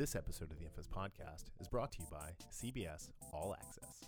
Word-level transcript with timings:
This 0.00 0.16
episode 0.16 0.50
of 0.50 0.58
the 0.58 0.64
Infamous 0.64 0.88
Podcast 0.88 1.50
is 1.60 1.68
brought 1.68 1.92
to 1.92 1.98
you 1.98 2.06
by 2.10 2.30
CBS 2.50 3.10
All 3.34 3.54
Access. 3.60 4.06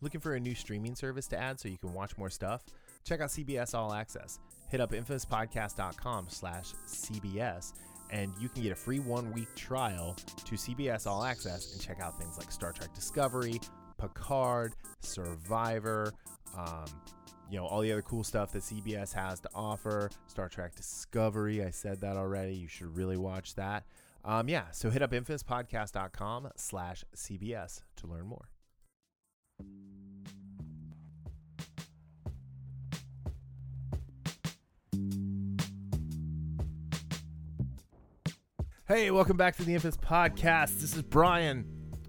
Looking 0.00 0.22
for 0.22 0.36
a 0.36 0.40
new 0.40 0.54
streaming 0.54 0.94
service 0.94 1.26
to 1.26 1.36
add 1.38 1.60
so 1.60 1.68
you 1.68 1.76
can 1.76 1.92
watch 1.92 2.16
more 2.16 2.30
stuff? 2.30 2.64
Check 3.04 3.20
out 3.20 3.28
CBS 3.28 3.74
All 3.74 3.92
Access. 3.92 4.38
Hit 4.70 4.80
up 4.80 4.92
infamouspodcast.com 4.92 6.28
slash 6.30 6.72
CBS 6.88 7.74
and 8.10 8.32
you 8.40 8.48
can 8.48 8.62
get 8.62 8.72
a 8.72 8.74
free 8.74 9.00
one-week 9.00 9.54
trial 9.54 10.16
to 10.46 10.54
CBS 10.54 11.06
All 11.06 11.24
Access 11.24 11.74
and 11.74 11.82
check 11.82 12.00
out 12.00 12.18
things 12.18 12.38
like 12.38 12.50
Star 12.50 12.72
Trek 12.72 12.94
Discovery, 12.94 13.60
Picard, 13.98 14.76
Survivor, 15.00 16.14
um, 16.56 16.86
you 17.50 17.58
know, 17.58 17.66
all 17.66 17.82
the 17.82 17.92
other 17.92 18.00
cool 18.00 18.24
stuff 18.24 18.50
that 18.52 18.62
CBS 18.62 19.12
has 19.12 19.40
to 19.40 19.50
offer. 19.54 20.08
Star 20.26 20.48
Trek 20.48 20.74
Discovery, 20.74 21.62
I 21.62 21.70
said 21.70 22.00
that 22.00 22.16
already. 22.16 22.54
You 22.54 22.66
should 22.68 22.96
really 22.96 23.18
watch 23.18 23.56
that. 23.56 23.84
Um, 24.24 24.48
yeah, 24.48 24.70
so 24.70 24.90
hit 24.90 25.02
up 25.02 25.12
infamouspodcast.com 25.12 26.50
slash 26.56 27.04
CBS 27.16 27.82
to 27.96 28.06
learn 28.06 28.26
more. 28.26 28.48
Hey, 38.86 39.10
welcome 39.12 39.36
back 39.36 39.56
to 39.56 39.64
the 39.64 39.72
Infamous 39.74 39.96
Podcast. 39.96 40.80
This 40.80 40.96
is 40.96 41.02
Brian, 41.02 41.64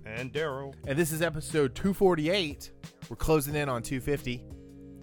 And 0.05 0.33
Darryl. 0.33 0.73
and 0.87 0.97
this 0.97 1.11
is 1.11 1.21
episode 1.21 1.75
248. 1.75 2.71
We're 3.09 3.15
closing 3.15 3.55
in 3.55 3.69
on 3.69 3.83
250. 3.83 4.43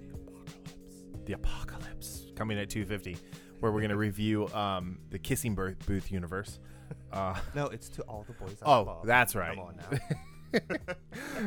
The 0.05 0.15
Apocalypse. 0.15 1.25
The 1.27 1.33
apocalypse. 1.35 2.27
Coming 2.35 2.59
at 2.59 2.69
250, 2.71 3.17
where 3.61 3.71
we're 3.71 3.81
going 3.81 3.91
to 3.91 3.97
review 3.97 4.49
um, 4.49 4.99
the 5.11 5.19
Kissing 5.19 5.55
Booth 5.55 6.11
universe. 6.11 6.59
Uh, 7.13 7.39
No, 7.55 7.67
it's 7.67 7.89
to 7.91 8.03
all 8.03 8.25
the 8.27 8.33
boys. 8.35 8.57
I 8.63 8.67
Oh, 8.67 8.83
love. 8.83 9.07
that's 9.07 9.35
right. 9.35 9.57
Come 9.57 9.67
on 9.67 9.77
now. 9.77 10.61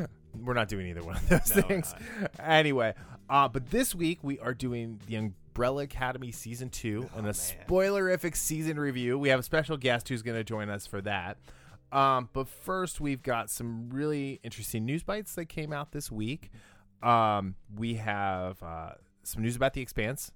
we're 0.43 0.53
not 0.53 0.67
doing 0.67 0.87
either 0.87 1.03
one 1.03 1.15
of 1.17 1.29
those 1.29 1.55
No, 1.55 1.61
we're 1.61 1.67
things. 1.67 1.93
Anyway, 2.39 2.93
uh, 3.29 3.47
but 3.47 3.69
this 3.69 3.93
week 3.95 4.19
we 4.23 4.39
are 4.39 4.53
doing 4.53 4.99
the 5.07 5.15
Umbrella 5.15 5.83
Academy 5.83 6.31
season 6.31 6.69
two 6.69 7.09
and 7.15 7.25
a 7.25 7.29
Oh, 7.29 7.33
spoilerific 7.33 8.35
season 8.35 8.79
review. 8.79 9.17
We 9.19 9.29
have 9.29 9.39
a 9.39 9.43
special 9.43 9.77
guest 9.77 10.09
who's 10.09 10.21
going 10.21 10.37
to 10.37 10.43
join 10.43 10.69
us 10.69 10.87
for 10.87 11.01
that. 11.01 11.37
Um, 11.91 12.29
but 12.31 12.47
first, 12.47 13.01
we've 13.01 13.21
got 13.21 13.49
some 13.49 13.89
really 13.89 14.39
interesting 14.43 14.85
news 14.85 15.03
bites 15.03 15.35
that 15.35 15.45
came 15.47 15.73
out 15.73 15.91
this 15.91 16.09
week. 16.09 16.49
Um, 17.03 17.55
we 17.75 17.95
have 17.95 18.61
uh, 18.63 18.91
some 19.23 19.41
news 19.41 19.55
about 19.57 19.73
The 19.73 19.81
Expanse. 19.81 20.31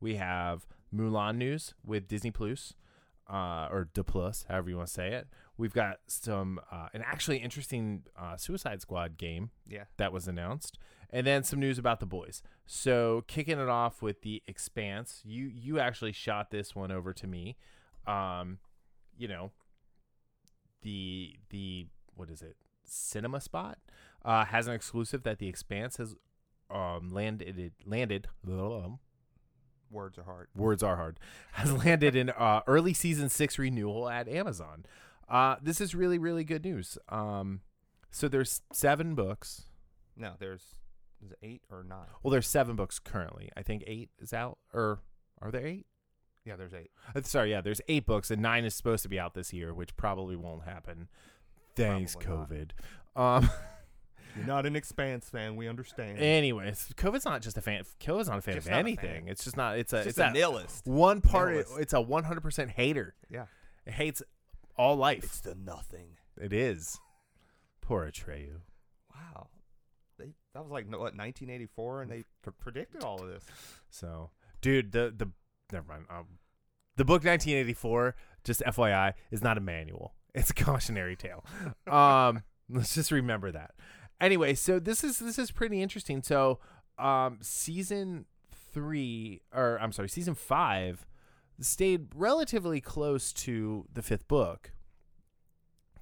We 0.00 0.14
have 0.16 0.64
Mulan 0.94 1.36
news 1.38 1.74
with 1.84 2.06
Disney 2.06 2.30
Plus, 2.30 2.74
uh, 3.32 3.66
or 3.70 3.88
De 3.94 4.04
Plus, 4.04 4.44
however 4.48 4.68
you 4.68 4.76
want 4.76 4.88
to 4.88 4.92
say 4.92 5.12
it. 5.12 5.26
We've 5.56 5.72
got 5.72 6.00
some 6.06 6.60
uh, 6.70 6.88
an 6.92 7.02
actually 7.04 7.38
interesting 7.38 8.02
uh, 8.16 8.36
Suicide 8.36 8.82
Squad 8.82 9.16
game 9.16 9.50
yeah. 9.66 9.84
that 9.96 10.12
was 10.12 10.28
announced, 10.28 10.78
and 11.08 11.26
then 11.26 11.42
some 11.42 11.58
news 11.58 11.78
about 11.78 12.00
the 12.00 12.06
boys. 12.06 12.42
So 12.66 13.24
kicking 13.26 13.58
it 13.58 13.68
off 13.68 14.02
with 14.02 14.20
the 14.20 14.42
Expanse, 14.46 15.22
you 15.24 15.46
you 15.46 15.80
actually 15.80 16.12
shot 16.12 16.50
this 16.50 16.76
one 16.76 16.92
over 16.92 17.14
to 17.14 17.26
me. 17.26 17.56
Um, 18.06 18.58
you 19.16 19.28
know, 19.28 19.52
the 20.82 21.36
the 21.48 21.86
what 22.14 22.28
is 22.28 22.42
it? 22.42 22.56
Cinema 22.84 23.40
Spot 23.40 23.78
uh, 24.24 24.44
has 24.44 24.66
an 24.66 24.74
exclusive 24.74 25.22
that 25.22 25.38
the 25.38 25.48
Expanse 25.48 25.96
has 25.96 26.14
um 26.70 27.08
landed 27.10 27.72
landed. 27.86 28.28
Words 29.92 30.18
are 30.18 30.24
hard. 30.24 30.48
words 30.56 30.82
are 30.82 30.96
hard, 30.96 31.20
has 31.52 31.72
landed 31.72 32.16
in 32.16 32.30
uh, 32.30 32.62
early 32.66 32.94
season 32.94 33.28
six 33.28 33.58
renewal 33.58 34.08
at 34.08 34.26
Amazon. 34.28 34.86
Uh, 35.28 35.56
this 35.62 35.80
is 35.80 35.94
really, 35.94 36.18
really 36.18 36.44
good 36.44 36.64
news. 36.64 36.98
Um, 37.08 37.60
so 38.10 38.26
there's 38.28 38.62
seven 38.72 39.14
books. 39.14 39.66
No, 40.16 40.32
there's 40.38 40.62
is 41.24 41.30
it 41.32 41.38
eight 41.42 41.62
or 41.70 41.84
nine? 41.84 42.06
Well, 42.22 42.32
there's 42.32 42.46
seven 42.46 42.74
books 42.74 42.98
currently. 42.98 43.50
I 43.56 43.62
think 43.62 43.84
eight 43.86 44.10
is 44.18 44.32
out, 44.32 44.58
or 44.74 45.00
are 45.40 45.50
there 45.50 45.66
eight? 45.66 45.86
Yeah, 46.44 46.56
there's 46.56 46.74
eight. 46.74 46.90
Uh, 47.14 47.22
sorry, 47.22 47.52
yeah, 47.52 47.60
there's 47.60 47.80
eight 47.88 48.06
books, 48.06 48.30
and 48.30 48.42
nine 48.42 48.64
is 48.64 48.74
supposed 48.74 49.02
to 49.04 49.08
be 49.08 49.20
out 49.20 49.34
this 49.34 49.52
year, 49.52 49.72
which 49.72 49.96
probably 49.96 50.36
won't 50.36 50.64
happen. 50.64 51.08
Thanks, 51.76 52.16
Probably 52.16 52.66
COVID. 52.66 52.70
Um, 53.14 53.50
You're 54.36 54.46
not 54.46 54.66
an 54.66 54.76
Expanse 54.76 55.28
fan. 55.28 55.56
We 55.56 55.68
understand. 55.68 56.18
anyways, 56.18 56.88
COVID's 56.96 57.24
not 57.24 57.42
just 57.42 57.56
a 57.56 57.60
fan. 57.60 57.82
COVID's 58.00 58.28
not 58.28 58.38
a 58.38 58.42
fan 58.42 58.54
Just 58.54 58.66
of 58.66 58.70
not 58.72 58.76
a 58.76 58.80
anything. 58.80 59.22
fan. 59.24 59.28
It's 59.28 59.44
just 59.44 59.56
not. 59.56 59.78
It's 59.78 59.92
a. 59.92 59.98
it's 59.98 60.06
It's, 60.08 60.16
just 60.16 60.26
a 60.26 60.30
a 60.30 60.32
nihilist. 60.32 60.86
one 60.86 61.20
part. 61.20 61.50
Nihilist. 61.50 61.78
It's 61.78 61.92
a 61.92 61.96
100% 62.02 62.68
hater. 62.70 63.14
Yeah. 63.30 63.46
It 63.86 63.92
hates 63.94 64.22
all 64.76 64.96
life. 64.96 65.24
It's 65.24 65.40
the 65.40 65.54
nothing. 65.54 66.16
It 66.40 66.52
is. 66.52 66.98
Poor 67.80 68.08
Atreyu. 68.10 68.60
Wow. 69.14 69.48
They 70.18 70.32
that 70.54 70.62
was 70.62 70.70
like 70.72 70.86
no, 70.88 70.98
what 70.98 71.16
1984, 71.16 72.02
and 72.02 72.10
they 72.10 72.24
pr- 72.42 72.50
predicted 72.50 73.02
all 73.02 73.20
of 73.22 73.28
this. 73.28 73.44
So, 73.90 74.30
dude, 74.60 74.92
the 74.92 75.12
the 75.16 75.28
never 75.72 75.86
mind. 75.88 76.04
Um, 76.08 76.26
the 76.96 77.04
book 77.04 77.24
1984, 77.24 78.14
just 78.44 78.60
FYI, 78.66 79.14
is 79.30 79.42
not 79.42 79.58
a 79.58 79.60
manual. 79.60 80.14
It's 80.34 80.50
a 80.50 80.54
cautionary 80.54 81.16
tale. 81.16 81.44
Um, 81.92 82.42
let's 82.70 82.94
just 82.94 83.10
remember 83.10 83.50
that. 83.52 83.72
Anyway, 84.22 84.54
so 84.54 84.78
this 84.78 85.02
is 85.02 85.18
this 85.18 85.36
is 85.36 85.50
pretty 85.50 85.82
interesting. 85.82 86.22
So, 86.22 86.60
um, 86.96 87.38
season 87.42 88.24
three, 88.72 89.42
or 89.52 89.78
I'm 89.80 89.90
sorry, 89.90 90.08
season 90.08 90.36
five, 90.36 91.04
stayed 91.60 92.06
relatively 92.14 92.80
close 92.80 93.32
to 93.32 93.86
the 93.92 94.00
fifth 94.00 94.28
book, 94.28 94.70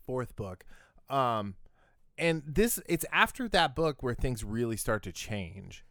fourth 0.04 0.36
book. 0.36 0.64
Um, 1.08 1.54
and 2.18 2.42
this 2.46 2.78
it's 2.86 3.06
after 3.10 3.48
that 3.48 3.74
book 3.74 4.02
where 4.02 4.14
things 4.14 4.44
really 4.44 4.76
start 4.76 5.02
to 5.04 5.12
change 5.12 5.84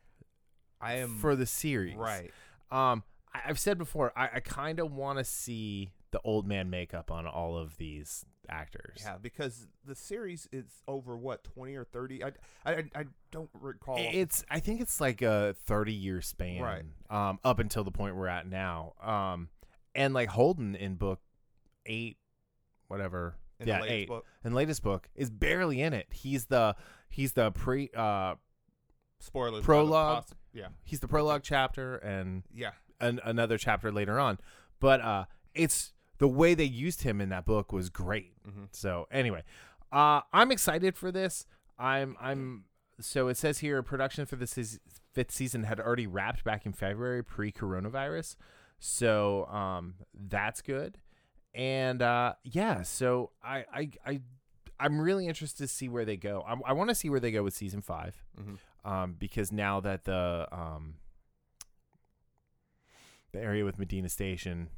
I 0.79 0.97
am 0.97 1.17
for 1.17 1.35
the 1.35 1.47
series. 1.47 1.95
right. 1.95 2.31
Um, 2.71 3.03
I, 3.33 3.41
I've 3.47 3.59
said 3.59 3.79
before, 3.79 4.13
I, 4.15 4.29
I 4.35 4.39
kind 4.39 4.79
of 4.79 4.93
want 4.93 5.17
to 5.17 5.23
see 5.23 5.93
the 6.11 6.19
old 6.23 6.47
man 6.47 6.69
makeup 6.69 7.11
on 7.11 7.27
all 7.27 7.57
of 7.57 7.77
these 7.77 8.25
actors. 8.49 8.99
Yeah, 9.03 9.17
because 9.21 9.67
the 9.85 9.93
series 9.95 10.47
is 10.51 10.65
over 10.87 11.15
what 11.15 11.43
20 11.43 11.75
or 11.75 11.83
30. 11.85 12.23
I 12.23 12.31
I, 12.65 12.71
I 12.95 13.05
don't 13.31 13.49
recall. 13.59 13.97
It's 13.99 14.43
I 14.49 14.59
think 14.59 14.81
it's 14.81 14.99
like 14.99 15.21
a 15.21 15.55
30 15.65 15.93
year 15.93 16.21
span. 16.21 16.61
Right. 16.61 16.83
Um, 17.29 17.39
up 17.43 17.59
until 17.59 17.83
the 17.83 17.91
point 17.91 18.15
we're 18.15 18.27
at 18.27 18.47
now. 18.47 18.93
Um, 19.03 19.49
and 19.95 20.13
like 20.13 20.29
Holden 20.29 20.75
in 20.75 20.95
book 20.95 21.19
eight, 21.85 22.17
whatever. 22.87 23.35
in 23.59 23.67
yeah, 23.67 23.75
the 23.77 23.81
latest 23.83 23.93
eight. 23.95 24.07
book. 24.07 24.25
And 24.43 24.55
latest 24.55 24.81
book 24.83 25.09
is 25.15 25.29
barely 25.29 25.81
in 25.81 25.93
it. 25.93 26.07
He's 26.11 26.45
the 26.45 26.75
he's 27.09 27.33
the 27.33 27.51
pre 27.51 27.89
uh 27.95 28.35
Spoilers. 29.19 29.65
Prologue. 29.65 30.23
possi- 30.25 30.33
Yeah. 30.53 30.67
he's 30.85 31.01
the 31.01 31.07
prologue 31.07 31.41
chapter 31.43 31.97
and 31.97 32.43
Yeah. 32.53 32.71
an, 33.01 33.19
another 33.23 33.57
chapter 33.57 33.91
later 33.91 34.17
on. 34.19 34.39
But 34.79 35.01
uh, 35.01 35.25
it's 35.53 35.91
the 36.19 36.27
way 36.27 36.53
they 36.53 36.63
used 36.65 37.01
him 37.01 37.19
in 37.19 37.29
that 37.29 37.45
book 37.45 37.73
was 37.73 37.89
great. 37.89 38.33
Mm-hmm. 38.47 38.65
So 38.71 39.07
anyway, 39.11 39.43
uh, 39.91 40.21
I'm 40.31 40.51
excited 40.51 40.95
for 40.95 41.11
this. 41.11 41.45
I'm 41.77 42.15
I'm 42.21 42.65
so 43.01 43.27
it 43.29 43.37
says 43.37 43.59
here 43.59 43.81
production 43.81 44.25
for 44.25 44.35
the 44.35 44.45
seas- 44.47 44.79
fifth 45.13 45.31
season 45.31 45.63
had 45.63 45.79
already 45.79 46.07
wrapped 46.07 46.43
back 46.43 46.65
in 46.65 46.73
February 46.73 47.23
pre 47.23 47.51
coronavirus. 47.51 48.35
So 48.79 49.45
um, 49.45 49.95
that's 50.13 50.61
good. 50.61 50.97
And 51.55 52.01
uh, 52.01 52.33
yeah, 52.43 52.83
so 52.83 53.31
I 53.43 53.65
I 53.73 53.89
I 54.05 54.21
I'm 54.79 54.99
really 55.01 55.27
interested 55.27 55.63
to 55.63 55.67
see 55.67 55.89
where 55.89 56.05
they 56.05 56.15
go. 56.17 56.43
I, 56.47 56.69
I 56.69 56.73
want 56.73 56.89
to 56.89 56.95
see 56.95 57.09
where 57.09 57.19
they 57.19 57.31
go 57.31 57.43
with 57.43 57.53
season 57.53 57.81
five 57.81 58.15
Mm-hmm. 58.39 58.89
um, 58.89 59.15
because 59.19 59.51
now 59.51 59.79
that 59.81 60.05
the 60.05 60.47
um, 60.51 60.95
the 63.31 63.39
area 63.39 63.65
with 63.65 63.77
Medina 63.77 64.09
Station 64.09 64.69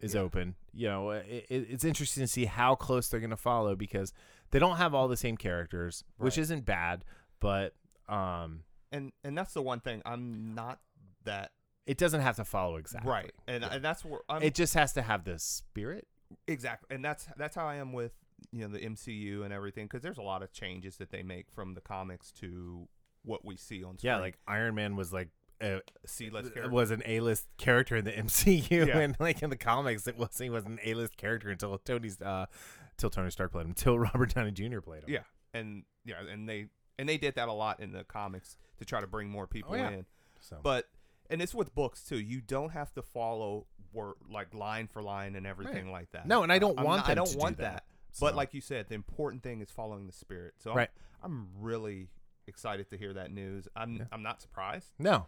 is 0.00 0.14
Yeah. 0.14 0.20
open, 0.22 0.54
you 0.72 0.88
know, 0.88 1.10
it, 1.10 1.46
it, 1.48 1.66
it's 1.70 1.84
interesting 1.84 2.22
to 2.22 2.26
see 2.26 2.46
how 2.46 2.74
close 2.74 3.08
they're 3.08 3.20
going 3.20 3.30
to 3.30 3.36
follow 3.36 3.76
because 3.76 4.12
they 4.50 4.58
don't 4.58 4.76
have 4.78 4.94
all 4.94 5.08
the 5.08 5.16
same 5.16 5.36
characters, 5.36 6.04
which 6.18 6.38
isn't 6.38 6.64
bad, 6.64 7.04
but 7.40 7.74
um, 8.08 8.64
And 8.92 9.12
and 9.22 9.36
that's 9.38 9.52
the 9.54 9.62
one 9.62 9.80
thing 9.80 10.02
I'm 10.04 10.54
not 10.54 10.80
that 11.24 11.52
it 11.86 11.98
doesn't 11.98 12.20
have 12.20 12.36
to 12.36 12.44
follow 12.44 12.76
exactly. 12.76 13.10
right. 13.10 13.32
And 13.46 13.62
and 13.64 13.84
that's 13.84 14.04
where 14.04 14.20
I'm 14.28 14.42
It 14.42 14.54
just 14.54 14.74
has 14.74 14.92
to 14.94 15.02
have 15.02 15.24
the 15.24 15.38
spirit. 15.38 16.06
exactly. 16.48 16.94
And 16.94 17.04
that's 17.04 17.26
that's 17.36 17.54
how 17.54 17.66
I 17.66 17.76
am 17.76 17.92
with 17.92 18.12
you 18.52 18.62
know 18.66 18.68
the 18.68 18.80
MCU 18.80 19.44
and 19.44 19.52
everything 19.52 19.84
because 19.86 20.02
there's 20.02 20.18
a 20.18 20.22
lot 20.22 20.42
of 20.42 20.50
changes 20.52 20.96
that 20.96 21.10
they 21.10 21.22
make 21.22 21.50
from 21.50 21.74
the 21.74 21.80
comics 21.80 22.32
to 22.32 22.88
what 23.22 23.44
we 23.44 23.56
see 23.56 23.84
on 23.84 23.98
screen. 23.98 24.12
Yeah, 24.12 24.18
like 24.18 24.38
Iron 24.48 24.74
Man 24.74 24.96
was 24.96 25.12
like 25.12 25.28
a, 25.60 25.80
C 26.06 26.30
list 26.30 26.52
was 26.70 26.90
an 26.90 27.02
A-list 27.06 27.46
character 27.58 27.96
in 27.96 28.04
the 28.04 28.12
MCU, 28.26 28.86
Yeah. 28.86 28.98
and 28.98 29.16
like 29.20 29.42
in 29.42 29.50
the 29.50 29.56
comics, 29.56 30.06
it 30.06 30.16
was 30.16 30.36
he 30.38 30.50
was 30.50 30.64
an 30.64 30.78
A-list 30.84 31.16
character 31.16 31.50
until 31.50 31.76
Tony's 31.78 32.20
uh, 32.20 32.46
until 32.92 33.10
Tony 33.10 33.30
Stark 33.30 33.52
played 33.52 33.62
him, 33.62 33.68
until 33.70 33.98
Robert 33.98 34.34
Downey 34.34 34.50
Jr. 34.52 34.80
played 34.80 35.02
him. 35.04 35.10
Yeah, 35.10 35.22
and 35.54 35.84
yeah, 36.04 36.16
and 36.30 36.48
they 36.48 36.66
and 36.98 37.08
they 37.08 37.16
did 37.18 37.34
that 37.36 37.48
a 37.48 37.52
lot 37.52 37.80
in 37.80 37.92
the 37.92 38.04
comics 38.04 38.56
to 38.78 38.84
try 38.84 39.00
to 39.00 39.06
bring 39.06 39.28
more 39.28 39.46
people 39.46 39.72
Oh, 39.72 39.76
yeah. 39.76 39.90
in. 39.90 40.06
So, 40.40 40.58
But 40.62 40.88
and 41.28 41.40
it's 41.42 41.54
with 41.54 41.74
books 41.74 42.02
too. 42.02 42.18
You 42.18 42.40
don't 42.40 42.70
have 42.70 42.92
to 42.94 43.02
follow 43.02 43.66
word 43.92 44.14
like 44.30 44.54
line 44.54 44.86
for 44.86 45.02
line 45.02 45.34
and 45.36 45.46
everything 45.46 45.90
like 45.90 46.10
that. 46.12 46.26
No, 46.26 46.42
and 46.42 46.52
I 46.52 46.58
don't 46.58 46.78
I'm 46.78 46.84
want 46.84 47.02
not- 47.02 47.10
I 47.10 47.14
don't 47.14 47.26
to 47.26 47.32
do 47.34 47.38
want 47.38 47.58
that. 47.58 47.84
But 48.20 48.34
like 48.34 48.54
you 48.54 48.60
said, 48.60 48.88
the 48.88 48.94
important 48.96 49.42
thing 49.42 49.60
is 49.60 49.70
following 49.70 50.06
the 50.06 50.12
spirit. 50.12 50.54
So 50.58 50.74
Right. 50.74 50.88
I'm, 51.22 51.30
I'm 51.56 51.62
really 51.62 52.08
excited 52.48 52.90
to 52.90 52.96
hear 52.96 53.12
that 53.14 53.30
news. 53.30 53.68
I'm 53.76 53.96
Yeah. 53.96 54.04
I'm 54.10 54.22
not 54.22 54.40
surprised 54.42 54.90
no, 54.98 55.26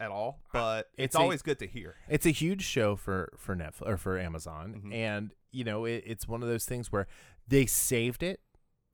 at 0.00 0.10
all, 0.10 0.40
but 0.52 0.88
it's, 0.96 1.06
it's 1.06 1.14
a- 1.16 1.18
always 1.20 1.42
good 1.42 1.58
to 1.60 1.66
hear. 1.66 1.96
it's 2.08 2.26
a 2.26 2.30
huge 2.30 2.62
show 2.62 2.96
for 2.96 3.32
for 3.36 3.54
Netflix 3.56 3.86
or 3.88 3.96
for 3.96 4.18
Amazon, 4.18 4.82
Mhm. 4.86 4.94
and 4.94 5.34
you 5.50 5.64
know 5.64 5.84
it, 5.84 6.02
it's 6.06 6.26
one 6.26 6.42
of 6.42 6.48
those 6.48 6.64
things 6.64 6.90
where 6.90 7.06
they 7.48 7.66
saved 7.66 8.22
it 8.22 8.40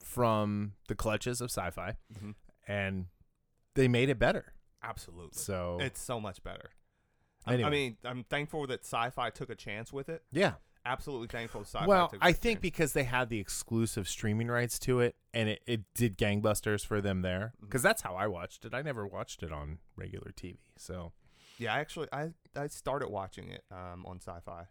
from 0.02 0.72
the 0.88 0.94
clutches 0.94 1.40
of 1.40 1.50
sci-fi, 1.50 1.96
Mhm. 2.12 2.34
and 2.66 3.06
they 3.74 3.88
made 3.88 4.08
it 4.08 4.18
better. 4.18 4.54
Absolutely. 4.82 5.38
So 5.38 5.78
It's 5.80 6.00
so 6.00 6.20
much 6.20 6.42
better. 6.42 6.70
I- 7.46 7.62
I 7.62 7.70
mean, 7.70 7.96
I'm 8.04 8.24
thankful 8.24 8.66
that 8.68 8.80
sci-fi 8.84 9.30
took 9.30 9.50
a 9.50 9.54
chance 9.54 9.92
with 9.92 10.08
it. 10.08 10.22
yeah, 10.30 10.54
Absolutely 10.88 11.29
thankful 11.29 11.61
sci-fi. 11.62 11.87
well, 11.87 12.12
I 12.20 12.32
think 12.32 12.61
because 12.61 12.93
they 12.94 13.05
had 13.05 13.29
the 13.29 13.38
exclusive 13.38 14.08
streaming 14.08 14.49
rights 14.49 14.79
to 14.81 15.00
it, 15.00 15.17
and 15.35 15.49
it, 15.50 15.61
it 15.67 15.82
did 15.94 16.17
gangbusters 16.17 16.85
for 16.85 17.00
them 17.00 17.23
there, 17.23 17.52
because 17.61 17.82
that's 17.82 18.02
how 18.02 18.14
I 18.14 18.26
watched 18.26 18.64
it. 18.64 18.73
I 18.75 18.82
never 18.82 19.06
watched 19.06 19.43
it 19.43 19.52
on 19.52 19.79
regular 19.96 20.32
TV, 20.37 20.56
so 20.76 21.12
yeah, 21.58 21.75
I 21.75 21.79
actually 21.81 22.08
I 22.12 22.31
I 22.56 22.67
started 22.69 23.08
watching 23.08 23.50
it 23.50 23.64
um, 23.70 24.06
on 24.06 24.19
sci-fi. 24.20 24.64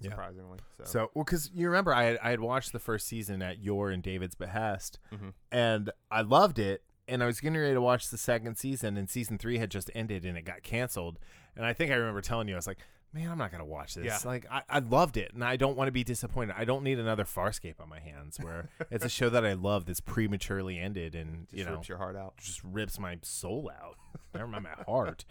Yeah. 0.00 0.10
Surprisingly, 0.10 0.58
so, 0.76 0.84
so 0.84 1.10
well, 1.14 1.24
because 1.24 1.50
you 1.52 1.66
remember 1.66 1.92
I 1.92 2.04
had, 2.04 2.18
I 2.22 2.30
had 2.30 2.38
watched 2.40 2.72
the 2.72 2.78
first 2.78 3.08
season 3.08 3.42
at 3.42 3.58
your 3.58 3.90
and 3.90 4.00
David's 4.02 4.36
behest, 4.36 5.00
Mhm. 5.12 5.32
and 5.50 5.90
I 6.10 6.20
loved 6.22 6.58
it. 6.58 6.82
And 7.10 7.22
I 7.22 7.26
was 7.26 7.40
getting 7.40 7.58
ready 7.58 7.72
to 7.72 7.80
watch 7.80 8.10
the 8.10 8.18
second 8.18 8.56
season, 8.58 8.98
and 8.98 9.08
season 9.08 9.38
three 9.38 9.56
had 9.56 9.70
just 9.70 9.90
ended, 9.94 10.26
and 10.26 10.36
it 10.36 10.42
got 10.42 10.62
canceled. 10.62 11.18
And 11.56 11.64
I 11.64 11.72
think 11.72 11.90
I 11.90 11.94
remember 11.94 12.20
telling 12.20 12.48
you, 12.48 12.54
I 12.54 12.58
was 12.58 12.66
like, 12.66 12.78
"Man, 13.12 13.30
I'm 13.30 13.38
not 13.38 13.50
gonna 13.50 13.64
watch 13.64 13.94
this. 13.94 14.04
Yeah. 14.06 14.18
Like, 14.24 14.46
I, 14.50 14.62
I 14.68 14.78
loved 14.80 15.16
it, 15.16 15.32
and 15.34 15.42
I 15.44 15.56
don't 15.56 15.76
want 15.76 15.88
to 15.88 15.92
be 15.92 16.04
disappointed. 16.04 16.54
I 16.58 16.64
don't 16.64 16.82
need 16.84 16.98
another 16.98 17.24
Farscape 17.24 17.80
on 17.80 17.88
my 17.88 18.00
hands, 18.00 18.38
where 18.40 18.68
it's 18.90 19.04
a 19.04 19.08
show 19.08 19.28
that 19.30 19.44
I 19.44 19.54
love 19.54 19.86
that's 19.86 20.00
prematurely 20.00 20.78
ended, 20.78 21.14
and 21.14 21.46
just 21.48 21.58
you 21.58 21.64
know, 21.64 21.72
rips 21.72 21.88
your 21.88 21.98
heart 21.98 22.16
out. 22.16 22.36
just 22.38 22.62
rips 22.64 22.98
my 22.98 23.18
soul 23.22 23.70
out. 23.82 23.96
Never 24.34 24.46
mind 24.46 24.64
my 24.64 24.84
heart. 24.84 25.24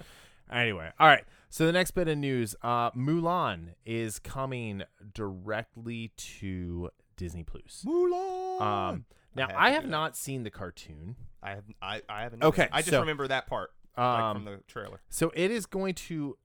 Anyway, 0.51 0.89
all 1.00 1.07
right. 1.07 1.25
So 1.50 1.65
the 1.65 1.71
next 1.74 1.91
bit 1.91 2.07
of 2.07 2.18
news, 2.18 2.56
uh, 2.62 2.91
Mulan 2.91 3.74
is 3.85 4.18
coming 4.19 4.83
directly 5.13 6.12
to 6.18 6.89
Disney 7.18 7.44
Plus. 7.44 7.83
Mulan. 7.85 8.62
Um, 8.62 9.06
now 9.35 9.47
had 9.47 9.56
I 9.56 9.69
have 9.71 9.85
not 9.85 10.15
seen 10.15 10.44
the 10.44 10.50
cartoon. 10.50 11.15
I 11.44 11.50
have 11.51 11.63
I 11.81 12.01
I 12.09 12.21
haven't. 12.24 12.44
Okay. 12.44 12.68
I 12.71 12.79
just 12.79 12.91
so- 12.91 13.00
remember 13.01 13.27
that 13.27 13.47
part 13.47 13.71
like, 13.97 14.06
Um, 14.06 14.35
from 14.38 14.45
the 14.45 14.57
trailer. 14.68 15.01
so 15.09 15.31
it 15.35 15.51
is 15.51 15.65
going 15.65 15.94
to 15.95 16.38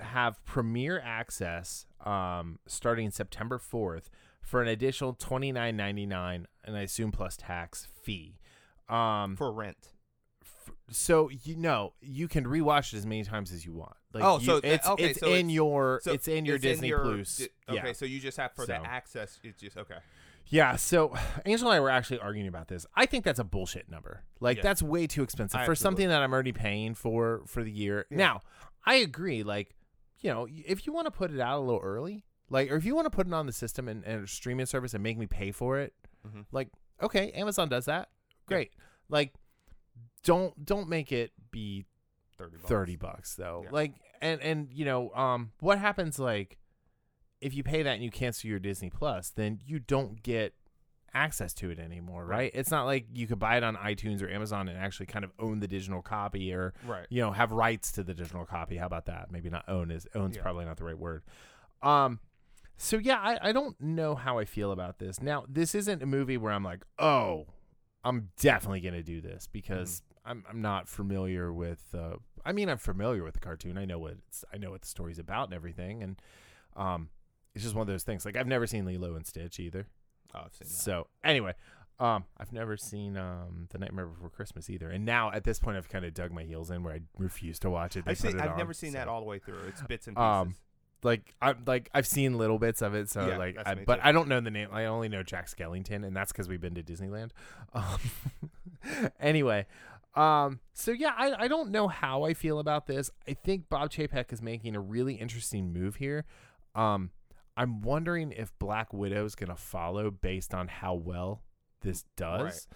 have 0.00 0.44
premiere 0.44 1.00
access 1.04 1.86
um, 2.04 2.58
starting 2.66 3.10
September 3.10 3.58
fourth 3.58 4.10
for 4.42 4.62
an 4.62 4.68
additional 4.68 5.12
twenty 5.14 5.52
nine 5.52 5.76
ninety 5.76 6.06
nine, 6.06 6.46
and 6.64 6.76
I 6.76 6.82
assume 6.82 7.12
plus 7.12 7.36
tax 7.36 7.88
fee. 8.02 8.38
Um, 8.88 9.36
for 9.36 9.52
rent. 9.52 9.92
f- 10.42 10.72
so 10.90 11.28
you 11.28 11.56
know 11.56 11.92
you 12.00 12.26
can 12.28 12.44
rewatch 12.44 12.94
it 12.94 12.96
as 12.96 13.04
many 13.06 13.22
times 13.24 13.52
as 13.52 13.66
you 13.66 13.72
want. 13.74 13.94
Like 14.14 14.24
Oh, 14.24 14.38
you- 14.38 14.46
so 14.46 14.60
it's 14.62 14.86
okay, 14.88 15.10
it's 15.10 15.20
so 15.20 15.26
in 15.26 15.32
it's- 15.32 15.50
your 15.52 16.00
So 16.02 16.12
it's 16.12 16.28
in 16.28 16.46
your 16.46 16.56
Disney 16.58 16.88
your 16.88 17.00
Plus. 17.00 17.36
di- 17.36 17.48
okay, 17.68 17.86
yeah. 17.88 17.92
so 17.92 18.06
you 18.06 18.18
just 18.20 18.38
have 18.38 18.52
for 18.54 18.64
the 18.64 18.76
access. 18.76 19.38
It's 19.44 19.60
just 19.60 19.76
okay. 19.76 19.98
Yeah, 20.50 20.76
so 20.76 21.14
Angela 21.44 21.72
and 21.72 21.76
I 21.76 21.80
were 21.80 21.90
actually 21.90 22.20
arguing 22.20 22.48
about 22.48 22.68
this. 22.68 22.86
I 22.94 23.04
think 23.04 23.22
that's 23.26 23.38
a 23.38 23.44
bullshit 23.44 23.90
number. 23.90 24.22
Like 24.40 24.56
Yeah. 24.56 24.62
that's 24.62 24.82
way 24.82 25.06
too 25.06 25.22
expensive 25.22 25.60
I 25.60 25.66
for 25.66 25.72
absolutely- 25.72 25.82
something 26.04 26.08
that 26.08 26.22
I'm 26.22 26.32
already 26.32 26.52
paying 26.52 26.94
for 26.94 27.42
for 27.46 27.62
the 27.62 27.70
year. 27.70 28.06
Yeah. 28.10 28.16
Now, 28.16 28.40
I 28.86 28.94
agree 28.94 29.42
like, 29.42 29.74
you 30.20 30.30
know, 30.32 30.46
if 30.50 30.86
you 30.86 30.92
want 30.92 31.06
to 31.06 31.10
put 31.10 31.30
it 31.32 31.40
out 31.40 31.58
a 31.58 31.60
little 31.60 31.80
early, 31.82 32.24
like 32.50 32.70
or 32.70 32.76
if 32.76 32.84
you 32.84 32.94
want 32.94 33.06
to 33.06 33.10
put 33.10 33.26
it 33.26 33.32
on 33.32 33.46
the 33.46 33.52
system 33.52 33.88
and, 33.88 34.04
and 34.04 34.24
a 34.24 34.26
streaming 34.26 34.66
service 34.66 34.94
and 34.94 35.02
make 35.02 35.16
me 35.18 35.26
pay 35.26 35.52
for 35.52 35.78
it, 35.78 35.94
Mhm. 36.26 36.46
like 36.52 36.68
okay, 37.02 37.30
Amazon 37.32 37.68
does 37.68 37.84
that. 37.84 38.08
Great. 38.46 38.72
Like 39.08 39.34
don't 40.24 40.64
don't 40.64 40.88
make 40.88 41.12
it 41.12 41.32
be 41.50 41.84
Thirty. 42.36 42.56
Bucks. 42.56 42.68
30 42.68 42.96
bucks 42.96 43.34
though 43.34 43.62
Yeah. 43.64 43.70
like 43.72 43.92
and 44.20 44.40
and 44.40 44.68
you 44.72 44.84
know 44.84 45.10
um 45.14 45.52
what 45.60 45.78
happens 45.78 46.18
like 46.18 46.58
if 47.40 47.54
you 47.54 47.62
pay 47.62 47.82
that 47.82 47.94
and 47.94 48.02
you 48.04 48.10
cancel 48.10 48.48
your 48.50 48.58
disney 48.60 48.90
plus 48.90 49.30
then 49.30 49.60
you 49.64 49.78
don't 49.78 50.22
get 50.22 50.54
access 51.14 51.54
to 51.54 51.70
it 51.70 51.78
anymore 51.78 52.24
right, 52.24 52.36
Right. 52.38 52.50
it's 52.54 52.70
not 52.70 52.84
like 52.84 53.06
you 53.14 53.26
could 53.26 53.38
buy 53.38 53.56
it 53.56 53.62
on 53.64 53.76
itunes 53.76 54.22
or 54.22 54.28
amazon 54.28 54.68
and 54.68 54.78
actually 54.78 55.06
kind 55.06 55.24
of 55.24 55.30
own 55.38 55.60
the 55.60 55.68
digital 55.68 56.02
copy 56.02 56.52
or 56.52 56.74
Right. 56.86 57.06
you 57.10 57.20
know 57.22 57.32
have 57.32 57.50
rights 57.50 57.92
to 57.92 58.04
the 58.04 58.14
digital 58.14 58.44
copy. 58.44 58.76
How 58.76 58.86
about 58.86 59.06
that? 59.06 59.30
Maybe 59.30 59.48
not 59.50 59.68
own 59.68 59.90
is 59.90 60.06
owns 60.14 60.36
Yeah. 60.36 60.42
probably 60.42 60.64
not 60.64 60.76
the 60.76 60.84
right 60.84 60.98
word. 60.98 61.22
Um 61.82 62.20
so 62.76 62.96
yeah 62.98 63.18
I, 63.20 63.48
I 63.48 63.52
don't 63.52 63.80
know 63.80 64.14
how 64.14 64.38
i 64.38 64.44
feel 64.44 64.70
about 64.72 64.98
this. 64.98 65.20
Now 65.20 65.44
this 65.48 65.74
isn't 65.74 66.02
a 66.02 66.06
movie 66.06 66.36
where 66.36 66.52
i'm 66.52 66.62
like 66.64 66.84
oh 66.98 67.46
i'm 68.04 68.28
definitely 68.40 68.80
gonna 68.80 69.02
do 69.02 69.20
this 69.20 69.48
because 69.50 70.02
I'm, 70.24 70.44
I'm 70.48 70.60
not 70.60 70.88
familiar 70.88 71.52
with 71.52 71.82
uh, 71.94 72.16
i 72.44 72.52
mean 72.52 72.68
i'm 72.68 72.78
familiar 72.78 73.24
with 73.24 73.34
the 73.34 73.40
cartoon. 73.40 73.76
I 73.78 73.84
know 73.84 73.98
what 73.98 74.14
it's 74.28 74.44
i 74.52 74.58
know 74.58 74.70
what 74.70 74.82
the 74.82 74.88
story's 74.88 75.18
about 75.18 75.44
and 75.48 75.54
everything. 75.54 76.02
And 76.02 76.20
um 76.76 77.08
it's 77.54 77.64
just 77.64 77.74
one 77.74 77.82
of 77.82 77.88
those 77.88 78.04
things. 78.04 78.24
Like 78.24 78.36
i've 78.36 78.46
never 78.46 78.66
seen 78.66 78.84
lilo 78.84 79.14
and 79.16 79.26
stitch 79.26 79.58
either 79.58 79.86
Oh, 80.34 80.40
I've 80.44 80.52
seen 80.54 80.68
that. 80.68 80.74
so 80.74 81.06
anyway, 81.24 81.54
um, 81.98 82.24
I've 82.38 82.52
never 82.52 82.76
seen 82.76 83.16
um 83.16 83.66
the 83.70 83.78
Nightmare 83.78 84.06
Before 84.06 84.30
Christmas 84.30 84.68
either, 84.70 84.88
and 84.90 85.04
now 85.04 85.32
at 85.32 85.44
this 85.44 85.58
point 85.58 85.76
I've 85.76 85.88
kind 85.88 86.04
of 86.04 86.14
dug 86.14 86.32
my 86.32 86.42
heels 86.44 86.70
in 86.70 86.82
where 86.84 86.94
I 86.94 87.00
refuse 87.16 87.58
to 87.60 87.70
watch 87.70 87.96
it. 87.96 88.04
They 88.04 88.12
I've, 88.12 88.18
seen, 88.18 88.36
it 88.36 88.42
I've 88.42 88.52
on, 88.52 88.58
never 88.58 88.72
seen 88.72 88.92
that 88.92 89.08
all 89.08 89.20
the 89.20 89.26
way 89.26 89.38
through. 89.38 89.60
It's 89.68 89.82
bits 89.82 90.06
and 90.06 90.16
pieces. 90.16 90.24
Um, 90.24 90.54
Like 91.02 91.34
I'm 91.40 91.62
like 91.66 91.90
I've 91.94 92.06
seen 92.06 92.36
little 92.38 92.58
bits 92.58 92.82
of 92.82 92.94
it, 92.94 93.08
so 93.08 93.26
Yeah, 93.26 93.38
like, 93.38 93.56
I, 93.64 93.74
but 93.74 93.96
too. 93.96 94.00
I 94.04 94.12
don't 94.12 94.28
know 94.28 94.40
the 94.40 94.50
name. 94.50 94.68
I 94.72 94.84
only 94.86 95.08
know 95.08 95.22
Jack 95.22 95.48
Skellington, 95.48 96.04
and 96.04 96.14
that's 96.14 96.32
because 96.32 96.48
we've 96.48 96.60
been 96.60 96.74
to 96.74 96.82
Disneyland. 96.82 97.30
Um, 97.72 97.98
anyway, 99.20 99.66
um, 100.14 100.60
so 100.74 100.90
yeah, 100.90 101.12
I 101.16 101.44
I 101.44 101.48
don't 101.48 101.70
know 101.70 101.88
how 101.88 102.24
I 102.24 102.34
feel 102.34 102.58
about 102.58 102.86
this. 102.86 103.10
I 103.28 103.34
think 103.34 103.68
Bob 103.68 103.90
Chapek 103.90 104.32
is 104.32 104.42
making 104.42 104.74
a 104.74 104.80
really 104.80 105.14
interesting 105.14 105.72
move 105.72 105.96
here. 105.96 106.24
Um, 106.74 107.10
I'm 107.58 107.82
wondering 107.82 108.32
if 108.32 108.56
Black 108.58 108.92
Widow 108.92 109.24
is 109.24 109.34
going 109.34 109.50
to 109.50 109.56
follow 109.56 110.10
based 110.10 110.54
on 110.54 110.68
how 110.68 110.94
well 110.94 111.42
this 111.82 112.04
does. 112.16 112.40
Right. 112.44 112.66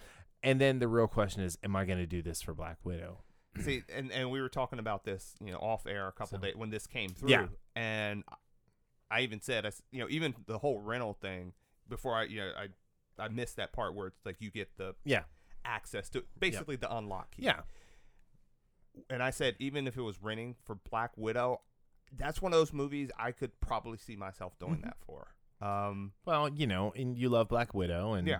And 0.43 0.59
then 0.59 0.79
the 0.79 0.87
real 0.89 1.07
question 1.07 1.41
is, 1.41 1.57
am 1.63 1.75
I 1.75 1.85
going 1.85 1.99
to 1.99 2.05
do 2.05 2.21
this 2.21 2.41
for 2.41 2.53
Black 2.53 2.77
Widow? 2.83 3.21
See, 3.61 3.83
and, 3.95 4.11
and 4.11 4.29
we 4.29 4.41
were 4.41 4.49
talking 4.49 4.79
about 4.79 5.05
this, 5.05 5.35
you 5.43 5.51
know, 5.53 5.57
off 5.59 5.85
air 5.87 6.07
a 6.07 6.11
couple 6.11 6.37
So- 6.37 6.41
days 6.43 6.55
when 6.55 6.69
this 6.69 6.85
came 6.85 7.09
through. 7.09 7.29
Yeah. 7.29 7.45
And 7.75 8.23
I 9.09 9.21
even 9.21 9.39
said, 9.41 9.65
I 9.65 9.71
you 9.91 9.99
know, 10.01 10.07
even 10.09 10.33
the 10.47 10.57
whole 10.57 10.79
rental 10.79 11.13
thing 11.13 11.53
before 11.87 12.15
I, 12.15 12.23
you 12.23 12.41
know, 12.41 12.51
I, 12.57 13.23
I 13.23 13.29
missed 13.29 13.55
that 13.57 13.71
part 13.71 13.95
where 13.95 14.07
it's 14.07 14.25
like 14.25 14.37
you 14.41 14.51
get 14.51 14.75
the 14.77 14.95
Yeah, 15.05 15.23
access 15.63 16.09
to 16.09 16.23
basically 16.39 16.75
the 16.75 16.93
unlock 16.93 17.31
key. 17.35 17.43
yeah, 17.43 17.61
And 19.09 19.21
I 19.23 19.29
said, 19.29 19.55
even 19.59 19.87
if 19.87 19.97
it 19.97 20.01
was 20.01 20.21
renting 20.21 20.55
for 20.65 20.75
Black 20.89 21.11
Widow, 21.15 21.61
that's 22.17 22.41
one 22.41 22.53
of 22.53 22.59
those 22.59 22.73
movies 22.73 23.09
I 23.17 23.31
could 23.31 23.59
probably 23.59 23.97
see 23.97 24.15
myself 24.15 24.57
doing 24.59 24.77
Mhm. 24.77 24.83
that 24.83 24.97
for. 25.05 25.33
Um, 25.61 26.13
Well, 26.25 26.49
you 26.49 26.67
know, 26.67 26.91
and 26.95 27.17
you 27.17 27.29
love 27.29 27.47
Black 27.47 27.73
Widow, 27.73 28.13
and 28.13 28.27
Yeah. 28.27 28.39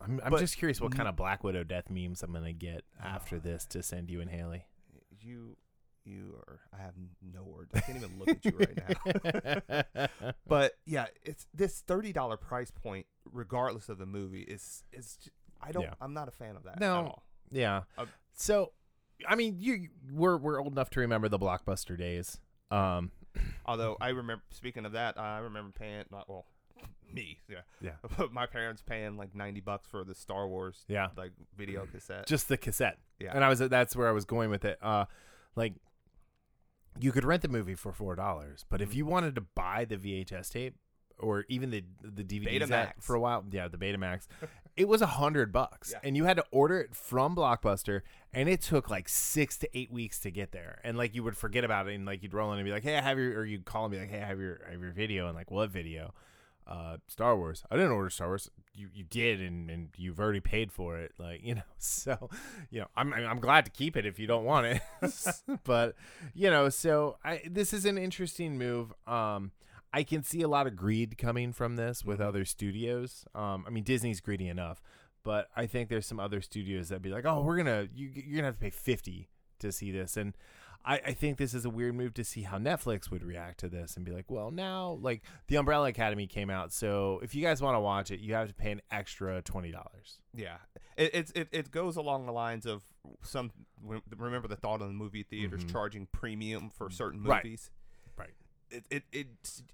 I'm, 0.00 0.20
I'm, 0.22 0.30
But 0.30 0.40
just 0.40 0.56
curious 0.56 0.80
what 0.80 0.92
kind 0.94 1.08
of 1.08 1.16
Black 1.16 1.42
Widow 1.44 1.64
death 1.64 1.88
memes 1.90 2.22
I'm 2.22 2.32
gonna 2.32 2.52
get 2.52 2.84
after 3.02 3.36
Oh, 3.36 3.40
this 3.40 3.64
to 3.66 3.82
send 3.82 4.10
you 4.10 4.20
and 4.20 4.30
Haley. 4.30 4.64
you, 5.20 5.56
you 6.04 6.34
are. 6.46 6.60
I 6.72 6.78
have 6.82 6.94
no 7.22 7.42
words. 7.44 7.70
I 7.74 7.80
can't 7.80 7.96
even 7.98 8.18
look 8.18 8.28
at 8.28 8.44
you 8.44 8.58
right 8.58 9.84
now. 9.94 10.08
But 10.46 10.72
yeah, 10.86 11.06
it's 11.22 11.46
this 11.54 11.80
thirty 11.80 12.12
dollar 12.12 12.36
price 12.36 12.70
point, 12.70 13.06
regardless 13.30 13.88
of 13.88 13.98
the 13.98 14.06
movie, 14.06 14.42
is 14.42 14.84
is. 14.92 15.18
I 15.60 15.72
don't. 15.72 15.82
Yeah. 15.82 15.94
I'm 16.00 16.14
not 16.14 16.28
a 16.28 16.30
fan 16.30 16.56
of 16.56 16.64
that. 16.64 16.80
No. 16.80 16.98
At 17.00 17.04
all. 17.04 17.22
yeah. 17.50 17.82
Uh, 17.98 18.06
so, 18.32 18.72
I 19.28 19.34
mean, 19.34 19.56
you 19.58 19.88
we're 20.12 20.36
we're 20.36 20.60
old 20.60 20.72
enough 20.72 20.90
to 20.90 21.00
remember 21.00 21.28
the 21.28 21.38
blockbuster 21.38 21.96
days. 21.98 22.40
Um, 22.70 23.10
Although 23.66 23.96
I 24.00 24.08
remember, 24.08 24.42
speaking 24.50 24.84
of 24.84 24.92
that, 24.92 25.18
I 25.18 25.38
remember 25.38 25.70
paying. 25.78 26.04
Not 26.10 26.28
well, 26.28 26.46
me. 27.12 27.38
Yeah. 27.48 27.60
Yeah. 27.80 28.26
my 28.32 28.46
parents 28.46 28.82
paying 28.82 29.16
like 29.16 29.34
ninety 29.34 29.60
bucks 29.60 29.86
for 29.86 30.04
the 30.04 30.14
Star 30.14 30.48
Wars 30.48 30.84
yeah, 30.88 31.08
like 31.16 31.32
video 31.56 31.86
cassette. 31.86 32.26
just 32.26 32.48
the 32.48 32.56
cassette. 32.56 32.98
yeah. 33.18 33.32
And 33.34 33.44
I 33.44 33.48
was 33.48 33.58
that's 33.60 33.94
where 33.94 34.08
I 34.08 34.12
was 34.12 34.24
going 34.24 34.50
with 34.50 34.64
it. 34.64 34.78
Uh, 34.82 35.04
like 35.54 35.74
you 36.98 37.12
could 37.12 37.24
rent 37.24 37.42
the 37.42 37.48
movie 37.48 37.74
for 37.76 37.92
four 37.92 38.16
dollars, 38.16 38.64
but 38.68 38.80
if 38.80 38.90
Mhm. 38.90 38.94
you 38.94 39.06
wanted 39.06 39.34
to 39.36 39.40
buy 39.42 39.84
the 39.84 39.96
VHS 39.96 40.50
tape 40.50 40.74
or 41.18 41.44
even 41.48 41.70
the 41.70 41.84
the 42.02 42.24
DVDs 42.24 42.62
Betamax. 42.62 42.92
for 43.00 43.14
a 43.14 43.20
while, 43.20 43.44
yeah, 43.50 43.68
the 43.68 43.76
Betamax, 43.78 44.26
it 44.76 44.88
was 44.88 45.02
a 45.02 45.06
hundred 45.06 45.52
bucks, 45.52 45.92
Yeah. 45.92 46.00
and 46.02 46.16
you 46.16 46.24
had 46.24 46.36
to 46.36 46.44
order 46.50 46.80
it 46.80 46.94
from 46.94 47.34
Blockbuster, 47.36 48.02
and 48.32 48.48
it 48.48 48.62
took 48.62 48.88
like 48.90 49.08
six 49.08 49.56
to 49.58 49.68
eight 49.78 49.90
weeks 49.92 50.18
to 50.20 50.30
get 50.30 50.52
there, 50.52 50.80
and 50.84 50.96
like 50.96 51.14
you 51.14 51.22
would 51.22 51.36
forget 51.36 51.64
about 51.64 51.88
it, 51.88 51.94
and 51.94 52.06
like 52.06 52.22
you'd 52.22 52.34
roll 52.34 52.52
in 52.52 52.58
and 52.58 52.66
be 52.66 52.72
like, 52.72 52.82
hey, 52.84 52.96
I 52.96 53.02
have 53.02 53.18
your, 53.18 53.38
or 53.38 53.44
you'd 53.44 53.64
call 53.64 53.84
and 53.86 53.92
be 53.92 53.98
like, 53.98 54.10
hey, 54.10 54.22
I 54.22 54.26
have 54.26 54.38
your, 54.40 54.60
I 54.68 54.72
have 54.72 54.80
your 54.80 54.92
video, 54.92 55.26
and 55.26 55.34
like 55.36 55.50
what 55.50 55.70
video? 55.70 56.14
Uh, 56.66 56.98
Star 57.06 57.34
Wars. 57.34 57.64
I 57.70 57.76
didn't 57.76 57.92
order 57.92 58.10
Star 58.10 58.26
Wars. 58.28 58.50
You 58.74 58.88
you 58.92 59.02
did, 59.02 59.40
and, 59.40 59.70
and 59.70 59.88
you've 59.96 60.20
already 60.20 60.40
paid 60.40 60.70
for 60.70 60.98
it. 60.98 61.12
Like 61.18 61.40
you 61.42 61.54
know, 61.54 61.62
so 61.78 62.28
you 62.70 62.80
know, 62.80 62.88
I'm 62.94 63.14
I'm 63.14 63.40
glad 63.40 63.64
to 63.64 63.70
keep 63.70 63.96
it 63.96 64.04
if 64.04 64.18
you 64.18 64.26
don't 64.26 64.44
want 64.44 64.66
it. 64.66 64.82
but 65.64 65.94
you 66.34 66.50
know, 66.50 66.68
so 66.68 67.16
I 67.24 67.40
this 67.48 67.72
is 67.72 67.86
an 67.86 67.96
interesting 67.96 68.58
move. 68.58 68.92
Um, 69.06 69.52
I 69.92 70.02
can 70.02 70.22
see 70.22 70.42
a 70.42 70.48
lot 70.48 70.66
of 70.66 70.76
greed 70.76 71.16
coming 71.18 71.52
from 71.52 71.76
this 71.76 72.04
with 72.04 72.20
Mhm. 72.20 72.24
other 72.26 72.44
studios. 72.44 73.24
Um, 73.34 73.64
I 73.66 73.70
mean, 73.70 73.84
Disney's 73.84 74.20
greedy 74.20 74.48
enough, 74.48 74.82
but 75.22 75.48
I 75.56 75.66
think 75.66 75.88
there's 75.88 76.06
some 76.06 76.20
other 76.20 76.40
studios 76.40 76.88
that'd 76.90 77.02
be 77.02 77.10
like, 77.10 77.24
"Oh, 77.24 77.42
we're 77.42 77.56
gonna 77.56 77.88
you, 77.94 78.08
you're 78.08 78.36
gonna 78.36 78.46
have 78.48 78.56
to 78.56 78.60
pay 78.60 78.70
fifty 78.70 79.28
to 79.60 79.72
see 79.72 79.90
this," 79.90 80.16
and 80.16 80.36
I, 80.84 80.98
I 81.06 81.12
think 81.12 81.38
this 81.38 81.54
is 81.54 81.64
a 81.64 81.70
weird 81.70 81.96
move 81.96 82.14
to 82.14 82.22
see 82.24 82.42
how 82.42 82.56
Netflix 82.58 83.10
would 83.10 83.24
react 83.24 83.58
to 83.60 83.68
this 83.68 83.96
and 83.96 84.04
be 84.06 84.12
like, 84.12 84.30
"Well, 84.30 84.50
now 84.50 84.92
like 85.00 85.22
the 85.48 85.56
Umbrella 85.56 85.88
Academy 85.88 86.26
came 86.26 86.50
out, 86.50 86.72
so 86.72 87.18
if 87.22 87.34
you 87.34 87.42
guys 87.42 87.60
want 87.60 87.74
to 87.74 87.80
watch 87.80 88.10
it, 88.10 88.20
you 88.20 88.34
have 88.34 88.48
to 88.48 88.54
pay 88.54 88.70
an 88.72 88.82
extra 88.90 89.42
twenty 89.42 89.70
dollars." 89.72 90.20
Yeah, 90.34 90.58
it, 90.96 91.10
it's 91.14 91.32
it, 91.32 91.48
it 91.50 91.70
goes 91.70 91.96
along 91.96 92.26
the 92.26 92.32
lines 92.32 92.64
of 92.66 92.82
some. 93.22 93.52
Remember 93.82 94.48
the 94.48 94.56
thought 94.56 94.80
of 94.82 94.86
the 94.88 94.94
movie 94.94 95.22
theaters 95.24 95.64
Mhm. 95.64 95.72
charging 95.72 96.06
premium 96.06 96.68
for 96.70 96.90
certain 96.90 97.22
Right. 97.24 97.42
movies. 97.42 97.70
Right. 98.16 98.34
It, 98.70 98.84
it 98.90 99.02
it 99.12 99.26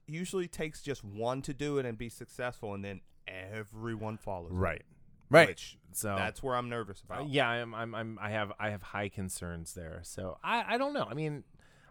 usually 0.07 0.47
takes 0.49 0.83
just 0.83 1.03
one 1.05 1.43
to 1.43 1.53
do 1.55 1.79
it 1.79 1.87
and 1.87 1.99
be 1.99 2.09
successful, 2.09 2.75
and 2.75 2.85
then 2.85 3.01
everyone 3.27 4.17
follows. 4.19 4.53
Right, 4.53 4.83
right. 5.31 5.49
Which 5.49 5.79
so 5.93 6.15
that's 6.17 6.43
where 6.43 6.57
I'm 6.57 6.69
nervous 6.69 7.03
Uh, 7.11 7.15
about. 7.15 7.29
yeah, 7.29 7.49
I'm, 7.49 7.75
I'm, 7.75 7.95
I'm, 7.95 8.19
I 8.21 8.31
have, 8.31 8.53
I 8.59 8.71
have 8.71 8.83
high 8.83 9.09
concerns 9.09 9.75
there. 9.75 10.01
So 10.03 10.39
I, 10.43 10.75
I 10.75 10.79
don't 10.79 10.93
know. 10.93 11.07
I 11.09 11.15
mean, 11.15 11.45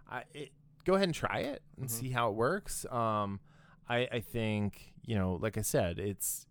I 0.09 0.23
it, 0.33 0.49
go 0.85 0.95
ahead 0.95 1.07
and 1.07 1.15
try 1.15 1.39
it 1.39 1.61
and 1.77 1.87
Mhm. 1.87 1.91
see 1.91 2.09
how 2.09 2.29
it 2.29 2.35
works. 2.35 2.85
Um, 2.91 3.39
I, 3.87 4.07
I 4.11 4.19
think 4.19 4.93
you 5.05 5.15
know, 5.15 5.33
like 5.41 5.57
I 5.57 5.61
said, 5.61 5.99
it's, 5.99 6.47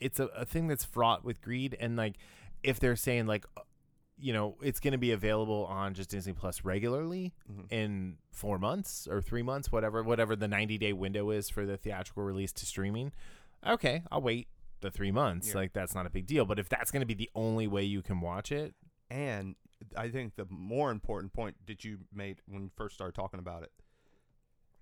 it's 0.00 0.18
a, 0.18 0.24
a 0.28 0.44
thing 0.46 0.66
that's 0.68 0.84
fraught 0.84 1.24
with 1.24 1.40
greed, 1.42 1.76
and 1.78 1.96
like, 1.96 2.14
if 2.62 2.80
they're 2.80 2.96
saying 2.96 3.26
like, 3.26 3.44
uh, 3.56 3.60
you 4.22 4.32
know, 4.32 4.56
it's 4.62 4.78
going 4.80 4.92
to 4.92 4.98
be 4.98 5.10
available 5.10 5.66
on 5.66 5.94
just 5.94 6.08
Disney 6.10 6.32
Plus 6.32 6.64
regularly 6.64 7.34
Mhm. 7.50 7.72
in 7.72 8.18
four 8.30 8.58
months 8.58 9.08
or 9.08 9.20
three 9.20 9.42
months, 9.42 9.72
whatever, 9.72 10.02
whatever 10.02 10.36
the 10.36 10.46
90 10.48 10.78
day 10.78 10.92
window 10.92 11.30
is 11.30 11.50
for 11.50 11.66
the 11.66 11.76
theatrical 11.76 12.22
release 12.22 12.52
to 12.52 12.64
streaming. 12.66 13.12
Okay, 13.66 14.02
I'll 14.10 14.22
wait 14.22 14.48
the 14.80 14.90
three 14.90 15.10
months. 15.10 15.48
Yeah. 15.48 15.54
Like 15.56 15.72
that's 15.72 15.94
not 15.94 16.06
a 16.06 16.10
big 16.10 16.26
deal. 16.26 16.44
But 16.44 16.58
if 16.58 16.68
that's 16.68 16.90
going 16.90 17.00
to 17.00 17.06
be 17.06 17.14
the 17.14 17.30
only 17.34 17.66
way 17.66 17.82
you 17.84 18.00
can 18.02 18.20
watch 18.20 18.50
it, 18.52 18.74
And 19.10 19.56
I 19.96 20.08
think 20.08 20.36
the 20.36 20.46
more 20.48 20.90
important 20.90 21.32
point 21.34 21.56
that 21.66 21.84
you 21.84 21.98
made 22.12 22.40
when 22.46 22.62
you 22.62 22.70
first 22.76 22.94
started 22.94 23.14
talking 23.14 23.40
about 23.40 23.62
it. 23.64 23.72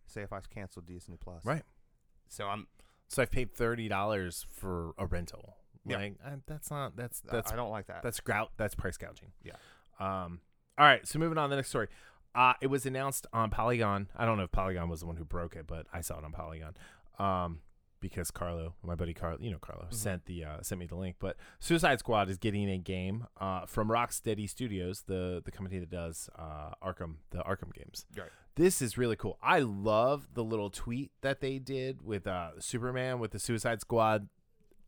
Say 0.06 0.22
if 0.22 0.32
I 0.32 0.40
canceled 0.40 0.86
Disney 0.86 1.16
Plus, 1.16 1.44
Right. 1.44 1.64
So 2.28 2.46
I'm. 2.46 2.66
so 3.08 3.22
I've 3.22 3.30
paid 3.30 3.52
thirty 3.54 3.88
dollars 3.88 4.46
for 4.52 4.92
a 4.98 5.06
rental. 5.06 5.56
Yeah. 5.86 5.96
Like 5.98 6.14
I, 6.24 6.30
that's 6.46 6.70
not 6.70 6.96
that's 6.96 7.20
That's 7.20 7.52
I 7.52 7.56
don't 7.56 7.70
like 7.70 7.86
that. 7.86 8.02
that's 8.02 8.20
grout 8.20 8.50
that's 8.56 8.74
price 8.74 8.96
gouging. 8.96 9.32
Yeah. 9.42 9.52
Um. 9.98 10.40
All 10.78 10.86
right. 10.86 11.06
So 11.06 11.18
moving 11.18 11.38
on 11.38 11.48
to 11.48 11.50
the 11.50 11.56
next 11.56 11.68
story. 11.70 11.88
Uh, 12.34 12.52
it 12.60 12.68
was 12.68 12.86
announced 12.86 13.26
on 13.32 13.50
Polygon. 13.50 14.08
I 14.16 14.24
don't 14.24 14.36
know 14.36 14.44
if 14.44 14.52
Polygon 14.52 14.88
was 14.88 15.00
the 15.00 15.06
one 15.06 15.16
who 15.16 15.24
broke 15.24 15.56
it, 15.56 15.66
but 15.66 15.86
I 15.92 16.00
saw 16.00 16.18
it 16.18 16.24
on 16.24 16.32
Polygon. 16.32 16.74
Um, 17.18 17.60
because 18.00 18.30
Carlo, 18.30 18.74
my 18.82 18.94
buddy 18.94 19.12
Carlo, 19.12 19.36
you 19.40 19.50
know 19.50 19.58
Carlo, 19.58 19.86
Mhm. 19.90 19.94
sent 19.94 20.24
the 20.26 20.44
uh, 20.44 20.62
sent 20.62 20.78
me 20.78 20.86
the 20.86 20.94
link. 20.96 21.16
But 21.18 21.36
Suicide 21.58 21.98
Squad 21.98 22.30
is 22.30 22.38
getting 22.38 22.70
a 22.70 22.78
game 22.78 23.26
uh, 23.40 23.66
from 23.66 23.88
Rocksteady 23.88 24.48
Studios, 24.48 25.02
the 25.06 25.42
the 25.44 25.50
company 25.50 25.78
that 25.80 25.90
does 25.90 26.30
uh, 26.38 26.70
Arkham, 26.82 27.16
the 27.30 27.38
Arkham 27.38 27.72
games. 27.74 28.06
Right. 28.16 28.28
This 28.54 28.80
is 28.82 28.96
really 28.98 29.16
cool. 29.16 29.38
I 29.42 29.60
love 29.60 30.28
the 30.34 30.42
little 30.44 30.70
tweet 30.70 31.12
that 31.20 31.40
they 31.40 31.58
did 31.58 32.00
with 32.02 32.26
uh, 32.26 32.52
Superman 32.58 33.18
with 33.18 33.32
the 33.32 33.38
Suicide 33.38 33.80
Squad 33.80 34.28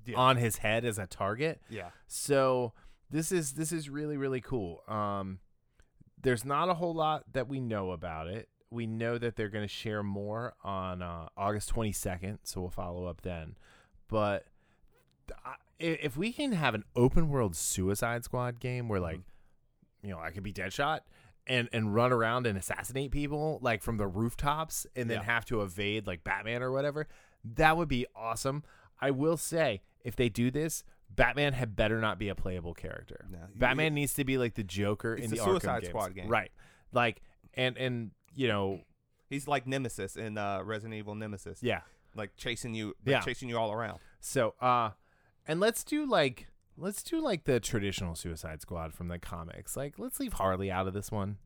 Yeah. 0.06 0.16
on 0.18 0.36
his 0.36 0.58
head 0.58 0.84
as 0.84 0.98
a 0.98 1.06
target. 1.06 1.60
yeah. 1.68 1.90
So 2.06 2.72
this 3.10 3.30
is 3.32 3.52
this 3.54 3.72
is 3.72 3.88
really 3.90 4.16
really 4.16 4.40
cool. 4.40 4.82
Um, 4.88 5.38
there's 6.20 6.44
not 6.44 6.68
a 6.68 6.74
whole 6.74 6.94
lot 6.94 7.24
that 7.32 7.48
we 7.48 7.60
know 7.60 7.90
about 7.90 8.26
it. 8.28 8.48
We 8.70 8.86
know 8.86 9.18
that 9.18 9.36
they're 9.36 9.48
going 9.50 9.64
to 9.64 9.68
share 9.72 10.02
more 10.02 10.54
on 10.64 11.02
uh, 11.02 11.28
August 11.36 11.74
22nd, 11.74 12.38
so 12.44 12.60
we'll 12.62 12.70
follow 12.70 13.04
up 13.06 13.20
then. 13.22 13.56
But 14.08 14.46
I- 15.44 15.56
if 15.78 16.16
we 16.16 16.32
can 16.32 16.52
have 16.52 16.74
an 16.74 16.84
open 16.94 17.28
world 17.28 17.56
Suicide 17.56 18.22
Squad 18.24 18.60
game 18.60 18.88
where 18.88 19.00
like, 19.00 19.20
you 20.02 20.10
know, 20.10 20.18
I 20.20 20.30
could 20.30 20.42
be 20.44 20.52
Deadshot 20.52 21.00
and 21.46 21.68
and 21.72 21.92
run 21.92 22.12
around 22.12 22.46
and 22.46 22.56
assassinate 22.56 23.10
people 23.10 23.58
like 23.62 23.82
from 23.82 23.96
the 23.96 24.06
rooftops 24.06 24.86
and 24.94 25.10
then 25.10 25.18
Yeah. 25.18 25.24
have 25.24 25.44
to 25.46 25.60
evade 25.62 26.06
like 26.06 26.22
Batman 26.22 26.62
or 26.62 26.70
whatever, 26.70 27.08
that 27.56 27.76
would 27.76 27.88
be 27.88 28.06
awesome. 28.14 28.62
I 29.00 29.10
will 29.10 29.36
say, 29.36 29.82
if 30.04 30.16
they 30.16 30.28
do 30.28 30.50
this, 30.50 30.84
Batman 31.10 31.52
had 31.52 31.76
better 31.76 32.00
not 32.00 32.18
be 32.18 32.28
a 32.28 32.34
playable 32.34 32.74
character. 32.74 33.26
No, 33.30 33.38
Batman 33.54 33.94
needs 33.94 34.14
to 34.14 34.24
be 34.24 34.38
like 34.38 34.54
the 34.54 34.62
Joker 34.64 35.14
in 35.14 35.30
the 35.30 35.36
Arkham 35.36 35.80
games. 35.80 35.88
Squad 35.88 36.14
game. 36.14 36.28
right? 36.28 36.50
Like, 36.92 37.22
and 37.54 37.76
and 37.76 38.10
you 38.34 38.48
know, 38.48 38.80
He's 39.28 39.48
like 39.48 39.66
Nemesis 39.66 40.16
in 40.16 40.36
uh, 40.36 40.62
Resident 40.62 40.94
Evil 40.98 41.14
Nemesis. 41.14 41.60
yeah. 41.62 41.80
Like 42.14 42.36
chasing 42.36 42.74
you, 42.74 42.88
like 42.88 43.12
Yeah. 43.12 43.20
chasing 43.20 43.48
you 43.48 43.56
all 43.56 43.72
around. 43.72 43.98
So, 44.20 44.54
uh, 44.60 44.90
and 45.48 45.58
let's 45.60 45.82
do 45.84 46.04
like 46.04 46.48
let's 46.76 47.02
do 47.02 47.20
like 47.20 47.44
the 47.44 47.58
traditional 47.60 48.14
Suicide 48.14 48.60
Squad 48.60 48.92
from 48.92 49.08
the 49.08 49.18
comics. 49.18 49.76
Like, 49.76 49.98
let's 49.98 50.20
leave 50.20 50.34
Harley 50.34 50.70
out 50.70 50.86
of 50.86 50.92
this 50.94 51.10
one. 51.10 51.38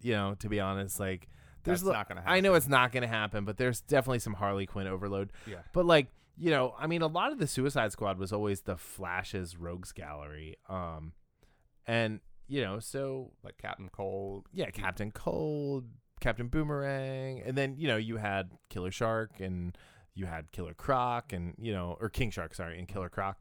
You 0.00 0.12
know, 0.12 0.34
to 0.38 0.48
be 0.48 0.60
honest, 0.60 0.98
like 0.98 1.28
there's 1.64 1.80
That's 1.80 1.88
li- 1.88 1.92
not 1.94 2.08
gonna 2.08 2.22
I 2.26 2.40
know 2.40 2.54
it's 2.54 2.68
not 2.68 2.92
gonna 2.92 3.06
happen, 3.06 3.44
but 3.44 3.58
there's 3.58 3.82
definitely 3.82 4.18
some 4.20 4.34
Harley 4.34 4.64
Quinn 4.66 4.86
overload. 4.86 5.30
Yeah. 5.46 5.56
But 5.74 5.84
like, 5.84 6.06
you 6.36 6.50
know, 6.50 6.74
I 6.78 6.86
mean, 6.86 7.02
a 7.02 7.06
lot 7.06 7.32
of 7.32 7.38
the 7.38 7.46
Suicide 7.46 7.92
Squad 7.92 8.18
was 8.18 8.32
always 8.32 8.62
the 8.62 8.76
Flash's 8.76 9.56
rogues 9.56 9.92
gallery. 9.92 10.56
Um, 10.68 11.12
and 11.86 12.20
you 12.46 12.60
know, 12.62 12.78
so 12.78 13.32
Like 13.42 13.58
Captain 13.58 13.88
Cold. 13.88 14.46
yeah, 14.52 14.70
Captain 14.70 15.10
Cold, 15.10 15.84
Captain 16.20 16.48
Boomerang, 16.48 17.42
and 17.44 17.56
then 17.56 17.76
you 17.78 17.88
know 17.88 17.96
you 17.96 18.16
had 18.16 18.50
Killer 18.68 18.90
Shark 18.90 19.40
and 19.40 19.76
you 20.14 20.26
had 20.26 20.52
Killer 20.52 20.74
Croc 20.74 21.32
and 21.32 21.54
you 21.58 21.72
know 21.72 21.96
or 22.00 22.08
King 22.08 22.30
Shark, 22.30 22.54
sorry, 22.54 22.78
and 22.78 22.88
Killer 22.88 23.08
Croc, 23.08 23.38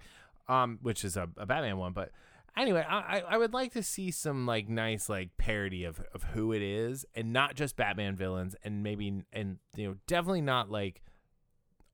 um, 0.48 0.80
which 0.82 1.04
is 1.04 1.18
a, 1.18 1.30
a 1.38 1.46
Batman 1.46 1.78
one. 1.78 1.94
But 1.94 2.12
anyway, 2.58 2.86
I, 2.88 2.98
I 2.98 3.20
I 3.32 3.38
would 3.38 3.54
like 3.54 3.74
to 3.74 3.84
see 3.84 4.12
some 4.12 4.46
like 4.46 4.70
nice 4.70 5.10
like 5.10 5.38
parody 5.38 5.84
of 5.84 6.02
of 6.14 6.24
who 6.24 6.52
it 6.54 6.62
is, 6.62 7.06
and 7.16 7.34
not 7.34 7.56
just 7.56 7.76
Batman 7.76 8.16
villains, 8.16 8.56
and 8.64 8.84
maybe 8.84 9.24
and 9.34 9.58
you 9.76 9.88
know 9.88 9.96
definitely 10.08 10.42
not 10.42 10.70
like 10.70 11.02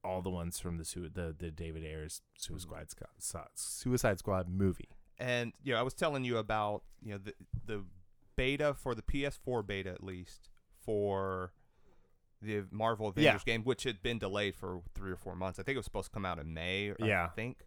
all 0.03 0.21
the 0.21 0.29
ones 0.29 0.59
from 0.59 0.77
the 0.77 0.85
su- 0.85 1.09
the 1.13 1.35
the 1.37 1.51
David 1.51 1.83
Ayers 1.83 2.21
Suicide 2.37 2.89
Squad 2.91 3.09
Suicide 3.55 4.19
Squad 4.19 4.47
movie. 4.49 4.89
And 5.17 5.53
you 5.63 5.73
know, 5.73 5.79
I 5.79 5.83
was 5.83 5.93
telling 5.93 6.23
you 6.23 6.37
about 6.37 6.83
you 7.01 7.11
know 7.13 7.17
the 7.17 7.33
the 7.65 7.83
beta 8.35 8.73
for 8.73 8.95
the 8.95 9.01
PS4 9.01 9.65
beta 9.67 9.89
at 9.89 10.03
least 10.03 10.49
for 10.85 11.51
the 12.41 12.63
Marvel 12.71 13.07
Yeah. 13.17 13.21
Avengers 13.31 13.43
game, 13.43 13.63
which 13.63 13.83
had 13.83 14.01
been 14.01 14.17
delayed 14.17 14.55
for 14.55 14.81
three 14.95 15.11
or 15.11 15.17
four 15.17 15.35
months. 15.35 15.59
I 15.59 15.63
think 15.63 15.75
it 15.75 15.79
was 15.79 15.85
supposed 15.85 16.07
to 16.07 16.13
come 16.13 16.25
out 16.25 16.39
in 16.39 16.53
May. 16.53 16.93
Yeah. 16.99 17.25
I 17.25 17.27
think. 17.29 17.65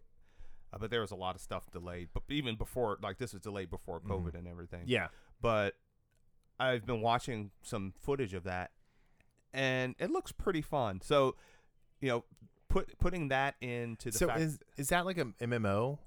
Uh, 0.73 0.79
but 0.79 0.89
there 0.89 1.01
was 1.01 1.11
a 1.11 1.15
lot 1.15 1.35
of 1.35 1.41
stuff 1.41 1.69
delayed. 1.69 2.09
But 2.11 2.23
even 2.29 2.55
before, 2.55 2.97
like 3.03 3.19
this 3.19 3.33
was 3.33 3.41
delayed 3.43 3.69
before 3.69 3.99
Mhm. 4.01 4.07
COVID 4.07 4.33
and 4.33 4.47
everything. 4.47 4.85
Yeah, 4.87 5.09
But 5.39 5.75
I've 6.59 6.85
been 6.87 7.01
watching 7.01 7.51
some 7.61 7.93
footage 7.99 8.33
of 8.33 8.43
that, 8.45 8.71
and 9.53 9.95
it 9.99 10.09
looks 10.09 10.31
pretty 10.31 10.61
fun. 10.63 11.01
So, 11.01 11.35
you 12.03 12.09
know, 12.09 12.23
put 12.67 12.97
putting 12.99 13.29
that 13.29 13.55
into 13.61 14.11
the 14.11 14.17
so 14.17 14.27
fact. 14.27 14.41
is 14.41 14.59
is 14.77 14.89
that 14.89 15.05
like 15.05 15.17
a 15.17 15.25
MMO? 15.41 15.99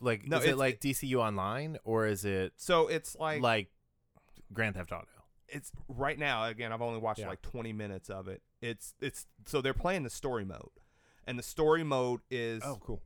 Like 0.00 0.26
No, 0.26 0.38
is 0.38 0.44
it 0.46 0.56
like 0.56 0.80
DCU 0.80 1.16
Online 1.16 1.76
or 1.84 2.06
is 2.06 2.24
it 2.24 2.54
so 2.56 2.88
it's 2.88 3.14
like 3.16 3.42
like, 3.42 3.68
Grand 4.52 4.74
Theft 4.76 4.92
Auto? 4.92 5.06
it's 5.48 5.70
right 5.86 6.18
now 6.18 6.44
again 6.46 6.72
i've 6.72 6.80
only 6.80 6.98
watched 6.98 7.20
Yeah. 7.20 7.28
like 7.28 7.42
20 7.42 7.74
minutes 7.74 8.08
of 8.08 8.26
it 8.26 8.40
it's 8.62 8.94
it's 9.02 9.26
so 9.44 9.60
they're 9.60 9.74
playing 9.74 10.02
the 10.02 10.08
story 10.08 10.46
mode 10.46 10.70
and 11.26 11.38
the 11.38 11.42
story 11.42 11.84
mode 11.84 12.20
is 12.30 12.62
oh 12.64 12.78
cool. 12.82 13.02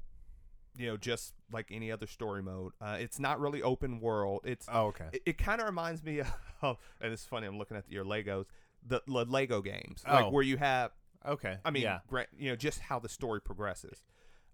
you 0.77 0.87
know 0.87 0.97
just 0.97 1.35
like 1.51 1.67
any 1.73 1.91
other 1.91 2.07
story 2.07 2.45
mode 2.45 2.73
uh, 2.81 2.97
it's 3.01 3.19
not 3.19 3.41
really 3.41 3.63
open 3.65 3.99
world 3.99 4.43
it's 4.45 4.67
Oh, 4.73 4.87
okay. 4.87 5.07
it, 5.13 5.23
it 5.27 5.39
kind 5.39 5.61
of 5.61 5.67
reminds 5.67 6.05
me 6.05 6.21
of 6.63 6.77
and 7.01 7.13
it's 7.13 7.25
funny 7.25 7.49
i'm 7.49 7.59
looking 7.59 7.77
at 7.77 7.85
your 7.91 8.05
legos 8.05 8.45
the, 8.87 9.03
the 9.09 9.25
lego 9.25 9.61
games 9.61 10.05
Oh. 10.07 10.15
like 10.15 10.31
where 10.33 10.45
you 10.45 10.57
have 10.59 10.93
okay. 11.25 11.59
i 11.65 11.71
mean 11.71 11.83
yeah, 11.85 12.01
gra- 12.09 12.27
you 12.37 12.51
know 12.51 12.57
just 12.57 12.81
how 12.81 12.99
the 12.99 13.09
story 13.09 13.41
progresses 13.41 14.03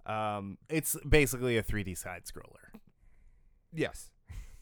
um 0.06 0.58
it's 0.68 0.96
basically 1.08 1.56
a 1.56 1.62
3D 1.62 1.96
side 1.96 2.22
scroller. 2.24 2.78
Yes, 3.72 4.10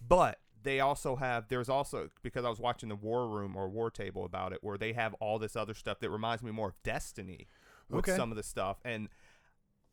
but 0.07 0.39
they 0.63 0.79
also 0.81 1.17
have. 1.17 1.49
There's 1.49 1.71
also 1.71 2.11
because 2.23 2.45
I 2.45 2.51
was 2.51 2.61
watching 2.61 2.91
the 2.91 2.95
War 2.95 3.27
Room 3.27 3.57
or 3.57 3.69
War 3.69 3.91
Table 3.91 4.25
about 4.27 4.53
it, 4.53 4.59
where 4.63 4.77
they 4.77 4.93
have 4.93 5.15
all 5.15 5.39
this 5.39 5.57
other 5.57 5.73
stuff 5.75 5.99
that 6.01 6.11
reminds 6.11 6.43
me 6.43 6.51
more 6.53 6.69
of 6.69 6.83
Destiny 6.85 7.49
with 7.89 8.07
Okay. 8.07 8.17
some 8.17 8.31
of 8.31 8.37
the 8.37 8.43
stuff, 8.43 8.79
and 8.85 9.09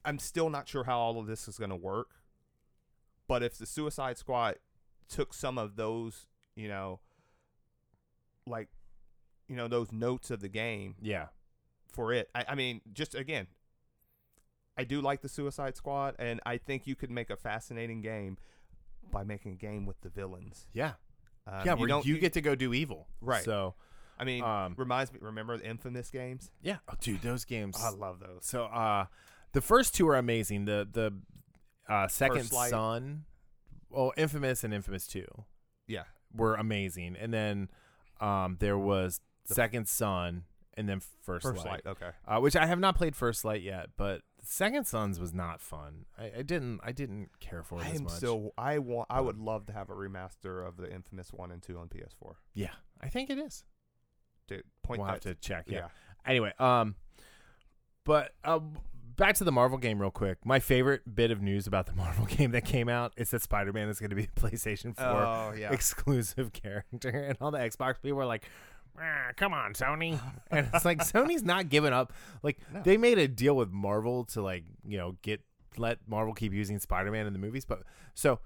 I'm 0.04 0.20
still 0.20 0.50
not 0.50 0.68
sure 0.68 0.84
how 0.84 1.00
all 1.00 1.18
of 1.20 1.28
this 1.28 1.48
is 1.48 1.58
going 1.58 1.70
to 1.72 1.76
work. 1.78 2.10
But 3.28 3.42
if 3.42 3.58
the 3.58 3.66
Suicide 3.66 4.18
Squad 4.18 4.56
took 5.08 5.34
some 5.34 5.58
of 5.58 5.78
those, 5.78 6.28
you 6.56 6.68
know, 6.68 7.00
like, 8.46 8.68
you 9.48 9.56
know, 9.56 9.68
those 9.68 9.92
notes 9.92 10.30
of 10.30 10.42
the 10.42 10.50
game 10.50 10.96
Yeah. 11.02 11.28
For 11.92 12.14
it, 12.14 12.30
I, 12.36 12.46
I 12.50 12.56
mean, 12.56 12.82
just 12.94 13.16
again, 13.16 13.48
I 14.78 14.84
do 14.84 15.02
like 15.02 15.22
the 15.22 15.30
Suicide 15.30 15.76
Squad, 15.76 16.16
and 16.20 16.40
I 16.46 16.58
think 16.58 16.86
you 16.86 16.96
could 16.96 17.10
make 17.12 17.30
a 17.30 17.36
fascinating 17.36 18.02
game 18.02 18.38
by 19.12 19.24
making 19.24 19.54
a 19.54 19.56
game 19.56 19.86
with 19.86 20.02
the 20.02 20.10
villains. 20.10 20.68
Yeah. 20.74 20.94
Um, 21.48 21.62
yeah, 21.66 21.74
where 21.74 22.02
you, 22.04 22.20
get 22.20 22.34
to 22.34 22.42
go 22.42 22.56
do 22.56 22.74
evil. 22.74 23.08
Right. 23.22 23.44
So 23.44 23.76
I 24.20 24.24
mean, 24.26 24.44
Um, 24.44 24.74
reminds 24.78 25.14
me. 25.14 25.20
Remember 25.22 25.58
the 25.58 25.66
infamous 25.68 26.10
games? 26.12 26.52
Yeah, 26.62 26.78
oh, 26.90 26.94
dude, 27.00 27.22
those 27.22 27.46
games. 27.46 27.78
I 27.82 27.90
love 27.90 28.20
those. 28.20 28.40
So 28.46 28.66
uh 28.66 29.06
the 29.54 29.62
first 29.62 29.96
two 29.96 30.08
are 30.10 30.16
amazing. 30.18 30.66
The 30.66 30.88
the 30.92 31.14
uh 31.90 32.08
Second 32.08 32.46
Son, 32.46 33.24
well, 33.90 34.12
Infamous 34.18 34.64
and 34.66 34.74
Infamous 34.74 35.08
2 35.08 35.26
Yeah, 35.88 36.04
were 36.36 36.56
amazing. 36.56 37.16
And 37.16 37.34
then 37.34 37.70
um 38.20 38.58
there 38.60 38.78
was 38.78 39.22
The- 39.48 39.54
Second 39.56 39.88
Son 39.88 40.44
and 40.78 40.88
then 40.88 41.02
First, 41.24 41.44
first 41.44 41.66
Light, 41.66 41.86
light. 41.86 41.92
Okay. 41.92 42.10
Uh, 42.26 42.40
which 42.40 42.56
I 42.56 42.66
have 42.68 42.80
not 42.80 42.96
played 42.96 43.16
First 43.16 43.44
Light 43.44 43.62
yet, 43.64 43.90
but 43.98 44.22
Second 44.42 44.86
Sons 44.88 45.20
was 45.20 45.34
not 45.34 45.60
fun. 45.60 46.06
I, 46.18 46.32
I 46.38 46.42
didn't 46.44 46.80
I 46.84 46.92
didn't 46.94 47.32
care 47.42 47.64
for 47.64 47.80
it 47.82 47.86
I 47.86 47.90
as 47.90 47.98
am 47.98 48.04
much. 48.06 48.14
still. 48.14 48.54
I 48.58 48.78
want. 48.80 49.08
I 49.10 49.18
Um, 49.20 49.26
would 49.26 49.38
love 49.40 49.66
to 49.66 49.74
have 49.74 49.90
a 49.90 49.94
remaster 49.94 50.66
of 50.66 50.78
the 50.78 50.90
infamous 50.94 51.34
one 51.34 51.52
and 51.52 51.62
two 51.62 51.78
on 51.78 51.90
PS4. 51.90 52.36
yeah, 52.54 52.70
I 53.02 53.10
think 53.10 53.30
it 53.30 53.38
is. 53.40 53.66
Dude, 54.48 54.64
point 54.84 55.02
we'll 55.02 55.10
have 55.10 55.20
that. 55.22 55.36
to 55.42 55.48
check. 55.48 55.66
Yeah. 55.68 55.80
yeah. 55.80 55.88
Anyway, 56.26 56.54
um, 56.60 56.96
but 58.06 58.34
uh, 58.44 58.60
back 59.18 59.36
to 59.36 59.44
the 59.44 59.52
Marvel 59.52 59.78
game 59.78 60.00
real 60.00 60.12
quick. 60.12 60.38
My 60.46 60.60
favorite 60.60 61.14
bit 61.16 61.32
of 61.32 61.42
news 61.42 61.68
about 61.68 61.86
the 61.88 61.94
Marvel 61.96 62.26
game 62.26 62.52
that 62.52 62.64
came 62.64 62.88
out 62.88 63.14
is 63.18 63.32
that 63.32 63.42
Spider 63.42 63.74
Man 63.74 63.90
is 63.90 64.00
going 64.00 64.12
to 64.12 64.16
be 64.16 64.24
a 64.24 64.28
PlayStation 64.40 64.96
4 64.96 65.06
Oh 65.06 65.54
yeah. 65.58 65.72
exclusive 65.74 66.54
character, 66.54 67.10
and 67.10 67.38
all 67.42 67.52
the 67.52 67.58
Xbox 67.60 68.02
people 68.02 68.18
were 68.18 68.26
like. 68.26 68.48
"Ah, 69.00 69.32
come 69.36 69.54
on, 69.54 69.74
Sony. 69.74 70.20
And 70.52 70.70
it's 70.74 70.86
like 70.86 71.00
Sony's 71.00 71.44
not 71.44 71.70
giving 71.70 71.94
up. 71.94 72.14
Like 72.44 72.58
No. 72.74 72.82
they 72.82 72.98
made 72.98 73.18
a 73.18 73.28
deal 73.28 73.56
with 73.56 73.70
Marvel 73.70 74.24
to 74.26 74.42
like, 74.42 74.64
you 74.86 74.98
know, 74.98 75.18
get 75.22 75.42
let 75.78 76.00
Marvel 76.08 76.34
keep 76.34 76.54
using 76.54 76.80
Spider-Man 76.80 77.28
in 77.28 77.34
the 77.34 77.40
movies, 77.40 77.64
but 77.66 77.84
so 78.16 78.40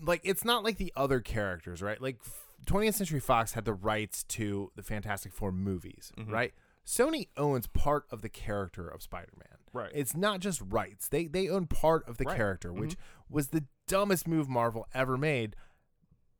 like 0.00 0.20
it's 0.24 0.44
not 0.44 0.64
like 0.64 0.76
the 0.76 0.92
other 0.96 1.20
characters, 1.20 1.82
right? 1.82 2.00
Like 2.00 2.18
20th 2.66 2.94
Century 2.94 3.20
Fox 3.20 3.52
had 3.52 3.64
the 3.64 3.72
rights 3.72 4.24
to 4.24 4.70
the 4.76 4.82
Fantastic 4.82 5.32
Four 5.32 5.52
movies, 5.52 6.12
Mhm. 6.18 6.30
right? 6.30 6.54
Sony 6.86 7.28
owns 7.36 7.66
part 7.66 8.04
of 8.10 8.22
the 8.22 8.28
character 8.28 8.88
of 8.88 9.02
Spider-Man. 9.02 9.44
right. 9.74 9.90
It's 9.94 10.16
not 10.16 10.40
just 10.40 10.62
rights. 10.66 11.08
They 11.08 11.26
they 11.26 11.48
own 11.48 11.66
part 11.66 12.08
of 12.08 12.16
the 12.16 12.24
Right. 12.24 12.36
character, 12.36 12.72
which 12.72 12.92
Mm-hmm. 12.92 13.34
was 13.34 13.48
the 13.48 13.64
dumbest 13.86 14.26
move 14.26 14.48
Marvel 14.48 14.86
ever 14.94 15.16
made. 15.18 15.54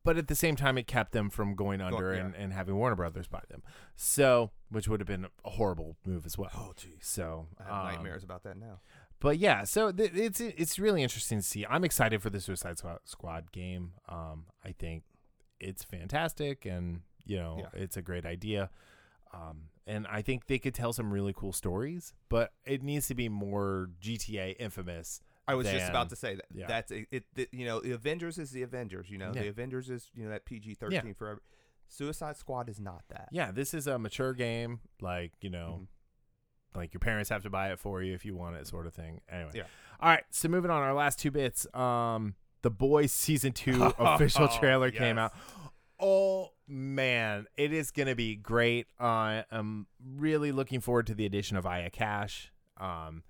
But 0.09 0.17
at 0.17 0.27
the 0.27 0.35
same 0.35 0.57
time, 0.57 0.79
it 0.79 0.87
kept 0.87 1.13
them 1.13 1.29
from 1.29 1.55
going 1.55 1.83
under 1.83 2.15
yeah. 2.15 2.25
and, 2.25 2.35
and 2.35 2.51
having 2.51 2.77
Warner 2.77 2.97
Brothers 2.97 3.27
buy 3.27 3.43
them. 3.51 3.63
So, 3.95 4.53
which 4.71 4.89
would 4.89 5.01
have 5.01 5.07
been 5.07 5.27
a 5.45 5.51
horrible 5.51 5.99
move 6.07 6.25
as 6.25 6.39
well. 6.39 6.49
oh 6.57 6.73
geez. 6.75 7.01
So, 7.03 7.47
I 7.61 7.65
have 7.65 7.73
um, 7.73 7.93
nightmares 7.93 8.25
about 8.25 8.43
that 8.45 8.57
now. 8.57 8.81
but 9.21 9.37
yeah, 9.37 9.65
so 9.65 9.93
th- 9.93 10.13
it's 10.15 10.41
it's 10.41 10.79
really 10.79 11.03
interesting 11.03 11.41
to 11.41 11.45
see. 11.45 11.67
I'm 11.69 11.85
excited 11.85 12.23
for 12.23 12.31
the 12.31 12.41
Suicide 12.41 12.79
Squad 13.05 13.53
game. 13.53 13.93
Um, 14.09 14.47
I 14.65 14.73
think 14.73 15.03
it's 15.61 15.85
fantastic, 15.85 16.65
and 16.65 17.03
you 17.27 17.37
know, 17.37 17.59
Yeah. 17.61 17.83
it's 17.83 17.99
a 17.99 18.03
great 18.03 18.25
idea. 18.25 18.71
Um, 19.35 19.65
and 19.87 20.07
I 20.07 20.23
think 20.23 20.47
they 20.47 20.59
could 20.59 20.73
tell 20.73 20.95
some 20.95 21.13
really 21.13 21.35
cool 21.37 21.53
stories, 21.53 22.15
but 22.31 22.55
it 22.65 22.83
needs 22.83 23.09
to 23.09 23.15
be 23.15 23.29
more 23.29 23.91
GTA 24.01 24.57
infamous. 24.59 25.21
I 25.49 25.55
was 25.55 25.67
just 25.69 25.89
about 25.89 26.11
to 26.11 26.17
say 26.17 26.35
that. 26.37 26.45
yeah. 26.55 26.67
That's 26.69 26.93
it. 26.93 27.25
The, 27.35 27.49
you 27.53 27.65
know, 27.65 27.81
the 27.81 27.93
Avengers 27.93 28.39
is 28.39 28.51
the 28.53 28.63
Avengers. 28.63 29.11
You 29.11 29.19
know, 29.19 29.33
Yeah. 29.35 29.43
the 29.43 29.49
Avengers 29.49 29.91
is 29.91 30.11
you 30.15 30.25
know 30.25 30.31
that 30.31 30.45
PG 30.45 30.75
thirteen 30.75 31.15
for. 31.15 31.29
every- 31.29 31.43
Suicide 31.91 32.37
Squad 32.37 32.69
is 32.69 32.79
not 32.79 33.03
that. 33.09 33.31
Yeah, 33.33 33.51
this 33.51 33.73
is 33.73 33.87
a 33.87 33.99
mature 33.99 34.35
game, 34.35 34.81
like 35.01 35.33
you 35.41 35.49
know, 35.49 35.81
Mhm. 35.83 36.77
like 36.77 36.93
your 36.93 37.01
parents 37.01 37.31
have 37.31 37.43
to 37.45 37.51
buy 37.51 37.73
it 37.73 37.79
for 37.79 38.03
you 38.03 38.13
if 38.13 38.27
you 38.27 38.37
want 38.37 38.57
it, 38.57 38.67
sort 38.67 38.87
of 38.87 38.93
thing. 38.93 39.23
Anyway, 39.27 39.53
Yeah. 39.55 39.63
All 39.99 40.11
right, 40.11 40.25
so 40.31 40.49
moving 40.49 40.71
on, 40.71 40.83
our 40.83 40.93
last 40.93 41.19
two 41.19 41.31
bits. 41.31 41.67
Um, 41.75 42.35
the 42.61 42.71
Boys 42.71 43.11
season 43.11 43.53
two 43.53 43.83
official 43.99 44.49
trailer 44.49 44.91
came 44.91 45.17
out. 45.17 45.33
Oh 45.99 46.51
man, 46.67 47.47
it 47.57 47.73
is 47.73 47.91
gonna 47.91 48.15
be 48.15 48.37
great. 48.37 48.87
Uh, 49.01 49.45
I'm 49.51 49.87
really 49.99 50.53
looking 50.53 50.81
forward 50.81 51.07
to 51.07 51.15
the 51.15 51.25
addition 51.25 51.57
of 51.57 51.65
Aya 51.65 51.89
Cash, 51.89 52.53
um, 52.77 53.25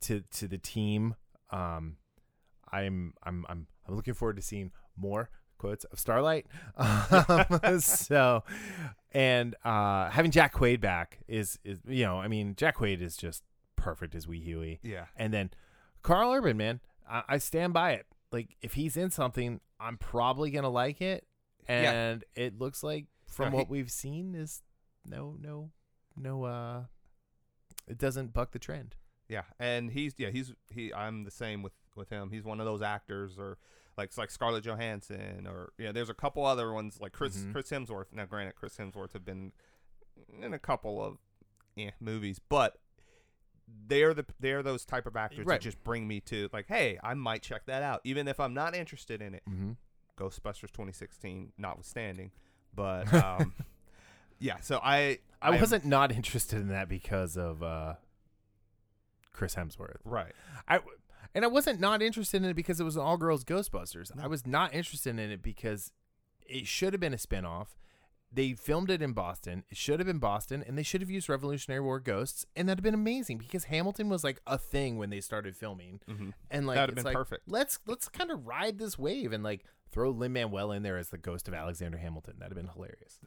to 0.00 0.22
to 0.32 0.48
the 0.48 0.58
team. 0.58 1.14
Um, 1.50 1.96
I'm 2.72 3.14
I'm 3.22 3.44
I'm 3.48 3.66
I'm 3.88 3.94
looking 3.96 4.14
forward 4.14 4.36
to 4.36 4.42
seeing 4.42 4.72
more 4.96 5.30
quotes 5.58 5.84
of 5.84 5.98
Starlight. 5.98 6.46
Um, 6.78 7.80
so, 7.80 8.42
and 9.12 9.54
uh, 9.64 10.10
having 10.10 10.30
Jack 10.30 10.54
Quaid 10.54 10.80
back 10.80 11.20
is 11.28 11.58
is 11.64 11.80
you 11.86 12.04
know 12.04 12.18
I 12.18 12.28
mean 12.28 12.54
Jack 12.56 12.78
Quaid 12.78 13.00
is 13.00 13.16
just 13.16 13.42
perfect 13.76 14.14
as 14.14 14.26
Wee 14.26 14.40
Hughie. 14.40 14.80
Yeah. 14.82 15.06
And 15.16 15.32
then 15.32 15.50
Karl 16.02 16.32
Urban, 16.32 16.56
man, 16.56 16.80
I, 17.08 17.22
I 17.28 17.38
stand 17.38 17.72
by 17.72 17.92
it. 17.92 18.06
Like 18.32 18.56
if 18.62 18.74
he's 18.74 18.96
in 18.96 19.10
something, 19.10 19.60
I'm 19.78 19.96
probably 19.98 20.50
gonna 20.50 20.70
like 20.70 21.00
it. 21.00 21.26
Yeah. 21.68 21.92
And 21.92 22.24
it 22.34 22.58
looks 22.58 22.82
like 22.82 23.06
from 23.28 23.46
Yeah, 23.46 23.50
he- 23.50 23.56
what 23.58 23.70
we've 23.70 23.90
seen 23.90 24.34
is 24.34 24.62
no 25.06 25.36
no 25.40 25.70
no 26.16 26.44
uh 26.44 26.82
it 27.86 27.98
doesn't 27.98 28.32
buck 28.32 28.52
the 28.52 28.58
trend. 28.58 28.96
Yeah, 29.28 29.42
and 29.58 29.90
he's 29.90 30.14
yeah 30.18 30.30
he's 30.30 30.52
he. 30.70 30.92
I'm 30.92 31.24
the 31.24 31.30
same 31.30 31.62
with 31.62 31.72
with 31.96 32.10
him. 32.10 32.30
He's 32.30 32.44
one 32.44 32.60
of 32.60 32.66
those 32.66 32.82
actors 32.82 33.38
or 33.38 33.58
like 33.96 34.16
like 34.18 34.30
Scarlett 34.30 34.64
Johansson 34.64 35.46
or 35.46 35.72
yeah. 35.78 35.92
There's 35.92 36.10
a 36.10 36.14
couple 36.14 36.44
other 36.44 36.72
ones 36.72 36.98
like 37.00 37.12
Chris 37.12 37.36
Mhm. 37.38 37.52
Chris 37.52 37.70
Hemsworth. 37.70 38.06
Now, 38.12 38.26
granted, 38.26 38.54
Chris 38.54 38.76
Hemsworth 38.76 39.12
have 39.14 39.24
been 39.24 39.52
in 40.42 40.52
a 40.52 40.58
couple 40.58 41.02
of 41.02 41.18
yeah 41.76 41.90
movies, 42.00 42.38
but 42.48 42.78
they're 43.86 44.12
the 44.12 44.26
they're 44.40 44.62
those 44.62 44.84
type 44.84 45.06
of 45.06 45.16
actors 45.16 45.46
Right. 45.46 45.54
that 45.60 45.64
just 45.64 45.82
bring 45.82 46.06
me 46.06 46.20
to 46.22 46.50
like, 46.52 46.66
hey, 46.68 46.98
I 47.02 47.14
might 47.14 47.42
check 47.42 47.64
that 47.66 47.82
out, 47.82 48.00
even 48.04 48.28
if 48.28 48.38
I'm 48.38 48.52
not 48.54 48.74
interested 48.74 49.22
in 49.22 49.34
it. 49.34 49.42
Mm-hmm. 49.48 49.72
Ghostbusters 50.18 50.70
2016, 50.70 51.52
notwithstanding, 51.58 52.30
but 52.74 53.12
um, 53.14 53.54
yeah. 54.38 54.58
So 54.60 54.80
I 54.82 55.18
I 55.40 55.54
am- 55.54 55.60
wasn't 55.60 55.84
not 55.86 56.12
interested 56.12 56.60
in 56.60 56.68
that 56.68 56.88
because 56.88 57.36
of 57.38 57.62
uh 57.62 57.94
Chris 59.34 59.54
Hemsworth. 59.54 59.98
right. 60.04 60.32
I 60.66 60.80
and 61.34 61.44
I 61.44 61.48
wasn't 61.48 61.80
not 61.80 62.00
interested 62.00 62.42
in 62.42 62.48
it 62.48 62.54
because 62.54 62.80
it 62.80 62.84
was 62.84 62.96
an 62.96 63.02
all 63.02 63.18
girls 63.18 63.44
Ghostbusters. 63.44 64.14
No. 64.14 64.22
I 64.22 64.26
was 64.28 64.46
not 64.46 64.72
interested 64.72 65.10
in 65.10 65.18
it 65.18 65.42
because 65.42 65.92
it 66.46 66.66
should 66.66 66.94
have 66.94 67.00
been 67.00 67.12
a 67.12 67.18
spinoff. 67.18 67.68
They 68.32 68.52
filmed 68.52 68.90
it 68.90 69.00
in 69.02 69.12
Boston. 69.12 69.62
It 69.70 69.76
should 69.76 70.00
have 70.00 70.08
been 70.08 70.18
Boston, 70.18 70.64
and 70.66 70.76
they 70.76 70.82
should 70.82 71.00
have 71.00 71.10
used 71.10 71.28
Revolutionary 71.28 71.80
War 71.80 72.00
ghosts, 72.00 72.44
and 72.56 72.68
that'd 72.68 72.78
have 72.78 72.84
been 72.84 72.94
amazing 72.94 73.38
because 73.38 73.64
Hamilton 73.64 74.08
was 74.08 74.24
like 74.24 74.40
a 74.46 74.58
thing 74.58 74.96
when 74.98 75.10
they 75.10 75.20
started 75.20 75.56
filming, 75.56 76.00
hmm 76.08 76.30
and 76.50 76.66
like 76.66 76.76
That'd 76.76 76.90
have 76.90 76.96
been 76.96 77.04
like, 77.04 77.14
perfect. 77.14 77.42
Let's 77.46 77.78
let's 77.86 78.08
kind 78.08 78.30
of 78.30 78.46
ride 78.46 78.78
this 78.78 78.98
wave 78.98 79.32
and 79.32 79.44
like 79.44 79.64
throw 79.90 80.10
Lin 80.10 80.32
Manuel 80.32 80.72
in 80.72 80.82
there 80.82 80.96
as 80.98 81.10
the 81.10 81.18
ghost 81.18 81.46
of 81.46 81.54
Alexander 81.54 81.98
Hamilton. 81.98 82.34
That'd 82.38 82.56
have 82.56 82.64
been 82.64 82.72
hilarious. 82.74 83.20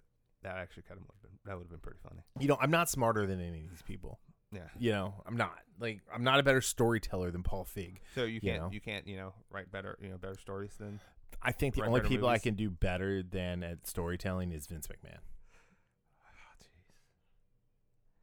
That 0.44 0.58
actually 0.58 0.84
kind 0.84 1.00
of 1.00 1.08
would 1.08 1.14
have 1.16 1.22
been 1.22 1.40
that 1.46 1.56
would 1.56 1.64
have 1.64 1.70
been 1.70 1.80
pretty 1.80 2.00
funny. 2.04 2.22
You 2.40 2.50
know, 2.50 2.58
I'm 2.60 2.72
not 2.72 2.90
smarter 2.90 3.26
than 3.26 3.40
any 3.40 3.64
of 3.64 3.70
these 3.70 3.82
people. 3.84 4.20
Yeah. 4.52 4.62
You 4.80 4.92
know, 4.92 5.14
I'm 5.26 5.36
not 5.38 5.54
like 5.80 6.02
I'm 6.14 6.24
not 6.24 6.40
a 6.40 6.44
better 6.44 6.62
storyteller 6.62 7.32
than 7.32 7.44
Paul 7.44 7.66
Feig. 7.66 7.98
So 8.16 8.24
you 8.24 8.36
You 8.36 8.42
can't 8.42 8.62
know. 8.64 8.70
you 8.72 8.80
can't 8.82 9.08
you 9.08 9.18
know 9.18 9.34
write 9.52 9.72
better 9.72 9.98
you 10.02 10.10
know 10.10 10.18
better 10.18 10.38
stories 10.40 10.74
than 10.80 11.00
I 11.42 11.52
think 11.52 11.76
the 11.76 11.84
only 11.86 12.02
people 12.02 12.28
I 12.30 12.38
can 12.40 12.56
do 12.56 12.70
better 12.70 13.22
than 13.24 13.62
at 13.64 13.86
storytelling 13.86 14.52
is 14.52 14.66
Vince 14.68 14.88
McMahon. 14.88 15.20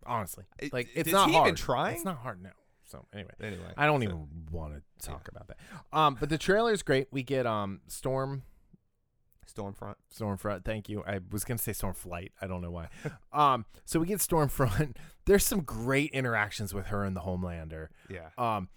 Honestly, 0.06 0.44
It- 0.58 0.72
like 0.72 0.88
it's 0.94 1.10
not 1.10 1.28
even 1.28 1.40
hard. 1.40 1.56
trying? 1.56 1.94
It's 1.96 2.04
not 2.04 2.18
hard. 2.18 2.42
No. 2.42 2.50
So 2.84 3.06
anyway, 3.14 3.30
anyway. 3.40 3.72
I 3.76 3.86
don't 3.86 4.00
so- 4.00 4.04
even 4.04 4.28
want 4.50 4.74
to 4.74 5.06
talk 5.06 5.28
about 5.28 5.48
that. 5.48 5.56
Um, 5.92 6.16
but 6.20 6.28
the 6.28 6.36
trailer 6.36 6.72
is 6.72 6.82
great. 6.82 7.08
We 7.10 7.22
get 7.22 7.46
um 7.46 7.80
Storm 7.86 8.42
Stormfront. 9.56 9.94
Stormfront. 10.14 10.64
Thank 10.64 10.88
you. 10.88 11.02
I 11.06 11.20
was 11.30 11.44
gonna 11.44 11.58
say 11.58 11.72
Stormflight. 11.72 12.30
I 12.40 12.46
don't 12.46 12.60
know 12.62 12.70
why. 12.70 12.88
um, 13.32 13.64
so 13.84 14.00
we 14.00 14.06
get 14.06 14.18
Stormfront. 14.18 14.96
There's 15.26 15.44
some 15.44 15.60
great 15.62 16.10
interactions 16.10 16.74
with 16.74 16.86
her 16.86 17.04
and 17.04 17.14
the 17.16 17.20
Homelander. 17.20 17.88
Yeah. 18.10 18.28
Um, 18.38 18.68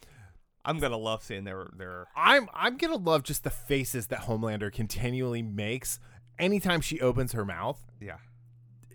I'm 0.65 0.79
gonna 0.79 0.97
love 0.97 1.23
seeing 1.23 1.43
their 1.45 1.67
their 1.75 2.07
I'm 2.15 2.47
I'm 2.53 2.77
gonna 2.77 2.95
love 2.97 3.23
just 3.23 3.43
the 3.43 3.49
faces 3.49 4.07
that 4.07 4.21
Homelander 4.21 4.71
continually 4.71 5.41
makes 5.41 5.99
anytime 6.37 6.81
she 6.81 6.99
opens 7.01 7.31
her 7.31 7.45
mouth. 7.45 7.79
yeah. 8.01 8.17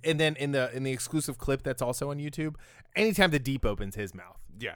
and 0.04 0.18
then 0.20 0.36
in 0.36 0.52
the 0.52 0.74
in 0.76 0.82
the 0.82 0.92
exclusive 0.92 1.38
clip 1.38 1.62
that's 1.62 1.80
also 1.82 2.10
on 2.10 2.18
YouTube, 2.18 2.56
anytime 2.94 3.30
the 3.30 3.38
Deep 3.38 3.64
opens 3.64 3.94
his 3.94 4.14
mouth, 4.14 4.38
Yeah. 4.58 4.74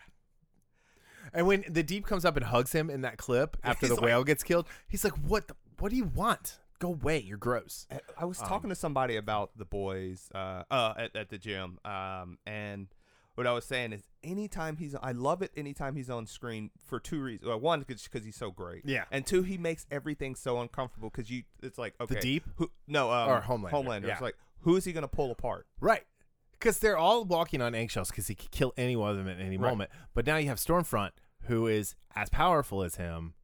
and 1.34 1.46
when 1.46 1.64
the 1.68 1.82
Deep 1.82 2.06
comes 2.06 2.24
up 2.24 2.36
and 2.36 2.46
hugs 2.46 2.72
him 2.72 2.88
in 2.90 3.02
that 3.02 3.18
clip 3.18 3.56
after 3.62 3.86
He's 3.86 3.90
the 3.90 3.94
like- 3.96 4.04
whale 4.04 4.24
gets 4.24 4.42
killed, 4.42 4.66
he's 4.88 5.04
like, 5.04 5.14
"What? 5.14 5.48
The, 5.48 5.54
what 5.78 5.90
do 5.90 5.96
you 5.96 6.04
want? 6.04 6.58
Go 6.78 6.88
away! 6.88 7.18
You're 7.18 7.38
gross." 7.38 7.86
I- 7.90 8.00
I 8.18 8.24
was 8.24 8.40
Um, 8.40 8.48
talking 8.48 8.70
to 8.70 8.76
somebody 8.76 9.16
about 9.16 9.56
the 9.56 9.64
boys 9.64 10.30
uh, 10.34 10.64
uh 10.70 10.94
at, 10.96 11.16
at 11.16 11.28
the 11.30 11.38
gym 11.38 11.78
um 11.84 12.38
and 12.46 12.88
what 13.34 13.46
I 13.46 13.52
was 13.52 13.64
saying 13.66 13.92
is 13.92 14.02
anytime 14.24 14.78
he's 14.78 14.94
I 14.94 15.12
love 15.12 15.42
it 15.42 15.52
anytime 15.56 15.94
he's 15.94 16.08
on 16.08 16.26
screen 16.26 16.70
for 16.86 16.98
two 16.98 17.22
reasons. 17.22 17.48
Well, 17.48 17.60
one 17.60 17.80
because 17.80 18.08
he's 18.24 18.34
so 18.36 18.50
great. 18.50 18.82
Yeah. 18.86 19.04
And 19.10 19.26
two, 19.26 19.42
he 19.42 19.58
makes 19.58 19.84
everything 19.90 20.34
so 20.34 20.58
uncomfortable 20.60 21.10
because 21.10 21.30
you 21.30 21.42
it's 21.62 21.76
like 21.78 21.94
okay 22.00 22.14
The 22.14 22.20
Deep 22.20 22.44
who 22.56 22.70
no 22.86 23.10
um, 23.10 23.28
Or 23.28 23.42
Homelander, 23.42 23.70
Homelander. 23.70 24.06
yeah. 24.06 24.12
It's 24.14 24.22
like 24.22 24.36
who 24.60 24.76
is 24.76 24.84
he 24.86 24.92
gonna 24.92 25.06
pull 25.08 25.30
apart? 25.30 25.66
right? 25.80 26.04
Because 26.52 26.78
they're 26.78 26.96
all 26.96 27.26
walking 27.26 27.60
on 27.60 27.74
eggshells 27.74 28.08
because 28.10 28.26
he 28.28 28.34
could 28.34 28.50
kill 28.50 28.72
any 28.78 28.96
one 28.96 29.10
of 29.10 29.18
them 29.18 29.28
at 29.28 29.38
any 29.38 29.58
Right. 29.58 29.68
moment. 29.70 29.90
But 30.14 30.24
now 30.26 30.38
you 30.38 30.48
have 30.48 30.56
Stormfront, 30.56 31.10
who 31.42 31.66
is 31.66 31.94
as 32.14 32.30
powerful 32.30 32.82
as 32.82 32.94
him, 32.96 33.34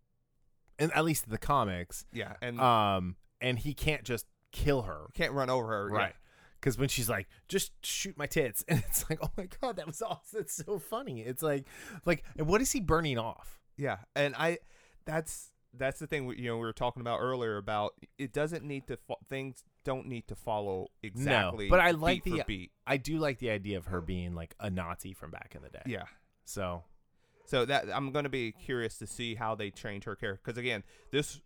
and 0.79 0.93
at 0.93 1.05
least 1.05 1.25
in 1.27 1.31
the 1.33 1.39
comics. 1.39 2.05
Yeah. 2.13 2.35
And 2.43 2.61
Um, 2.61 3.17
and 3.41 3.59
he 3.59 3.75
can't 3.75 4.05
just 4.05 4.27
kill 4.53 4.83
her. 4.83 5.07
can't 5.15 5.33
run 5.33 5.51
over 5.51 5.67
her. 5.69 5.89
Right. 5.89 6.15
because 6.61 6.79
when 6.79 6.89
she's 6.89 7.09
like, 7.09 7.27
"Just 7.49 7.73
shoot 7.85 8.17
my 8.17 8.27
tits," 8.27 8.65
and 8.69 8.79
it's 8.87 9.09
like, 9.11 9.19
"Oh 9.23 9.31
my 9.37 9.49
god, 9.61 9.77
that 9.77 9.87
was 9.87 10.01
awesome! 10.03 10.41
It's 10.41 10.55
so 10.55 10.79
funny." 10.79 11.21
It's 11.23 11.43
like, 11.43 11.67
like, 12.07 12.25
and 12.39 12.47
what 12.47 12.61
is 12.61 12.71
he 12.73 12.81
burning 12.81 13.19
off? 13.19 13.59
Yeah, 13.77 13.99
and 14.15 14.35
I 14.37 14.59
that's 15.05 15.51
that's 15.75 15.99
the 15.99 16.07
thing 16.07 16.29
you 16.39 16.45
know 16.49 16.55
we 16.57 16.61
were 16.61 16.73
talking 16.73 17.01
about 17.01 17.19
earlier 17.21 17.57
about 17.57 17.95
it 18.19 18.33
doesn't 18.33 18.63
need 18.65 18.87
to 18.89 18.97
fo- 18.99 19.17
things 19.29 19.65
don't 19.85 20.07
need 20.07 20.29
to 20.29 20.37
follow 20.37 20.87
exactly. 21.03 21.69
but 21.69 21.81
I 21.81 21.91
like 21.93 22.23
the- 22.25 22.45
beat. 22.47 22.71
I 22.87 22.97
do 22.99 23.19
like 23.19 23.39
the 23.39 23.51
idea 23.51 23.79
of 23.79 23.87
her 23.87 24.01
being 24.03 24.35
like 24.35 24.55
a 24.61 24.69
Nazi 24.71 25.15
from 25.15 25.31
back 25.33 25.55
in 25.57 25.63
the 25.63 25.71
day. 25.71 25.83
Yeah. 25.87 26.05
So 26.45 26.85
So 27.53 27.67
that 27.67 27.85
I'm 27.95 28.13
going 28.13 28.23
to 28.23 28.31
be 28.31 28.51
curious 28.51 28.97
to 28.97 29.07
see 29.07 29.35
how 29.35 29.55
they 29.55 29.71
change 29.71 30.05
her 30.05 30.17
character 30.17 30.41
because 30.43 30.57
again, 30.57 30.85
this 31.11 31.43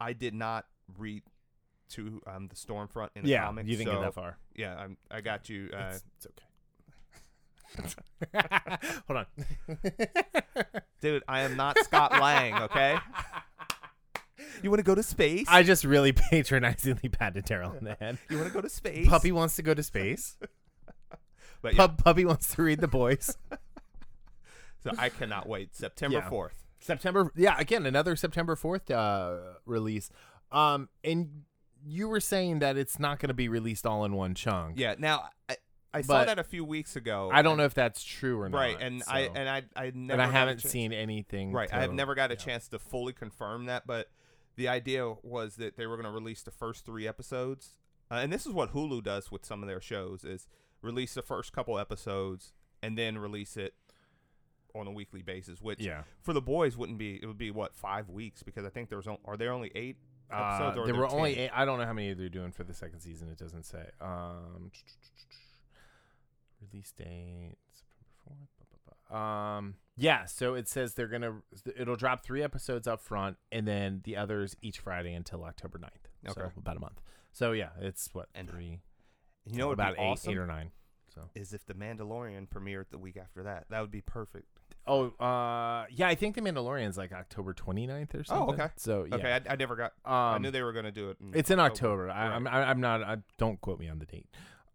I 0.00 0.12
did 0.12 0.32
not 0.32 0.66
read 0.96 1.24
to 1.88 2.22
um 2.24 2.46
the 2.46 2.54
Stormfront 2.54 3.08
in 3.16 3.24
the 3.24 3.30
yeah, 3.30 3.44
comics. 3.44 3.68
you 3.68 3.76
didn't 3.78 3.88
so, 3.88 3.94
get 3.94 4.02
that 4.02 4.14
far. 4.14 4.38
Yeah, 4.54 4.76
I'm, 4.76 4.96
I 5.10 5.20
got 5.20 5.48
you. 5.48 5.70
Uh, 5.74 5.90
it's, 5.90 6.04
it's 6.18 6.26
okay. 8.32 8.46
Hold 9.08 9.26
on. 9.26 9.26
dude, 11.00 11.24
I 11.26 11.40
am 11.40 11.56
not 11.56 11.76
Scott 11.80 12.12
Lang. 12.12 12.54
Okay. 12.62 12.96
You 14.62 14.70
want 14.70 14.78
to 14.78 14.84
go 14.84 14.94
to 14.94 15.02
space? 15.02 15.46
I 15.48 15.64
just 15.64 15.82
really 15.82 16.12
patronizingly 16.30 17.08
patted 17.08 17.44
Darryl 17.44 17.76
on 17.76 17.82
the 17.82 17.94
head. 17.94 18.18
you 18.30 18.36
want 18.36 18.46
to 18.50 18.54
go 18.54 18.60
to 18.60 18.70
space? 18.70 19.08
Puppy 19.08 19.32
wants 19.32 19.56
to 19.56 19.62
go 19.62 19.74
to 19.74 19.82
space. 19.82 20.36
But 21.60 21.74
yeah, 21.74 21.88
Pup, 21.88 22.04
puppy 22.04 22.24
wants 22.24 22.54
to 22.54 22.62
read 22.62 22.80
the 22.80 22.86
boys. 22.86 23.36
So 24.94 25.00
I 25.02 25.08
cannot 25.08 25.48
wait. 25.48 25.74
September 25.74 26.18
Yeah. 26.18 26.28
fourth. 26.28 26.64
September. 26.80 27.32
Yeah, 27.34 27.56
again, 27.58 27.86
another 27.86 28.14
September 28.16 28.54
fourth 28.56 28.90
uh, 28.90 29.36
release. 29.66 30.10
Um, 30.52 30.88
and 31.02 31.42
you 31.84 32.08
were 32.08 32.20
saying 32.20 32.60
that 32.60 32.76
it's 32.76 32.98
not 32.98 33.18
going 33.18 33.28
to 33.28 33.34
be 33.34 33.48
released 33.48 33.86
all 33.86 34.04
in 34.04 34.12
one 34.14 34.34
chunk. 34.34 34.78
Yeah. 34.78 34.94
Now 34.98 35.28
I, 35.48 35.56
I 35.92 36.00
saw 36.02 36.14
But 36.20 36.26
that 36.26 36.38
a 36.38 36.44
few 36.44 36.64
weeks 36.64 36.96
ago. 36.96 37.30
I 37.32 37.42
don't 37.42 37.56
know 37.56 37.64
if 37.64 37.74
that's 37.74 38.02
true 38.04 38.40
or 38.40 38.48
not. 38.48 38.58
Right, 38.58 38.76
and 38.80 39.02
I 39.08 39.26
so- 39.26 39.32
and 39.34 39.48
I 39.48 39.62
I 39.74 39.90
never 39.94 40.12
and 40.12 40.12
I 40.22 40.26
got 40.26 40.28
a 40.28 40.32
haven't 40.32 40.58
chance- 40.60 40.72
seen 40.72 40.92
anything. 40.92 41.52
Right, 41.52 41.72
I 41.72 41.80
have 41.80 41.90
to- 41.90 41.96
never 41.96 42.14
got 42.14 42.30
a 42.30 42.36
chance 42.36 42.68
to 42.68 42.78
fully 42.78 43.12
confirm 43.12 43.66
that, 43.66 43.86
but 43.86 44.10
the 44.56 44.68
idea 44.68 45.08
was 45.22 45.56
that 45.56 45.76
they 45.76 45.86
were 45.86 45.96
going 45.96 46.04
to 46.06 46.12
release 46.12 46.42
the 46.42 46.50
first 46.50 46.84
three 46.84 47.06
episodes, 47.08 47.78
uh, 48.10 48.16
and 48.16 48.32
this 48.32 48.44
is 48.46 48.52
what 48.52 48.72
Hulu 48.74 49.02
does 49.02 49.30
with 49.30 49.44
some 49.44 49.62
of 49.62 49.68
their 49.68 49.80
shows: 49.80 50.24
is 50.24 50.46
release 50.82 51.14
the 51.14 51.22
first 51.22 51.52
couple 51.52 51.78
episodes 51.78 52.52
and 52.82 52.96
then 52.98 53.18
release 53.18 53.56
it 53.56 53.74
on 54.74 54.86
a 54.86 54.90
weekly 54.92 55.22
basis. 55.22 55.60
Which 55.60 55.80
Yeah. 55.80 56.02
for 56.22 56.32
the 56.32 56.40
boys 56.42 56.76
wouldn't 56.76 56.98
be 56.98 57.16
it 57.22 57.26
would 57.26 57.38
be 57.38 57.50
what 57.50 57.74
five 57.74 58.08
weeks 58.08 58.42
because 58.42 58.64
I 58.64 58.70
think 58.70 58.88
there 58.88 58.98
was 58.98 59.06
on, 59.08 59.18
are 59.24 59.36
there 59.36 59.52
only 59.52 59.70
eight 59.74 59.96
Uh, 60.30 60.36
episodes 60.36 60.76
or 60.78 60.86
there 60.86 60.94
were 60.94 61.08
only 61.08 61.36
eight, 61.38 61.50
I 61.54 61.64
don't 61.64 61.78
know 61.78 61.86
how 61.86 61.92
many 61.94 62.12
they're 62.14 62.28
doing 62.28 62.52
for 62.52 62.64
the 62.64 62.74
second 62.74 63.00
season. 63.00 63.28
It 63.30 63.38
doesn't 63.38 63.64
say. 63.64 63.90
Um, 64.00 64.70
release 66.60 66.92
date 66.92 67.56
September 67.72 68.46
fourth. 68.84 69.16
Um, 69.16 69.76
yeah. 69.96 70.26
So 70.26 70.54
it 70.54 70.68
says 70.68 70.94
they're 70.94 71.08
gonna. 71.08 71.40
It'll 71.76 71.96
drop 71.96 72.22
three 72.24 72.42
episodes 72.42 72.86
up 72.86 73.00
front, 73.00 73.36
and 73.50 73.66
then 73.66 74.02
the 74.04 74.16
others 74.16 74.56
each 74.60 74.78
Friday 74.80 75.14
until 75.14 75.44
October 75.44 75.78
9th. 75.78 76.32
So 76.34 76.42
Okay. 76.42 76.52
about 76.56 76.76
a 76.76 76.80
month. 76.80 77.00
So 77.32 77.52
yeah, 77.52 77.70
it's 77.80 78.12
what 78.12 78.28
And 78.34 78.48
three. 78.48 78.80
You 79.46 79.56
know 79.56 79.70
about 79.72 79.96
be 79.96 80.02
eight, 80.02 80.06
awesome 80.06 80.32
eight 80.32 80.38
or 80.38 80.46
nine. 80.46 80.72
So. 81.14 81.30
is 81.34 81.52
if 81.54 81.64
the 81.64 81.74
Mandalorian 81.74 82.48
premiered 82.48 82.90
the 82.90 82.98
week 82.98 83.16
after 83.16 83.42
that. 83.42 83.66
That 83.70 83.80
would 83.80 83.90
be 83.90 84.02
perfect. 84.02 84.57
Oh, 84.88 85.10
uh, 85.24 85.86
yeah. 85.90 86.08
I 86.08 86.14
think 86.14 86.34
the 86.34 86.40
Mandalorian's 86.40 86.96
like 86.96 87.12
October 87.12 87.54
29th 87.54 88.14
or 88.14 88.24
something. 88.24 88.48
Oh, 88.48 88.52
okay. 88.52 88.72
So 88.76 89.06
yeah. 89.08 89.16
Okay, 89.16 89.32
I, 89.32 89.52
I 89.52 89.56
never 89.56 89.76
got. 89.76 89.92
Um, 90.04 90.12
I 90.12 90.38
knew 90.38 90.50
they 90.50 90.62
were 90.62 90.72
going 90.72 90.86
to 90.86 90.92
do 90.92 91.10
it. 91.10 91.18
In 91.20 91.32
it's 91.34 91.50
in 91.50 91.60
October. 91.60 92.10
I, 92.10 92.28
Right. 92.28 92.34
I'm 92.34 92.46
I, 92.46 92.70
I'm 92.70 92.80
not. 92.80 93.02
I, 93.02 93.18
don't 93.36 93.60
quote 93.60 93.78
me 93.78 93.88
on 93.88 93.98
the 93.98 94.06
date. 94.06 94.26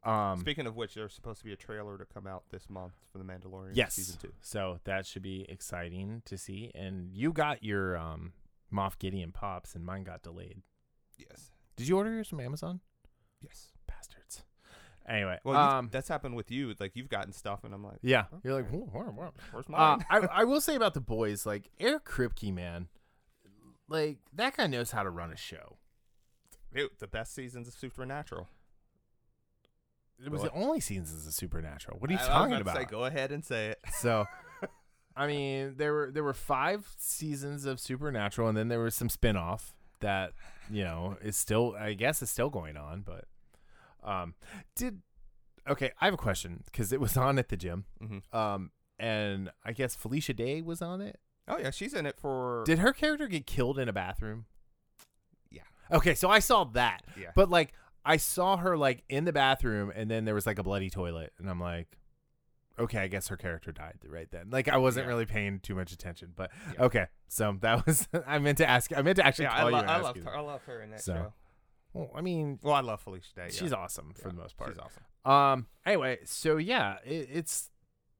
Um, 0.03 0.39
Speaking 0.39 0.67
of 0.67 0.75
which, 0.75 0.95
there's 0.95 1.13
supposed 1.13 1.39
to 1.39 1.45
be 1.45 1.53
a 1.53 1.57
trailer 1.57 1.97
to 1.97 2.05
come 2.05 2.27
out 2.27 2.43
this 2.51 2.69
month 2.69 2.93
for 3.11 3.17
the 3.17 3.23
Mandalorian 3.23 3.71
yes. 3.73 3.93
season 3.93 4.17
two. 4.21 4.33
So 4.41 4.79
that 4.83 5.05
should 5.05 5.21
be 5.21 5.45
exciting 5.47 6.21
to 6.25 6.37
see. 6.37 6.71
And 6.75 7.09
you 7.13 7.31
got 7.31 7.63
your 7.63 7.97
um, 7.97 8.33
Moff 8.71 8.99
Gideon 8.99 9.31
pops, 9.31 9.75
and 9.75 9.85
mine 9.85 10.03
got 10.03 10.21
delayed. 10.21 10.61
Yes. 11.17 11.51
Did 11.75 11.87
you 11.87 11.97
order 11.97 12.11
yours 12.11 12.27
from 12.27 12.41
Amazon? 12.41 12.81
Yes. 13.41 13.71
Bastards. 15.05 15.17
Anyway, 15.17 15.39
Well, 15.43 15.57
um, 15.57 15.89
that's 15.91 16.07
happened 16.07 16.35
with 16.35 16.49
you. 16.51 16.73
Like 16.79 16.95
you've 16.95 17.09
gotten 17.09 17.31
stuff, 17.33 17.63
and 17.63 17.73
I'm 17.73 17.83
like, 17.83 17.99
yeah, 18.01 18.25
you're 18.43 18.53
like, 18.53 18.69
"Whoa, 18.69 18.79
whoa, 18.91 19.03
whoa." 19.11 19.33
where's 19.51 19.65
Uh, 19.67 19.71
mine? 19.71 20.05
I 20.09 20.17
I 20.41 20.43
will 20.45 20.61
say 20.61 20.75
about 20.75 20.93
the 20.93 21.01
boys, 21.01 21.45
like 21.45 21.69
Eric 21.79 22.05
Kripke, 22.05 22.53
man, 22.53 22.87
like 23.87 24.17
that 24.33 24.55
guy 24.57 24.67
knows 24.67 24.91
how 24.91 25.03
to 25.03 25.09
run 25.09 25.31
a 25.31 25.37
show. 25.37 25.77
Dude, 26.73 26.89
the 26.99 27.07
best 27.07 27.33
seasons 27.35 27.67
of 27.67 27.73
Supernatural. 27.75 28.47
It 30.23 30.31
was 30.31 30.41
Go 30.41 30.47
the 30.47 30.53
only 30.53 30.79
seasons 30.79 31.27
of 31.27 31.33
Supernatural. 31.33 31.97
What 31.99 32.09
are 32.09 32.13
you 32.13 32.19
I- 32.19 32.23
I 32.23 32.27
talking 32.27 32.53
about? 32.53 32.61
about? 32.61 32.75
say, 32.77 32.85
go 32.85 33.05
ahead 33.05 33.31
and 33.31 33.43
say 33.43 33.67
it. 33.69 33.79
So, 33.99 34.25
I 35.17 35.27
mean, 35.27 35.75
there 35.77 35.91
were 35.93 36.11
there 36.11 36.23
were 36.23 36.33
five 36.33 36.87
seasons 36.97 37.65
of 37.65 37.79
Supernatural, 37.79 38.47
and 38.47 38.57
then 38.57 38.69
there 38.69 38.79
was 38.79 38.95
some 38.95 39.09
spin-off 39.09 39.73
that 39.99 40.33
you 40.69 40.83
know 40.83 41.17
is 41.21 41.35
still, 41.37 41.75
I 41.77 41.93
guess, 41.93 42.21
is 42.21 42.29
still 42.29 42.49
going 42.49 42.77
on. 42.77 43.01
But, 43.01 43.25
um, 44.03 44.35
did 44.75 45.01
okay? 45.67 45.91
I 46.01 46.05
have 46.05 46.13
a 46.13 46.17
question 46.17 46.61
because 46.65 46.91
it 46.93 46.99
was 46.99 47.15
on 47.27 47.37
at 47.39 47.49
the 47.49 47.57
gym, 47.57 47.85
hmm 47.99 48.19
um, 48.37 48.71
and 48.99 49.51
I 49.65 49.73
guess 49.73 49.95
Felicia 49.95 50.33
Day 50.33 50.61
was 50.61 50.81
on 50.81 51.01
it. 51.01 51.19
Oh 51.47 51.57
yeah, 51.57 51.71
she's 51.71 51.93
in 51.93 52.05
it 52.05 52.17
for. 52.19 52.63
Did 52.65 52.79
her 52.79 52.93
character 52.93 53.27
get 53.27 53.45
killed 53.45 53.77
in 53.79 53.89
a 53.89 53.93
bathroom? 53.93 54.45
Yeah. 55.51 55.61
Okay, 55.91 56.15
so 56.15 56.29
I 56.29 56.39
saw 56.39 56.63
that, 56.65 57.01
yeah. 57.19 57.31
but 57.35 57.49
like 57.49 57.73
I 58.05 58.17
saw 58.17 58.57
her 58.57 58.77
like 58.77 59.03
in 59.09 59.25
the 59.25 59.33
bathroom, 59.33 59.91
and 59.95 60.09
then 60.09 60.25
there 60.25 60.35
was 60.35 60.45
like 60.45 60.59
a 60.59 60.63
bloody 60.63 60.89
toilet, 60.89 61.33
and 61.39 61.49
I'm 61.49 61.59
like. 61.59 61.97
Okay, 62.79 62.97
I 62.97 63.07
guess 63.07 63.27
her 63.27 63.37
character 63.37 63.71
died 63.71 63.99
right 64.07 64.27
then. 64.31 64.49
Like 64.49 64.67
I 64.67 64.77
wasn't 64.77 65.05
Yeah. 65.05 65.09
really 65.09 65.27
paying 65.27 65.59
too 65.59 65.75
much 65.75 65.91
attention, 65.91 66.33
but 66.35 66.49
Yeah. 66.73 66.85
okay. 66.85 67.05
So 67.27 67.55
that 67.61 67.85
was 67.85 68.07
I 68.25 68.39
meant 68.39 68.57
to 68.57 68.67
ask. 68.67 68.91
I 68.97 69.03
meant 69.03 69.17
to 69.17 69.23
actually 69.27 69.45
yeah, 69.45 69.53
I, 69.53 69.59
call 69.59 69.69
lo- 69.73 69.79
you. 69.81 69.85
I 69.85 69.93
ask 69.93 70.03
love 70.03 70.15
her. 70.15 70.21
that. 70.23 70.29
I 70.33 70.39
love 70.39 70.63
her 70.63 70.81
in 70.81 70.89
that 70.89 71.01
So, 71.03 71.13
show. 71.13 71.33
Well, 71.93 72.09
I 72.15 72.21
mean, 72.21 72.59
Well, 72.63 72.73
I 72.73 72.81
love 72.81 73.01
Felicia 73.01 73.33
Day. 73.35 73.49
she's 73.51 73.71
yeah. 73.71 73.77
awesome 73.77 74.13
for 74.13 74.29
Yeah, 74.29 74.35
the 74.35 74.41
most 74.41 74.57
part. 74.57 74.71
She's 74.71 74.79
awesome. 74.79 75.03
Um. 75.31 75.67
Anyway, 75.85 76.19
so 76.25 76.57
yeah, 76.57 76.97
it, 77.05 77.29
it's 77.31 77.69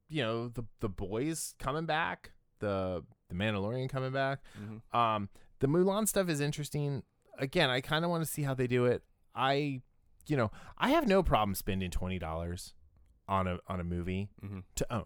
you 0.08 0.22
know 0.22 0.48
the 0.48 0.64
the 0.80 0.88
boys 0.88 1.54
coming 1.58 1.86
back, 1.86 2.32
the 2.60 3.04
the 3.28 3.34
Mandalorian 3.34 3.88
coming 3.88 4.12
back. 4.12 4.40
hmm 4.56 4.96
Um, 4.96 5.28
the 5.60 5.66
Mulan 5.66 6.06
stuff 6.08 6.28
is 6.28 6.40
interesting. 6.40 7.02
Again, 7.38 7.68
I 7.70 7.80
kind 7.80 8.04
of 8.04 8.10
want 8.10 8.24
to 8.24 8.30
see 8.30 8.42
how 8.42 8.54
they 8.54 8.66
do 8.66 8.84
it. 8.86 9.02
I, 9.34 9.82
you 10.28 10.36
know, 10.36 10.50
I 10.78 10.90
have 10.90 11.08
no 11.08 11.22
problem 11.22 11.54
spending 11.54 11.90
twenty 11.90 12.18
dollars 12.18 12.74
on 13.28 13.46
a 13.48 13.58
on 13.66 13.80
a 13.80 13.84
movie 13.84 14.28
hmm 14.40 14.60
to 14.76 14.94
own. 14.94 15.04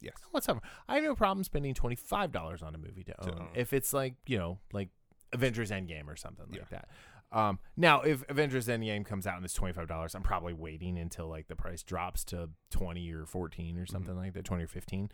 Yes. 0.00 0.14
Whatsoever. 0.30 0.62
I 0.88 0.94
have 0.94 1.04
no 1.04 1.14
problem 1.14 1.44
spending 1.44 1.74
twenty 1.74 1.96
five 1.96 2.32
dollars 2.32 2.62
on 2.62 2.74
a 2.74 2.78
movie 2.78 3.04
to 3.04 3.12
To 3.12 3.32
own, 3.34 3.40
own. 3.42 3.48
if 3.54 3.72
it's 3.74 3.92
like 3.92 4.14
you 4.26 4.38
know 4.38 4.58
like 4.72 4.88
Avengers 5.32 5.70
Endgame 5.70 6.08
or 6.08 6.16
something 6.16 6.46
like 6.50 6.70
that. 6.70 6.88
Um, 7.32 7.58
now 7.76 8.00
if 8.00 8.28
Avengers 8.28 8.66
Endgame 8.66 9.04
comes 9.04 9.26
out 9.26 9.36
and 9.36 9.44
it's 9.44 9.54
twenty 9.54 9.72
five 9.72 9.88
dollars, 9.88 10.14
I'm 10.14 10.22
probably 10.22 10.52
waiting 10.52 10.98
until 10.98 11.28
like 11.28 11.46
the 11.48 11.56
price 11.56 11.82
drops 11.82 12.24
to 12.26 12.50
twenty 12.70 13.12
or 13.12 13.24
fourteen 13.26 13.78
or 13.78 13.86
something 13.86 14.16
like 14.16 14.32
that, 14.34 14.44
twenty 14.44 14.64
or 14.64 14.68
fifteen. 14.68 15.10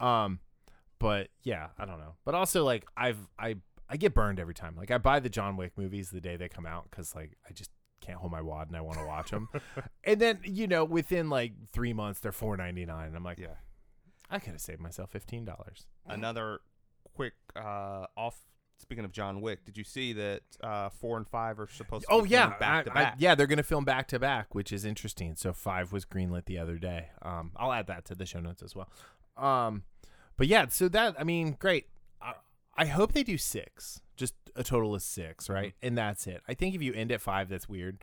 Um, 0.00 0.40
but 0.98 1.28
yeah, 1.42 1.68
I 1.78 1.84
don't 1.84 1.98
know. 1.98 2.14
But 2.24 2.34
also 2.34 2.64
like 2.64 2.86
I've 2.96 3.18
I 3.38 3.56
I 3.88 3.96
get 3.96 4.14
burned 4.14 4.40
every 4.40 4.54
time. 4.54 4.76
Like 4.76 4.90
I 4.90 4.98
buy 4.98 5.20
the 5.20 5.28
John 5.28 5.56
Wick 5.56 5.72
movies 5.76 6.10
the 6.10 6.20
day 6.20 6.36
they 6.36 6.48
come 6.48 6.66
out 6.66 6.88
because 6.90 7.14
like 7.14 7.36
I 7.48 7.52
just 7.52 7.70
can't 8.00 8.18
hold 8.18 8.32
my 8.32 8.40
wad 8.40 8.68
and 8.68 8.76
I 8.76 8.80
want 8.80 8.98
to 8.98 9.04
watch 9.06 9.30
them. 9.30 9.48
and 10.04 10.20
then 10.20 10.40
you 10.44 10.66
know 10.66 10.84
within 10.84 11.28
like 11.28 11.52
three 11.72 11.92
months 11.92 12.20
they're 12.20 12.32
four 12.32 12.56
ninety 12.56 12.86
nine. 12.86 13.14
I'm 13.14 13.24
like, 13.24 13.38
Yeah. 13.38 13.56
I 14.30 14.38
could 14.38 14.52
have 14.52 14.60
saved 14.60 14.80
myself 14.80 15.10
fifteen 15.10 15.44
dollars. 15.44 15.86
Another 16.06 16.60
quick 17.14 17.32
uh, 17.56 18.06
off. 18.16 18.40
Speaking 18.80 19.04
of 19.04 19.12
John 19.12 19.40
Wick, 19.40 19.64
did 19.64 19.76
you 19.76 19.84
see 19.84 20.12
that 20.14 20.42
uh, 20.62 20.88
four 20.88 21.16
and 21.16 21.26
five 21.28 21.58
are 21.60 21.66
supposed 21.68 22.06
to? 22.06 22.12
Oh 22.12 22.22
be 22.22 22.30
yeah, 22.30 22.56
back 22.58 22.84
to 22.86 22.92
I- 22.92 23.00
I- 23.00 23.04
back? 23.04 23.14
yeah, 23.18 23.34
they're 23.34 23.46
gonna 23.46 23.62
film 23.62 23.84
back 23.84 24.08
to 24.08 24.18
back, 24.18 24.54
which 24.54 24.72
is 24.72 24.84
interesting. 24.84 25.34
So 25.36 25.52
five 25.52 25.92
was 25.92 26.04
greenlit 26.04 26.46
the 26.46 26.58
other 26.58 26.78
day. 26.78 27.10
Um, 27.22 27.52
I'll 27.56 27.72
add 27.72 27.86
that 27.88 28.04
to 28.06 28.14
the 28.14 28.24
show 28.24 28.40
notes 28.40 28.62
as 28.62 28.74
well. 28.76 28.88
Um, 29.36 29.82
but 30.36 30.46
yeah, 30.46 30.66
so 30.68 30.88
that 30.88 31.16
I 31.18 31.24
mean, 31.24 31.56
great. 31.58 31.86
I, 32.22 32.34
I 32.76 32.86
hope 32.86 33.12
they 33.12 33.24
do 33.24 33.36
six, 33.36 34.00
just 34.16 34.34
a 34.54 34.62
total 34.62 34.94
of 34.94 35.02
six, 35.02 35.48
right? 35.50 35.74
And 35.82 35.98
that's 35.98 36.26
it. 36.26 36.42
I 36.48 36.54
think 36.54 36.74
if 36.74 36.82
you 36.82 36.92
end 36.94 37.10
at 37.12 37.20
five, 37.20 37.48
that's 37.48 37.68
weird. 37.68 37.98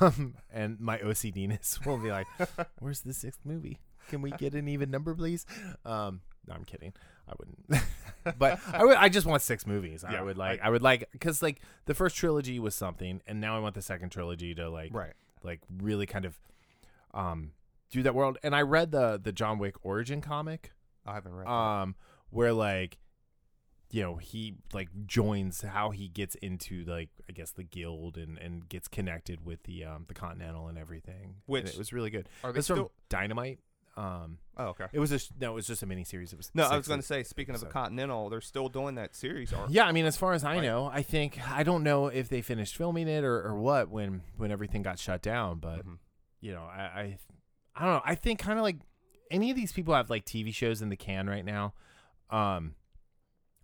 Um, 0.00 0.34
and 0.50 0.80
my 0.80 0.98
OCDness 0.98 1.84
will 1.86 1.98
be 1.98 2.10
like, 2.10 2.26
"Where's 2.80 3.00
the 3.02 3.12
sixth 3.12 3.40
movie? 3.44 3.78
Can 4.08 4.22
we 4.22 4.30
get 4.32 4.54
an 4.54 4.66
even 4.68 4.90
number, 4.90 5.14
please?" 5.14 5.44
Um, 5.84 6.22
no, 6.46 6.54
I'm 6.54 6.64
kidding. 6.64 6.94
I 7.28 7.32
wouldn't. 7.38 7.84
but 8.38 8.58
I 8.72 8.84
would. 8.84 8.96
I 8.96 9.08
just 9.08 9.26
want 9.26 9.42
six 9.42 9.66
movies. 9.66 10.04
I 10.04 10.22
would 10.22 10.38
like. 10.38 10.62
I- 10.62 10.66
I 10.66 10.70
would 10.70 10.82
like 10.82 11.08
because 11.12 11.42
like 11.42 11.60
the 11.86 11.94
first 11.94 12.16
trilogy 12.16 12.58
was 12.58 12.74
something, 12.74 13.20
and 13.26 13.40
now 13.40 13.56
I 13.56 13.60
want 13.60 13.74
the 13.74 13.82
second 13.82 14.10
trilogy 14.10 14.54
to 14.54 14.68
like 14.70 14.94
Right. 14.94 15.12
like 15.42 15.60
really 15.82 16.06
kind 16.06 16.24
of 16.24 16.38
um 17.14 17.52
do 17.90 18.02
that 18.02 18.14
world. 18.14 18.38
And 18.42 18.54
I 18.54 18.62
read 18.62 18.90
the 18.92 19.20
the 19.22 19.32
John 19.32 19.58
Wick 19.58 19.74
origin 19.82 20.20
comic 20.20 20.72
I 21.06 21.14
haven't 21.14 21.34
read. 21.34 21.46
that. 21.46 21.52
um 21.52 21.94
where 22.30 22.52
like 22.52 22.98
you 23.90 24.02
know 24.02 24.16
he 24.16 24.54
like 24.74 24.88
joins 25.06 25.62
how 25.62 25.90
he 25.90 26.08
gets 26.08 26.34
into 26.36 26.84
like 26.84 27.08
I 27.28 27.32
guess 27.32 27.50
the 27.50 27.64
guild 27.64 28.18
and 28.18 28.36
and 28.38 28.68
gets 28.68 28.88
connected 28.88 29.46
with 29.46 29.62
the 29.62 29.84
um 29.84 30.04
the 30.08 30.14
Continental 30.14 30.68
and 30.68 30.76
everything. 30.76 31.22
And 31.22 31.34
Which- 31.46 31.66
it 31.72 31.78
was 31.78 31.92
really 31.92 32.10
good. 32.10 32.28
Are 32.44 32.52
they 32.52 32.58
It's 32.58 32.68
from 32.68 32.76
still? 32.76 32.92
Dynamite. 33.08 33.60
Um, 33.98 34.38
Oh, 34.56 34.66
okay. 34.68 34.86
it 34.92 34.98
was 35.00 35.10
a 35.12 35.18
sh- 35.18 35.30
no, 35.40 35.52
it 35.52 35.54
was 35.54 35.66
just 35.66 35.82
a 35.82 35.86
miniseries. 35.86 36.32
It 36.32 36.36
was 36.36 36.50
No, 36.54 36.64
I 36.64 36.76
was 36.76 36.86
going 36.86 37.00
to 37.00 37.06
say. 37.06 37.22
Speaking 37.24 37.54
of 37.54 37.60
the 37.60 37.66
Continental, 37.66 38.28
they're 38.30 38.40
still 38.40 38.68
doing 38.68 38.94
that 38.94 39.14
series. 39.14 39.52
Or 39.52 39.66
Yeah, 39.68 39.86
I 39.86 39.92
mean, 39.92 40.06
as 40.06 40.16
far 40.16 40.34
as 40.34 40.44
I 40.44 40.54
Right. 40.56 40.62
know, 40.62 40.86
I 40.92 41.02
think 41.02 41.40
I 41.50 41.62
don't 41.64 41.82
know 41.82 42.06
if 42.06 42.28
they 42.28 42.40
finished 42.42 42.76
filming 42.76 43.08
it 43.08 43.24
or, 43.24 43.42
or 43.44 43.56
what 43.58 43.88
when 43.88 44.22
when 44.36 44.50
everything 44.52 44.82
got 44.82 44.98
shut 45.00 45.20
down. 45.22 45.58
But 45.58 45.84
Mhm. 45.86 45.98
you 46.40 46.52
know, 46.52 46.62
I 46.62 46.80
I, 46.82 47.18
I 47.74 47.84
don't 47.84 47.94
know. 47.94 48.02
I 48.04 48.14
think 48.14 48.38
kind 48.38 48.58
of 48.58 48.62
like 48.62 48.76
any 49.32 49.50
of 49.50 49.56
these 49.56 49.72
people 49.72 49.94
have 49.94 50.10
like 50.10 50.24
TV 50.24 50.54
shows 50.54 50.80
in 50.80 50.88
the 50.90 50.96
can 50.96 51.28
right 51.28 51.44
now, 51.44 51.74
um, 52.30 52.74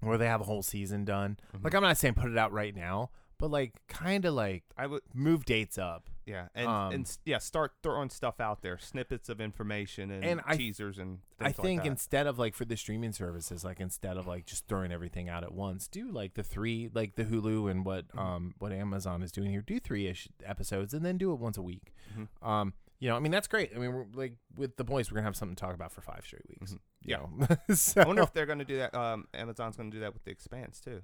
where 0.01 0.19
they 0.19 0.27
have 0.27 0.41
a 0.41 0.45
whole 0.45 0.63
season 0.63 1.05
done. 1.05 1.39
Mhm. 1.57 1.63
Like 1.65 1.75
I'm 1.75 1.83
not 1.83 1.97
saying 1.97 2.15
put 2.15 2.31
it 2.31 2.37
out 2.39 2.53
right 2.53 2.75
now, 2.75 3.11
but 3.39 3.51
like 3.51 3.75
kind 3.89 4.25
of 4.25 4.35
like 4.35 4.65
I 4.77 4.87
would. 4.89 5.03
move 5.15 5.45
dates 5.45 5.79
up. 5.79 6.11
Yeah, 6.27 6.49
and 6.55 6.67
Um, 6.69 6.93
and 6.93 7.19
yeah, 7.25 7.39
start 7.39 7.73
throwing 7.83 8.09
stuff 8.11 8.41
out 8.41 8.63
there, 8.63 8.79
snippets 8.79 9.29
of 9.29 9.41
information 9.41 10.11
and, 10.11 10.25
And 10.25 10.41
I- 10.47 10.57
teasers 10.57 10.99
and. 10.99 11.19
I 11.41 11.47
like 11.47 11.57
think 11.57 11.83
that. 11.83 11.89
instead 11.89 12.27
of 12.27 12.39
like 12.39 12.55
for 12.55 12.65
the 12.65 12.77
streaming 12.77 13.13
services, 13.13 13.65
like 13.65 13.79
instead 13.81 14.17
of 14.17 14.27
like 14.27 14.47
just 14.47 14.67
throwing 14.67 14.91
everything 14.93 15.29
out 15.29 15.43
at 15.45 15.53
once, 15.53 15.87
do 15.89 16.11
like 16.11 16.35
the 16.35 16.43
three, 16.43 16.91
like 16.95 17.17
the 17.17 17.25
Hulu 17.25 17.71
and 17.71 17.85
what 17.85 18.09
Mhm. 18.09 18.19
um 18.19 18.55
what 18.59 18.73
Amazon 18.73 19.23
is 19.23 19.31
doing 19.33 19.51
here. 19.51 19.61
Do 19.61 19.79
three 19.79 20.07
ish 20.07 20.29
episodes 20.45 20.95
and 20.95 21.05
then 21.05 21.19
do 21.19 21.33
it 21.33 21.39
once 21.41 21.59
a 21.59 21.63
week. 21.63 21.93
Mhm. 22.17 22.29
Um, 22.47 22.73
you 23.01 23.09
know, 23.11 23.17
I 23.17 23.19
mean 23.19 23.33
that's 23.33 23.49
great. 23.49 23.73
I 23.75 23.79
mean, 23.79 23.93
we're 23.93 24.07
like 24.15 24.37
with 24.57 24.77
the 24.77 24.85
boys, 24.85 25.11
we're 25.11 25.17
gonna 25.17 25.25
have 25.27 25.37
something 25.37 25.57
to 25.57 25.61
talk 25.61 25.75
about 25.75 25.93
for 25.93 26.01
five 26.01 26.23
straight 26.25 26.49
weeks. 26.49 26.73
Mhm. 26.73 26.79
you 27.07 27.11
Yeah. 27.11 27.17
know? 27.19 27.57
so, 27.75 28.01
I 28.01 28.07
wonder 28.07 28.23
if 28.23 28.33
they're 28.33 28.47
going 28.47 28.61
to 28.61 28.65
do 28.65 28.79
that. 28.79 28.95
Um, 28.95 29.29
Amazon's 29.35 29.77
going 29.77 29.91
to 29.91 29.95
do 29.97 30.01
that 30.01 30.15
with 30.15 30.25
the 30.25 30.31
Expanse 30.31 30.81
too 30.81 31.03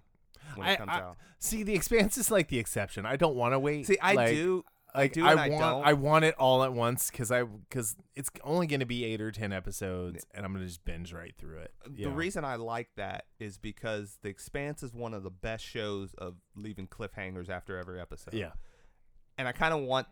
when 0.54 0.66
I- 0.66 0.72
it 0.72 0.78
comes 0.78 0.90
I- 0.92 1.00
out. 1.00 1.16
see 1.38 1.62
the 1.62 1.74
Expanse 1.74 2.16
is 2.16 2.30
like 2.30 2.48
the 2.48 2.58
exception. 2.58 3.04
I 3.04 3.16
don't 3.16 3.36
want 3.36 3.52
to 3.52 3.58
wait. 3.58 3.86
See, 3.86 3.98
I 4.00 4.14
like, 4.14 4.28
do. 4.30 4.64
Like 4.94 5.12
do 5.12 5.24
I 5.24 5.32
I 5.32 5.48
want, 5.48 5.60
don't. 5.60 5.86
I 5.86 5.92
want 5.92 6.24
it 6.24 6.34
all 6.38 6.62
at 6.64 6.72
once 6.72 7.10
because 7.10 7.30
I 7.30 7.42
because 7.44 7.96
it's 8.16 8.30
only 8.44 8.66
going 8.66 8.80
to 8.80 8.86
be 8.86 9.04
eight 9.04 9.20
or 9.20 9.30
ten 9.30 9.52
episodes, 9.52 10.26
and 10.34 10.44
I'm 10.44 10.52
gonna 10.52 10.66
just 10.66 10.84
binge 10.84 11.12
right 11.12 11.34
through 11.38 11.58
it. 11.58 11.72
Uh, 11.84 11.90
the 11.94 12.04
know? 12.06 12.10
reason 12.10 12.44
I 12.44 12.56
like 12.56 12.88
that 12.96 13.24
is 13.38 13.58
because 13.58 14.18
The 14.22 14.28
Expanse 14.28 14.82
is 14.82 14.92
one 14.94 15.14
of 15.14 15.22
the 15.22 15.30
best 15.30 15.64
shows 15.64 16.14
of 16.18 16.34
leaving 16.56 16.86
cliffhangers 16.88 17.48
after 17.48 17.76
every 17.78 18.00
episode. 18.00 18.34
yeah, 18.34 18.52
and 19.38 19.46
I 19.48 19.52
kind 19.52 19.72
of 19.74 19.80
want 19.80 20.06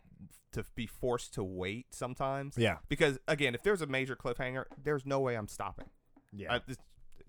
to 0.53 0.65
be 0.75 0.87
forced 0.87 1.35
to 1.35 1.45
wait 1.45 1.87
sometimes. 1.95 2.57
yeah, 2.57 2.79
Because 2.89 3.19
again, 3.29 3.55
if 3.55 3.63
there's 3.63 3.83
a 3.83 3.87
major 3.87 4.17
cliffhanger, 4.17 4.65
there's 4.83 5.05
no 5.05 5.21
way 5.21 5.37
I'm 5.37 5.49
stopping. 5.49 5.91
yeah, 6.33 6.55
I, 6.55 6.61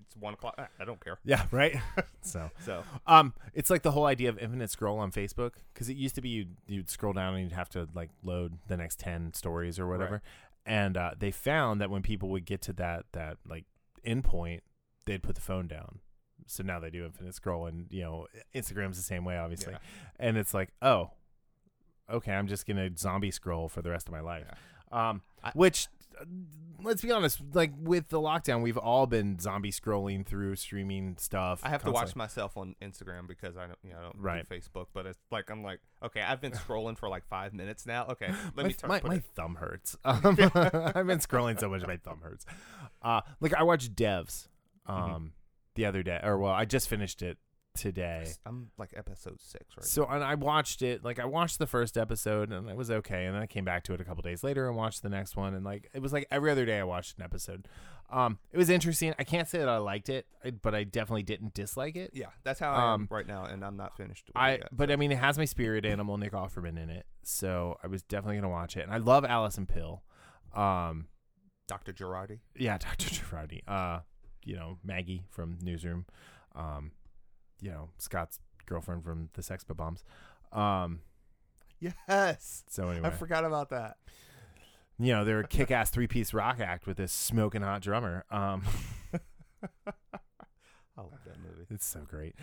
it's, 0.09 0.17
one 0.17 0.33
o'clock. 0.33 0.55
I- 0.57 0.67
I 0.81 0.85
don't 0.85 1.03
care. 1.03 1.19
yeah. 1.25 1.45
Right. 1.51 1.75
so. 2.21 2.49
So 2.65 2.83
Um, 3.07 3.33
it's 3.53 3.69
like 3.69 3.83
the 3.83 3.91
whole 3.91 4.05
idea 4.05 4.29
of 4.29 4.37
infinite 4.39 4.69
scroll 4.71 4.97
on 4.99 5.11
Facebook 5.11 5.51
because 5.73 5.87
it 5.89 5.97
used 5.97 6.15
to 6.15 6.21
be 6.21 6.29
you'd, 6.29 6.55
you'd 6.67 6.89
scroll 6.89 7.13
down 7.13 7.35
and 7.35 7.43
you'd 7.43 7.51
have 7.53 7.69
to 7.69 7.87
like 7.93 8.09
load 8.23 8.57
the 8.67 8.77
next 8.77 8.99
ten 8.99 9.33
stories 9.33 9.79
or 9.79 9.87
whatever, 9.87 10.21
and 10.65 10.97
uh, 10.97 11.11
they 11.17 11.31
found 11.31 11.79
that 11.81 11.89
when 11.89 12.01
people 12.01 12.29
would 12.29 12.45
get 12.45 12.61
to 12.63 12.73
that 12.73 13.05
that 13.13 13.37
like 13.47 13.65
endpoint, 14.05 14.61
they'd 15.05 15.23
put 15.23 15.35
the 15.35 15.41
phone 15.41 15.67
down. 15.67 15.99
So 16.47 16.63
now 16.63 16.79
they 16.79 16.89
do 16.89 17.05
infinite 17.05 17.35
scroll, 17.35 17.67
and 17.67 17.85
you 17.91 18.01
know 18.01 18.25
Instagram's 18.55 18.97
the 18.97 19.03
same 19.03 19.23
way, 19.25 19.37
obviously, 19.37 19.73
Yeah. 19.73 19.79
and 20.19 20.35
it's 20.37 20.53
like, 20.53 20.69
oh, 20.81 21.11
okay, 22.09 22.33
I'm 22.33 22.47
just 22.47 22.65
gonna 22.65 22.89
zombie 22.97 23.29
scroll 23.31 23.69
for 23.69 23.81
the 23.83 23.89
rest 23.91 24.07
of 24.07 24.11
my 24.13 24.21
life. 24.21 24.45
Um, 24.91 25.21
I- 25.43 25.51
which 25.53 25.87
let's 26.81 27.01
be 27.01 27.11
honest, 27.11 27.41
like 27.53 27.71
with 27.77 28.09
the 28.09 28.19
lockdown, 28.19 28.61
we've 28.61 28.77
all 28.77 29.05
been 29.05 29.37
zombie 29.39 29.71
scrolling 29.71 30.25
through 30.25 30.55
streaming 30.55 31.17
stuff. 31.19 31.59
I 31.63 31.69
have 31.69 31.83
to 31.83 31.91
watch 31.91 32.15
myself 32.15 32.55
on 32.57 32.75
Instagram 32.81 33.27
because 33.27 33.57
I 33.57 33.67
don't, 33.67 33.77
you 33.83 33.91
know, 33.91 33.99
I 33.99 34.01
don't 34.03 34.15
Right. 34.17 34.47
do 34.49 34.55
Facebook. 34.55 34.87
But 34.93 35.05
it's 35.05 35.19
like 35.31 35.49
I'm 35.49 35.63
like, 35.63 35.79
okay, 36.03 36.21
I've 36.21 36.39
been 36.41 36.51
scrolling 36.67 36.97
for 36.97 37.09
like 37.09 37.25
five 37.27 37.53
minutes 37.53 37.85
now. 37.85 38.05
Okay, 38.11 38.27
let 38.55 38.55
my, 38.55 38.63
me 38.63 38.73
turn. 38.73 38.87
my, 38.89 39.01
my 39.03 39.15
it- 39.15 39.25
thumb 39.35 39.55
hurts. 39.55 39.97
Um, 40.05 40.23
I've 40.25 41.07
been 41.07 41.19
scrolling 41.19 41.59
so 41.59 41.69
much, 41.69 41.85
my 41.85 41.97
thumb 41.97 42.21
hurts. 42.23 42.45
Uh, 43.01 43.21
like 43.39 43.53
I 43.53 43.63
watched 43.63 43.95
Devs 43.95 44.47
um, 44.85 44.95
Mhm. 44.97 45.29
the 45.75 45.85
other 45.85 46.01
day, 46.03 46.19
or 46.23 46.37
well, 46.37 46.51
I 46.53 46.65
just 46.65 46.87
finished 46.89 47.21
it 47.21 47.37
today. 47.79 48.27
I'm 48.45 48.69
like 48.77 48.93
episode 48.95 49.39
six 49.41 49.65
right 49.77 49.85
So 49.85 50.05
and 50.05 50.23
I 50.23 50.35
watched 50.35 50.81
it. 50.81 51.03
Like 51.03 51.17
I 51.19 51.25
watched 51.25 51.57
the 51.59 51.67
first 51.67 51.97
episode 51.97 52.51
and 52.51 52.69
it 52.69 52.75
was 52.75 52.91
okay, 52.91 53.25
and 53.25 53.35
then 53.35 53.41
I 53.41 53.47
came 53.47 53.63
back 53.65 53.83
to 53.85 53.93
it 53.93 54.01
a 54.01 54.03
couple 54.03 54.21
days 54.21 54.43
later 54.43 54.67
and 54.67 54.75
watched 54.77 55.01
the 55.01 55.09
next 55.09 55.35
one, 55.35 55.53
and 55.53 55.63
like 55.65 55.89
it 55.93 56.01
was 56.01 56.13
like 56.13 56.27
every 56.29 56.51
other 56.51 56.65
day 56.65 56.79
I 56.79 56.83
watched 56.83 57.17
an 57.17 57.23
episode. 57.23 57.67
Um, 58.11 58.39
it 58.51 58.57
was 58.57 58.69
interesting. 58.71 59.13
I 59.19 59.23
can't 59.23 59.47
say 59.47 59.59
that 59.59 59.69
I 59.69 59.77
liked 59.77 60.09
it, 60.09 60.25
but 60.63 60.73
I 60.73 60.83
definitely 60.83 61.21
didn't 61.21 61.53
dislike 61.53 61.95
it. 61.95 62.09
Yeah, 62.13 62.25
that's 62.43 62.59
how 62.59 62.71
I 62.71 62.93
Um, 62.93 63.01
am 63.01 63.07
right 63.11 63.27
now, 63.27 63.45
and 63.45 63.63
I'm 63.63 63.77
not 63.77 63.95
finished. 63.95 64.25
With 64.27 64.35
I 64.35 64.51
it 64.53 64.59
yet, 64.61 64.69
but 64.71 64.89
so. 64.89 64.93
I 64.93 64.95
mean 64.95 65.11
it 65.11 65.19
has 65.19 65.37
my 65.37 65.45
spirit 65.45 65.85
animal 65.85 66.17
Nick 66.17 66.33
Offerman 66.33 66.81
in 66.81 66.89
it, 66.89 67.05
so 67.23 67.77
I 67.83 67.87
was 67.87 68.01
definitely 68.03 68.37
gonna 68.37 68.49
watch 68.49 68.75
it, 68.77 68.81
and 68.81 68.91
I 68.91 68.97
love 68.97 69.23
Alison 69.25 69.65
Pill. 69.67 70.03
Um, 70.55 71.07
Dr. 71.67 71.93
Jurati. 71.93 72.39
yeah, 72.55 72.77
Dr. 72.79 73.05
Jurati. 73.09 73.61
Uh, 73.67 73.99
you 74.43 74.55
know 74.55 74.77
Maggie 74.83 75.23
from 75.29 75.59
Newsroom. 75.61 76.05
Um, 76.55 76.91
you 77.61 77.71
know 77.71 77.89
Scott's 77.97 78.39
girlfriend 78.65 79.03
from 79.03 79.29
the 79.33 79.43
Sex 79.43 79.63
Bombs. 79.63 80.03
Um, 80.51 81.01
Yes, 81.79 82.65
so 82.69 82.89
anyway, 82.89 83.07
I 83.07 83.11
forgot 83.11 83.45
about 83.45 83.69
that. 83.69 83.95
you 84.99 85.13
know 85.13 85.23
they're 85.23 85.39
a 85.39 85.47
kick-ass 85.47 85.89
three-piece 85.91 86.33
rock 86.33 86.59
act 86.59 86.85
with 86.87 86.97
this 86.97 87.13
smoking 87.13 87.61
hot 87.61 87.81
drummer. 87.81 88.25
Um, 88.29 88.63
I 89.87 91.01
love 91.01 91.13
that 91.25 91.37
movie. 91.41 91.65
it's 91.69 91.85
so 91.85 92.01
great. 92.01 92.35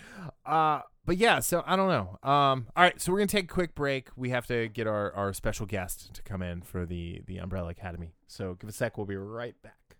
Uh, 0.46 0.80
but 1.04 1.18
yeah, 1.18 1.40
so 1.40 1.62
I 1.66 1.76
don't 1.76 1.88
know. 1.88 2.18
Um, 2.28 2.66
all 2.74 2.82
right, 2.84 2.98
so 2.98 3.12
we're 3.12 3.18
gonna 3.18 3.26
take 3.28 3.44
a 3.44 3.54
quick 3.54 3.74
break. 3.74 4.08
We 4.16 4.30
have 4.30 4.46
to 4.46 4.68
get 4.68 4.86
our 4.86 5.12
our 5.12 5.32
special 5.34 5.66
guest 5.66 6.14
to 6.14 6.22
come 6.22 6.40
in 6.40 6.62
for 6.62 6.86
the 6.86 7.20
the 7.26 7.36
Umbrella 7.36 7.68
Academy. 7.70 8.14
So 8.26 8.54
give 8.54 8.68
us 8.68 8.76
a 8.76 8.78
sec. 8.78 8.96
We'll 8.96 9.06
be 9.06 9.16
right 9.16 9.54
back. 9.62 9.96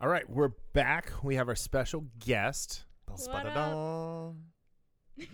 All 0.00 0.08
right, 0.08 0.30
we're 0.30 0.52
back. 0.72 1.10
We 1.24 1.34
have 1.34 1.48
our 1.48 1.56
special 1.56 2.04
guest. 2.20 2.84
What 3.16 3.44
Ba-da-dum. 3.44 4.36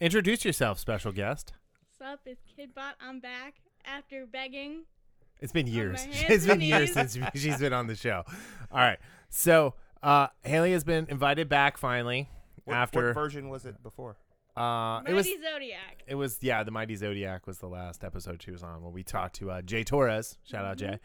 Introduce 0.00 0.44
yourself, 0.44 0.78
special 0.78 1.12
guest. 1.12 1.52
What's 1.98 2.12
up? 2.12 2.20
It's 2.26 2.42
Kidbot. 2.58 2.92
I'm 3.00 3.20
back 3.20 3.54
after 3.84 4.26
begging. 4.26 4.84
It's 5.40 5.52
been 5.52 5.66
my 5.66 5.72
years. 5.72 6.04
hands 6.04 6.24
It's 6.30 6.44
been 6.46 6.52
and 6.54 6.62
years 6.62 6.96
knees. 6.96 7.12
since 7.12 7.18
she's 7.34 7.58
been 7.58 7.72
on 7.72 7.86
the 7.86 7.94
show. 7.94 8.22
All 8.70 8.78
right. 8.78 8.98
So 9.28 9.74
uh, 10.02 10.28
Haley 10.42 10.72
has 10.72 10.84
been 10.84 11.06
invited 11.08 11.48
back 11.48 11.76
finally 11.76 12.28
What, 12.64 12.74
after 12.76 13.06
what 13.08 13.14
version 13.14 13.48
was 13.48 13.64
it 13.66 13.82
before? 13.82 14.16
uh, 14.56 14.60
Mighty 15.02 15.10
it 15.10 15.14
was 15.14 15.26
Zodiac. 15.26 16.04
it 16.06 16.14
was 16.14 16.38
yeah 16.40 16.62
the 16.62 16.70
Mighty 16.70 16.94
Zodiac 16.94 17.46
was 17.46 17.58
the 17.58 17.66
last 17.66 18.04
episode 18.04 18.40
she 18.42 18.52
was 18.52 18.62
on 18.62 18.82
when 18.84 18.92
we 18.92 19.02
talked 19.02 19.34
to 19.36 19.50
uh, 19.50 19.62
Jay 19.62 19.82
Torres. 19.84 20.38
Shout 20.44 20.64
out 20.64 20.76
Jay. 20.78 20.98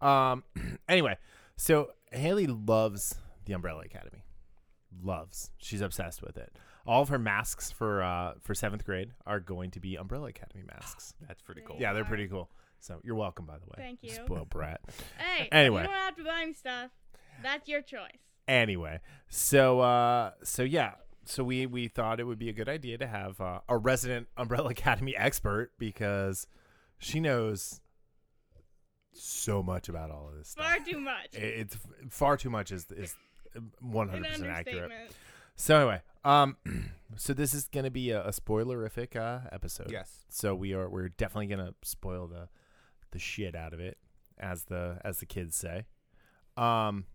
Um. 0.00 0.44
Anyway, 0.88 1.16
so 1.56 1.92
Haley 2.10 2.46
loves 2.48 3.14
the 3.44 3.52
Umbrella 3.52 3.82
Academy. 3.82 4.24
Loves. 5.02 5.50
She's 5.58 5.80
obsessed 5.80 6.22
with 6.22 6.36
it. 6.36 6.56
All 6.86 7.02
of 7.02 7.08
her 7.10 7.18
masks 7.18 7.70
for 7.70 8.02
uh 8.02 8.34
for 8.40 8.54
seventh 8.54 8.84
grade 8.84 9.12
are 9.26 9.38
going 9.40 9.70
to 9.72 9.80
be 9.80 9.96
Umbrella 9.96 10.28
Academy 10.28 10.64
masks. 10.66 11.14
That's 11.28 11.42
pretty 11.42 11.62
cool. 11.66 11.76
Yeah, 11.78 11.92
they're 11.92 12.04
pretty 12.04 12.26
cool. 12.28 12.50
So 12.80 13.00
you're 13.04 13.14
welcome, 13.14 13.44
by 13.46 13.58
the 13.58 13.66
way. 13.66 13.74
Thank 13.76 14.02
you. 14.02 14.10
Spoiled 14.10 14.48
brat. 14.48 14.80
Hey, 15.18 15.48
Anyway. 15.52 15.82
you 15.82 15.88
don't 15.88 15.96
have 15.96 16.16
to 16.16 16.24
buy 16.24 16.44
me 16.46 16.54
stuff. 16.54 16.90
That's 17.42 17.68
your 17.68 17.82
choice. 17.82 18.18
Anyway, 18.48 19.00
so 19.28 19.80
uh, 19.80 20.32
so 20.42 20.62
yeah, 20.62 20.94
so 21.24 21.44
we 21.44 21.66
we 21.66 21.86
thought 21.88 22.18
it 22.18 22.24
would 22.24 22.38
be 22.38 22.48
a 22.48 22.52
good 22.52 22.68
idea 22.68 22.98
to 22.98 23.06
have 23.06 23.40
uh, 23.40 23.60
a 23.68 23.76
resident 23.76 24.26
Umbrella 24.36 24.70
Academy 24.70 25.16
expert 25.16 25.70
because 25.78 26.46
she 26.98 27.20
knows 27.20 27.80
so 29.12 29.62
much 29.62 29.88
about 29.88 30.10
all 30.10 30.28
of 30.28 30.36
this 30.36 30.48
stuff. 30.50 30.64
Far 30.66 30.78
too 30.84 30.98
much. 31.00 31.28
It- 31.34 31.60
It's 31.60 31.78
far 32.08 32.36
too 32.36 32.50
much 32.50 32.72
is 32.72 32.86
is 32.90 33.14
one 33.80 34.08
An 34.08 34.14
hundred 34.14 34.30
percent 34.32 34.50
accurate. 34.50 34.92
So 35.56 35.76
anyway, 35.76 36.00
um, 36.24 36.56
so 37.16 37.32
this 37.34 37.54
is 37.54 37.68
gonna 37.68 37.90
be 37.90 38.10
a, 38.10 38.24
a 38.24 38.30
spoilerific 38.30 39.16
uh, 39.16 39.48
episode. 39.52 39.90
Yes. 39.90 40.24
So 40.28 40.54
we 40.54 40.72
are 40.72 40.88
we're 40.88 41.08
definitely 41.08 41.46
gonna 41.46 41.74
spoil 41.82 42.26
the 42.26 42.48
the 43.10 43.18
shit 43.18 43.54
out 43.54 43.72
of 43.72 43.80
it, 43.80 43.98
as 44.38 44.64
the 44.64 44.98
as 45.04 45.18
the 45.18 45.26
kids 45.26 45.56
say. 45.56 45.86
Um, 46.56 47.06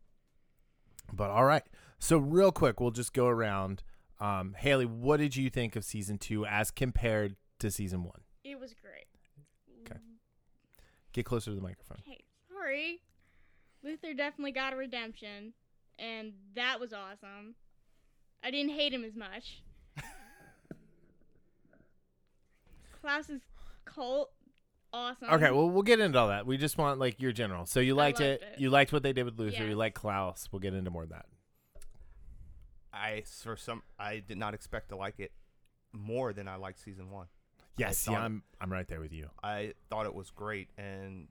but 1.13 1.29
all 1.29 1.45
right. 1.45 1.63
So 1.99 2.17
real 2.17 2.51
quick, 2.51 2.79
we'll 2.79 2.91
just 2.91 3.13
go 3.13 3.27
around. 3.27 3.83
Um, 4.19 4.55
Haley, 4.57 4.85
what 4.85 5.17
did 5.17 5.35
you 5.35 5.49
think 5.49 5.75
of 5.75 5.83
season 5.83 6.17
two 6.17 6.45
as 6.45 6.71
compared 6.71 7.35
to 7.59 7.69
season 7.69 8.03
one? 8.03 8.21
It 8.43 8.59
was 8.59 8.73
great. 8.73 9.07
Okay. 9.89 9.99
Get 11.13 11.25
closer 11.25 11.51
to 11.51 11.55
the 11.55 11.61
microphone. 11.61 11.97
Hey, 12.05 12.23
sorry. 12.49 13.01
Luther 13.83 14.13
definitely 14.13 14.51
got 14.51 14.73
a 14.73 14.75
redemption, 14.75 15.53
and 15.99 16.34
that 16.55 16.79
was 16.79 16.93
awesome. 16.93 17.55
I 18.43 18.51
didn't 18.51 18.71
hate 18.73 18.93
him 18.93 19.03
as 19.03 19.15
much. 19.15 19.62
Klaus's 23.01 23.41
cult, 23.86 24.31
awesome. 24.93 25.29
Okay, 25.29 25.51
well 25.51 25.69
we'll 25.69 25.84
get 25.84 25.99
into 25.99 26.17
all 26.17 26.29
that. 26.29 26.45
We 26.45 26.58
just 26.58 26.77
want 26.77 26.99
like 26.99 27.19
your 27.21 27.31
general. 27.31 27.65
So 27.65 27.79
you 27.79 27.93
I 27.93 27.97
liked 27.97 28.21
it. 28.21 28.41
it. 28.41 28.60
You 28.60 28.69
liked 28.69 28.91
what 28.93 29.03
they 29.03 29.13
did 29.13 29.25
with 29.25 29.39
Luther. 29.39 29.63
You 29.63 29.69
Yes. 29.69 29.75
like 29.77 29.93
Klaus. 29.93 30.49
We'll 30.51 30.60
get 30.60 30.73
into 30.73 30.89
more 30.91 31.03
of 31.03 31.10
that. 31.10 31.25
I 32.93 32.97
I 33.10 33.23
for 33.43 33.58
some 33.58 33.84
I 33.99 34.19
did 34.19 34.38
not 34.38 34.53
expect 34.53 34.89
to 34.89 34.95
like 34.95 35.19
it 35.19 35.31
more 35.91 36.34
than 36.34 36.47
I 36.47 36.55
liked 36.55 36.79
season 36.79 37.10
one. 37.12 37.27
Yes, 37.77 38.08
I 38.08 38.13
yeah, 38.13 38.21
I'm 38.21 38.43
I'm 38.62 38.71
right 38.71 38.88
there 38.88 39.01
with 39.01 39.12
you. 39.13 39.29
I 39.43 39.73
thought 39.89 40.05
it 40.05 40.15
was 40.15 40.29
great, 40.31 40.69
and 40.77 41.27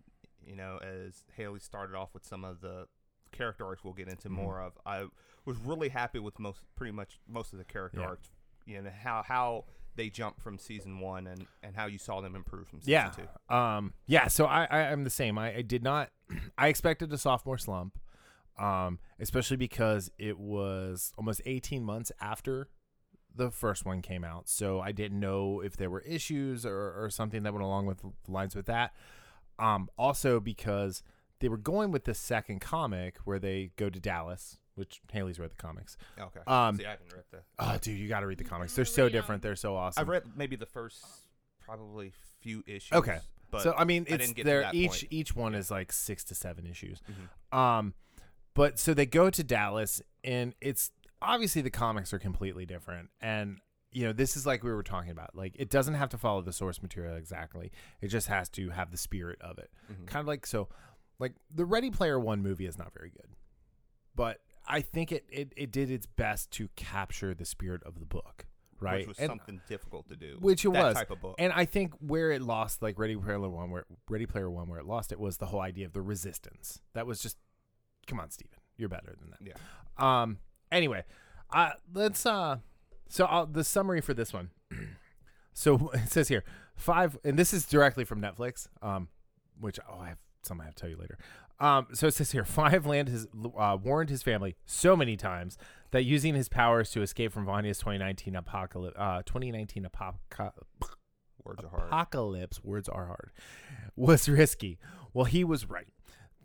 you 0.47 0.55
know, 0.57 0.79
as 0.83 1.25
Haley 1.37 1.61
started 1.61 1.97
off 1.97 2.11
with 2.13 2.27
some 2.27 2.45
of 2.45 2.61
the 2.61 2.87
character 3.35 3.67
arcs 3.67 3.85
we'll 3.85 3.93
get 3.95 4.09
into 4.09 4.29
Mhm. 4.29 4.33
more 4.33 4.61
of, 4.61 4.73
I 4.87 5.07
was 5.45 5.57
really 5.59 5.89
happy 5.91 6.19
with 6.19 6.39
most, 6.39 6.61
pretty 6.77 6.93
much 6.93 7.21
most 7.29 7.53
of 7.53 7.59
the 7.59 7.65
character 7.65 8.01
Yeah. 8.01 8.07
arcs. 8.07 8.31
You 8.67 8.81
know 8.81 8.91
how 8.91 9.23
how 9.23 9.65
they 9.97 10.09
jumped 10.11 10.41
from 10.41 10.59
season 10.59 10.99
one 11.01 11.27
and 11.27 11.47
and 11.63 11.77
how 11.77 11.87
you 11.87 11.99
saw 11.99 12.21
them 12.21 12.35
improve 12.35 12.67
from 12.69 12.81
season 12.81 12.93
Yeah. 12.93 13.11
two. 13.11 13.55
Um, 13.55 13.93
yeah, 14.07 14.27
so 14.29 14.47
I, 14.47 14.65
I 14.65 14.79
I'm 14.91 15.05
the 15.05 15.11
same. 15.11 15.37
I, 15.39 15.57
I 15.57 15.63
did 15.63 15.83
not 15.83 16.11
I 16.59 16.69
expected 16.69 17.13
a 17.13 17.19
sophomore 17.19 17.59
slump. 17.59 17.99
Um, 18.57 19.01
especially 19.19 19.57
because 19.57 20.13
it 20.17 20.39
was 20.39 21.13
almost 21.19 21.41
18 21.45 21.83
months 21.83 22.13
after 22.21 22.69
the 23.35 23.51
first 23.51 23.85
one 23.85 24.01
came 24.01 24.23
out. 24.23 24.49
So 24.49 24.79
I 24.81 24.93
didn't 24.93 25.19
know 25.19 25.61
if 25.61 25.77
there 25.77 25.91
were 25.91 26.03
issues 26.03 26.65
or, 26.65 26.95
or 27.05 27.11
something 27.11 27.43
that 27.43 27.53
went 27.53 27.65
along 27.65 27.87
with 27.87 28.05
lines 28.29 28.55
with 28.55 28.67
that. 28.67 28.95
Um, 29.59 29.89
also 29.99 30.39
because 30.39 31.03
they 31.41 31.49
were 31.49 31.57
going 31.57 31.91
with 31.91 32.05
the 32.05 32.15
second 32.15 32.61
comic 32.61 33.17
where 33.25 33.39
they 33.39 33.71
go 33.77 33.91
to 33.91 34.01
Dallas, 34.01 34.59
which 34.75 35.01
Haley's 35.13 35.39
read 35.39 35.51
the 35.51 35.57
comics. 35.57 35.97
Okay. 36.19 36.41
Um, 36.47 36.77
See, 36.77 36.87
I 36.87 36.91
haven't 36.91 37.13
read 37.13 37.25
the. 37.31 37.39
Oh, 37.59 37.77
dude, 37.81 37.99
you 37.99 38.09
got 38.09 38.21
to 38.21 38.27
read 38.27 38.39
the 38.39 38.45
comics. 38.45 38.75
They're 38.75 38.85
so 38.85 39.09
different. 39.09 39.43
They're 39.43 39.57
so 39.57 39.77
awesome. 39.77 40.01
I've 40.01 40.09
read 40.09 40.23
maybe 40.37 40.57
the 40.57 40.67
first 40.67 41.05
probably 41.65 42.13
few 42.41 42.63
issues. 42.67 42.93
Okay. 42.97 43.19
But 43.51 43.63
so 43.63 43.75
I 43.77 43.85
mean, 43.85 44.05
it's 44.09 44.19
didn't 44.19 44.37
get 44.37 44.43
to 44.43 44.49
there. 44.49 44.71
Each 44.73 44.91
point. 44.91 45.07
each 45.11 45.37
one 45.37 45.55
is 45.55 45.71
like 45.71 45.93
six 45.93 46.25
to 46.25 46.35
seven 46.35 46.67
issues. 46.67 47.01
Mhm. 47.53 47.57
Um, 47.57 47.95
but 48.55 48.79
so 48.79 48.95
they 48.95 49.07
go 49.07 49.31
to 49.31 49.43
Dallas, 49.45 50.03
and 50.25 50.55
it's 50.61 50.91
obviously 51.23 51.63
the 51.63 51.71
comics 51.71 52.13
are 52.13 52.19
completely 52.19 52.67
different, 52.67 53.11
and 53.21 53.59
you 53.93 54.05
know 54.05 54.13
this 54.13 54.37
is 54.37 54.45
like 54.45 54.65
we 54.65 54.73
were 54.73 54.83
talking 54.83 55.11
about. 55.13 55.37
Like 55.37 55.53
it 55.57 55.71
doesn't 55.71 55.95
have 55.95 56.09
to 56.11 56.19
follow 56.19 56.43
the 56.43 56.53
source 56.53 56.83
material 56.83 57.15
exactly. 57.17 57.71
It 58.01 58.09
just 58.09 58.27
has 58.27 58.49
to 58.51 58.71
have 58.71 58.91
the 58.91 58.97
spirit 58.97 59.41
of 59.41 59.59
it. 59.59 59.71
Mhm. 59.93 60.07
Kind 60.07 60.21
of 60.23 60.27
like 60.27 60.47
so, 60.47 60.69
like 61.19 61.33
the 61.55 61.65
Ready 61.65 61.91
Player 61.91 62.19
One 62.19 62.43
movie 62.43 62.67
is 62.67 62.79
not 62.79 62.93
very 62.93 63.11
good, 63.11 63.29
but 64.15 64.39
I 64.67 64.81
think 64.81 65.13
it 65.13 65.25
it, 65.31 65.53
it 65.57 65.71
did 65.73 65.91
its 65.91 66.07
best 66.07 66.51
to 66.53 66.69
capture 66.77 67.35
the 67.35 67.45
spirit 67.45 67.83
of 67.85 67.99
the 68.01 68.07
book. 68.07 68.47
Right, 68.81 68.99
Which 68.99 69.09
was 69.09 69.19
And- 69.19 69.29
something 69.31 69.61
difficult 69.69 70.09
to 70.09 70.17
do. 70.17 70.37
Which 70.41 70.65
it 70.65 70.73
that 70.75 70.85
was. 70.85 70.95
type 70.97 71.11
of 71.11 71.21
book. 71.21 71.37
and 71.39 71.53
I 71.53 71.65
think 71.65 71.95
where 72.01 72.33
it 72.33 72.43
lost, 72.43 72.83
like 72.83 72.99
Ready 72.99 73.17
Player 73.17 73.39
One, 73.49 73.71
where 73.71 73.87
Ready 74.11 74.27
Player 74.27 74.51
One, 74.51 74.69
where 74.69 74.79
it 74.81 74.85
lost 74.85 75.13
it 75.13 75.19
was 75.19 75.39
the 75.39 75.47
whole 75.47 75.61
idea 75.61 75.87
of 75.87 75.93
the 75.93 76.03
resistance. 76.03 76.83
That 76.93 77.07
was 77.07 77.23
just, 77.23 77.39
come 78.07 78.21
on, 78.21 78.31
Steven, 78.31 78.59
you're 78.77 78.91
better 78.91 79.15
than 79.19 79.31
that. 79.31 79.39
yeah. 79.41 80.23
Um. 80.23 80.39
Anyway, 80.73 81.05
uh, 81.51 81.71
let's. 81.95 82.27
Uh, 82.27 82.59
so 83.09 83.25
I'll, 83.27 83.47
the 83.47 83.65
summary 83.65 84.01
for 84.01 84.13
this 84.13 84.33
one. 84.33 84.51
so 85.55 85.91
it 85.95 86.11
says 86.11 86.29
here 86.29 86.45
five, 86.75 87.17
and 87.25 87.39
this 87.39 87.55
is 87.55 87.65
directly 87.67 88.05
from 88.05 88.21
Netflix. 88.21 88.67
Um, 88.83 89.09
which 89.61 89.79
oh, 89.89 90.01
I 90.01 90.09
have 90.09 90.19
some 90.45 90.61
I 90.61 90.65
have 90.65 90.75
to 90.75 90.81
tell 90.83 90.91
you 90.91 90.97
later. 90.97 91.19
Um, 91.61 91.87
so 91.93 92.09
it 92.09 92.15
says 92.15 92.33
here 92.33 92.45
five 92.45 92.85
land 92.87 93.09
has 93.09 93.27
uh, 93.57 93.77
warned 93.83 94.11
his 94.11 94.23
family 94.23 94.57
so 94.67 94.97
many 94.97 95.17
times 95.17 95.57
that 95.93 96.05
using 96.05 96.35
his 96.35 96.49
powers 96.49 96.91
to 96.91 97.03
escape 97.03 97.33
from 97.33 97.47
Vanya's 97.47 97.79
2019 97.79 98.35
apocalypse, 98.37 98.97
uh, 98.99 99.23
2019 99.25 99.85
apoca- 99.87 100.53
Words 101.45 101.63
are 101.63 101.69
hard. 101.69 101.83
apocalypse 101.89 102.65
words 102.65 102.89
are 102.89 103.05
hard 103.07 103.31
was 103.97 104.31
risky 104.31 104.79
well 105.13 105.27
he 105.27 105.45
was 105.45 105.69
right 105.69 105.89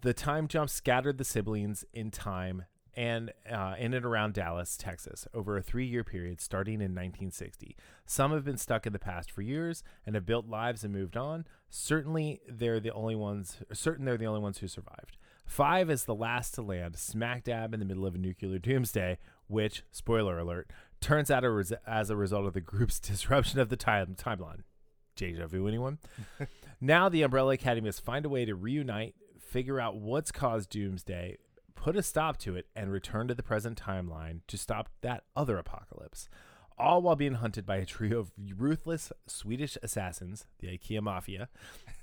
the 0.01 0.13
time 0.13 0.45
jump 0.49 0.69
scattered 0.69 1.17
the 1.17 1.23
siblings 1.23 1.85
in 1.93 2.11
time 2.11 2.65
and 2.95 3.31
uh, 3.49 3.75
in 3.79 3.93
and 3.93 4.03
around 4.05 4.33
dallas 4.33 4.75
texas 4.75 5.25
over 5.33 5.55
a 5.55 5.61
three-year 5.61 6.03
period 6.03 6.41
starting 6.41 6.75
in 6.81 6.91
1960 6.93 7.77
some 8.05 8.33
have 8.33 8.43
been 8.43 8.57
stuck 8.57 8.85
in 8.85 8.91
the 8.91 8.99
past 8.99 9.31
for 9.31 9.41
years 9.41 9.83
and 10.05 10.15
have 10.15 10.25
built 10.25 10.47
lives 10.47 10.83
and 10.83 10.91
moved 10.93 11.15
on 11.15 11.45
certainly 11.69 12.41
they're 12.47 12.79
the 12.79 12.93
only 12.93 13.15
ones 13.15 13.57
certain 13.73 14.05
they're 14.05 14.17
the 14.17 14.25
only 14.25 14.41
ones 14.41 14.59
who 14.59 14.67
survived. 14.67 15.17
Five 15.45 15.89
is 15.89 16.05
the 16.05 16.15
last 16.15 16.53
to 16.55 16.61
land 16.61 16.95
smack 16.97 17.43
dab 17.43 17.73
in 17.73 17.79
the 17.79 17.85
middle 17.85 18.05
of 18.05 18.15
a 18.15 18.19
nuclear 18.19 18.59
doomsday 18.59 19.17
which 19.47 19.83
spoiler 19.91 20.37
alert 20.37 20.71
turns 21.01 21.31
out 21.31 21.43
a 21.43 21.49
res- 21.49 21.73
as 21.87 22.09
a 22.09 22.15
result 22.15 22.45
of 22.45 22.53
the 22.53 22.61
group's 22.61 22.99
disruption 22.99 23.59
of 23.59 23.69
the 23.69 23.75
time 23.75 24.15
timeline. 24.15 24.63
Deja 25.15 25.47
vu 25.47 25.67
anyone? 25.67 25.97
Now 26.81 27.09
the 27.09 27.23
umbrella 27.23 27.55
academy 27.55 27.87
must 27.89 28.05
find 28.05 28.25
a 28.25 28.29
way 28.29 28.45
to 28.45 28.55
reunite 28.55 29.13
figure 29.37 29.81
out 29.81 29.97
what's 29.97 30.31
caused 30.31 30.69
doomsday 30.69 31.35
put 31.75 31.95
a 31.95 32.03
stop 32.03 32.37
to 32.37 32.55
it 32.55 32.67
and 32.75 32.91
return 32.91 33.27
to 33.27 33.33
the 33.33 33.43
present 33.43 33.81
timeline 33.81 34.41
to 34.47 34.57
stop 34.57 34.89
that 35.01 35.23
other 35.35 35.57
apocalypse 35.57 36.29
all 36.79 37.01
while 37.01 37.15
being 37.15 37.35
hunted 37.35 37.65
by 37.65 37.77
a 37.77 37.85
trio 37.85 38.19
of 38.19 38.31
ruthless 38.57 39.11
swedish 39.27 39.77
assassins 39.83 40.45
the 40.59 40.67
ikea 40.67 41.01
mafia. 41.01 41.49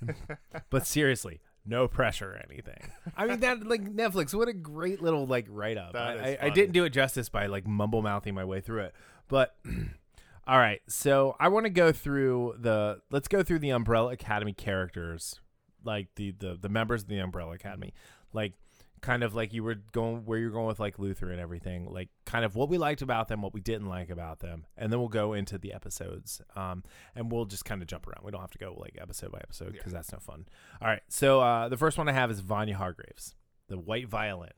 But 0.69 0.85
seriously 0.85 1.41
no 1.67 1.87
pressure 1.87 2.31
or 2.31 2.41
anything. 2.49 2.91
I 3.15 3.25
mean 3.25 3.39
that 3.41 3.65
like 3.67 3.83
netflix 3.83 4.33
what 4.33 4.47
a 4.47 4.53
great 4.53 5.01
little 5.01 5.27
like 5.27 5.45
write-up. 5.49 5.95
I, 5.95 6.13
I, 6.13 6.37
I 6.43 6.49
didn't 6.49 6.71
do 6.71 6.85
it 6.85 6.91
justice 6.91 7.29
by 7.29 7.47
like 7.47 7.67
mumble 7.67 8.01
mouthing 8.01 8.33
my 8.33 8.45
way 8.45 8.61
through 8.61 8.83
it. 8.83 8.95
But 9.27 9.55
all 10.47 10.57
right, 10.57 10.81
so 10.87 11.35
I 11.39 11.49
want 11.49 11.65
to 11.65 11.69
go 11.69 11.91
through 11.91 12.55
the 12.59 13.01
let's 13.11 13.27
go 13.27 13.43
through 13.43 13.59
the 13.59 13.71
Umbrella 13.71 14.13
Academy 14.13 14.53
characters, 14.53 15.41
like 15.83 16.07
the 16.15 16.31
the 16.31 16.57
the 16.59 16.69
members 16.69 17.03
of 17.03 17.09
the 17.09 17.19
Umbrella 17.19 17.53
Academy, 17.53 17.93
like 18.31 18.53
kind 19.01 19.23
of 19.23 19.35
like 19.35 19.53
you 19.53 19.63
were 19.63 19.75
going 19.75 20.25
where 20.25 20.39
you're 20.39 20.49
going 20.51 20.65
with 20.67 20.79
like 20.79 20.97
Luther 20.99 21.29
and 21.31 21.39
everything, 21.39 21.85
like 21.91 22.09
kind 22.25 22.43
of 22.43 22.55
what 22.55 22.67
we 22.69 22.77
liked 22.77 23.01
about 23.01 23.27
them, 23.27 23.41
what 23.41 23.53
we 23.53 23.61
didn't 23.61 23.87
like 23.87 24.09
about 24.09 24.39
them, 24.39 24.65
and 24.75 24.91
then 24.91 24.99
we'll 24.99 25.07
go 25.09 25.33
into 25.33 25.57
the 25.57 25.71
episodes, 25.73 26.41
um, 26.55 26.83
and 27.15 27.31
we'll 27.31 27.45
just 27.45 27.63
kind 27.65 27.81
of 27.81 27.87
jump 27.87 28.07
around. 28.07 28.23
We 28.25 28.31
don't 28.31 28.41
have 28.41 28.51
to 28.51 28.57
go 28.57 28.73
like 28.77 28.97
episode 28.99 29.31
by 29.31 29.37
episode 29.39 29.73
because 29.73 29.93
that's 29.93 30.11
no 30.11 30.19
fun. 30.19 30.47
All 30.81 30.87
right, 30.87 31.01
so 31.09 31.39
uh, 31.41 31.69
the 31.69 31.77
first 31.77 31.97
one 31.97 32.09
I 32.09 32.13
have 32.13 32.31
is 32.31 32.39
Vanya 32.39 32.75
Hargreeves, 32.77 33.35
the 33.67 33.77
White 33.77 34.07
Violin. 34.07 34.51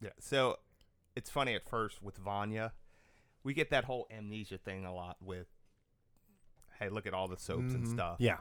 Yeah. 0.00 0.10
So 0.20 0.56
it's 1.16 1.28
funny 1.28 1.54
at 1.54 1.68
first 1.68 2.02
with 2.02 2.16
Vanya, 2.16 2.72
we 3.44 3.52
get 3.54 3.70
that 3.70 3.84
whole 3.84 4.06
amnesia 4.10 4.58
thing 4.58 4.84
a 4.84 4.94
lot 4.94 5.16
with. 5.20 5.48
Hey, 6.78 6.88
look 6.88 7.06
at 7.06 7.12
all 7.14 7.26
the 7.26 7.36
soaps 7.36 7.74
and 7.74 7.84
Mhm. 7.86 7.92
stuff. 7.92 8.16
Yeah, 8.20 8.38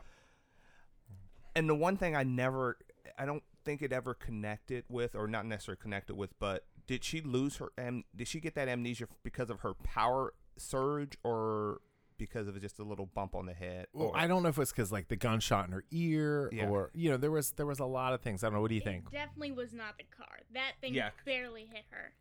And 1.56 1.68
the 1.68 1.74
one 1.76 1.98
thing 1.98 2.16
I 2.16 2.22
never, 2.24 2.78
I 3.18 3.26
don't 3.26 3.44
think 3.68 3.82
it 3.84 3.92
ever 3.94 4.14
connected 4.14 4.86
with, 4.90 5.14
or 5.16 5.28
not 5.28 5.46
necessarily 5.46 5.80
connected 5.82 6.16
with, 6.16 6.32
but 6.40 6.66
did 6.88 7.04
she 7.04 7.22
lose 7.22 7.58
her? 7.58 7.68
Am, 7.78 8.04
did 8.16 8.28
she 8.28 8.40
get 8.40 8.56
that 8.56 8.68
amnesia 8.68 9.08
because 9.24 9.50
of 9.50 9.60
her 9.60 9.74
power 9.76 10.34
surge, 10.58 11.18
or 11.24 11.82
because 12.18 12.48
of 12.48 12.60
just 12.62 12.80
a 12.80 12.84
little 12.84 13.06
bump 13.06 13.36
on 13.36 13.46
the 13.46 13.54
head? 13.54 13.88
Well, 13.94 14.08
or, 14.10 14.18
I 14.18 14.26
don't 14.26 14.42
know 14.42 14.50
if 14.50 14.58
it's 14.58 14.72
because 14.72 14.92
like 14.92 15.10
the 15.10 15.18
gunshot 15.18 15.68
in 15.68 15.74
her 15.74 15.84
ear, 15.92 16.50
Yeah. 16.54 16.70
or 16.70 16.90
you 16.94 17.12
know, 17.12 17.18
there 17.18 17.30
was 17.32 17.52
there 17.52 17.66
was 17.66 17.80
a 17.80 17.86
lot 17.86 18.14
of 18.14 18.22
things. 18.22 18.44
I 18.44 18.48
don't 18.48 18.56
know. 18.56 18.62
What 18.62 18.70
do 18.70 18.76
you 18.76 18.82
think? 18.82 19.12
Definitely 19.12 19.52
was 19.52 19.74
not 19.74 19.98
the 19.98 20.06
car. 20.06 20.40
That 20.54 20.74
thing 20.82 20.94
Yeah. 20.96 21.10
barely 21.26 21.66
hit 21.66 21.84
her. 21.92 22.14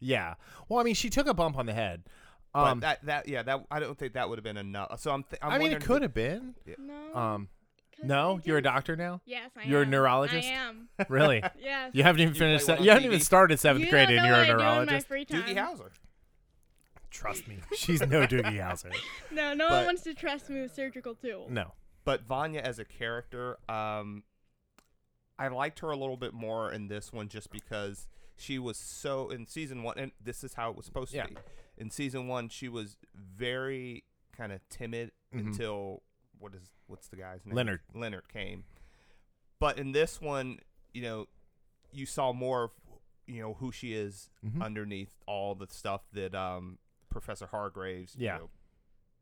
Yeah. 0.00 0.34
Well, 0.68 0.80
I 0.80 0.82
mean, 0.82 0.94
she 0.94 1.10
took 1.10 1.26
a 1.26 1.34
bump 1.34 1.56
on 1.58 1.66
the 1.66 1.74
head. 1.74 2.04
But 2.54 2.60
Um, 2.68 2.80
that 2.80 3.04
that 3.04 3.28
yeah 3.28 3.42
that 3.42 3.66
I 3.70 3.80
don't 3.80 3.98
think 3.98 4.14
that 4.14 4.28
would 4.30 4.38
have 4.38 4.44
been 4.44 4.56
enough. 4.56 4.98
So 5.00 5.10
I'm. 5.10 5.24
Th- 5.24 5.38
I'm 5.42 5.52
I 5.52 5.58
mean, 5.58 5.72
it 5.72 5.82
could 5.84 6.00
have 6.00 6.14
been. 6.14 6.54
No. 6.78 7.14
Um, 7.14 7.46
'cause 7.46 7.55
no, 8.02 8.40
you're 8.44 8.58
a 8.58 8.62
doctor 8.62 8.96
now. 8.96 9.20
Yes, 9.24 9.50
I 9.56 9.64
You're 9.68 9.82
a 9.82 9.86
neurologist? 9.86 10.46
I 10.48 10.52
am. 10.52 10.88
Really? 11.08 11.42
Yes. 11.58 11.90
You 11.94 12.02
haven't 12.02 12.20
even 12.22 12.34
You 12.34 12.38
play 12.38 12.46
finished. 12.48 12.68
one 12.68 12.76
se- 12.76 12.80
on 12.80 12.84
you 12.84 12.90
haven't 12.90 13.04
even 13.06 13.18
TV? 13.20 13.22
started 13.24 13.58
seventh 13.60 13.84
You 13.84 13.90
grade, 13.90 14.08
don't 14.08 14.18
and 14.18 14.28
know 14.28 14.36
you're 14.36 14.36
a 14.36 14.38
what 14.38 14.44
I 14.44 14.46
do 14.46 14.52
in 14.52 14.58
my 14.58 14.72
neurologist. 14.72 15.06
free 15.08 15.24
time. 15.24 15.42
Doogie 15.42 15.54
Howser. 15.56 15.90
Trust 17.10 17.48
me, 17.48 17.58
she's 17.76 18.00
no 18.00 18.26
Doogie 18.26 18.60
Howser. 18.60 18.92
No, 19.32 19.54
no 19.54 19.68
But- 19.68 19.74
one 19.76 19.86
wants 19.86 20.02
to 20.02 20.14
trust 20.14 20.50
me 20.50 20.60
with 20.62 20.74
surgical 20.74 21.14
tools. 21.14 21.50
No. 21.50 21.72
But 22.04 22.22
Vanya 22.22 22.60
as 22.60 22.78
a 22.78 22.84
character, 22.84 23.58
um, 23.68 24.22
I 25.38 25.48
liked 25.48 25.80
her 25.80 25.90
a 25.90 25.96
little 25.96 26.16
bit 26.16 26.32
more 26.34 26.70
in 26.72 26.88
this 26.88 27.12
one 27.12 27.28
just 27.28 27.50
because 27.50 28.06
she 28.36 28.58
was 28.58 28.76
so 28.76 29.30
in 29.30 29.46
season 29.46 29.82
one, 29.82 29.98
and 29.98 30.12
this 30.22 30.44
is 30.44 30.54
how 30.54 30.70
it 30.70 30.76
was 30.76 30.84
supposed 30.86 31.12
Yeah. 31.14 31.24
to 31.24 31.30
be. 31.30 31.36
In 31.78 31.90
season 31.90 32.28
one, 32.28 32.48
she 32.48 32.68
was 32.68 32.96
very 33.14 34.04
kind 34.36 34.52
of 34.52 34.60
timid 34.68 35.12
Mhm. 35.34 35.46
until 35.48 36.02
what 36.38 36.54
is 36.54 36.70
what's 36.86 37.08
the 37.08 37.16
guy's 37.16 37.44
name? 37.44 37.54
Leonard. 37.54 37.80
Leonard 37.94 38.28
came. 38.28 38.64
But 39.58 39.78
in 39.78 39.92
this 39.92 40.20
one, 40.20 40.58
you 40.92 41.02
know, 41.02 41.26
you 41.92 42.06
saw 42.06 42.32
more 42.32 42.64
of 42.64 42.70
you 43.26 43.40
know 43.40 43.54
who 43.54 43.72
she 43.72 43.92
is 43.94 44.30
Mhm. 44.44 44.62
underneath 44.62 45.14
all 45.26 45.54
the 45.54 45.66
stuff 45.68 46.02
that 46.12 46.34
um, 46.34 46.78
Professor 47.10 47.46
Hargreeves 47.46 48.14
you 48.16 48.26
Yeah. 48.26 48.38
know, 48.38 48.50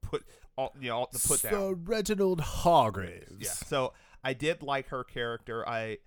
put 0.02 0.24
all 0.58 0.74
you 0.78 0.88
know 0.90 0.96
all 0.98 1.08
the 1.12 1.18
put 1.18 1.40
down. 1.42 1.52
Sir 1.52 1.72
Reginald 1.74 2.40
Hargreeves. 2.40 3.36
Yeah. 3.40 3.50
So 3.50 3.94
I 4.22 4.34
did 4.34 4.62
like 4.62 4.88
her 4.88 5.04
character. 5.04 5.66
I 5.68 5.98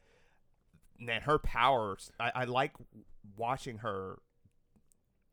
man, 1.00 1.22
her 1.22 1.40
powers. 1.40 2.12
I, 2.20 2.32
I 2.36 2.44
like 2.46 2.74
watching 3.36 3.80
her 3.80 4.20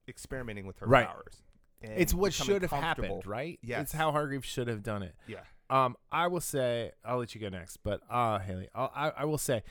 experimenting 0.09 0.67
with 0.67 0.79
her 0.79 0.87
Right. 0.87 1.07
powers. 1.07 1.43
It's 1.83 2.15
what 2.15 2.33
should 2.33 2.63
have 2.63 2.71
happened, 2.71 3.27
right? 3.27 3.59
Yeah, 3.63 3.83
It's 3.83 3.93
how 3.93 4.11
Hargreeves 4.11 4.47
should 4.47 4.69
have 4.69 4.83
done 4.83 5.03
it. 5.03 5.15
Yeah. 5.27 5.45
Um, 5.71 5.97
I 6.13 6.27
will 6.27 6.41
say, 6.41 6.93
I'll 7.05 7.19
let 7.19 7.35
you 7.35 7.41
go 7.41 7.49
next, 7.49 7.79
but 7.79 8.01
uh, 8.11 8.39
Haley, 8.39 8.69
I'll, 8.75 8.93
I 8.95 9.11
I 9.19 9.25
will 9.25 9.39
say, 9.39 9.63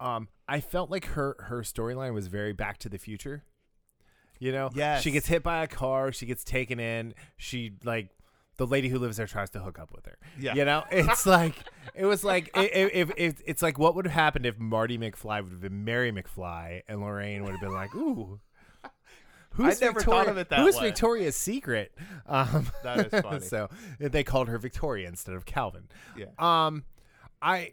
um, 0.00 0.28
I 0.48 0.60
felt 0.60 0.90
like 0.90 1.06
her 1.06 1.36
her 1.40 1.62
storyline 1.62 2.12
was 2.14 2.26
very 2.26 2.52
Back 2.52 2.78
to 2.78 2.88
the 2.88 2.98
Future. 2.98 3.44
You 4.38 4.52
know, 4.52 4.70
yeah, 4.74 5.00
she 5.00 5.10
gets 5.12 5.26
hit 5.28 5.42
by 5.42 5.62
a 5.62 5.66
car, 5.66 6.12
she 6.12 6.26
gets 6.26 6.44
taken 6.44 6.78
in, 6.78 7.14
she 7.38 7.72
like 7.84 8.10
the 8.58 8.66
lady 8.66 8.88
who 8.88 8.98
lives 8.98 9.16
there 9.18 9.26
tries 9.26 9.50
to 9.50 9.60
hook 9.60 9.78
up 9.78 9.92
with 9.94 10.04
her. 10.06 10.18
Yeah. 10.38 10.54
You 10.54 10.64
know, 10.64 10.84
it's 10.90 11.24
like 11.38 11.54
it 11.94 12.04
was 12.06 12.22
like 12.24 12.50
i- 12.54 12.60
i- 12.60 12.90
if, 12.92 13.10
if 13.16 13.40
it's 13.46 13.62
like 13.62 13.78
what 13.78 13.94
would 13.94 14.06
have 14.06 14.14
happened 14.14 14.44
if 14.46 14.58
Marty 14.58 14.98
McFly 14.98 15.42
would 15.42 15.52
have 15.52 15.60
been 15.60 15.84
Mary 15.84 16.10
McFly 16.12 16.82
and 16.88 17.00
Lorraine 17.00 17.44
would 17.44 17.52
have 17.52 17.60
been 17.60 17.72
like, 17.72 17.94
ooh. 17.94 18.40
Who's 19.56 19.80
never 19.80 19.98
Victoria, 20.00 20.24
thought 20.24 20.30
of 20.30 20.36
it 20.38 20.48
that 20.50 20.60
Who's 20.60 20.76
way. 20.76 20.82
Victoria's 20.88 21.36
Secret? 21.36 21.94
Um, 22.26 22.66
That 22.82 23.12
is 23.12 23.20
funny. 23.22 23.40
so 23.40 23.68
they 23.98 24.22
called 24.24 24.48
her 24.48 24.58
Victoria 24.58 25.08
instead 25.08 25.34
of 25.34 25.44
Calvin. 25.44 25.88
Yeah. 26.16 26.26
Um, 26.38 26.84
I, 27.42 27.72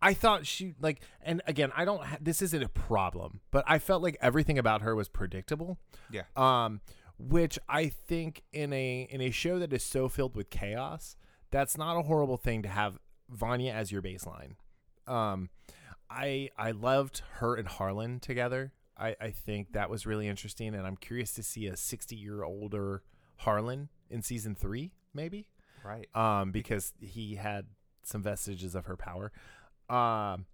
I 0.00 0.14
thought 0.14 0.46
she 0.46 0.74
like, 0.80 1.00
and 1.22 1.42
again, 1.46 1.72
I 1.76 1.84
don't. 1.84 2.02
Ha- 2.04 2.18
this 2.20 2.40
isn't 2.42 2.62
a 2.62 2.68
problem, 2.68 3.40
but 3.50 3.64
I 3.66 3.78
felt 3.78 4.02
like 4.02 4.16
everything 4.20 4.58
about 4.58 4.82
her 4.82 4.94
was 4.94 5.08
predictable. 5.08 5.78
Yeah. 6.10 6.22
Um, 6.36 6.80
which 7.18 7.58
I 7.68 7.88
think 7.88 8.42
in 8.52 8.72
a 8.72 9.08
in 9.10 9.20
a 9.20 9.30
show 9.30 9.58
that 9.58 9.72
is 9.72 9.82
so 9.82 10.08
filled 10.08 10.36
with 10.36 10.50
chaos, 10.50 11.16
that's 11.50 11.76
not 11.76 11.96
a 11.96 12.02
horrible 12.02 12.36
thing 12.36 12.62
to 12.62 12.68
have 12.68 12.98
Vanya 13.28 13.72
as 13.72 13.90
your 13.90 14.00
baseline. 14.02 14.52
Um, 15.06 15.50
I 16.08 16.50
I 16.56 16.70
loved 16.70 17.22
her 17.40 17.56
and 17.56 17.66
Harlan 17.66 18.20
together. 18.20 18.72
I, 18.98 19.14
I 19.20 19.30
think 19.30 19.72
that 19.72 19.88
was 19.90 20.06
really 20.06 20.26
interesting, 20.28 20.74
and 20.74 20.86
I'm 20.86 20.96
curious 20.96 21.32
to 21.34 21.42
see 21.42 21.66
a 21.66 21.76
60 21.76 22.16
year 22.16 22.42
older 22.42 23.02
Harlan 23.36 23.88
in 24.10 24.22
season 24.22 24.54
three, 24.54 24.92
maybe 25.14 25.48
Right. 25.84 26.08
um, 26.16 26.50
because 26.50 26.92
he 27.00 27.36
had 27.36 27.66
some 28.02 28.22
vestiges 28.22 28.74
of 28.74 28.86
her 28.86 28.96
power. 28.96 29.30
Um, 29.88 30.46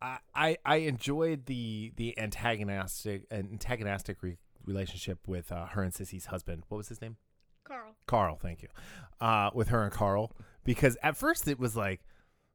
I 0.00 0.18
I, 0.34 0.56
I 0.64 0.76
enjoyed 0.76 1.46
the 1.46 1.92
the 1.96 2.16
antagonistic 2.18 3.26
antagonistic 3.32 4.22
re- 4.22 4.38
relationship 4.64 5.18
with 5.26 5.50
uh, 5.50 5.66
her 5.66 5.82
and 5.82 5.92
Sissy's 5.92 6.26
husband. 6.26 6.62
What 6.68 6.78
was 6.78 6.88
his 6.88 7.00
name? 7.00 7.16
Carl. 7.64 7.94
Carl. 8.06 8.36
Thank 8.40 8.62
you. 8.62 8.68
Uh, 9.20 9.50
with 9.52 9.68
her 9.68 9.82
and 9.82 9.92
Carl, 9.92 10.32
because 10.64 10.96
at 11.02 11.16
first 11.16 11.48
it 11.48 11.58
was 11.58 11.76
like 11.76 12.00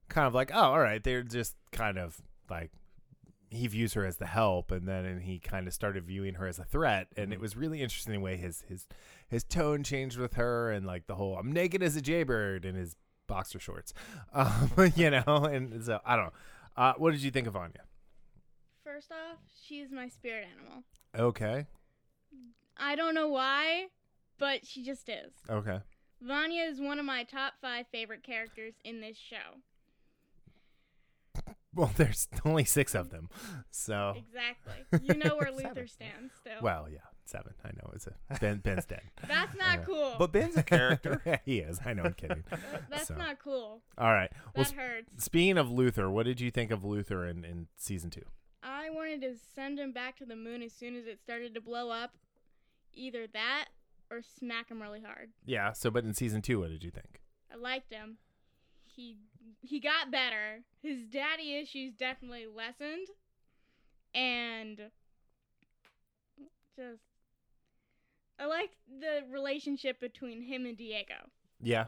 kind 0.10 0.26
of 0.26 0.34
like, 0.34 0.52
oh, 0.54 0.58
all 0.60 0.80
right, 0.80 1.04
they're 1.04 1.22
just 1.24 1.56
kind 1.72 1.98
of 1.98 2.22
like 2.50 2.72
he 3.56 3.68
views 3.68 3.94
her 3.94 4.06
as 4.06 4.18
the 4.18 4.26
help, 4.26 4.72
and 4.72 4.88
then 4.88 5.06
and 5.06 5.22
he 5.24 5.40
kind 5.40 5.68
of 5.68 5.74
started 5.74 6.06
viewing 6.06 6.36
her 6.36 6.48
as 6.48 6.60
a 6.60 6.64
threat, 6.64 7.08
and 7.16 7.34
it 7.34 7.40
was 7.40 7.56
really 7.56 7.82
interesting 7.82 8.14
the 8.14 8.20
way 8.20 8.38
his 8.38 8.64
his 8.68 8.88
his 9.28 9.44
tone 9.44 9.84
changed 9.84 10.18
with 10.18 10.34
her, 10.34 10.72
and 10.72 10.86
like 10.86 11.08
the 11.08 11.16
whole 11.16 11.38
I'm 11.38 11.52
naked 11.52 11.82
as 11.84 11.96
a 11.96 12.02
jaybird 12.02 12.66
in 12.66 12.76
his 12.76 12.96
boxer 13.28 13.60
shorts, 13.60 13.94
um, 14.34 14.72
you 14.96 15.10
know, 15.10 15.48
and 15.52 15.84
so 15.84 16.00
I 16.06 16.16
don't 16.16 16.26
know. 16.26 16.34
Uh, 16.76 16.94
what 16.98 17.12
did 17.12 17.22
you 17.22 17.32
think 17.32 17.48
of 17.48 17.54
Vanya? 17.54 17.82
First 18.84 19.12
off, 19.12 19.38
she's 19.64 19.92
my 19.92 20.08
spirit 20.08 20.48
animal. 20.58 20.84
Okay, 21.18 21.66
I 22.78 22.96
don't 22.96 23.14
know 23.14 23.28
why, 23.28 23.88
but 24.40 24.66
she 24.66 24.84
just 24.84 25.08
is. 25.10 25.34
okay, 25.50 25.80
Vanya 26.22 26.64
is 26.64 26.80
one 26.80 27.00
of 27.00 27.06
my 27.06 27.24
top 27.24 27.54
five 27.62 27.86
favorite 27.92 28.24
characters 28.24 28.74
in 28.84 29.02
this 29.02 29.18
show. 29.18 29.60
Well, 31.76 31.92
there's 31.98 32.28
only 32.46 32.64
six 32.66 32.94
of 32.96 33.10
them, 33.10 33.30
so 33.72 34.16
Exactly. 34.18 35.00
You 35.08 35.16
know 35.16 35.36
where 35.38 35.52
Luther 35.56 35.88
stands 35.88 36.34
still. 36.40 36.62
well, 36.62 36.88
yeah, 36.92 37.00
seven. 37.26 37.54
I 37.66 37.70
know 37.70 37.92
it's 37.94 38.08
a 38.08 38.14
Ben. 38.40 38.58
Ben's 38.60 38.86
dead. 38.86 39.02
That's 39.28 39.56
not 39.58 39.80
Yeah. 39.80 39.86
cool. 39.86 40.16
But 40.20 40.32
Ben's 40.32 40.58
a 40.58 40.64
character. 40.64 41.22
he 41.46 41.60
is. 41.60 41.80
I 41.86 41.94
know. 41.94 42.04
I'm 42.04 42.14
kidding. 42.14 42.44
That's 42.90 43.08
so. 43.08 43.16
not 43.16 43.40
cool. 43.40 43.82
All 43.98 44.12
right. 44.14 44.32
Well, 44.56 44.64
That 44.64 44.68
sp- 44.72 44.78
hurts. 44.78 45.24
speaking 45.24 45.58
of 45.58 45.72
Luther, 45.72 46.10
what 46.10 46.26
did 46.26 46.40
you 46.42 46.52
think 46.52 46.72
of 46.72 46.84
Luther 46.84 47.26
in, 47.28 47.44
in 47.46 47.68
season 47.78 48.10
two? 48.10 48.26
I 48.62 48.90
wanted 48.90 49.22
to 49.22 49.34
send 49.56 49.80
him 49.80 49.92
back 49.92 50.18
to 50.18 50.26
the 50.26 50.36
moon 50.38 50.62
as 50.62 50.72
soon 50.74 50.96
as 50.96 51.06
it 51.06 51.20
started 51.20 51.54
to 51.56 51.62
blow 51.62 51.90
up. 51.90 52.12
Either 52.94 53.26
that 53.34 53.66
or 54.12 54.22
smack 54.22 54.70
him 54.70 54.82
really 54.82 55.02
hard. 55.02 55.32
Yeah. 55.46 55.72
So, 55.74 55.90
but 55.90 56.04
in 56.06 56.14
season 56.14 56.42
two, 56.44 56.60
what 56.60 56.70
did 56.70 56.84
you 56.84 56.92
think? 56.92 57.22
I 57.52 57.56
liked 57.58 57.92
him. 57.92 58.18
He 58.84 59.18
he 59.62 59.80
got 59.80 60.12
better. 60.12 60.62
His 60.82 61.06
daddy 61.06 61.56
issues 61.56 61.94
definitely 61.96 62.46
lessened, 62.48 63.08
and 64.14 64.78
just 66.76 67.02
I 68.40 68.46
like 68.46 68.72
the 69.00 69.22
relationship 69.32 70.00
between 70.00 70.42
him 70.42 70.66
and 70.66 70.78
Diego. 70.78 71.30
Yeah. 71.62 71.86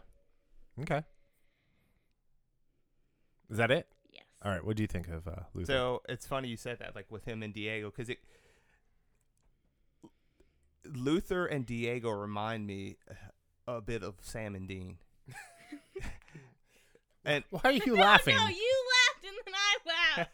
Okay. 0.82 1.04
Is 3.50 3.58
that 3.58 3.72
it? 3.72 3.88
Yes. 4.12 4.24
All 4.44 4.52
right. 4.52 4.64
What 4.64 4.76
do 4.78 4.84
you 4.84 4.88
think 4.88 5.08
of 5.08 5.28
uh, 5.28 5.44
Luther? 5.54 5.72
So 5.72 6.02
it's 6.08 6.26
funny 6.26 6.48
you 6.48 6.58
said 6.58 6.80
that, 6.80 6.96
like 6.96 7.08
with 7.10 7.26
him 7.26 7.44
and 7.44 7.54
Diego, 7.54 7.90
because 7.90 8.10
it 8.10 8.20
Luther 10.86 11.46
and 11.46 11.66
Diego 11.66 12.10
remind 12.12 12.68
me 12.68 12.98
a 13.68 13.82
bit 13.82 14.04
of 14.04 14.16
Sam 14.22 14.56
and 14.56 14.68
Dean. 14.68 14.98
And 17.26 17.44
Why 17.50 17.62
are 17.64 17.72
you 17.72 17.96
laughing? 17.96 18.36
No, 18.36 18.48
you 18.48 18.84
laughed 18.94 19.26
and 19.26 19.36
then 19.46 19.54
I 19.56 20.20
laughed. 20.20 20.32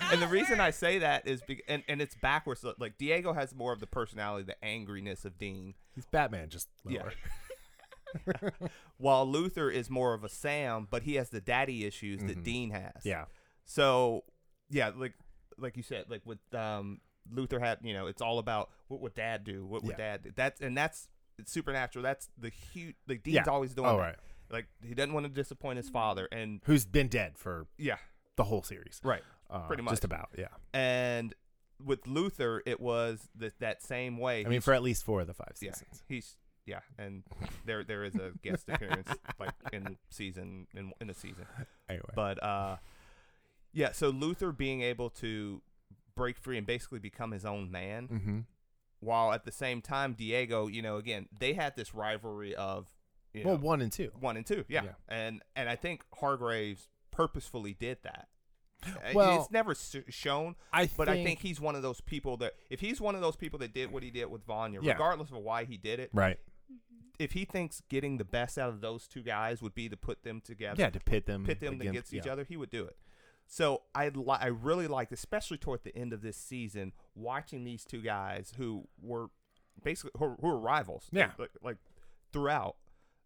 And 0.12 0.20
the 0.20 0.26
it 0.26 0.30
reason 0.30 0.60
I 0.60 0.70
say 0.70 0.98
that 0.98 1.26
is 1.26 1.40
because 1.46 1.64
and, 1.68 1.82
and 1.88 2.02
it's 2.02 2.14
backwards. 2.16 2.64
Like 2.78 2.98
Diego 2.98 3.32
has 3.32 3.54
more 3.54 3.72
of 3.72 3.80
the 3.80 3.86
personality, 3.86 4.44
the 4.44 4.66
angriness 4.66 5.24
of 5.24 5.38
Dean, 5.38 5.74
He's 5.94 6.04
Batman, 6.06 6.48
just 6.50 6.68
Yeah. 6.86 7.04
while 8.98 9.26
Luther 9.26 9.70
is 9.70 9.88
more 9.88 10.12
of 10.14 10.24
a 10.24 10.28
Sam, 10.28 10.86
but 10.90 11.02
he 11.02 11.14
has 11.14 11.30
the 11.30 11.40
daddy 11.40 11.84
issues 11.84 12.20
that 12.24 12.42
Dean 12.42 12.70
has. 12.70 13.04
Yeah. 13.04 13.24
So 13.64 14.24
yeah, 14.70 14.90
like 14.94 15.14
like 15.58 15.76
you 15.76 15.82
said, 15.82 16.06
like 16.08 16.22
with 16.24 16.38
um 16.54 17.00
Luther 17.30 17.58
had, 17.60 17.78
you 17.82 17.94
know, 17.94 18.06
it's 18.06 18.20
all 18.20 18.38
about 18.38 18.68
what 18.88 19.00
would 19.00 19.14
dad 19.14 19.44
do? 19.44 19.64
What 19.64 19.82
would 19.84 19.92
Yeah. 19.98 20.12
dad 20.16 20.22
do? 20.24 20.30
That's 20.34 20.60
and 20.60 20.76
that's 20.76 21.08
it's 21.38 21.52
supernatural. 21.52 22.02
That's 22.02 22.28
the 22.36 22.50
huge 22.50 22.96
like 23.08 23.22
Dean's 23.22 23.34
Yeah. 23.46 23.52
always 23.52 23.74
doing 23.74 23.88
All 23.88 23.96
that. 23.96 24.02
right. 24.02 24.16
Like 24.52 24.66
he 24.86 24.94
doesn't 24.94 25.12
want 25.12 25.24
to 25.24 25.32
disappoint 25.32 25.78
his 25.78 25.88
father 25.88 26.28
and 26.30 26.60
Who's 26.64 26.84
been 26.84 27.08
dead 27.08 27.38
for 27.38 27.66
yeah, 27.78 27.96
the 28.36 28.44
whole 28.44 28.62
series? 28.62 29.00
right. 29.02 29.22
Uh, 29.50 29.66
Pretty 29.66 29.82
much, 29.82 29.92
Just 29.92 30.04
about. 30.04 30.30
Yeah. 30.38 30.46
And 30.72 31.34
with 31.84 32.06
Luther 32.06 32.62
it 32.64 32.80
was 32.80 33.28
that 33.36 33.58
that 33.60 33.82
same 33.82 34.18
way. 34.18 34.44
I 34.46 34.48
mean, 34.48 34.60
for 34.60 34.72
at 34.72 34.82
least 34.82 35.04
four 35.04 35.20
of 35.22 35.26
the 35.26 35.34
five 35.34 35.54
yeah, 35.60 35.72
seasons. 35.72 36.02
he's 36.08 36.36
yeah, 36.66 36.80
and 36.98 37.24
there 37.64 37.82
there 37.84 38.04
is 38.04 38.14
a 38.14 38.32
guest 38.42 38.68
appearance 38.68 39.08
like 39.40 39.54
in 39.72 39.96
season 40.10 40.66
in 40.74 40.92
in 41.00 41.10
a 41.10 41.14
season. 41.14 41.46
Anyway. 41.88 42.08
But 42.14 42.42
uh, 42.42 42.76
yeah, 43.74 43.92
so 43.92 44.08
Luther 44.08 44.50
being 44.50 44.80
able 44.80 45.10
to 45.10 45.60
break 46.14 46.38
free 46.38 46.56
and 46.56 46.66
basically 46.66 47.00
become 47.00 47.32
his 47.32 47.44
own 47.44 47.70
man, 47.70 48.08
mm-hmm. 48.08 48.38
while 49.00 49.32
at 49.32 49.44
the 49.44 49.52
same 49.52 49.82
time 49.82 50.14
Diego, 50.14 50.68
you 50.68 50.80
know, 50.80 50.96
again 50.96 51.28
they 51.38 51.52
had 51.52 51.76
this 51.76 51.94
rivalry 51.94 52.54
of, 52.54 52.88
you 53.34 53.42
Well, 53.44 53.56
know, 53.58 53.62
one 53.64 53.80
and 53.80 53.90
two. 53.92 54.10
one 54.20 54.36
and 54.36 54.46
two, 54.46 54.64
yeah. 54.68 54.84
Yeah. 54.84 54.90
and 55.08 55.42
and 55.56 55.68
I 55.68 55.76
think 55.76 56.02
Hargreeves 56.14 56.88
purposefully 57.10 57.74
did 57.74 57.98
that. 58.02 58.28
Uh, 58.84 58.90
Well, 59.14 59.40
it's 59.42 59.50
never 59.50 59.74
shown, 60.08 60.56
I 60.72 60.90
but 60.96 61.08
I 61.08 61.22
think 61.22 61.38
he's 61.40 61.60
one 61.60 61.76
of 61.76 61.82
those 61.82 62.00
people 62.00 62.36
that 62.38 62.54
if 62.70 62.80
he's 62.80 63.00
one 63.00 63.14
of 63.14 63.20
those 63.20 63.36
people 63.36 63.58
that 63.60 63.72
did 63.72 63.92
what 63.92 64.02
he 64.02 64.10
did 64.10 64.26
with 64.26 64.44
Vanya, 64.44 64.80
Yeah. 64.82 64.92
regardless 64.92 65.30
of 65.30 65.36
why 65.38 65.64
he 65.64 65.76
did 65.76 66.00
it, 66.00 66.10
right. 66.12 66.38
if 67.18 67.32
he 67.32 67.44
thinks 67.44 67.80
getting 67.88 68.16
the 68.18 68.24
best 68.24 68.58
out 68.58 68.70
of 68.70 68.80
those 68.80 69.06
two 69.06 69.22
guys 69.22 69.62
would 69.62 69.74
be 69.74 69.88
to 69.88 69.96
put 69.96 70.24
them 70.24 70.40
together, 70.40 70.80
Yeah, 70.82 70.90
to 70.90 70.98
pit 71.00 71.26
them. 71.26 71.44
pit 71.44 71.60
them 71.60 71.80
against, 71.80 72.12
each 72.12 72.26
other, 72.26 72.42
he 72.44 72.56
would 72.56 72.70
do 72.70 72.84
it. 72.84 72.96
So 73.46 73.82
I 73.94 74.08
li- 74.08 74.24
I 74.40 74.46
really 74.46 74.88
liked, 74.88 75.12
especially 75.12 75.58
toward 75.58 75.84
the 75.84 75.94
end 75.96 76.12
of 76.12 76.22
this 76.22 76.36
season, 76.36 76.92
watching 77.14 77.64
these 77.64 77.84
two 77.84 78.00
guys 78.02 78.54
who 78.56 78.88
were 79.00 79.28
basically 79.82 80.12
who, 80.18 80.36
who 80.40 80.46
were 80.48 80.58
rivals. 80.58 81.08
Yeah. 81.12 81.32
like, 81.38 81.50
like 81.62 81.76
throughout, 82.32 82.76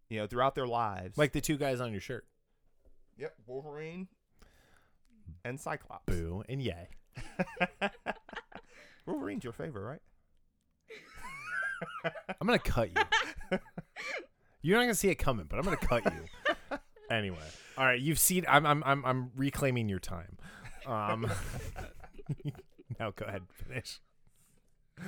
you 0.09 0.19
know, 0.19 0.27
throughout 0.27 0.55
their 0.55 0.67
lives. 0.67 1.17
Like 1.17 1.31
the 1.31 1.41
two 1.41 1.57
guys 1.57 1.81
on 1.81 1.91
your 1.91 2.01
shirt. 2.01 2.25
yep, 3.17 3.33
Wolverine 3.45 4.07
and 5.43 5.59
Cyclops. 5.59 6.05
Boo 6.05 6.43
and 6.47 6.61
yay. 6.61 6.89
Wolverine's 9.05 9.43
your 9.43 9.53
favorite, 9.53 9.83
right? 9.83 10.01
I'm 12.41 12.47
gonna 12.47 12.59
cut 12.59 12.89
you. 12.89 13.59
You're 14.61 14.77
not 14.77 14.83
gonna 14.83 14.95
see 14.95 15.09
it 15.09 15.15
coming, 15.15 15.45
but 15.49 15.57
I'm 15.57 15.63
gonna 15.63 15.77
cut 15.77 16.03
you. 16.05 16.77
anyway, 17.11 17.37
all 17.77 17.85
right. 17.85 17.99
You've 17.99 18.19
seen. 18.19 18.45
I'm. 18.49 18.65
I'm. 18.65 18.83
I'm. 18.85 19.05
I'm 19.05 19.31
reclaiming 19.35 19.87
your 19.89 19.99
time. 19.99 20.37
Um. 20.85 21.29
now 22.99 23.11
go 23.11 23.25
ahead. 23.25 23.43
Finish. 23.53 24.01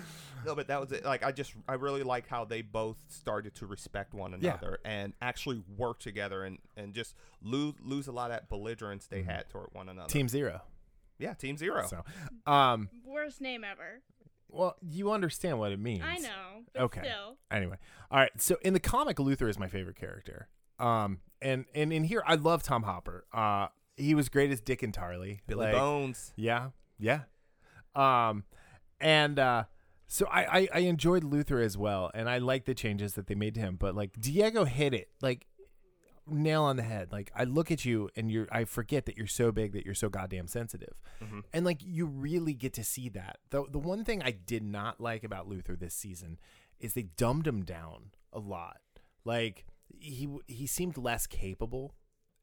No, 0.45 0.55
but 0.55 0.67
that 0.67 0.79
was 0.79 0.93
it. 0.93 1.03
Like 1.03 1.21
I 1.25 1.33
just 1.33 1.53
I 1.67 1.73
really 1.73 2.01
like 2.01 2.25
how 2.29 2.45
they 2.45 2.61
both 2.61 2.95
started 3.09 3.55
to 3.55 3.65
respect 3.65 4.13
one 4.13 4.31
Yeah. 4.39 4.51
another 4.53 4.79
and 4.85 5.11
actually 5.21 5.61
work 5.77 5.99
together 5.99 6.45
and 6.45 6.59
and 6.77 6.93
just 6.93 7.13
lose 7.41 7.73
lose 7.81 8.07
a 8.07 8.13
lot 8.13 8.31
of 8.31 8.37
that 8.37 8.47
belligerence 8.49 9.05
they 9.07 9.21
Mhm. 9.21 9.25
had 9.25 9.49
toward 9.49 9.67
one 9.73 9.89
another. 9.89 10.07
Team 10.07 10.29
Zero. 10.29 10.61
yeah, 11.17 11.33
Team 11.33 11.57
Zero. 11.57 11.85
So, 11.87 12.05
um. 12.49 12.89
Worst 13.03 13.41
name 13.41 13.65
ever. 13.65 14.01
Well, 14.47 14.77
you 14.81 15.11
understand 15.11 15.59
what 15.59 15.73
it 15.73 15.79
means. 15.79 16.03
I 16.05 16.19
know. 16.19 16.63
But 16.73 16.81
Okay. 16.83 17.01
Still. 17.01 17.37
Anyway, 17.51 17.75
all 18.09 18.19
right. 18.19 18.31
So 18.41 18.57
in 18.61 18.71
the 18.73 18.79
comic, 18.79 19.19
Luther 19.19 19.49
is 19.49 19.59
my 19.59 19.67
favorite 19.67 19.97
character. 19.97 20.47
Um, 20.79 21.19
and 21.41 21.65
and 21.75 21.91
in 21.91 22.05
here, 22.05 22.23
I 22.25 22.35
love 22.35 22.63
Tom 22.63 22.83
Hopper. 22.83 23.25
Uh, 23.33 23.67
he 23.97 24.15
was 24.15 24.29
great 24.29 24.51
as 24.51 24.61
Dickon 24.61 24.93
Tarly. 24.93 25.41
Billy 25.47 25.65
Like, 25.65 25.75
Bones. 25.75 26.31
Yeah, 26.37 26.69
yeah. 26.97 27.23
Um, 27.93 28.45
and 29.01 29.37
uh, 29.37 29.65
So 30.11 30.25
I, 30.25 30.59
I 30.61 30.67
I 30.73 30.79
enjoyed 30.79 31.23
Luther 31.23 31.59
as 31.59 31.77
well, 31.77 32.09
and 32.15 32.27
I 32.27 32.39
like 32.39 32.65
the 32.65 32.73
changes 32.73 33.13
that 33.13 33.27
they 33.27 33.35
made 33.35 33.53
to 33.53 33.59
him. 33.61 33.75
But 33.75 33.93
like 33.95 34.19
Diego 34.19 34.65
hit 34.65 34.91
it 34.95 35.09
like 35.21 35.45
nail 36.27 36.63
on 36.63 36.77
the 36.77 36.83
head. 36.83 37.11
Like 37.11 37.31
I 37.35 37.43
look 37.43 37.69
at 37.71 37.85
you 37.85 38.09
and 38.15 38.31
you're 38.31 38.47
I 38.51 38.63
forget 38.65 39.05
that 39.05 39.17
you're 39.17 39.27
so 39.27 39.51
big 39.51 39.71
that 39.73 39.85
you're 39.85 39.93
so 39.93 40.09
goddamn 40.09 40.47
sensitive, 40.47 40.95
Mhm. 41.21 41.43
and 41.53 41.63
like 41.63 41.77
you 41.83 42.07
really 42.07 42.53
get 42.55 42.73
to 42.73 42.83
see 42.83 43.07
that. 43.09 43.37
The 43.51 43.65
the 43.69 43.77
one 43.77 44.03
thing 44.03 44.23
I 44.23 44.31
did 44.31 44.63
not 44.63 44.99
like 44.99 45.23
about 45.23 45.47
Luther 45.47 45.75
this 45.75 45.93
season 45.93 46.39
is 46.79 46.95
they 46.95 47.03
dumbed 47.03 47.45
him 47.45 47.63
down 47.63 48.09
a 48.33 48.39
lot. 48.39 48.77
Like 49.25 49.65
he 49.99 50.27
he 50.47 50.65
seemed 50.65 50.97
less 50.97 51.27
capable, 51.27 51.93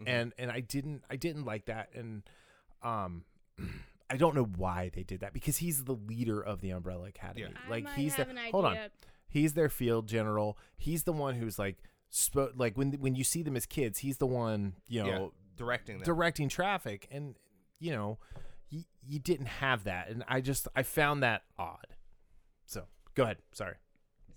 Mhm. 0.00 0.08
and 0.08 0.32
and 0.38 0.50
I 0.52 0.60
didn't 0.60 1.02
I 1.10 1.16
didn't 1.16 1.44
like 1.44 1.66
that, 1.66 1.88
and 1.94 2.22
um. 2.80 3.24
I 4.08 4.16
don't 4.16 4.34
know 4.34 4.44
why 4.44 4.90
they 4.94 5.02
did 5.02 5.20
that 5.20 5.32
because 5.32 5.56
he's 5.58 5.84
the 5.84 5.94
leader 5.94 6.40
of 6.40 6.60
the 6.60 6.70
Umbrella 6.70 7.08
Academy. 7.08 7.42
Yeah. 7.42 7.58
I 7.66 7.70
Like 7.70 7.84
might 7.84 7.94
he's 7.94 8.14
have 8.14 8.26
the 8.26 8.32
an 8.32 8.38
idea. 8.38 8.52
hold 8.52 8.64
on, 8.66 8.76
he's 9.28 9.54
their 9.54 9.68
field 9.68 10.06
general. 10.08 10.56
He's 10.76 11.02
the 11.04 11.12
one 11.12 11.34
who's 11.34 11.58
like 11.58 11.78
spo- 12.12 12.52
like 12.56 12.76
when 12.78 12.92
when 12.94 13.14
you 13.16 13.24
see 13.24 13.42
them 13.42 13.56
as 13.56 13.66
kids, 13.66 13.98
he's 13.98 14.18
the 14.18 14.26
one 14.26 14.74
you 14.86 15.02
know 15.02 15.08
yeah, 15.08 15.26
directing 15.56 15.98
them. 15.98 16.04
directing 16.04 16.48
traffic, 16.48 17.08
and 17.10 17.34
you 17.80 17.90
know 17.92 18.18
you, 18.70 18.84
you 19.06 19.18
didn't 19.18 19.46
have 19.46 19.84
that, 19.84 20.08
and 20.08 20.22
I 20.28 20.40
just 20.40 20.68
I 20.76 20.82
found 20.84 21.22
that 21.22 21.42
odd. 21.58 21.86
So 22.66 22.84
go 23.14 23.24
ahead. 23.24 23.38
Sorry. 23.52 23.74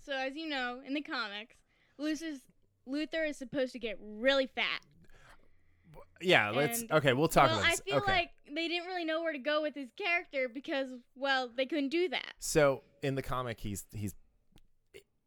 So 0.02 0.12
as 0.12 0.34
you 0.34 0.48
know, 0.48 0.80
in 0.84 0.94
the 0.94 1.02
comics, 1.02 1.54
Luther's, 1.98 2.40
Luther 2.86 3.22
is 3.24 3.36
supposed 3.36 3.72
to 3.72 3.78
get 3.78 3.98
really 4.00 4.46
fat. 4.46 4.80
Yeah. 6.20 6.50
Let's 6.50 6.82
And- 6.82 6.92
okay. 6.92 7.12
We'll 7.12 7.28
talk 7.28 7.50
well, 7.50 7.60
about 7.60 7.70
this. 7.70 7.80
I 7.80 7.90
feel 7.90 7.98
okay. 7.98 8.12
like 8.12 8.30
they 8.54 8.68
didn't 8.68 8.86
really 8.86 9.04
know 9.04 9.22
where 9.22 9.32
to 9.32 9.38
go 9.38 9.62
with 9.62 9.74
his 9.74 9.88
character 9.96 10.48
because, 10.52 10.88
well, 11.14 11.48
they 11.54 11.66
couldn't 11.66 11.90
do 11.90 12.08
that. 12.08 12.32
So 12.40 12.82
in 13.02 13.14
the 13.14 13.22
comic, 13.22 13.60
he's 13.60 13.84
he's 13.92 14.14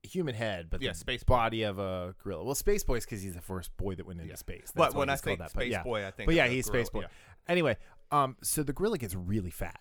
human 0.04 0.36
head, 0.36 0.70
but 0.70 0.82
Yeah, 0.82 0.92
the 0.92 0.98
Space 0.98 1.24
Boy. 1.24 1.34
body 1.36 1.64
of 1.64 1.80
a 1.80 2.14
gorilla. 2.22 2.44
Well, 2.44 2.56
Space 2.56 2.84
Boy's 2.84 3.06
because 3.06 3.22
he's 3.22 3.36
the 3.36 3.42
first 3.42 3.76
boy 3.78 3.96
that 3.96 4.06
went 4.06 4.20
into 4.20 4.32
Yeah. 4.32 4.36
space. 4.36 4.72
That's 4.76 4.94
but 4.94 4.96
when 4.96 5.10
I 5.10 5.14
he's 5.14 5.22
called 5.22 5.38
think 5.38 5.40
that. 5.40 5.54
But 5.56 5.62
Space 5.62 5.72
yeah. 5.72 5.84
Boy, 5.84 6.06
I 6.06 6.12
think. 6.12 6.28
But 6.28 6.36
yeah, 6.36 6.48
he's 6.48 6.68
gorilla, 6.70 6.86
Space 6.86 6.90
Boy. 6.92 7.02
yeah. 7.02 7.08
Anyway, 7.48 7.78
um, 8.12 8.36
so 8.42 8.64
the 8.64 8.74
gorilla 8.74 8.98
gets 8.98 9.16
really 9.16 9.50
fat. 9.50 9.80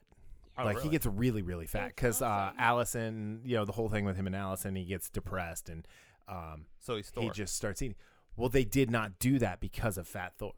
Oh, 0.56 0.64
like 0.64 0.76
really? 0.76 0.88
he 0.88 0.90
gets 0.92 1.06
really, 1.06 1.42
really 1.42 1.66
fat 1.66 1.80
That's 1.80 1.94
because 1.94 2.22
uh. 2.22 2.52
Allison, 2.58 3.40
you 3.44 3.56
know, 3.56 3.64
the 3.64 3.72
whole 3.72 3.88
thing 3.88 4.04
with 4.04 4.16
him 4.16 4.26
and 4.26 4.36
Allison, 4.36 4.76
he 4.76 4.84
gets 4.84 5.08
depressed 5.10 5.68
and 5.68 5.86
um, 6.28 6.66
So 6.78 6.96
he's 6.96 7.10
Thor. 7.10 7.24
he 7.24 7.30
just 7.30 7.56
starts 7.56 7.82
eating. 7.82 7.96
Well, 8.36 8.48
they 8.48 8.64
did 8.64 8.90
not 8.90 9.18
do 9.18 9.38
that 9.40 9.60
because 9.60 9.98
of 9.98 10.06
Fat 10.06 10.34
Thor. 10.38 10.52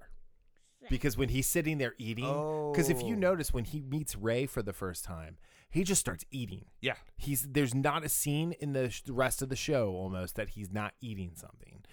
Because 0.90 1.16
when 1.16 1.28
he's 1.30 1.46
sitting 1.46 1.78
there 1.78 1.94
eating, 1.98 2.24
because 2.72 2.88
if 2.90 3.02
you 3.02 3.14
Oh. 3.14 3.18
notice 3.18 3.52
when 3.52 3.64
he 3.64 3.80
meets 3.80 4.14
Ray 4.16 4.46
for 4.46 4.62
the 4.62 4.72
first 4.72 5.04
time, 5.04 5.38
he 5.70 5.82
just 5.84 6.00
starts 6.00 6.24
eating. 6.30 6.66
yeah. 6.80 6.96
He's 7.16 7.42
there's 7.50 7.74
not 7.74 8.04
a 8.04 8.08
scene 8.08 8.52
in 8.60 8.72
the 8.74 8.90
sh- 8.90 9.02
the 9.02 9.12
rest 9.12 9.42
of 9.42 9.48
the 9.48 9.56
show 9.56 9.90
almost 9.94 10.36
that 10.36 10.50
he's 10.50 10.70
not 10.72 10.94
eating 11.00 11.32
something, 11.34 11.84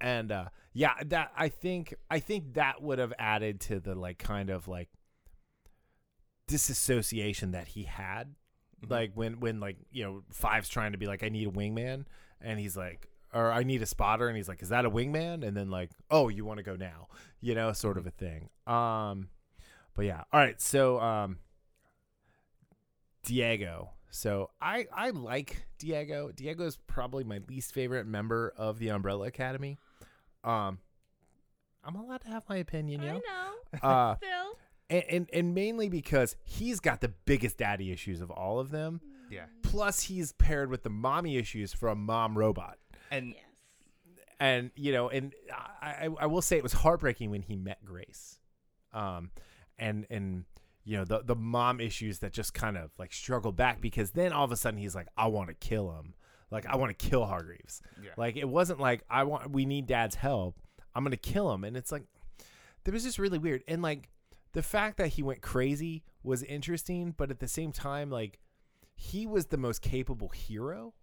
and 0.00 0.30
uh, 0.32 0.48
yeah, 0.72 0.94
that 1.06 1.32
I 1.36 1.48
think 1.48 1.94
I 2.10 2.18
think 2.20 2.54
that 2.54 2.82
would 2.82 2.98
have 2.98 3.12
added 3.18 3.60
to 3.62 3.80
the 3.80 3.94
like 3.94 4.18
kind 4.18 4.50
of 4.50 4.68
like 4.68 4.88
disassociation 6.48 7.52
that 7.52 7.68
he 7.68 7.84
had, 7.84 8.34
Mhm. 8.84 8.90
like 8.90 9.12
when 9.14 9.40
when 9.40 9.60
like 9.60 9.76
you 9.90 10.04
know 10.04 10.22
Five's 10.30 10.68
trying 10.68 10.92
to 10.92 10.98
be 10.98 11.06
like 11.06 11.22
I 11.22 11.28
need 11.28 11.48
a 11.48 11.50
wingman, 11.52 12.04
and 12.40 12.58
he's 12.58 12.76
like. 12.76 13.08
Or 13.34 13.50
I 13.50 13.62
need 13.62 13.80
a 13.82 13.86
spotter, 13.86 14.28
and 14.28 14.36
he's 14.36 14.48
like, 14.48 14.62
"Is 14.62 14.68
that 14.68 14.84
a 14.84 14.90
wingman?" 14.90 15.46
And 15.46 15.56
then 15.56 15.70
like, 15.70 15.90
"Oh, 16.10 16.28
you 16.28 16.44
want 16.44 16.58
to 16.58 16.62
go 16.62 16.76
now?" 16.76 17.08
You 17.40 17.54
know, 17.54 17.72
sort 17.72 17.96
of 17.96 18.06
a 18.06 18.10
thing. 18.10 18.50
Um, 18.66 19.28
but 19.94 20.04
yeah, 20.04 20.24
all 20.32 20.40
right. 20.40 20.60
So, 20.60 21.00
um, 21.00 21.38
Diego. 23.24 23.90
So 24.10 24.50
I 24.60 24.86
I 24.94 25.10
like 25.10 25.64
Diego. 25.78 26.30
Diego 26.34 26.66
is 26.66 26.76
probably 26.86 27.24
my 27.24 27.40
least 27.48 27.72
favorite 27.72 28.06
member 28.06 28.52
of 28.56 28.78
the 28.78 28.88
Umbrella 28.88 29.26
Academy. 29.28 29.78
Um, 30.44 30.78
I'm 31.84 31.94
allowed 31.96 32.20
to 32.22 32.28
have 32.28 32.42
my 32.48 32.56
opinion, 32.58 33.02
you 33.02 33.08
I 33.08 33.12
know. 33.14 33.18
know. 33.18 33.52
Uh, 33.82 34.16
Still. 34.22 34.58
and, 34.90 35.04
and 35.08 35.30
and 35.32 35.54
mainly 35.54 35.88
because 35.88 36.36
he's 36.44 36.78
got 36.80 37.00
the 37.00 37.08
biggest 37.08 37.56
daddy 37.56 37.90
issues 37.90 38.20
of 38.20 38.30
all 38.30 38.60
of 38.60 38.70
them. 38.70 39.00
Yeah. 39.30 39.46
Plus, 39.62 40.02
he's 40.02 40.32
paired 40.32 40.68
with 40.68 40.82
the 40.82 40.90
mommy 40.90 41.38
issues 41.38 41.72
from 41.72 42.04
Mom 42.04 42.36
Robot. 42.36 42.76
And 43.12 43.28
Yes. 43.28 43.44
and 44.40 44.70
you 44.74 44.92
know, 44.92 45.08
and 45.08 45.32
I, 45.80 46.06
I, 46.06 46.08
I 46.22 46.26
will 46.26 46.42
say 46.42 46.56
it 46.56 46.62
was 46.62 46.72
heartbreaking 46.72 47.30
when 47.30 47.42
he 47.42 47.54
met 47.54 47.84
Grace, 47.84 48.40
um, 48.92 49.30
and 49.78 50.06
and 50.10 50.44
you 50.84 50.96
know 50.96 51.04
the 51.04 51.22
the 51.22 51.36
mom 51.36 51.80
issues 51.80 52.18
that 52.20 52.32
just 52.32 52.54
kind 52.54 52.76
of 52.76 52.90
like 52.98 53.12
struggle 53.12 53.52
back 53.52 53.80
because 53.80 54.10
then 54.10 54.32
all 54.32 54.44
of 54.44 54.50
a 54.50 54.56
sudden 54.56 54.80
he's 54.80 54.94
like, 54.94 55.06
I 55.16 55.28
want 55.28 55.48
to 55.48 55.54
kill 55.54 55.92
him, 55.92 56.14
like 56.50 56.66
I 56.66 56.76
want 56.76 56.96
to 56.98 57.08
kill 57.08 57.24
Hargreeves, 57.24 57.82
yeah. 58.02 58.10
like 58.16 58.36
it 58.36 58.48
wasn't 58.48 58.80
like 58.80 59.02
I 59.08 59.22
want 59.24 59.50
we 59.52 59.64
need 59.64 59.86
Dad's 59.86 60.16
help, 60.16 60.56
I'm 60.94 61.04
gonna 61.04 61.16
kill 61.16 61.52
him, 61.52 61.62
and 61.64 61.76
it's 61.76 61.92
like 61.92 62.04
that 62.84 62.92
was 62.92 63.04
just 63.04 63.18
really 63.18 63.38
weird, 63.38 63.62
and 63.68 63.80
like 63.82 64.08
the 64.54 64.62
fact 64.62 64.96
that 64.96 65.08
he 65.08 65.22
went 65.22 65.40
crazy 65.40 66.02
was 66.22 66.42
interesting, 66.42 67.14
but 67.16 67.30
at 67.30 67.38
the 67.40 67.48
same 67.48 67.72
time, 67.72 68.10
like 68.10 68.40
he 68.94 69.26
was 69.26 69.46
the 69.46 69.56
most 69.56 69.82
capable 69.82 70.28
hero 70.30 70.94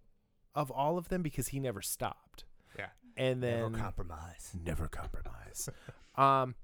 of 0.54 0.70
all 0.70 0.98
of 0.98 1.08
them 1.08 1.22
because 1.22 1.48
he 1.48 1.60
never 1.60 1.82
stopped 1.82 2.44
yeah. 2.78 2.86
and 3.16 3.42
then 3.42 3.72
never 3.72 3.78
compromise. 3.78 4.52
never 4.64 4.88
compromise. 4.88 5.68
um, 6.16 6.54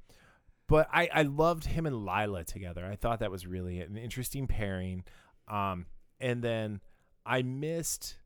but 0.68 0.89
I 0.93 1.09
I 1.12 1.22
loved 1.22 1.66
him 1.66 1.87
and 1.87 2.05
Lila 2.05 2.45
together. 2.45 2.84
I 2.84 2.97
thought 2.97 3.20
that 3.20 3.30
was 3.30 3.47
really 3.47 3.80
an 3.80 3.97
interesting 3.97 4.47
pairing. 4.47 5.05
Um, 5.49 5.87
and 6.20 6.43
then 6.43 6.80
I 7.24 7.43
missed 7.43 8.16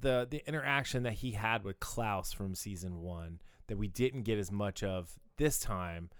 the 0.00 0.26
the 0.30 0.42
interaction 0.48 1.02
that 1.02 1.14
he 1.14 1.32
had 1.32 1.64
with 1.64 1.80
Klaus 1.80 2.32
from 2.32 2.54
season 2.54 3.00
one 3.00 3.40
that 3.68 3.78
we 3.78 3.88
didn't 3.88 4.22
get 4.22 4.38
as 4.38 4.50
much 4.50 4.82
of 4.82 5.18
this 5.36 5.58
time, 5.58 6.10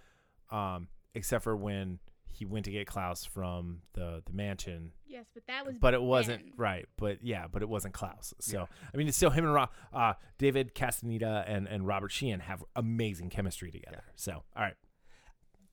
um, 0.51 0.89
except 1.15 1.45
for 1.45 1.57
when 1.57 1.99
he 2.43 2.47
went 2.47 2.65
to 2.65 2.71
get 2.73 2.87
Klaus 2.87 3.25
from 3.25 3.83
the 3.93 4.23
the 4.27 4.33
mansion 4.33 4.93
Yes, 5.07 5.27
but 5.35 5.47
that 5.47 5.65
was. 5.67 5.75
but 5.81 5.95
it 5.95 6.03
wasn't 6.03 6.43
Ben. 6.45 6.53
right. 6.57 6.87
But 6.97 7.19
yeah, 7.23 7.47
but 7.47 7.63
it 7.63 7.69
wasn't 7.69 7.95
Klaus. 7.95 8.35
So 8.41 8.59
Yeah. 8.61 8.67
I 8.93 8.97
mean, 8.97 9.07
it's 9.09 9.17
still 9.17 9.31
him 9.31 9.45
and 9.45 9.55
Ro- 9.55 9.69
uh, 9.93 10.15
David 10.39 10.75
Castaneda 10.75 11.45
and 11.47 11.69
and 11.69 11.87
Robert 11.87 12.11
Sheehan 12.11 12.41
have 12.41 12.65
amazing 12.75 13.31
chemistry 13.31 13.71
together. 13.71 14.03
So 14.17 14.33
all 14.57 14.63
right, 14.63 14.75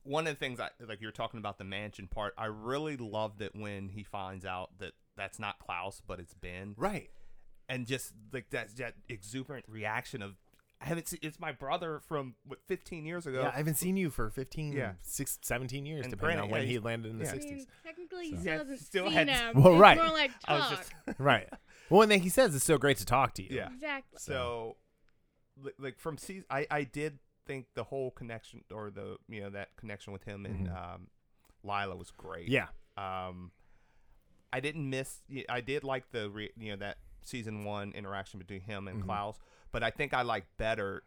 One 0.02 0.26
of 0.26 0.34
the 0.34 0.38
things 0.38 0.60
I 0.60 0.70
like 0.86 1.00
you're 1.00 1.10
talking 1.12 1.38
about 1.38 1.58
the 1.58 1.64
mansion 1.64 2.06
part. 2.06 2.34
I 2.38 2.46
really 2.46 2.96
loved 2.96 3.42
it 3.42 3.52
when 3.54 3.88
he 3.88 4.02
finds 4.02 4.44
out 4.46 4.78
that 4.78 4.92
that's 5.16 5.38
not 5.38 5.58
Klaus, 5.58 6.00
but 6.06 6.20
it's 6.20 6.32
Ben, 6.34 6.74
right, 6.78 7.10
and 7.68 7.86
just 7.86 8.12
like 8.32 8.50
that 8.50 8.76
that 8.76 8.94
exuberant 9.08 9.64
reaction 9.68 10.22
of 10.22 10.36
I 10.80 10.86
haven't 10.86 11.08
seen. 11.08 11.18
It's 11.22 11.38
my 11.38 11.52
brother 11.52 12.00
from 12.08 12.34
what 12.46 12.60
15 12.66 13.04
years 13.04 13.26
ago. 13.26 13.42
yeah. 13.42 13.48
I 13.52 13.56
haven't 13.58 13.74
seen 13.74 13.96
you 13.98 14.08
for 14.08 14.30
15, 14.30 14.72
Yeah. 14.72 14.92
six, 15.02 15.38
17 15.42 15.84
years, 15.84 16.04
And 16.06 16.10
depending 16.10 16.36
granted, 16.38 16.44
on 16.44 16.50
when 16.50 16.62
yeah, 16.62 16.68
he 16.68 16.78
landed 16.78 17.10
in 17.10 17.18
the 17.18 17.24
yeah. 17.26 17.32
I 17.32 17.34
60s. 17.34 17.44
mean, 17.52 17.66
technically, 17.84 18.30
he 18.30 18.36
still 18.36 18.44
Yeah, 18.52 18.58
hasn't 18.58 18.80
still 18.80 19.04
seen 19.04 19.12
hadn't- 19.12 19.34
him. 19.56 19.62
Well, 19.62 19.72
it's 19.74 19.80
right. 19.80 19.96
More 19.98 20.08
like 20.08 20.30
I 20.48 20.58
talk. 20.58 20.70
was 20.70 20.78
just 20.78 20.92
right. 21.20 21.48
Well, 21.90 22.02
and 22.02 22.10
then 22.10 22.20
he 22.20 22.28
says 22.30 22.54
it's 22.54 22.64
so 22.64 22.78
great 22.78 22.96
to 22.96 23.04
talk 23.04 23.34
to 23.34 23.42
you. 23.42 23.50
Yeah. 23.54 23.68
Exactly. 23.72 24.18
So, 24.20 24.76
like 25.78 25.98
from 25.98 26.16
season, 26.16 26.44
I 26.50 26.66
I 26.70 26.84
did 26.84 27.18
think 27.46 27.66
the 27.74 27.84
whole 27.84 28.10
connection 28.12 28.64
or 28.72 28.90
the 28.90 29.18
you 29.28 29.40
know 29.42 29.50
that 29.50 29.76
connection 29.76 30.12
with 30.12 30.24
him 30.24 30.46
and 30.46 30.68
Mhm. 30.68 30.94
um, 30.94 31.08
Lila 31.62 31.96
was 31.96 32.10
great. 32.10 32.48
Yeah. 32.48 32.68
Um, 32.96 33.52
I 34.52 34.60
didn't 34.60 34.88
miss. 34.88 35.20
I 35.48 35.60
did 35.60 35.84
like 35.84 36.10
the 36.10 36.30
re, 36.30 36.50
you 36.56 36.70
know 36.70 36.76
that 36.76 36.98
season 37.22 37.64
one 37.64 37.92
interaction 37.92 38.38
between 38.38 38.60
him 38.62 38.88
and 38.88 39.02
Mhm. 39.02 39.04
Klaus, 39.04 39.38
but 39.72 39.82
I 39.82 39.90
think 39.90 40.12
I 40.14 40.22
like 40.22 40.46
better 40.56 41.02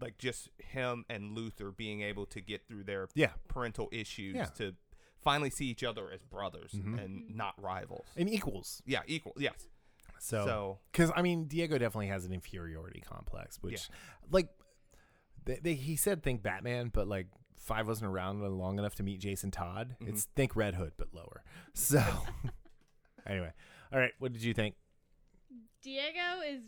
like 0.00 0.18
just 0.18 0.48
him 0.58 1.04
and 1.10 1.32
Luther 1.36 1.70
being 1.70 2.00
able 2.02 2.26
to 2.26 2.40
get 2.40 2.66
through 2.66 2.84
their 2.84 3.08
Yeah. 3.14 3.32
parental 3.48 3.88
issues 3.92 4.34
Yeah. 4.34 4.46
to 4.46 4.74
finally 5.20 5.50
see 5.50 5.66
each 5.66 5.84
other 5.84 6.10
as 6.10 6.22
brothers 6.24 6.72
Mhm. 6.72 6.98
and 6.98 7.36
not 7.36 7.60
rivals. 7.62 8.06
And 8.16 8.28
equals. 8.28 8.82
Yeah, 8.86 9.02
equal. 9.06 9.34
Yes. 9.36 9.68
So, 10.18 10.44
So, 10.46 10.78
because 10.90 11.12
I 11.14 11.22
mean, 11.22 11.46
Diego 11.46 11.78
definitely 11.78 12.08
has 12.08 12.24
an 12.24 12.32
inferiority 12.32 13.00
complex, 13.00 13.62
which, 13.62 13.88
like, 14.30 14.48
they, 15.44 15.56
they, 15.62 15.74
he 15.74 15.94
said 15.96 16.22
think 16.22 16.42
Batman, 16.42 16.88
but 16.88 17.06
like 17.06 17.26
Five 17.58 17.86
wasn't 17.86 18.10
around 18.10 18.40
long 18.40 18.78
enough 18.80 18.96
to 18.96 19.04
meet 19.04 19.20
Jason 19.20 19.52
Todd. 19.52 19.94
Mhm. 20.00 20.08
It's 20.08 20.24
think 20.24 20.56
Red 20.56 20.74
Hood, 20.74 20.94
but 20.96 21.14
lower. 21.14 21.44
So, 21.74 21.98
anyway, 23.26 23.52
all 23.92 24.00
right, 24.00 24.12
what 24.18 24.32
did 24.32 24.42
you 24.42 24.52
think? 24.52 24.74
Diego 25.80 26.40
is 26.44 26.62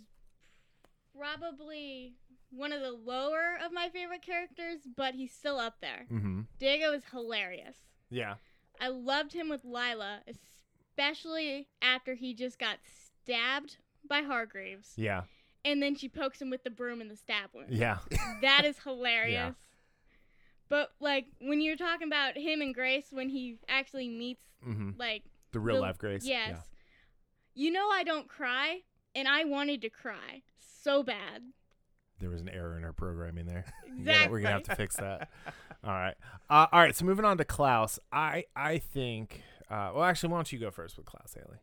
probably 1.18 2.14
one 2.50 2.72
of 2.72 2.80
the 2.80 2.92
lower 2.92 3.58
of 3.64 3.72
my 3.72 3.88
favorite 3.88 4.22
characters, 4.22 4.80
but 4.96 5.14
he's 5.14 5.32
still 5.32 5.58
up 5.58 5.76
there. 5.80 6.06
Mm-hmm. 6.10 6.42
Diego 6.58 6.92
is 6.92 7.02
hilarious. 7.10 7.76
Yeah, 8.10 8.34
I 8.80 8.88
loved 8.88 9.32
him 9.32 9.48
with 9.48 9.64
Lila, 9.64 10.20
especially 10.26 11.68
after 11.82 12.14
he 12.14 12.34
just 12.34 12.58
got 12.58 12.78
stabbed 12.84 13.78
by 14.08 14.22
Hargreeves, 14.22 14.92
yeah, 14.96 15.22
and 15.64 15.82
then 15.82 15.96
she 15.96 16.08
pokes 16.08 16.40
him 16.40 16.50
with 16.50 16.62
the 16.62 16.70
broom 16.70 17.00
and 17.00 17.10
the 17.10 17.16
stab 17.16 17.50
wound. 17.54 17.70
yeah, 17.70 17.98
That 18.42 18.64
is 18.64 18.78
hilarious. 18.80 19.54
But 20.68 20.90
like 21.00 21.26
when 21.40 21.60
you're 21.60 21.76
talking 21.76 22.06
about 22.06 22.36
him 22.36 22.60
and 22.60 22.74
Grace 22.74 23.06
when 23.10 23.28
he 23.28 23.58
actually 23.68 24.08
meets 24.08 24.42
mm-hmm. 24.66 24.90
like 24.98 25.22
The 25.52 25.60
real 25.60 25.76
the- 25.76 25.82
life 25.82 25.98
Grace. 25.98 26.24
Yes. 26.24 26.50
Yeah. 26.50 26.58
You 27.56 27.70
know 27.70 27.88
I 27.88 28.02
don't 28.02 28.28
cry, 28.28 28.80
and 29.14 29.28
I 29.28 29.44
wanted 29.44 29.82
to 29.82 29.90
cry 29.90 30.42
so 30.84 31.02
bad. 31.02 31.42
There 32.20 32.30
was 32.30 32.40
an 32.42 32.48
error 32.48 32.78
in 32.78 32.84
our 32.84 32.92
programming 32.92 33.46
there. 33.46 33.64
Exactly. 33.96 34.28
We're 34.32 34.40
gonna 34.40 34.54
have 34.54 34.62
to 34.64 34.76
fix 34.76 34.96
that. 34.96 35.30
all 35.84 35.92
right. 35.92 36.14
Uh, 36.50 36.66
all 36.72 36.80
right. 36.80 36.94
So 36.94 37.04
moving 37.04 37.24
on 37.24 37.38
to 37.38 37.44
Klaus. 37.44 37.98
I 38.12 38.44
I 38.54 38.78
think. 38.78 39.42
Uh, 39.70 39.92
well, 39.94 40.02
actually, 40.04 40.30
why 40.30 40.38
don't 40.38 40.52
you 40.52 40.58
go 40.58 40.70
first 40.70 40.96
with 40.96 41.06
Klaus 41.06 41.34
Haley? 41.34 41.58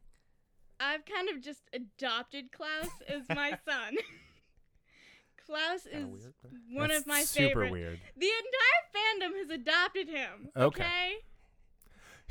I've 0.79 1.05
kind 1.05 1.29
of 1.29 1.41
just 1.41 1.61
adopted 1.73 2.51
Klaus 2.51 2.89
as 3.07 3.23
my 3.29 3.51
son. 3.69 3.95
Klaus 5.45 5.83
Kinda 5.91 6.07
is 6.15 6.23
weird, 6.23 6.33
one 6.71 6.87
That's 6.89 7.01
of 7.01 7.07
my 7.07 7.21
super 7.23 7.47
favorite. 7.47 7.71
weird. 7.71 7.99
The 8.17 8.27
entire 8.27 9.29
fandom 9.29 9.37
has 9.39 9.49
adopted 9.49 10.07
him. 10.07 10.49
Okay. 10.55 10.83
Okay. 10.83 11.11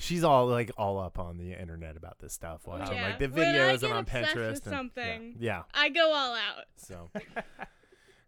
She's 0.01 0.24
all 0.24 0.46
like 0.46 0.70
all 0.78 0.98
up 0.98 1.18
on 1.18 1.36
the 1.38 1.53
internet 1.53 1.96
about 1.96 2.18
this 2.20 2.32
stuff, 2.32 2.62
oh, 2.66 2.70
watching 2.70 2.96
Yeah. 2.96 3.07
like 3.09 3.18
the 3.18 3.28
When 3.28 3.46
I 3.46 3.53
videos 3.53 3.80
get 3.80 3.82
and 3.84 3.92
on 3.92 3.98
obsessed 4.01 4.34
with 4.34 4.44
Pinterest. 4.44 4.51
and, 4.66 4.74
something. 4.74 5.36
Yeah. 5.38 5.62
I 5.74 5.88
go 5.90 6.12
all 6.12 6.34
out. 6.34 6.64
So. 6.76 7.11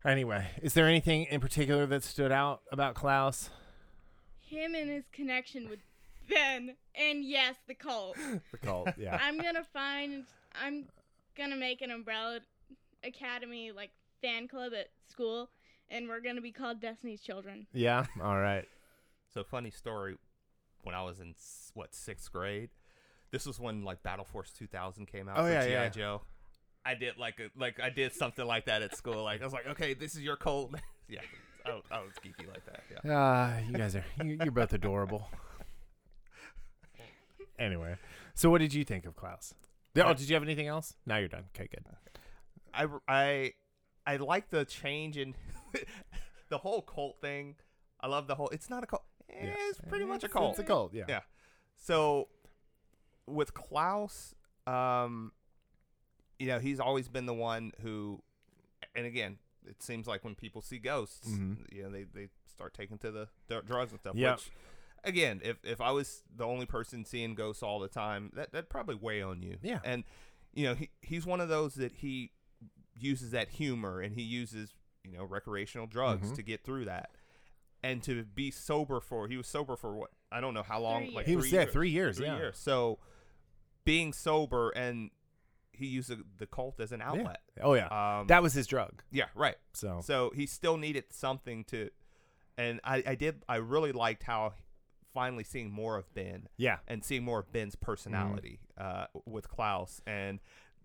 Anyway, 0.04 0.46
is 0.60 0.74
there 0.74 0.86
anything 0.88 1.24
in 1.30 1.40
particular 1.40 1.86
that 1.86 2.02
stood 2.02 2.32
out 2.32 2.62
about 2.72 2.94
Klaus? 2.94 3.50
Him 4.40 4.74
and 4.74 4.90
his 4.90 5.04
connection 5.12 5.68
with 5.70 5.78
Ben, 6.28 6.74
and 6.94 7.24
yes, 7.24 7.54
the 7.68 7.74
cult. 7.74 8.16
The 8.52 8.58
cult. 8.58 8.88
Yeah. 8.98 9.18
I'm 9.22 9.38
gonna 9.40 9.64
find. 9.72 10.24
I'm 10.62 10.86
gonna 11.36 11.56
make 11.56 11.80
an 11.82 11.90
Umbrella 11.90 12.40
Academy 13.04 13.70
like 13.72 13.90
fan 14.20 14.48
club 14.48 14.72
at 14.78 14.88
school, 15.08 15.48
and 15.88 16.08
we're 16.08 16.20
gonna 16.20 16.40
be 16.42 16.52
called 16.52 16.80
Destiny's 16.80 17.20
Children. 17.22 17.66
yeah. 17.72 18.06
All 18.22 18.38
right. 18.38 18.66
So 19.32 19.42
funny 19.44 19.70
story. 19.70 20.16
When 20.82 20.94
I 20.94 21.02
was 21.02 21.20
in 21.20 21.34
what 21.74 21.94
sixth 21.94 22.32
grade, 22.32 22.70
this 23.30 23.46
was 23.46 23.58
when 23.60 23.84
like 23.84 24.02
Battle 24.02 24.24
Force 24.24 24.50
2000 24.52 25.06
came 25.06 25.28
out. 25.28 25.38
Oh, 25.38 25.42
for 25.44 25.50
yeah, 25.50 25.64
GI 25.64 25.70
yeah. 25.70 25.88
Joe. 25.88 26.22
I 26.84 26.94
did 26.94 27.16
like 27.16 27.38
a, 27.38 27.48
like 27.58 27.78
I 27.80 27.90
did 27.90 28.12
something 28.12 28.44
like 28.44 28.66
that 28.66 28.82
at 28.82 28.96
school. 28.96 29.22
Like 29.22 29.40
I 29.40 29.44
was 29.44 29.52
like, 29.52 29.66
okay, 29.68 29.94
this 29.94 30.14
is 30.14 30.20
your 30.22 30.36
cult. 30.36 30.74
yeah, 31.08 31.20
I, 31.64 31.70
was- 31.74 31.84
I 31.90 32.00
was 32.00 32.12
geeky 32.24 32.48
like 32.48 32.64
that. 32.66 32.82
Yeah. 33.04 33.16
Uh, 33.16 33.60
you 33.68 33.72
guys 33.78 33.94
are 33.96 34.04
you, 34.24 34.38
you're 34.42 34.50
both 34.50 34.72
adorable. 34.72 35.28
Anyway, 37.58 37.96
so 38.34 38.50
what 38.50 38.58
did 38.58 38.74
you 38.74 38.84
think 38.84 39.04
of 39.06 39.14
Klaus? 39.14 39.54
Oh, 39.96 40.14
did 40.14 40.28
you 40.28 40.34
have 40.34 40.42
anything 40.42 40.66
else? 40.66 40.96
Now 41.06 41.18
you're 41.18 41.28
done. 41.28 41.44
Okay, 41.54 41.68
good. 41.70 41.84
I 42.74 42.86
I 43.06 43.52
I 44.06 44.16
like 44.16 44.50
the 44.50 44.64
change 44.64 45.16
in 45.16 45.34
the 46.48 46.58
whole 46.58 46.82
cult 46.82 47.20
thing. 47.20 47.56
I 48.00 48.08
love 48.08 48.26
the 48.26 48.34
whole. 48.34 48.48
It's 48.48 48.68
not 48.68 48.82
a 48.82 48.86
cult. 48.86 49.04
Yeah. 49.32 49.54
It's 49.70 49.80
pretty 49.80 50.04
much 50.04 50.22
a 50.22 50.26
It's- 50.26 50.32
cult. 50.32 50.50
It's 50.52 50.58
a 50.60 50.64
cult. 50.64 50.94
Yeah. 50.94 51.04
Yeah. 51.08 51.20
So 51.76 52.28
with 53.26 53.54
Klaus, 53.54 54.34
um, 54.66 55.32
you 56.38 56.46
know, 56.48 56.58
he's 56.58 56.80
always 56.80 57.08
been 57.08 57.26
the 57.26 57.34
one 57.34 57.72
who, 57.82 58.22
and 58.94 59.06
again, 59.06 59.38
it 59.66 59.82
seems 59.82 60.06
like 60.06 60.24
when 60.24 60.34
people 60.34 60.60
see 60.60 60.78
ghosts, 60.78 61.28
Mhm. 61.28 61.72
you 61.72 61.82
know, 61.84 61.90
they, 61.90 62.04
they 62.04 62.28
start 62.46 62.74
taking 62.74 62.98
to 62.98 63.10
the, 63.10 63.28
the 63.48 63.60
drugs 63.62 63.92
and 63.92 64.00
stuff. 64.00 64.16
Yep. 64.16 64.36
Which, 64.36 64.50
again, 65.04 65.40
if 65.44 65.64
if 65.64 65.80
I 65.80 65.92
was 65.92 66.22
the 66.34 66.44
only 66.46 66.66
person 66.66 67.04
seeing 67.04 67.34
ghosts 67.34 67.62
all 67.62 67.78
the 67.80 67.88
time, 67.88 68.30
that 68.34 68.52
that'd 68.52 68.68
probably 68.70 68.96
weigh 68.96 69.22
on 69.22 69.40
you. 69.42 69.58
Yeah. 69.62 69.80
And 69.84 70.04
you 70.52 70.64
know, 70.66 70.74
he 70.74 70.90
he's 71.00 71.24
one 71.24 71.40
of 71.40 71.48
those 71.48 71.74
that 71.76 71.92
he 71.92 72.32
uses 72.94 73.30
that 73.30 73.48
humor 73.50 74.00
and 74.00 74.14
he 74.14 74.22
uses 74.22 74.74
you 75.04 75.12
know 75.16 75.24
recreational 75.24 75.86
drugs 75.86 76.30
Mhm. 76.32 76.34
to 76.36 76.42
get 76.42 76.64
through 76.64 76.84
that. 76.86 77.10
And 77.84 78.02
to 78.04 78.24
be 78.24 78.50
sober 78.50 79.00
for 79.00 79.26
he 79.28 79.36
was 79.36 79.48
sober 79.48 79.76
for 79.76 79.94
what 79.96 80.10
I 80.30 80.40
don't 80.40 80.54
know 80.54 80.62
how 80.62 80.80
long 80.80 81.06
Three 81.06 81.14
like 81.14 81.26
He 81.26 81.36
was 81.36 81.50
there 81.50 81.62
years 81.62 81.72
three 81.72 81.90
years. 81.90 82.16
three 82.18 82.26
yeah. 82.26 82.36
years. 82.36 82.58
So 82.58 82.98
being 83.84 84.12
sober 84.12 84.70
and 84.70 85.10
he 85.72 85.86
used 85.86 86.08
the, 86.10 86.22
the 86.38 86.46
cult 86.46 86.78
as 86.80 86.92
an 86.92 87.02
outlet. 87.02 87.40
Oh 87.60 87.74
yeah. 87.74 87.88
Um, 88.20 88.26
that 88.28 88.42
was 88.42 88.52
his 88.52 88.66
drug. 88.66 89.02
yeah, 89.10 89.24
right. 89.34 89.56
So 89.72 90.00
So 90.04 90.30
he 90.34 90.46
still 90.46 90.76
needed 90.76 91.04
something 91.10 91.64
to, 91.64 91.90
and 92.56 92.78
I, 92.84 93.02
I 93.06 93.14
did. 93.16 93.42
I 93.48 93.56
really 93.56 93.90
liked 93.92 94.22
how 94.22 94.52
finally 95.12 95.42
seeing 95.44 95.70
more 95.72 95.96
of 95.98 96.12
Ben 96.14 96.46
yeah. 96.56 96.76
and 96.86 97.04
seeing 97.04 97.24
more 97.24 97.40
of 97.40 97.52
Ben's 97.52 97.74
personality 97.74 98.60
Mm-hmm. 98.80 99.16
uh, 99.16 99.20
with 99.26 99.48
Klaus 99.48 100.00
and. 100.06 100.40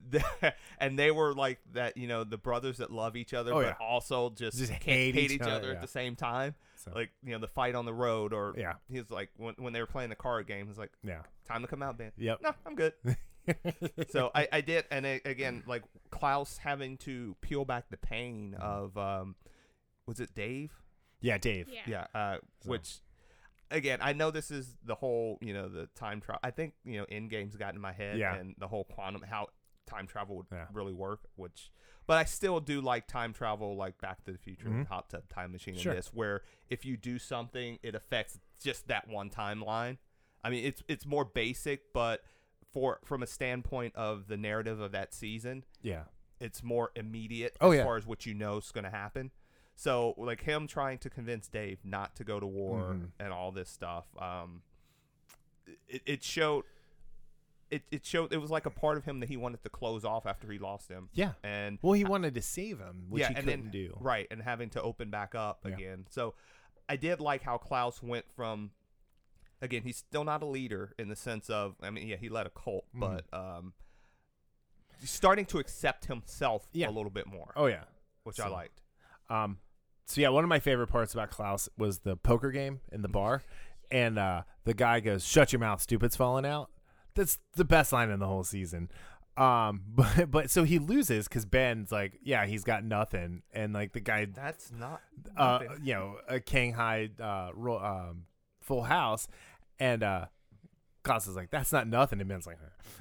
The, 0.09 0.23
and 0.79 0.97
they 0.97 1.11
were 1.11 1.33
like 1.33 1.59
that, 1.73 1.97
you 1.97 2.07
know, 2.07 2.23
the 2.23 2.37
brothers 2.37 2.77
that 2.77 2.91
love 2.91 3.15
each 3.15 3.33
other, 3.33 3.51
Oh, 3.53 3.55
but 3.61 3.65
yeah. 3.79 3.85
also 3.85 4.29
just, 4.29 4.57
Just 4.57 4.71
hate 4.71 5.15
hate, 5.15 5.17
each 5.17 5.31
each, 5.31 5.41
other, 5.41 5.51
other, 5.51 5.67
yeah. 5.67 5.73
at 5.73 5.81
the 5.81 5.87
same 5.87 6.15
time. 6.15 6.55
So 6.75 6.91
Like, 6.95 7.09
you 7.23 7.31
know, 7.31 7.39
the 7.39 7.47
fight 7.47 7.75
on 7.75 7.85
the 7.85 7.93
road, 7.93 8.31
or 8.33 8.53
yeah. 8.57 8.73
he's 8.89 9.09
like 9.11 9.29
when, 9.37 9.55
when 9.57 9.73
they 9.73 9.79
were 9.81 9.85
playing 9.87 10.09
the 10.09 10.15
card 10.15 10.47
game, 10.47 10.67
he's 10.67 10.77
like, 10.77 10.91
Yeah. 11.03 11.21
"Time 11.47 11.61
to 11.61 11.67
come 11.67 11.81
out, 11.83 11.97
Ben." 11.97 12.11
Yep. 12.17 12.41
No, 12.41 12.51
I'm 12.65 12.75
good. 12.75 12.93
so 14.09 14.31
I, 14.35 14.47
I 14.51 14.61
did, 14.61 14.85
and 14.91 15.05
I, 15.07 15.21
again, 15.25 15.63
like 15.67 15.83
Klaus 16.09 16.57
having 16.57 16.97
to 16.99 17.35
peel 17.41 17.65
back 17.65 17.89
the 17.89 17.97
pain 17.97 18.55
of, 18.59 18.97
um, 18.97 19.35
was 20.05 20.19
it 20.19 20.33
Dave? 20.35 20.71
yeah, 21.21 21.37
Dave. 21.37 21.67
Yeah. 21.69 21.81
Yeah, 22.13 22.19
uh, 22.19 22.37
So- 22.63 22.69
which, 22.71 22.97
again, 23.71 23.99
I 24.01 24.13
know 24.13 24.31
this 24.31 24.51
is 24.51 24.75
the 24.85 24.95
whole, 24.95 25.37
you 25.41 25.53
know, 25.53 25.67
the 25.67 25.87
time 25.95 26.21
trial. 26.21 26.39
I 26.43 26.51
think 26.51 26.73
you 26.85 26.99
know, 26.99 27.05
in 27.09 27.27
games 27.27 27.55
got 27.55 27.73
in 27.73 27.81
my 27.81 27.91
head, 27.93 28.17
Yeah. 28.19 28.35
and 28.35 28.55
the 28.59 28.67
whole 28.67 28.83
quantum 28.83 29.23
how 29.23 29.47
time 29.87 30.05
travel 30.07 30.35
would 30.37 30.45
Yeah. 30.51 30.67
really 30.71 30.93
work. 30.93 31.21
Which, 31.35 31.71
but 32.05 32.17
I 32.17 32.23
still 32.25 32.59
do 32.59 32.79
like 32.81 33.07
time 33.07 33.33
travel, 33.33 33.75
like 33.75 33.99
Back 33.99 34.23
to 34.25 34.31
the 34.31 34.37
Future, 34.37 34.67
Mhm. 34.69 34.87
Hot 34.87 35.09
Tub 35.09 35.27
Time 35.29 35.51
Machine, 35.51 35.75
Sure. 35.75 35.91
and 35.93 35.97
this, 35.99 36.13
where 36.13 36.43
if 36.69 36.85
you 36.85 36.95
do 36.97 37.17
something, 37.17 37.79
it 37.81 37.95
affects 37.95 38.39
just 38.61 38.87
that 38.87 39.07
one 39.07 39.29
timeline. 39.29 39.97
I 40.43 40.49
mean, 40.49 40.63
it's 40.65 40.83
it's 40.87 41.05
more 41.05 41.25
basic, 41.25 41.91
but 41.93 42.23
for 42.71 42.99
from 43.03 43.23
a 43.23 43.27
standpoint 43.27 43.95
of 43.95 44.27
the 44.27 44.37
narrative 44.37 44.79
of 44.79 44.91
that 44.91 45.13
season, 45.13 45.63
Yeah. 45.81 46.05
it's 46.39 46.61
more 46.61 46.91
immediate 46.95 47.57
Oh, 47.59 47.71
as 47.71 47.77
yeah. 47.77 47.83
far 47.83 47.97
as 47.97 48.05
what 48.05 48.25
you 48.25 48.33
know 48.33 48.57
is 48.57 48.71
going 48.71 48.83
to 48.83 48.89
happen. 48.89 49.31
So, 49.75 50.15
like 50.17 50.41
him 50.41 50.65
trying 50.67 50.97
to 50.99 51.09
convince 51.09 51.47
Dave 51.47 51.83
not 51.85 52.15
to 52.15 52.23
go 52.23 52.39
to 52.39 52.47
war 52.47 52.93
Mhm. 52.93 53.11
and 53.19 53.31
all 53.33 53.51
this 53.51 53.69
stuff, 53.69 54.05
um, 54.17 54.63
it, 55.87 56.01
it 56.05 56.23
showed. 56.23 56.65
It, 57.69 57.83
it 57.91 58.05
showed 58.05 58.31
it 58.31 58.37
was 58.37 58.49
like 58.49 58.65
a 58.65 58.69
part 58.69 58.97
of 58.97 59.03
him 59.05 59.19
that 59.19 59.27
he 59.29 59.35
wanted 59.35 59.61
to 59.63 59.69
close 59.69 60.05
off 60.05 60.25
after 60.25 60.49
he 60.51 60.57
lost 60.57 60.87
him, 60.89 61.09
Yeah. 61.13 61.33
and 61.43 61.77
Well, 61.81 61.93
he 61.93 62.05
wanted 62.05 62.33
to 62.35 62.41
save 62.41 62.79
him, 62.79 63.07
which 63.09 63.21
yeah, 63.21 63.27
he 63.29 63.33
couldn't 63.35 63.63
then, 63.63 63.71
do. 63.71 63.97
right, 63.99 64.25
and 64.31 64.41
having 64.41 64.69
to 64.71 64.81
open 64.81 65.09
back 65.09 65.35
up 65.35 65.59
Yeah. 65.65 65.73
again. 65.73 66.05
So, 66.09 66.33
I 66.87 66.95
did 66.95 67.19
like 67.19 67.43
how 67.43 67.57
Klaus 67.57 68.01
went 68.01 68.31
from. 68.31 68.71
Again, 69.61 69.81
he's 69.83 69.97
still 69.97 70.23
not 70.23 70.41
a 70.41 70.45
leader 70.45 70.93
in 70.97 71.09
the 71.09 71.15
sense 71.17 71.49
of. 71.49 71.75
I 71.81 71.89
mean, 71.89 72.07
yeah, 72.07 72.15
he 72.15 72.29
led 72.29 72.45
a 72.47 72.51
cult, 72.51 72.85
Mhm. 72.95 72.99
but 73.01 73.25
um, 73.37 73.73
he's 74.99 75.09
starting 75.11 75.45
to 75.47 75.59
accept 75.59 76.05
himself 76.05 76.67
Yeah. 76.71 76.89
a 76.89 76.91
little 76.91 77.09
bit 77.11 77.27
more 77.27 77.51
Oh 77.55 77.65
yeah. 77.65 77.83
which 78.23 78.39
I 78.39 78.47
liked. 78.47 78.81
Um, 79.29 79.59
so 80.05 80.21
yeah, 80.21 80.29
one 80.29 80.43
of 80.43 80.47
my 80.47 80.59
favorite 80.59 80.87
parts 80.87 81.13
about 81.13 81.31
Klaus 81.31 81.67
was 81.77 81.99
the 81.99 82.15
poker 82.15 82.51
game 82.51 82.79
in 82.91 83.01
the 83.01 83.07
bar, 83.09 83.43
and 83.91 84.17
uh, 84.17 84.43
the 84.63 84.73
guy 84.73 84.99
goes, 85.01 85.25
"Shut 85.25 85.51
your 85.51 85.59
mouth, 85.59 85.81
stupid's 85.81 86.15
falling 86.15 86.45
out." 86.45 86.69
That's 87.17 87.37
the 87.55 87.65
best 87.65 87.91
line 87.91 88.09
in 88.09 88.19
the 88.19 88.27
whole 88.27 88.43
season. 88.45 88.89
Um, 89.35 89.81
but 89.95 90.31
but 90.31 90.49
so 90.49 90.63
he 90.63 90.79
loses 90.79 91.27
because 91.27 91.45
Ben's 91.45 91.91
like, 91.91 92.19
yeah, 92.23 92.45
he's 92.45 92.63
got 92.63 92.83
nothing, 92.83 93.43
and 93.53 93.73
like 93.73 93.91
the 93.93 93.99
guy, 93.99 94.25
That's 94.25 94.71
not. 94.71 95.01
uh, 95.35 95.59
nothing. 95.63 95.85
you 95.85 95.93
know, 95.93 96.15
a 96.27 96.39
King 96.39 96.73
High, 96.73 97.09
uh, 97.21 97.49
ro- 97.53 97.79
um, 97.83 98.23
Full 98.61 98.83
House, 98.83 99.27
and 99.79 100.03
uh. 100.03 100.25
Klaus 101.03 101.25
is 101.25 101.37
like, 101.37 101.49
that's 101.49 101.71
not 101.71 101.87
nothing. 101.87 102.19
And 102.19 102.27
Ben's 102.27 102.45
like, 102.45 102.57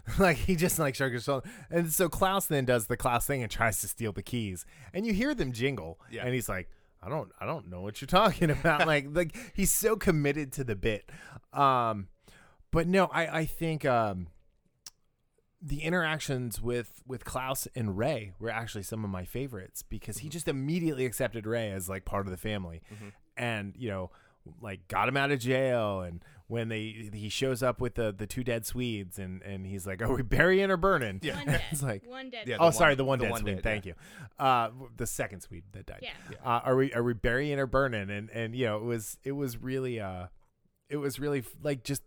"Huh." 0.07 0.13
like 0.23 0.37
he 0.37 0.55
just 0.55 0.79
like 0.79 0.95
shrugs 0.95 1.15
his 1.15 1.25
shoulder. 1.25 1.49
And 1.71 1.93
so 1.93 2.09
Klaus 2.09 2.47
then 2.47 2.65
does 2.65 2.87
the 2.87 2.97
Klaus 2.97 3.27
thing 3.27 3.43
and 3.43 3.51
tries 3.51 3.81
to 3.81 3.89
steal 3.89 4.13
the 4.13 4.23
keys. 4.23 4.65
And 4.95 5.05
you 5.05 5.13
hear 5.13 5.35
them 5.35 5.51
jingle. 5.51 5.99
Yeah. 6.09 6.25
And 6.25 6.33
he's 6.33 6.49
like, 6.49 6.69
I 7.03 7.09
don't, 7.09 7.33
I 7.41 7.47
don't 7.47 7.69
know 7.69 7.81
what 7.81 8.01
you're 8.01 8.07
talking 8.07 8.49
about. 8.53 8.87
like, 8.87 9.07
like 9.11 9.37
he's 9.57 9.73
so 9.73 9.97
committed 9.97 10.53
to 10.53 10.63
the 10.63 10.77
bit. 10.77 11.11
Um, 11.53 12.07
but 12.77 12.87
no, 12.87 13.07
I, 13.07 13.39
I 13.41 13.45
think, 13.47 13.85
um, 13.87 14.27
the 15.63 15.83
interactions 15.83 16.61
with 16.61 17.03
with 17.07 17.25
Klaus 17.25 17.67
and 17.75 17.97
Ray 17.97 18.35
were 18.39 18.51
actually 18.51 18.83
some 18.85 19.03
of 19.05 19.11
my 19.11 19.25
favorites 19.25 19.83
because 19.83 20.19
he 20.19 20.29
just 20.29 20.47
immediately 20.47 21.07
accepted 21.07 21.47
Ray 21.47 21.71
as 21.73 21.89
like 21.89 22.05
part 22.05 22.27
of 22.27 22.31
the 22.31 22.37
family, 22.37 22.83
Mhm. 22.93 23.13
and 23.39 23.75
you 23.77 23.89
know, 23.89 24.11
like 24.61 24.87
got 24.89 25.09
him 25.09 25.17
out 25.17 25.31
of 25.33 25.41
jail. 25.41 26.03
And 26.03 26.23
when 26.47 26.69
they 26.69 27.11
he 27.13 27.31
shows 27.31 27.63
up 27.63 27.81
with 27.81 27.95
the 27.95 28.13
the 28.13 28.27
two 28.27 28.45
dead 28.45 28.67
Swedes, 28.67 29.19
and 29.19 29.43
and 29.43 29.67
he's 29.67 29.87
like, 29.87 30.03
"Are 30.03 30.13
we 30.15 30.23
burying 30.23 30.71
or 30.71 30.77
burning?" 30.77 31.21
Yeah. 31.23 31.37
One 31.37 31.47
dead. 31.47 31.63
it's 31.71 31.83
like, 31.83 32.07
one 32.07 32.31
dead. 32.31 32.47
Yeah, 32.47 32.59
oh, 32.61 32.67
the 32.67 32.73
sorry, 32.73 32.95
the 32.95 33.05
one 33.07 33.19
the 33.19 33.25
dead 33.25 33.31
one 33.33 33.41
Swede. 33.41 33.55
dead, 33.57 33.63
Thank 33.65 33.87
you. 33.87 33.95
Uh, 34.39 34.71
the 34.97 35.07
second 35.07 35.41
Swede 35.41 35.65
that 35.73 35.87
died. 35.87 36.01
Yeah. 36.03 36.13
Uh, 36.45 36.61
are 36.65 36.77
we 36.77 36.93
are 36.93 37.03
we 37.03 37.15
burying 37.15 37.59
or 37.59 37.67
burning? 37.67 38.11
And 38.11 38.29
and 38.31 38.55
you 38.55 38.67
know, 38.67 38.77
it 38.77 38.85
was 38.85 39.17
it 39.25 39.33
was 39.33 39.57
really 39.57 39.99
uh, 40.01 40.27
it 40.91 40.99
was 40.99 41.19
really 41.19 41.43
like 41.63 41.83
just. 41.83 42.03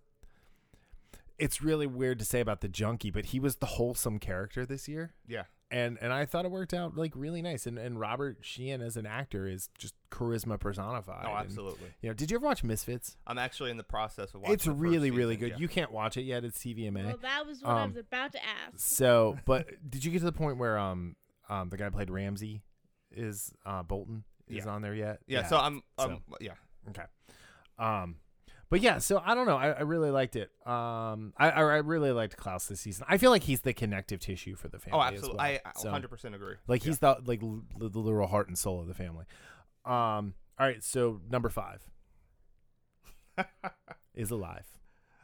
It's 1.39 1.61
really 1.61 1.87
weird 1.87 2.19
to 2.19 2.25
say 2.25 2.39
about 2.41 2.61
the 2.61 2.67
junkie, 2.67 3.11
but 3.11 3.27
he 3.27 3.39
was 3.39 3.55
the 3.57 3.65
wholesome 3.65 4.19
character 4.19 4.65
this 4.65 4.87
year. 4.87 5.13
Yeah. 5.27 5.43
and 5.71 5.97
and 6.01 6.11
I 6.11 6.25
thought 6.25 6.45
it 6.45 6.51
worked 6.51 6.73
out 6.73 6.97
like 6.97 7.13
really 7.15 7.41
nice. 7.41 7.65
And 7.67 7.77
and 7.77 7.99
Robert 7.99 8.39
Sheehan 8.41 8.81
as 8.81 8.97
an 8.97 9.05
actor 9.05 9.47
is 9.47 9.69
just 9.77 9.93
charisma 10.11 10.59
personified. 10.59 11.25
Oh, 11.27 11.29
And, 11.29 11.37
absolutely. 11.45 11.89
you 12.01 12.09
know, 12.09 12.13
did 12.13 12.31
you 12.31 12.37
ever 12.37 12.45
watch 12.45 12.63
Misfits? 12.63 13.17
I'm 13.27 13.37
actually 13.37 13.69
in 13.71 13.77
the 13.77 13.83
process 13.83 14.33
of 14.33 14.41
watching. 14.41 14.51
It. 14.51 14.55
It's 14.55 14.65
the 14.65 14.71
first 14.71 14.81
really 14.81 15.11
really 15.11 15.35
season, 15.35 15.49
good. 15.49 15.55
yeah. 15.55 15.61
You 15.61 15.67
can't 15.67 15.91
watch 15.91 16.17
it 16.17 16.23
yet. 16.23 16.43
It's 16.43 16.57
TVMA. 16.59 17.05
Well, 17.05 17.17
that 17.21 17.45
was 17.45 17.61
what 17.61 17.71
I 17.71 17.83
Um, 17.83 17.89
was 17.93 17.97
about 17.97 18.31
to 18.33 18.39
ask. 18.43 18.73
So, 18.79 19.37
but 19.45 19.67
did 19.89 20.03
you 20.03 20.11
get 20.11 20.19
to 20.19 20.25
the 20.25 20.31
point 20.31 20.57
where 20.57 20.77
um 20.77 21.15
um 21.49 21.69
the 21.69 21.77
guy 21.77 21.85
who 21.85 21.91
played 21.91 22.09
Ramsay 22.09 22.63
is 23.11 23.53
uh 23.65 23.83
Bolton 23.83 24.23
is 24.47 24.65
Yeah. 24.65 24.71
on 24.71 24.81
there 24.81 24.95
yet? 24.95 25.19
yeah, 25.27 25.45
So 25.47 25.57
I'm. 25.57 25.83
Um, 25.99 26.21
So- 26.29 26.37
yeah. 26.41 26.53
Okay. 26.89 27.03
Um, 27.77 28.15
but 28.70 28.82
yeah, 28.82 28.97
so 28.99 29.22
I 29.26 29.34
don't 29.36 29.45
know. 29.47 29.57
I, 29.57 29.70
I 29.72 29.82
really 29.82 30.11
liked 30.11 30.36
it. 30.36 30.51
Um, 30.65 31.34
I 31.38 31.49
I 31.51 31.61
really 31.78 32.11
liked 32.11 32.38
Klaus 32.38 32.67
this 32.67 32.82
season. 32.82 33.05
I 33.09 33.17
feel 33.17 33.32
like 33.32 33.43
he's 33.43 33.61
the 33.61 33.74
connective 33.74 34.20
tissue 34.20 34.55
for 34.55 34.67
the 34.67 34.80
family. 34.80 34.99
Oh, 34.99 35.01
as 35.03 35.13
absolutely. 35.13 35.38
well. 35.38 35.45
I 35.45 35.59
I 35.65 35.84
100 35.84 36.07
percent 36.09 36.36
agree. 36.36 36.55
like 36.67 36.84
Yeah. 36.84 36.89
he's 36.89 36.99
the 36.99 37.17
like 37.26 37.41
l- 37.43 37.63
the 37.78 37.99
literal 37.99 38.28
heart 38.28 38.47
and 38.47 38.57
soul 38.57 38.80
of 38.82 38.88
the 38.88 38.93
family. 38.93 39.26
Um. 39.86 40.34
All 40.59 40.67
right. 40.67 40.84
So 40.84 41.22
number 41.30 41.49
five 41.49 41.82
is 44.13 44.30
alive. 44.32 44.65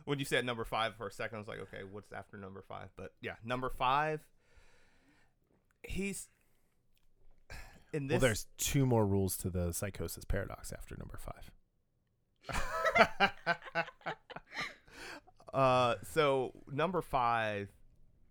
when 0.05 0.19
you 0.19 0.25
said 0.25 0.45
number 0.45 0.63
five 0.63 0.95
for 0.95 1.07
a 1.07 1.11
second, 1.11 1.35
I 1.37 1.39
was 1.39 1.47
like, 1.47 1.59
okay, 1.59 1.81
what's 1.89 2.11
after 2.13 2.37
number 2.37 2.63
five? 2.67 2.89
But 2.95 3.13
yeah, 3.21 3.33
number 3.43 3.69
five. 3.69 4.21
He's 5.83 6.29
in 7.93 8.07
this. 8.07 8.15
well, 8.15 8.19
there's 8.21 8.47
two 8.57 8.85
more 8.85 9.05
rules 9.05 9.37
to 9.37 9.49
the 9.49 9.71
psychosis 9.73 10.25
paradox 10.25 10.71
after 10.73 10.95
number 10.97 11.17
five. 11.19 11.51
uh, 15.53 15.95
so 16.13 16.51
number 16.71 17.01
five 17.01 17.69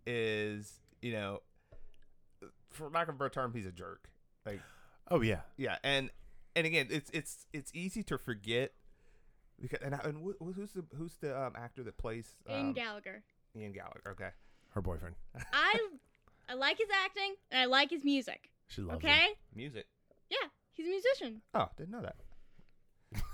is 0.06 0.80
you 1.02 1.12
know, 1.12 1.40
for 2.70 2.88
lack 2.90 3.08
of 3.08 3.14
a 3.14 3.18
better 3.18 3.30
term, 3.30 3.52
he's 3.54 3.66
a 3.66 3.72
jerk. 3.72 4.08
Like 4.46 4.60
Oh 5.10 5.20
yeah. 5.20 5.40
yeah, 5.56 5.76
and 5.84 6.10
and 6.56 6.66
again, 6.66 6.88
it's 6.90 7.10
it's 7.10 7.46
it's 7.52 7.70
easy 7.74 8.02
to 8.04 8.18
forget 8.18 8.72
because 9.60 9.80
and, 9.82 9.94
I- 9.94 10.00
and 10.04 10.18
wh- 10.18 10.42
wh- 10.42 10.54
who's 10.54 10.72
the 10.72 10.84
who's 10.96 11.14
the 11.20 11.38
um, 11.38 11.52
actor 11.56 11.82
that 11.84 11.98
plays 11.98 12.34
Ian 12.48 12.68
um, 12.68 12.72
Gallagher. 12.72 13.22
Ian 13.56 13.72
Gallagher? 13.72 14.02
Okay, 14.12 14.30
Her 14.70 14.82
boyfriend. 14.82 15.16
I 15.52 15.78
I 16.48 16.54
like 16.54 16.78
his 16.78 16.88
acting 17.04 17.34
and 17.50 17.60
I 17.62 17.64
like 17.66 17.90
his 17.90 18.04
music. 18.04 18.50
She 18.68 18.80
loves 18.82 18.98
Okay? 19.04 19.08
him. 19.10 19.34
music. 19.54 19.86
Yeah, 20.30 20.48
he's 20.72 20.86
a 20.86 20.90
musician. 20.90 21.42
Oh, 21.54 21.68
didn't 21.76 21.90
know 21.90 22.02
that. 22.02 22.16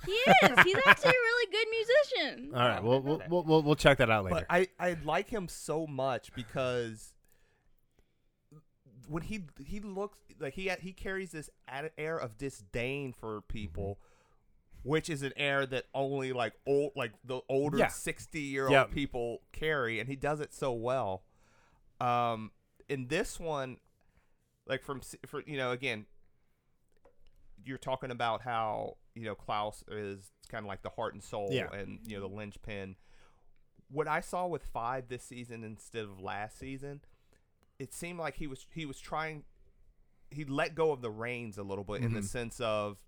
He 0.07 0.12
is. 0.12 0.62
he's 0.64 0.76
actually 0.87 1.11
a 1.11 1.12
really 1.12 1.53
good 1.53 1.66
musician. 1.70 2.51
All 2.55 2.68
right. 2.68 2.83
We'll 2.83 3.01
we'll, 3.01 3.22
we'll 3.28 3.45
we'll 3.45 3.62
we'll 3.62 3.74
check 3.76 3.99
that 3.99 4.11
out 4.11 4.24
later. 4.24 4.37
But 4.37 4.47
I 4.49 4.68
I 4.78 4.97
like 5.05 5.28
him 5.31 5.49
so 5.49 5.87
much 5.87 6.33
because 6.35 7.12
when 9.09 9.22
he 9.22 9.45
he 9.64 9.81
looks 9.81 10.18
like 10.39 10.55
he 10.55 10.70
he 10.81 10.93
carries 10.93 11.33
this 11.33 11.51
air 11.99 12.16
of 12.16 12.39
disdain 12.39 13.12
for 13.12 13.43
people, 13.43 13.99
which 14.83 15.09
is 15.11 15.22
an 15.22 15.33
air 15.37 15.66
that 15.66 15.85
only 15.95 16.33
like 16.33 16.55
old 16.66 16.93
like 16.97 17.12
the 17.24 17.41
older 17.49 17.78
Yeah. 17.78 17.89
sixty 17.89 18.41
year 18.41 18.64
old 18.64 18.72
Yep. 18.72 18.91
people 18.93 19.43
carry, 19.53 20.01
and 20.01 20.09
he 20.09 20.16
does 20.16 20.41
it 20.41 20.53
so 20.55 20.72
well. 20.72 21.22
Um, 22.01 22.51
in 22.89 23.09
this 23.09 23.39
one, 23.39 23.78
like 24.66 24.83
from 24.83 25.01
for 25.26 25.43
you 25.47 25.57
know 25.57 25.72
again, 25.72 26.07
you're 27.64 27.78
talking 27.78 28.11
about 28.11 28.43
how 28.43 28.97
you 29.15 29.25
know 29.25 29.35
Klaus 29.35 29.83
is 29.91 30.31
kind 30.49 30.65
of 30.65 30.69
like 30.69 30.83
the 30.83 30.91
heart 30.91 31.15
and 31.15 31.23
soul, 31.23 31.49
Yeah. 31.51 31.73
and 31.73 31.99
you 32.07 32.17
know 32.17 32.29
the 32.29 32.35
linchpin. 32.35 32.97
What 33.91 34.07
I 34.09 34.21
saw 34.21 34.47
with 34.47 34.65
five 34.65 35.09
this 35.09 35.23
season 35.25 35.65
instead 35.65 36.05
of 36.05 36.21
last 36.21 36.59
season, 36.59 37.01
it 37.79 37.93
seemed 37.93 38.19
like 38.19 38.37
he 38.37 38.47
was 38.47 38.67
he 38.73 38.87
was 38.87 39.01
trying. 39.01 39.45
He 40.31 40.45
let 40.45 40.75
go 40.77 40.93
of 40.93 41.03
the 41.03 41.11
reins 41.11 41.59
a 41.59 41.63
little 41.65 41.83
bit 41.85 42.03
in 42.03 42.13
the 42.15 42.21
Mhm. 42.21 42.25
sense 42.25 42.61
of, 42.61 42.99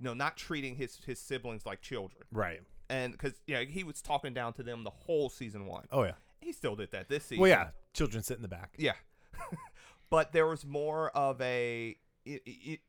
you 0.00 0.04
know, 0.04 0.14
not 0.14 0.36
treating 0.36 0.74
his 0.74 0.96
his 1.04 1.20
siblings 1.20 1.64
like 1.64 1.80
children, 1.80 2.24
right. 2.32 2.60
and 2.88 3.12
because 3.12 3.40
you 3.46 3.54
know 3.54 3.64
he 3.64 3.84
was 3.84 4.02
talking 4.02 4.34
down 4.34 4.52
to 4.54 4.64
them 4.64 4.82
the 4.82 4.90
whole 4.90 5.28
season 5.30 5.66
one. 5.66 5.86
Oh 5.92 6.02
yeah. 6.02 6.14
He 6.40 6.50
still 6.52 6.74
did 6.74 6.90
that 6.90 7.08
this 7.08 7.24
season. 7.24 7.40
Well, 7.42 7.50
yeah. 7.50 7.68
Children 7.94 8.24
sit 8.24 8.34
in 8.36 8.42
the 8.42 8.48
back. 8.48 8.74
Yeah. 8.76 8.94
but 10.10 10.32
there 10.32 10.46
was 10.48 10.64
more 10.66 11.10
of 11.10 11.40
a 11.40 11.96
it, 12.24 12.42
it, 12.46 12.80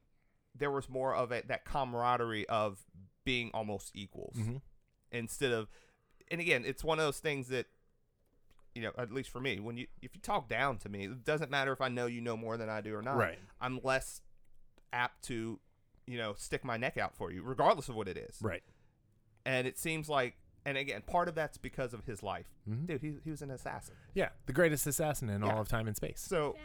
there 0.56 0.72
was 0.72 0.88
more 0.90 1.14
of 1.16 1.32
a 1.32 1.42
that 1.48 1.66
camaraderie 1.66 2.48
of 2.50 2.80
being 3.26 3.50
almost 3.54 3.92
equals 3.96 4.36
Mm-hmm. 4.38 4.58
instead 5.12 5.52
of 5.52 5.70
and 6.32 6.40
again 6.42 6.64
it's 6.66 6.84
one 6.84 7.00
of 7.00 7.06
those 7.06 7.20
things 7.20 7.48
that 7.50 7.68
you 8.76 8.82
know 8.82 8.92
at 8.98 9.12
least 9.12 9.30
for 9.30 9.40
me 9.40 9.60
when 9.60 9.78
you 9.78 9.88
if 10.02 10.16
you 10.16 10.22
talk 10.22 10.50
down 10.50 10.78
to 10.80 10.90
me 10.90 11.06
it 11.06 11.24
doesn't 11.24 11.52
matter 11.52 11.72
if 11.72 11.82
I 11.82 11.90
know 11.90 12.06
you 12.08 12.22
know 12.22 12.36
more 12.38 12.58
than 12.58 12.70
I 12.70 12.82
do 12.82 12.96
or 12.96 13.02
not 13.02 13.16
Right. 13.18 13.40
I'm 13.62 13.80
less 13.84 14.22
apt 14.92 15.24
to 15.26 15.60
you 16.06 16.18
know 16.18 16.34
stick 16.38 16.64
my 16.66 16.78
neck 16.78 16.98
out 16.98 17.16
for 17.16 17.32
you 17.32 17.44
regardless 17.44 17.88
of 17.90 17.96
what 17.96 18.08
it 18.08 18.18
is 18.18 18.38
Right. 18.42 18.64
and 19.46 19.68
it 19.68 19.78
seems 19.78 20.10
like 20.10 20.36
and 20.66 20.78
again 20.78 21.02
part 21.06 21.28
of 21.28 21.36
that's 21.36 21.58
because 21.58 21.94
of 21.94 22.06
his 22.06 22.22
life 22.24 22.48
Mhm. 22.70 22.88
dude 22.88 23.02
he, 23.02 23.14
he 23.24 23.30
was 23.32 23.42
an 23.42 23.52
assassin 23.52 23.96
Yeah. 24.14 24.30
The 24.48 24.54
greatest 24.54 24.86
assassin 24.88 25.30
in 25.30 25.42
Yeah. 25.44 25.54
all 25.54 25.62
of 25.62 25.68
time 25.68 25.88
and 25.88 25.96
space. 25.96 26.20
so 26.22 26.56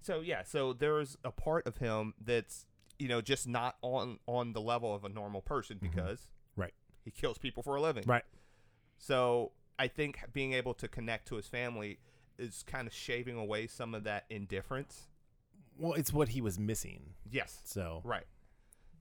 so 0.00 0.20
yeah 0.20 0.42
so 0.42 0.72
there's 0.72 1.16
a 1.24 1.30
part 1.30 1.66
of 1.66 1.78
him 1.78 2.14
that's 2.20 2.66
you 2.98 3.08
know 3.08 3.20
just 3.20 3.46
not 3.46 3.76
on 3.82 4.18
on 4.26 4.52
the 4.52 4.60
level 4.60 4.94
of 4.94 5.04
a 5.04 5.08
normal 5.08 5.40
person 5.40 5.78
because 5.80 6.20
Mm-hmm. 6.20 6.60
Right. 6.62 6.74
he 7.04 7.10
kills 7.10 7.38
people 7.38 7.62
for 7.62 7.76
a 7.76 7.80
living 7.80 8.04
Right. 8.06 8.24
so 8.96 9.52
i 9.78 9.86
think 9.86 10.18
being 10.32 10.52
able 10.54 10.74
to 10.74 10.88
connect 10.88 11.28
to 11.28 11.36
his 11.36 11.46
family 11.46 11.98
is 12.38 12.64
kind 12.66 12.86
of 12.86 12.92
shaving 12.92 13.36
away 13.36 13.66
some 13.66 13.94
of 13.94 14.04
that 14.04 14.24
indifference 14.30 15.08
Well, 15.78 15.92
it's 15.94 16.12
what 16.12 16.28
he 16.30 16.40
was 16.40 16.58
missing. 16.58 17.14
yes 17.30 17.60
So 17.64 18.00
right 18.04 18.26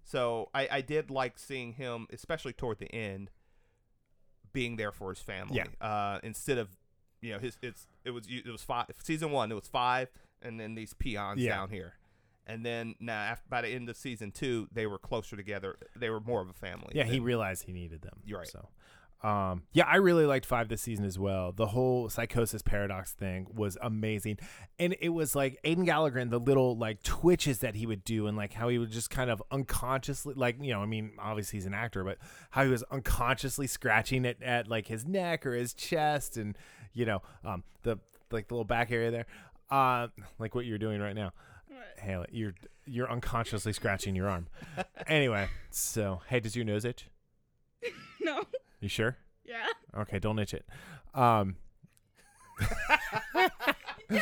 so 0.03 0.49
i 0.53 0.67
i 0.71 0.81
did 0.81 1.09
like 1.09 1.37
seeing 1.39 1.73
him 1.73 2.07
especially 2.11 2.53
toward 2.53 2.77
the 2.79 2.93
end 2.93 3.31
being 4.53 4.75
there 4.77 4.91
for 4.91 5.09
his 5.09 5.19
family 5.19 5.57
Yeah. 5.57 5.85
uh 5.85 6.19
instead 6.23 6.57
of 6.57 6.69
you 7.21 7.33
know 7.33 7.39
his 7.39 7.57
it's 7.61 7.87
it 8.05 8.11
was 8.11 8.27
it 8.29 8.45
was 8.47 8.61
five 8.61 8.85
season 9.03 9.31
one 9.31 9.51
it 9.51 9.55
was 9.55 9.67
five 9.67 10.09
and 10.41 10.59
then 10.59 10.75
these 10.75 10.93
peons 10.93 11.39
Yeah. 11.41 11.55
down 11.55 11.69
here 11.71 11.93
and 12.47 12.65
then 12.65 12.95
now 12.99 13.19
after, 13.19 13.45
by 13.49 13.61
the 13.61 13.67
end 13.67 13.87
of 13.89 13.95
season 13.95 14.31
two 14.31 14.67
they 14.71 14.87
were 14.87 14.97
closer 14.97 15.35
together 15.35 15.77
they 15.95 16.09
were 16.09 16.19
more 16.19 16.41
of 16.41 16.49
a 16.49 16.53
family 16.53 16.87
yeah, 16.97 17.03
he 17.03 17.19
realized 17.19 17.65
he 17.65 17.73
needed 17.73 18.01
them. 18.01 18.21
You're 18.25 18.39
right. 18.39 18.47
So, 18.47 18.69
um, 19.27 19.63
yeah, 19.73 19.85
I 19.85 19.97
really 19.97 20.25
liked 20.25 20.45
five 20.45 20.67
this 20.69 20.81
season 20.81 21.05
as 21.05 21.17
well. 21.17 21.51
The 21.51 21.67
whole 21.67 22.09
psychosis 22.09 22.61
paradox 22.61 23.13
thing 23.13 23.47
was 23.53 23.77
amazing, 23.81 24.37
and 24.79 24.95
it 24.99 25.09
was 25.09 25.35
like 25.35 25.59
Aidan 25.63 25.85
Gallagher 25.85 26.19
and 26.19 26.31
the 26.31 26.39
little 26.39 26.77
like 26.77 27.03
twitches 27.03 27.59
that 27.59 27.75
he 27.75 27.85
would 27.85 28.03
do, 28.03 28.27
and 28.27 28.37
like 28.37 28.53
how 28.53 28.67
he 28.67 28.77
would 28.77 28.91
just 28.91 29.09
kind 29.09 29.29
of 29.29 29.41
unconsciously, 29.51 30.33
like 30.35 30.57
you 30.61 30.73
know, 30.73 30.81
I 30.81 30.85
mean, 30.85 31.11
obviously 31.19 31.57
he's 31.57 31.65
an 31.65 31.73
actor, 31.73 32.03
but 32.03 32.17
how 32.51 32.63
he 32.63 32.69
was 32.69 32.83
unconsciously 32.91 33.67
scratching 33.67 34.25
it 34.25 34.41
at 34.41 34.67
like 34.67 34.87
his 34.87 35.05
neck 35.05 35.45
or 35.45 35.53
his 35.53 35.73
chest, 35.73 36.37
and 36.37 36.57
you 36.93 37.05
know, 37.05 37.21
um, 37.43 37.63
the 37.83 37.97
like 38.31 38.47
the 38.47 38.53
little 38.53 38.65
back 38.65 38.91
area 38.91 39.11
there, 39.11 39.25
uh, 39.71 40.07
like 40.39 40.55
what 40.55 40.65
you're 40.65 40.77
doing 40.77 40.99
right 40.99 41.15
now. 41.15 41.31
What? 41.77 42.03
Haley, 42.03 42.27
you're 42.31 42.53
you're 42.85 43.11
unconsciously 43.11 43.73
scratching 43.73 44.15
your 44.15 44.29
arm. 44.29 44.47
Anyway, 45.07 45.49
so 45.71 46.21
hey, 46.27 46.39
does 46.39 46.55
your 46.55 46.65
nose 46.65 46.85
itch? 46.85 47.07
No. 48.21 48.43
You 48.81 48.89
sure? 48.89 49.15
Yeah. 49.45 49.65
Okay, 49.97 50.19
don't 50.19 50.37
itch 50.39 50.53
it. 50.53 50.65
Um, 51.13 51.55
Tell 52.59 52.69
me 54.09 54.17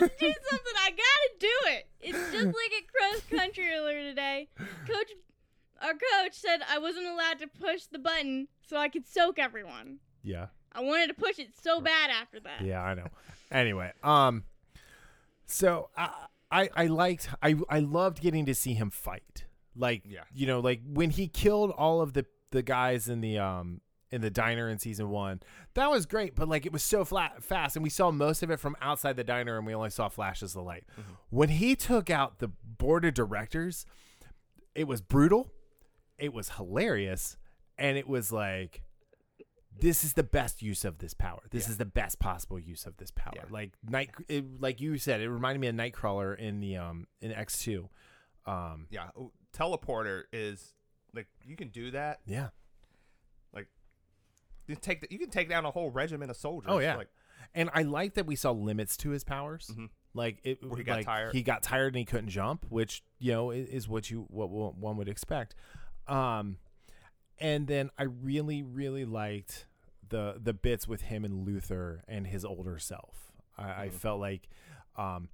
to 0.00 0.10
do 0.18 0.32
something. 0.50 0.72
I 0.76 0.90
gotta 0.90 1.30
do 1.40 1.48
it. 1.72 1.86
It's 2.00 2.32
just 2.32 2.46
like 2.46 2.72
at 2.78 2.86
cross 2.92 3.22
country 3.40 3.68
earlier 3.74 4.02
today. 4.02 4.48
Coach, 4.86 5.10
our 5.82 5.92
coach 5.92 6.32
said 6.34 6.60
I 6.70 6.78
wasn't 6.78 7.06
allowed 7.06 7.38
to 7.40 7.46
push 7.48 7.84
the 7.84 7.98
button 7.98 8.48
so 8.66 8.76
I 8.76 8.88
could 8.88 9.06
soak 9.08 9.38
everyone. 9.38 9.98
yeah, 10.22 10.46
I 10.72 10.82
wanted 10.82 11.08
to 11.08 11.14
push 11.14 11.38
it 11.38 11.50
so 11.60 11.80
bad 11.80 12.10
after 12.10 12.38
that. 12.40 12.60
yeah, 12.62 12.80
I 12.82 12.94
know. 12.94 13.06
Anyway, 13.50 13.90
um, 14.04 14.44
so 15.46 15.88
I 15.96 16.10
I, 16.50 16.70
I 16.74 16.86
liked 16.86 17.28
I 17.42 17.56
I 17.68 17.80
loved 17.80 18.20
getting 18.20 18.46
to 18.46 18.54
see 18.54 18.74
him 18.74 18.90
fight. 18.90 19.44
Like, 19.76 20.02
Yeah. 20.06 20.24
you 20.32 20.46
know, 20.46 20.60
like 20.60 20.80
when 20.86 21.10
he 21.10 21.28
killed 21.28 21.70
all 21.70 22.00
of 22.00 22.12
the 22.14 22.26
the 22.50 22.62
guys 22.62 23.08
in 23.08 23.20
the 23.20 23.38
um 23.38 23.80
in 24.10 24.22
the 24.22 24.30
diner 24.30 24.70
in 24.70 24.78
season 24.78 25.10
one, 25.10 25.40
that 25.74 25.90
was 25.90 26.06
great. 26.06 26.34
But 26.34 26.48
like, 26.48 26.64
it 26.64 26.72
was 26.72 26.82
so 26.82 27.04
flat 27.04 27.42
fast, 27.44 27.76
and 27.76 27.82
we 27.82 27.90
saw 27.90 28.10
most 28.10 28.42
of 28.42 28.50
it 28.50 28.58
from 28.58 28.74
outside 28.80 29.16
the 29.16 29.24
diner, 29.24 29.58
and 29.58 29.66
we 29.66 29.74
only 29.74 29.90
saw 29.90 30.08
flashes 30.08 30.56
of 30.56 30.64
light. 30.64 30.84
When 31.28 31.50
he 31.50 31.76
took 31.76 32.08
out 32.08 32.38
the 32.38 32.48
board 32.48 33.04
of 33.04 33.12
directors, 33.12 33.84
it 34.74 34.88
was 34.88 35.02
brutal, 35.02 35.52
it 36.18 36.32
was 36.32 36.48
hilarious, 36.50 37.36
and 37.76 37.98
it 37.98 38.08
was 38.08 38.32
like 38.32 38.80
this 39.80 40.04
is 40.04 40.12
the 40.14 40.22
best 40.22 40.62
use 40.62 40.84
of 40.84 40.98
this 40.98 41.14
power. 41.14 41.40
This 41.50 41.66
Yeah. 41.66 41.70
is 41.72 41.76
the 41.78 41.84
best 41.84 42.18
possible 42.18 42.58
use 42.58 42.86
of 42.86 42.96
this 42.96 43.10
power. 43.10 43.32
Yeah. 43.36 43.44
Like 43.50 43.72
night, 43.88 44.10
it, 44.28 44.60
like 44.60 44.80
you 44.80 44.98
said, 44.98 45.20
it 45.20 45.30
reminded 45.30 45.60
me 45.60 45.66
of 45.68 45.74
Nightcrawler 45.74 46.36
in 46.38 46.60
the 46.60 46.76
um 46.76 47.06
in 47.20 47.32
X 47.32 47.58
two. 47.62 47.88
Um, 48.46 48.86
yeah 48.90 49.08
oh, 49.16 49.32
teleporter 49.52 50.22
is 50.32 50.72
like 51.14 51.26
you 51.44 51.54
can 51.54 51.68
do 51.68 51.90
that 51.90 52.20
yeah. 52.26 52.48
you 54.66 54.74
take 54.76 55.00
the, 55.00 55.08
you 55.10 55.18
can 55.18 55.30
take 55.30 55.48
down 55.48 55.64
a 55.64 55.70
whole 55.70 55.90
regiment 55.90 56.30
of 56.30 56.36
soldiers 56.36 56.70
Oh, 56.70 56.78
yeah. 56.78 56.96
like 56.96 57.08
And 57.54 57.70
I 57.72 57.82
like 57.82 58.14
that 58.14 58.26
we 58.26 58.36
saw 58.36 58.50
limits 58.50 58.96
to 58.98 59.10
his 59.10 59.24
powers. 59.24 59.70
Mhm. 59.74 59.88
Like 60.14 60.40
it, 60.44 60.62
Where 60.62 60.76
he 60.76 60.84
got 60.84 60.96
like, 60.98 61.06
tired? 61.06 61.34
He 61.34 61.42
got 61.42 61.62
tired 61.62 61.88
and 61.88 61.96
he 61.96 62.04
couldn't 62.04 62.28
jump, 62.30 62.66
which 62.68 63.02
you 63.18 63.32
know 63.32 63.50
i- 63.50 63.54
is 63.54 63.88
what 63.88 64.10
you 64.10 64.26
what 64.28 64.50
one 64.50 64.96
would 64.96 65.08
expect. 65.08 65.54
Um, 66.06 66.58
and 67.40 67.66
then 67.66 67.90
I 67.98 68.04
really 68.04 68.62
really 68.62 69.04
liked 69.04 69.66
the 70.08 70.38
the 70.42 70.52
bits 70.54 70.86
with 70.88 71.02
him 71.02 71.24
and 71.24 71.46
Luther 71.46 72.02
and 72.08 72.26
his 72.26 72.44
older 72.44 72.78
self. 72.78 73.32
I, 73.56 73.84
I 73.84 73.88
Mhm. 73.88 73.92
felt 73.92 74.20
like, 74.20 74.48
um, 74.96 75.28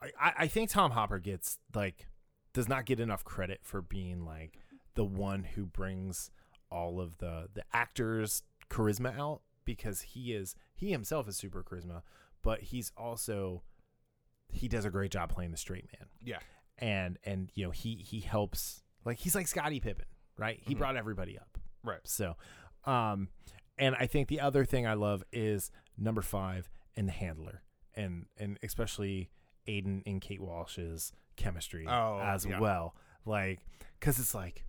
I 0.00 0.10
I 0.20 0.32
I 0.38 0.48
think 0.48 0.70
Tom 0.70 0.90
Hopper 0.92 1.18
gets 1.18 1.58
like 1.74 2.08
does 2.52 2.68
not 2.68 2.84
get 2.86 3.00
enough 3.00 3.24
credit 3.24 3.60
for 3.62 3.80
being 3.80 4.24
like 4.24 4.58
the 4.94 5.04
one 5.04 5.44
who 5.44 5.64
brings 5.66 6.30
all 6.70 7.00
of 7.00 7.18
the 7.18 7.48
the 7.54 7.64
actors 7.72 8.42
charisma 8.68 9.18
out 9.18 9.40
because 9.64 10.00
he 10.02 10.32
is 10.32 10.54
he 10.74 10.90
himself 10.90 11.28
is 11.28 11.36
super 11.36 11.62
charisma 11.62 12.02
but 12.42 12.60
he's 12.62 12.90
also 12.96 13.62
he 14.48 14.68
does 14.68 14.84
a 14.84 14.90
great 14.90 15.10
job 15.10 15.30
playing 15.30 15.50
the 15.50 15.56
straight 15.56 15.86
man 15.98 16.08
Yeah. 16.22 16.38
and 16.78 17.18
and 17.24 17.50
you 17.54 17.64
know 17.64 17.70
he 17.70 17.96
he 17.96 18.20
helps 18.20 18.82
like 19.04 19.18
he's 19.18 19.34
like 19.34 19.46
Scottie 19.48 19.80
Pippen 19.80 20.06
right 20.38 20.60
he 20.62 20.74
Mhm. 20.74 20.78
brought 20.78 20.96
everybody 20.96 21.38
up 21.38 21.58
Right. 21.84 22.00
so 22.04 22.36
um 22.84 23.28
and 23.78 23.94
I 23.96 24.06
think 24.06 24.28
the 24.28 24.40
other 24.40 24.64
thing 24.64 24.86
I 24.86 24.94
love 24.94 25.24
is 25.32 25.70
number 25.96 26.22
5 26.22 26.68
and 26.96 27.08
the 27.08 27.12
handler 27.12 27.62
and 27.94 28.26
and 28.36 28.58
especially 28.62 29.30
Aidan 29.66 30.02
and 30.06 30.20
Kate 30.20 30.40
Walsh's 30.40 31.12
chemistry 31.36 31.86
Oh, 31.88 32.18
as 32.20 32.44
yeah. 32.46 32.60
well 32.60 32.94
like 33.24 33.60
cuz 34.00 34.18
it's 34.18 34.34
like 34.34 34.64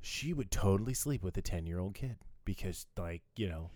she 0.00 0.32
would 0.32 0.50
totally 0.50 0.94
sleep 0.94 1.22
with 1.22 1.36
a 1.36 1.42
10 1.42 1.66
year 1.66 1.78
old 1.78 1.94
kid 1.94 2.16
because 2.44 2.86
like 2.96 3.22
you 3.36 3.48
know 3.48 3.70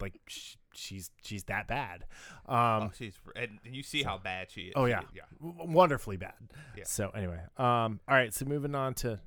like 0.00 0.18
sh- 0.28 0.54
she's 0.72 1.10
she's 1.22 1.44
that 1.44 1.66
bad 1.66 2.04
um 2.46 2.84
oh, 2.84 2.90
she's 2.96 3.18
and 3.36 3.58
you 3.64 3.82
see 3.82 4.02
how 4.04 4.16
bad 4.16 4.48
she 4.50 4.62
is. 4.68 4.72
oh 4.76 4.86
She- 4.86 4.90
yeah, 4.90 5.02
yeah. 5.12 5.22
W- 5.42 5.72
wonderfully 5.72 6.16
bad 6.16 6.34
Yeah. 6.76 6.84
so 6.84 7.10
anyway 7.10 7.42
um 7.56 8.00
all 8.08 8.14
right 8.14 8.32
so 8.32 8.44
moving 8.46 8.74
on 8.76 8.94
to 8.94 9.20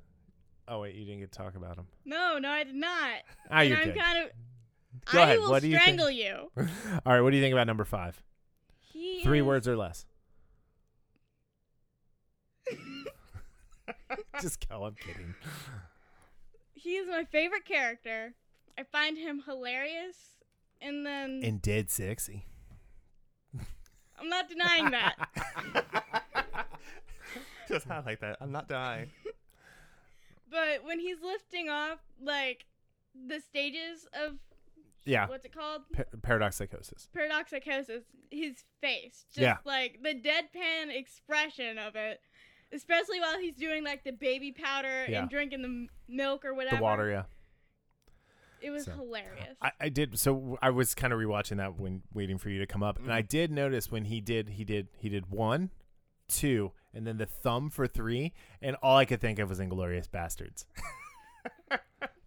oh 0.72 0.80
wait 0.80 0.94
you 0.94 1.04
didn't 1.04 1.20
get 1.20 1.30
to 1.32 1.38
talk 1.38 1.54
about 1.54 1.76
him 1.76 1.86
No, 2.04 2.38
no, 2.38 2.48
I 2.48 2.64
did 2.64 2.74
not. 2.74 3.12
ah 3.50 3.58
and 3.60 3.68
you're 3.68 3.78
I'm 3.78 3.84
good 3.90 3.98
kind 3.98 4.18
of. 4.24 4.30
Go 5.12 5.18
I 5.18 5.22
ahead, 5.22 5.38
will 5.40 5.50
what 5.50 5.62
do 5.62 5.68
you 5.68 5.74
think? 5.78 5.82
strangle 6.00 6.10
you. 6.10 6.50
all 7.06 7.12
right 7.12 7.20
what 7.20 7.30
do 7.30 7.36
you 7.36 7.42
think 7.42 7.52
about 7.52 7.66
number 7.66 7.84
five 7.84 8.22
He 8.78 9.22
three 9.22 9.40
is- 9.40 9.44
words 9.46 9.68
or 9.68 9.76
less 9.76 10.06
just 14.40 14.66
go 14.68 14.84
i'm 14.84 14.94
kidding 14.94 15.34
He 16.74 16.96
is 16.96 17.08
my 17.08 17.24
favorite 17.24 17.64
character. 17.64 18.34
I 18.78 18.82
find 18.84 19.16
him 19.18 19.42
hilarious, 19.46 20.16
and 20.80 21.04
then 21.06 21.42
and 21.44 21.60
dead 21.62 21.90
sexy 21.90 22.46
I'm 24.18 24.28
not 24.28 24.48
denying 24.48 24.90
that. 24.90 25.16
Just 27.68 27.86
highlight 27.86 28.20
that. 28.20 28.36
I'm 28.40 28.52
not 28.52 28.68
dying. 28.68 29.10
But 30.52 30.84
when 30.84 31.00
he's 31.00 31.16
lifting 31.22 31.68
off 31.68 31.98
like 32.22 32.66
the 33.28 33.40
stages 33.40 34.06
of 34.14 34.38
yeah 35.04 35.26
what's 35.28 35.44
it 35.44 35.52
called? 35.52 35.82
Pa- 35.92 36.04
paradox 36.22 36.56
psychosis 36.56 37.08
his 38.30 38.64
face, 38.80 39.24
just 39.30 39.40
Yeah. 39.42 39.56
like 39.64 39.98
the 40.02 40.14
deadpan 40.14 40.94
expression 40.94 41.76
of 41.78 41.96
it, 41.96 42.20
especially 42.72 43.20
while 43.20 43.38
he's 43.38 43.56
doing 43.56 43.82
like 43.84 44.04
the 44.04 44.12
baby 44.12 44.52
powder 44.52 45.06
Yeah. 45.08 45.20
and 45.22 45.30
drinking 45.30 45.62
the 45.62 45.68
m- 45.68 45.88
milk 46.08 46.44
or 46.44 46.54
whatever. 46.54 46.76
the 46.76 46.82
water 46.82 47.10
yeah 47.10 47.24
It 48.62 48.70
was 48.70 48.84
So, 48.84 48.92
hilarious. 48.92 49.56
I, 49.60 49.72
I 49.80 49.88
did 49.88 50.18
so 50.18 50.56
I 50.62 50.70
was 50.70 50.94
kind 50.94 51.12
of 51.12 51.18
rewatching 51.18 51.56
that 51.58 51.78
when 51.78 52.02
waiting 52.14 52.38
for 52.38 52.48
you 52.48 52.58
to 52.60 52.66
come 52.66 52.82
up, 52.82 52.96
and 52.96 53.06
mm-hmm. 53.06 53.14
I 53.16 53.22
did 53.22 53.50
notice 53.50 53.90
when 53.90 54.04
he 54.06 54.20
did 54.20 54.50
he 54.50 54.64
did 54.64 54.88
he 54.96 55.08
did 55.08 55.30
one, 55.30 55.70
two, 56.28 56.72
and 56.94 57.06
then 57.06 57.16
the 57.18 57.26
thumb 57.26 57.70
for 57.70 57.86
three, 57.86 58.32
and 58.60 58.76
all 58.82 58.96
I 58.96 59.04
could 59.04 59.20
think 59.20 59.38
of 59.38 59.48
was 59.48 59.58
Inglourious 59.60 60.08
Basterds. 60.08 60.64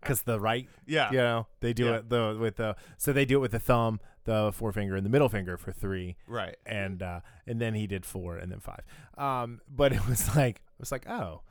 Because 0.02 0.22
the 0.22 0.40
right, 0.40 0.70
Yeah. 0.86 1.10
you 1.10 1.18
know, 1.18 1.48
they 1.62 1.74
do 1.74 1.86
Yeah. 1.86 1.96
it 1.96 2.10
the 2.10 2.38
with 2.40 2.58
the 2.58 2.76
so 2.96 3.12
they 3.12 3.26
do 3.26 3.38
it 3.38 3.40
with 3.40 3.52
the 3.54 3.60
thumb, 3.60 4.00
the 4.26 4.52
forefinger, 4.54 4.96
and 4.96 5.04
the 5.04 5.10
middle 5.10 5.30
finger 5.30 5.58
for 5.58 5.72
three, 5.72 6.16
Right. 6.28 6.56
and 6.64 7.02
uh 7.02 7.22
and 7.48 7.60
then 7.60 7.74
he 7.74 7.88
did 7.88 8.06
four 8.06 8.38
and 8.38 8.52
then 8.52 8.60
five. 8.60 8.82
Um, 9.18 9.62
but 9.68 9.94
it 9.94 10.08
was 10.08 10.36
like 10.36 10.58
it 10.58 10.80
was 10.80 10.92
like 10.92 11.10
oh. 11.10 11.42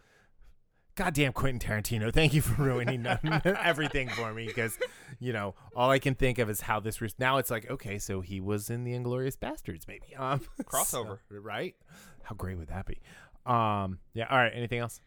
Goddamn 0.96 1.32
Quentin 1.32 1.58
Tarantino! 1.58 2.12
Thank 2.12 2.34
you 2.34 2.40
for 2.40 2.62
ruining 2.62 3.04
everything 3.44 4.08
for 4.08 4.32
me 4.32 4.46
because, 4.46 4.78
you 5.18 5.32
know, 5.32 5.54
all 5.74 5.90
I 5.90 5.98
can 5.98 6.14
think 6.14 6.38
of 6.38 6.48
is 6.48 6.60
how 6.60 6.78
this. 6.80 7.00
Re- 7.00 7.10
now 7.18 7.38
it's 7.38 7.50
like, 7.50 7.68
okay, 7.70 7.98
so 7.98 8.20
he 8.20 8.40
was 8.40 8.70
in 8.70 8.84
the 8.84 8.92
Inglourious 8.92 9.36
Basterds, 9.36 9.88
maybe. 9.88 10.14
Um, 10.18 10.40
Crossover. 10.64 11.18
so- 11.28 11.36
right? 11.40 11.74
How 12.22 12.34
great 12.34 12.56
would 12.58 12.68
that 12.68 12.86
be? 12.86 13.00
Um, 13.44 13.98
yeah. 14.14 14.26
All 14.30 14.38
right. 14.38 14.52
Anything 14.54 14.78
else? 14.78 15.00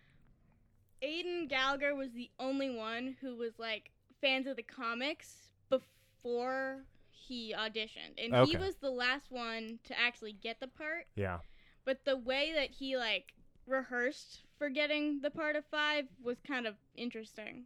Aidan 1.01 1.47
Gallagher 1.47 1.95
was 1.95 2.11
the 2.13 2.29
only 2.39 2.69
one 2.75 3.15
who 3.21 3.35
was 3.35 3.53
like 3.57 3.91
fans 4.21 4.45
of 4.47 4.55
the 4.57 4.63
comics 4.63 5.49
before 5.69 6.83
he 7.09 7.53
auditioned, 7.57 8.23
and 8.23 8.33
Okay. 8.35 8.51
he 8.51 8.57
was 8.57 8.75
the 8.75 8.89
last 8.91 9.31
one 9.31 9.79
to 9.85 9.99
actually 9.99 10.33
get 10.33 10.59
the 10.59 10.67
part. 10.67 11.05
Yeah. 11.15 11.39
But 11.85 12.03
the 12.05 12.17
way 12.17 12.51
that 12.55 12.71
he 12.71 12.97
like 12.97 13.33
rehearsed 13.65 14.41
for 14.57 14.69
getting 14.69 15.21
the 15.21 15.29
part 15.31 15.55
of 15.55 15.63
Five 15.69 16.05
was 16.23 16.37
kind 16.45 16.65
of 16.67 16.75
interesting. 16.95 17.65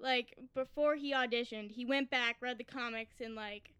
Like 0.00 0.36
before 0.54 0.96
he 0.96 1.12
auditioned, 1.12 1.72
he 1.72 1.84
went 1.84 2.10
back, 2.10 2.36
read 2.40 2.58
the 2.58 2.64
comics, 2.64 3.20
and 3.20 3.34
like 3.34 3.74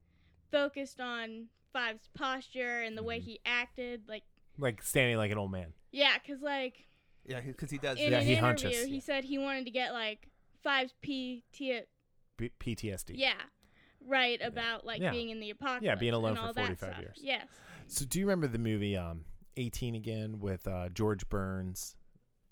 focused 0.51 1.01
on 1.01 1.47
Five's 1.73 2.09
posture 2.15 2.81
and 2.83 2.97
the 2.97 3.03
way 3.03 3.19
Mhm. 3.21 3.25
he 3.25 3.41
acted. 3.45 4.09
Like 4.09 4.25
Like 4.59 4.83
standing 4.83 5.17
like 5.17 5.31
an 5.31 5.39
old 5.39 5.53
man. 5.53 5.73
yeah, 5.93 6.19
cause 6.27 6.41
like 6.41 6.87
Yeah, 7.25 7.41
because 7.41 7.71
he 7.71 7.79
does. 7.79 7.99
in 7.99 8.11
Yeah, 8.11 8.19
an 8.21 8.27
he 8.27 8.33
interview, 8.35 8.69
hunches. 8.69 8.87
he 8.87 9.01
said 9.01 9.25
he 9.25 9.39
wanted 9.39 9.65
to 9.67 9.71
get 9.71 9.93
like 9.93 10.29
Five's 10.63 10.93
PT. 11.03 11.87
B- 12.37 12.51
PTSD. 12.59 13.13
Yeah, 13.17 13.41
right 14.01 14.41
about 14.43 14.85
like 14.85 15.01
Yeah. 15.01 15.11
being 15.13 15.31
in 15.31 15.39
the 15.41 15.51
apocalypse. 15.51 15.85
Yeah, 15.85 15.95
being 15.95 16.15
alone 16.15 16.31
and 16.31 16.39
for 16.39 16.47
all 16.47 16.53
that 16.55 16.79
45 16.79 16.99
years. 17.01 17.19
Yes. 17.21 17.47
So 17.87 18.05
do 18.05 18.19
you 18.19 18.27
remember 18.27 18.49
the 18.49 18.59
movie 18.59 18.97
um 18.97 19.25
18 19.57 19.95
again 19.95 20.41
with 20.41 20.67
uh 20.67 20.89
George 20.89 21.29
Burns? 21.29 21.97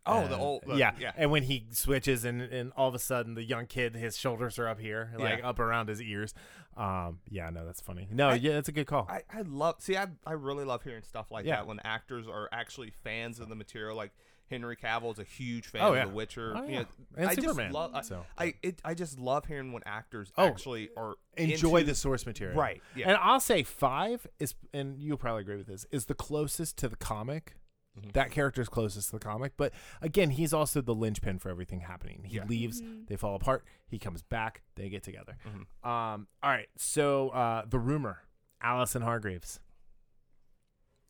Oh, 0.07 0.27
the 0.29 0.37
old. 0.37 0.63
the- 0.67 0.77
yeah, 0.77 0.93
Yeah. 0.99 1.13
And 1.17 1.31
when 1.31 1.43
he 1.45 1.67
switches, 1.71 2.25
and 2.25 2.41
and 2.43 2.73
all 2.77 2.89
of 2.89 2.95
a 2.95 2.99
sudden 2.99 3.35
the 3.35 3.43
young 3.45 3.67
kid, 3.67 3.95
his 3.95 4.17
shoulders 4.17 4.59
are 4.59 4.69
up 4.69 4.79
here, 4.81 5.13
like 5.19 5.41
Yeah. 5.41 5.49
up 5.49 5.59
around 5.59 5.89
his 5.89 6.01
ears. 6.01 6.33
Um, 6.77 7.21
yeah, 7.29 7.49
no, 7.51 7.65
that's 7.65 7.81
funny. 7.81 8.07
No, 8.11 8.29
I- 8.31 8.35
yeah, 8.35 8.53
that's 8.53 8.69
a 8.69 8.73
good 8.73 8.87
call. 8.87 9.07
I, 9.09 9.23
I 9.33 9.41
love 9.43 9.77
see 9.79 9.97
I 9.97 10.07
I 10.27 10.33
really 10.33 10.65
love 10.65 10.83
hearing 10.83 11.03
stuff 11.03 11.31
like 11.31 11.45
Yeah. 11.47 11.57
that 11.57 11.67
when 11.67 11.81
actors 11.85 12.29
are 12.29 12.49
actually 12.53 12.91
fans 12.91 13.41
of 13.41 13.49
the 13.49 13.55
material 13.55 13.97
like 13.97 14.13
Henry 14.51 14.77
Cavill 14.77 15.11
is 15.13 15.19
a 15.19 15.25
huge 15.25 15.67
fan 15.67 15.81
Oh, 15.83 15.89
of 15.89 15.97
yeah. 15.97 16.05
The 16.05 16.11
Witcher. 16.13 16.55
Oh, 16.57 16.65
you 16.67 16.77
know, 16.81 16.87
and 17.17 17.29
I 17.29 17.35
just 17.35 17.49
Superman. 17.49 17.73
love 17.73 17.95
I, 17.95 18.03
so 18.03 18.25
I 18.39 18.55
it 18.63 18.81
I 18.85 18.95
just 18.95 19.19
love 19.19 19.47
hearing 19.47 19.73
when 19.73 19.83
actors 19.87 20.31
Oh, 20.37 20.47
actually 20.47 20.91
are 20.97 21.15
enjoy 21.37 21.77
into- 21.79 21.91
the 21.91 21.95
source 21.97 22.27
material, 22.27 22.57
right. 22.57 22.81
Yeah. 22.95 23.09
And 23.09 23.17
I'll 23.21 23.41
say 23.41 23.63
five 23.65 24.27
is, 24.39 24.55
and 24.73 25.01
you'll 25.01 25.17
probably 25.17 25.41
agree 25.43 25.57
with 25.57 25.67
this, 25.67 25.85
is 25.91 26.05
the 26.05 26.15
closest 26.15 26.77
to 26.79 26.89
the 26.89 26.97
comic. 26.97 27.57
Mhm. 27.99 28.13
That 28.13 28.31
character 28.31 28.61
is 28.61 28.69
closest 28.69 29.11
to 29.11 29.17
the 29.19 29.25
comic, 29.25 29.53
but 29.57 29.73
again, 30.03 30.31
he's 30.31 30.53
also 30.53 30.81
the 30.83 30.95
linchpin 30.95 31.39
for 31.39 31.49
everything 31.49 31.81
happening. 31.81 32.25
He 32.25 32.37
Yeah. 32.37 32.45
leaves, 32.45 32.83
Mhm. 32.83 33.07
they 33.09 33.17
fall 33.17 33.35
apart. 33.35 33.65
He 33.87 33.99
comes 33.99 34.23
back, 34.23 34.63
they 34.75 34.89
get 34.89 35.03
together. 35.03 35.37
Mhm. 35.45 35.89
Um, 35.89 36.29
all 36.43 36.51
right, 36.51 36.69
so 36.77 37.31
uh, 37.31 37.65
the 37.65 37.79
rumor, 37.79 38.23
Allison 38.61 39.03
Hargreeves, 39.03 39.61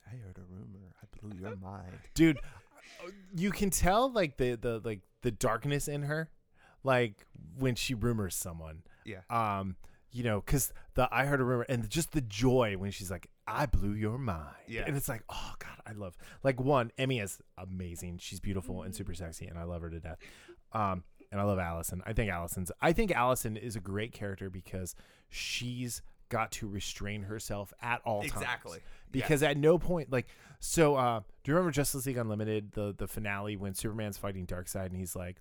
I 0.07 0.11
heard 0.17 0.39
a 0.39 0.43
rumor. 0.43 0.93
I 1.03 1.07
blew 1.19 1.37
your 1.39 1.57
mind. 1.57 1.99
dude, 2.15 2.39
you 3.35 3.51
can 3.51 3.71
tell 3.71 4.11
like 4.11 4.37
the 4.37 4.55
the 4.55 4.81
like 4.85 5.01
the 5.23 5.31
darkness 5.33 5.89
in 5.89 6.03
her, 6.05 6.31
like 6.85 7.27
when 7.59 7.75
she 7.75 7.95
rumors 7.95 8.35
someone. 8.37 8.83
Yeah. 9.05 9.21
um 9.31 9.77
you 10.11 10.25
know 10.25 10.41
because 10.41 10.73
the 10.95 11.09
i 11.13 11.27
heard 11.27 11.41
a 11.41 11.45
rumor 11.45 11.65
and 11.69 11.89
just 11.89 12.11
the 12.11 12.21
joy 12.21 12.77
when 12.77 12.91
she's 12.91 13.09
like 13.11 13.29
i 13.47 13.67
blew 13.67 13.93
your 13.93 14.19
mind. 14.19 14.55
Yeah. 14.69 14.85
and 14.87 14.97
it's 14.97 15.09
like 15.09 15.23
oh 15.29 15.53
god 15.59 15.81
i 15.87 15.93
love 15.93 16.17
like 16.43 16.61
one 16.61 16.91
emmy 16.99 17.21
is 17.21 17.39
amazing. 17.59 18.19
She's 18.19 18.41
beautiful 18.41 18.83
and 18.83 18.95
super 18.95 19.15
sexy 19.15 19.47
and 19.47 19.59
i 19.59 19.63
love 19.65 19.83
her 19.83 19.91
to 19.91 20.01
death. 20.01 20.19
Um 20.73 21.05
and 21.33 21.41
i 21.41 21.45
love 21.45 21.59
allison. 21.59 22.03
I 22.07 22.13
think 22.13 22.31
allison's 22.31 22.73
i 22.81 22.93
think 22.93 23.11
allison 23.13 23.57
is 23.57 23.77
a 23.77 23.81
great 23.81 24.13
character 24.13 24.51
because 24.51 24.95
she's 25.29 26.03
got 26.29 26.51
to 26.53 26.67
restrain 26.69 27.23
herself 27.23 27.73
at 27.81 28.01
all 28.05 28.21
times. 28.21 28.33
Exactly. 28.33 28.79
because 29.13 29.43
at 29.45 29.57
no 29.57 29.79
point 29.79 30.11
like 30.11 30.27
so 30.59 30.97
uh 30.97 31.21
do 31.45 31.51
you 31.51 31.55
remember 31.55 31.71
justice 31.71 32.05
league 32.07 32.17
unlimited 32.17 32.73
the 32.73 32.95
the 32.99 33.07
finale 33.07 33.57
when 33.57 33.75
superman's 33.75 34.19
fighting 34.19 34.45
darkseid 34.47 34.87
and 34.87 34.97
he's 34.97 35.15
like 35.15 35.37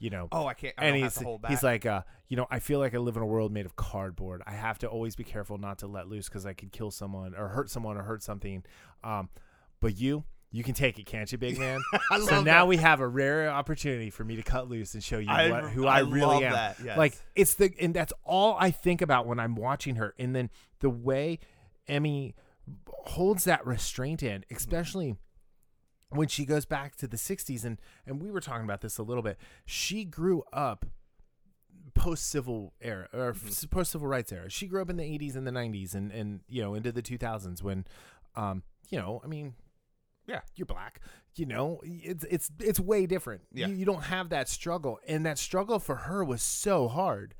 you 0.00 0.10
know 0.10 0.26
Oh, 0.32 0.46
I 0.46 0.54
can't. 0.54 0.74
I 0.76 0.86
and 0.86 0.96
he's 0.96 1.04
have 1.04 1.14
to 1.14 1.24
hold 1.24 1.42
back. 1.42 1.50
he's 1.52 1.62
like, 1.62 1.86
uh, 1.86 2.02
you 2.28 2.36
know, 2.36 2.46
I 2.50 2.58
feel 2.58 2.80
like 2.80 2.94
I 2.94 2.98
live 2.98 3.16
in 3.16 3.22
a 3.22 3.26
world 3.26 3.52
made 3.52 3.66
of 3.66 3.76
cardboard. 3.76 4.42
I 4.46 4.52
have 4.52 4.78
to 4.78 4.88
always 4.88 5.14
be 5.14 5.22
careful 5.24 5.58
not 5.58 5.78
to 5.78 5.86
let 5.86 6.08
loose 6.08 6.28
because 6.28 6.46
I 6.46 6.54
could 6.54 6.72
kill 6.72 6.90
someone 6.90 7.34
or 7.36 7.48
hurt 7.48 7.70
someone 7.70 7.96
or 7.96 8.02
hurt 8.02 8.22
something. 8.22 8.64
Um, 9.04 9.28
but 9.80 9.96
you, 9.98 10.24
you 10.52 10.64
can 10.64 10.74
take 10.74 10.98
it, 10.98 11.06
can't 11.06 11.30
you, 11.30 11.38
big 11.38 11.58
man? 11.58 11.80
I 12.10 12.18
so 12.20 12.42
now 12.42 12.62
that. 12.64 12.66
we 12.68 12.76
have 12.78 13.00
a 13.00 13.06
rare 13.06 13.50
opportunity 13.50 14.10
for 14.10 14.24
me 14.24 14.36
to 14.36 14.42
cut 14.42 14.68
loose 14.68 14.94
and 14.94 15.02
show 15.04 15.18
you 15.18 15.28
I 15.30 15.50
what, 15.50 15.64
who 15.70 15.86
I, 15.86 15.98
I 15.98 16.00
really 16.00 16.20
love 16.20 16.42
am. 16.42 16.52
that, 16.52 16.76
yes. 16.84 16.98
Like 16.98 17.14
it's 17.36 17.54
the 17.54 17.72
and 17.80 17.94
that's 17.94 18.12
all 18.24 18.56
I 18.58 18.70
think 18.70 19.02
about 19.02 19.26
when 19.26 19.38
I'm 19.38 19.54
watching 19.54 19.96
her. 19.96 20.14
And 20.18 20.34
then 20.34 20.50
the 20.80 20.90
way 20.90 21.38
Emmy 21.86 22.34
holds 22.88 23.44
that 23.44 23.66
restraint 23.66 24.22
in, 24.22 24.44
especially 24.50 25.16
when 26.10 26.28
she 26.28 26.44
goes 26.44 26.64
back 26.64 26.96
to 26.96 27.06
the 27.06 27.16
60s 27.16 27.64
and 27.64 27.78
and 28.06 28.20
we 28.20 28.30
were 28.30 28.40
talking 28.40 28.64
about 28.64 28.80
this 28.80 28.98
a 28.98 29.02
little 29.02 29.22
bit. 29.22 29.38
She 29.64 30.04
grew 30.04 30.42
up 30.52 30.86
post 31.94 32.28
civil 32.28 32.72
era 32.80 33.08
or 33.12 33.34
post 33.70 33.92
civil 33.92 34.06
rights 34.08 34.32
era. 34.32 34.48
She 34.50 34.66
grew 34.66 34.80
up 34.82 34.90
in 34.90 34.96
the 34.96 35.02
80s 35.04 35.36
and 35.36 35.46
the 35.46 35.50
90s 35.50 35.94
and 35.94 36.12
and 36.12 36.40
you 36.48 36.62
know 36.62 36.74
into 36.74 36.92
the 36.92 37.02
2000s 37.02 37.62
when 37.62 37.84
um 38.36 38.62
you 38.90 38.98
know, 38.98 39.20
I 39.24 39.28
mean 39.28 39.54
Yeah. 40.26 40.40
you're 40.56 40.66
black. 40.66 41.00
You 41.36 41.46
know, 41.46 41.80
it's 41.84 42.24
it's 42.30 42.50
it's 42.58 42.80
way 42.80 43.06
different. 43.06 43.42
Yeah. 43.52 43.68
You, 43.68 43.76
you 43.76 43.84
don't 43.84 44.02
have 44.04 44.30
that 44.30 44.48
struggle, 44.48 44.98
and 45.06 45.24
that 45.26 45.38
struggle 45.38 45.78
for 45.78 45.94
her 45.94 46.24
was 46.24 46.42
so 46.42 46.88
hard, 46.88 47.34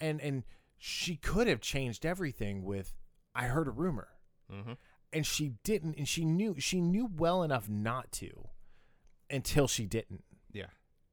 and 0.00 0.18
and 0.20 0.44
she 0.78 1.16
could 1.16 1.46
have 1.46 1.60
changed 1.60 2.04
everything 2.06 2.64
with, 2.64 2.94
I 3.34 3.44
heard 3.44 3.68
a 3.68 3.70
rumor, 3.70 4.08
Mm-hmm. 4.52 4.72
And 5.14 5.24
she 5.26 5.54
didn't, 5.64 5.96
and 5.96 6.06
she 6.08 6.24
knew 6.24 6.56
she 6.58 6.80
knew 6.80 7.08
well 7.16 7.42
enough 7.42 7.68
not 7.68 8.10
to, 8.12 8.48
until 9.30 9.66
she 9.68 9.86
didn't, 9.86 10.24
Yeah. 10.52 10.66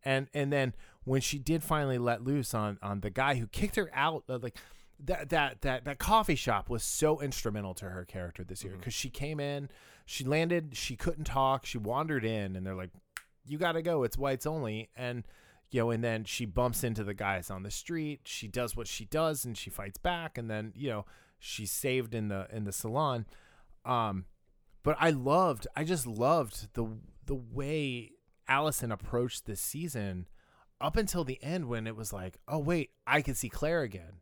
and 0.03 0.27
and 0.33 0.51
then 0.51 0.73
when 1.03 1.21
she 1.21 1.39
did 1.39 1.63
finally 1.63 1.97
let 1.97 2.23
loose 2.23 2.53
on 2.53 2.77
on 2.81 3.01
the 3.01 3.09
guy 3.09 3.35
who 3.35 3.47
kicked 3.47 3.75
her 3.77 3.89
out, 3.93 4.23
uh, 4.29 4.39
like. 4.41 4.57
That, 5.03 5.29
that 5.29 5.61
that 5.61 5.85
that 5.85 5.97
coffee 5.97 6.35
shop 6.35 6.69
was 6.69 6.83
so 6.83 7.19
instrumental 7.23 7.73
to 7.73 7.85
her 7.85 8.05
character 8.05 8.43
this 8.43 8.63
year 8.63 8.75
because 8.77 8.93
she 8.93 9.09
came 9.09 9.39
in, 9.39 9.67
she 10.05 10.23
landed, 10.23 10.77
she 10.77 10.95
couldn't 10.95 11.23
talk, 11.23 11.65
she 11.65 11.79
wandered 11.79 12.23
in, 12.23 12.55
and 12.55 12.63
they're 12.63 12.75
like, 12.75 12.91
"You 13.43 13.57
got 13.57 13.71
to 13.71 13.81
go. 13.81 14.03
It's 14.03 14.15
whites 14.15 14.45
only." 14.45 14.91
And 14.95 15.23
you 15.71 15.79
know, 15.81 15.89
and 15.89 16.03
then 16.03 16.25
she 16.25 16.45
bumps 16.45 16.83
into 16.83 17.03
the 17.03 17.15
guys 17.15 17.49
on 17.49 17.63
the 17.63 17.71
street. 17.71 18.19
She 18.25 18.47
does 18.47 18.75
what 18.75 18.85
she 18.85 19.05
does, 19.05 19.43
and 19.43 19.57
she 19.57 19.71
fights 19.71 19.97
back, 19.97 20.37
and 20.37 20.51
then 20.51 20.71
you 20.75 20.89
know, 20.91 21.05
she's 21.39 21.71
saved 21.71 22.13
in 22.13 22.27
the 22.27 22.45
in 22.51 22.65
the 22.65 22.71
salon. 22.71 23.25
Um, 23.85 24.25
but 24.83 24.95
I 24.99 25.11
loved, 25.11 25.67
I 25.75 25.83
just 25.83 26.07
loved 26.07 26.73
the 26.73 26.87
the 27.25 27.35
way 27.35 28.11
Allison 28.47 28.91
approached 28.91 29.45
this 29.45 29.61
season 29.61 30.27
up 30.79 30.97
until 30.97 31.23
the 31.23 31.41
end 31.43 31.65
when 31.65 31.87
it 31.87 31.95
was 31.95 32.11
like, 32.11 32.37
oh 32.47 32.59
wait, 32.59 32.91
I 33.05 33.21
can 33.21 33.35
see 33.35 33.49
Claire 33.49 33.81
again. 33.81 34.19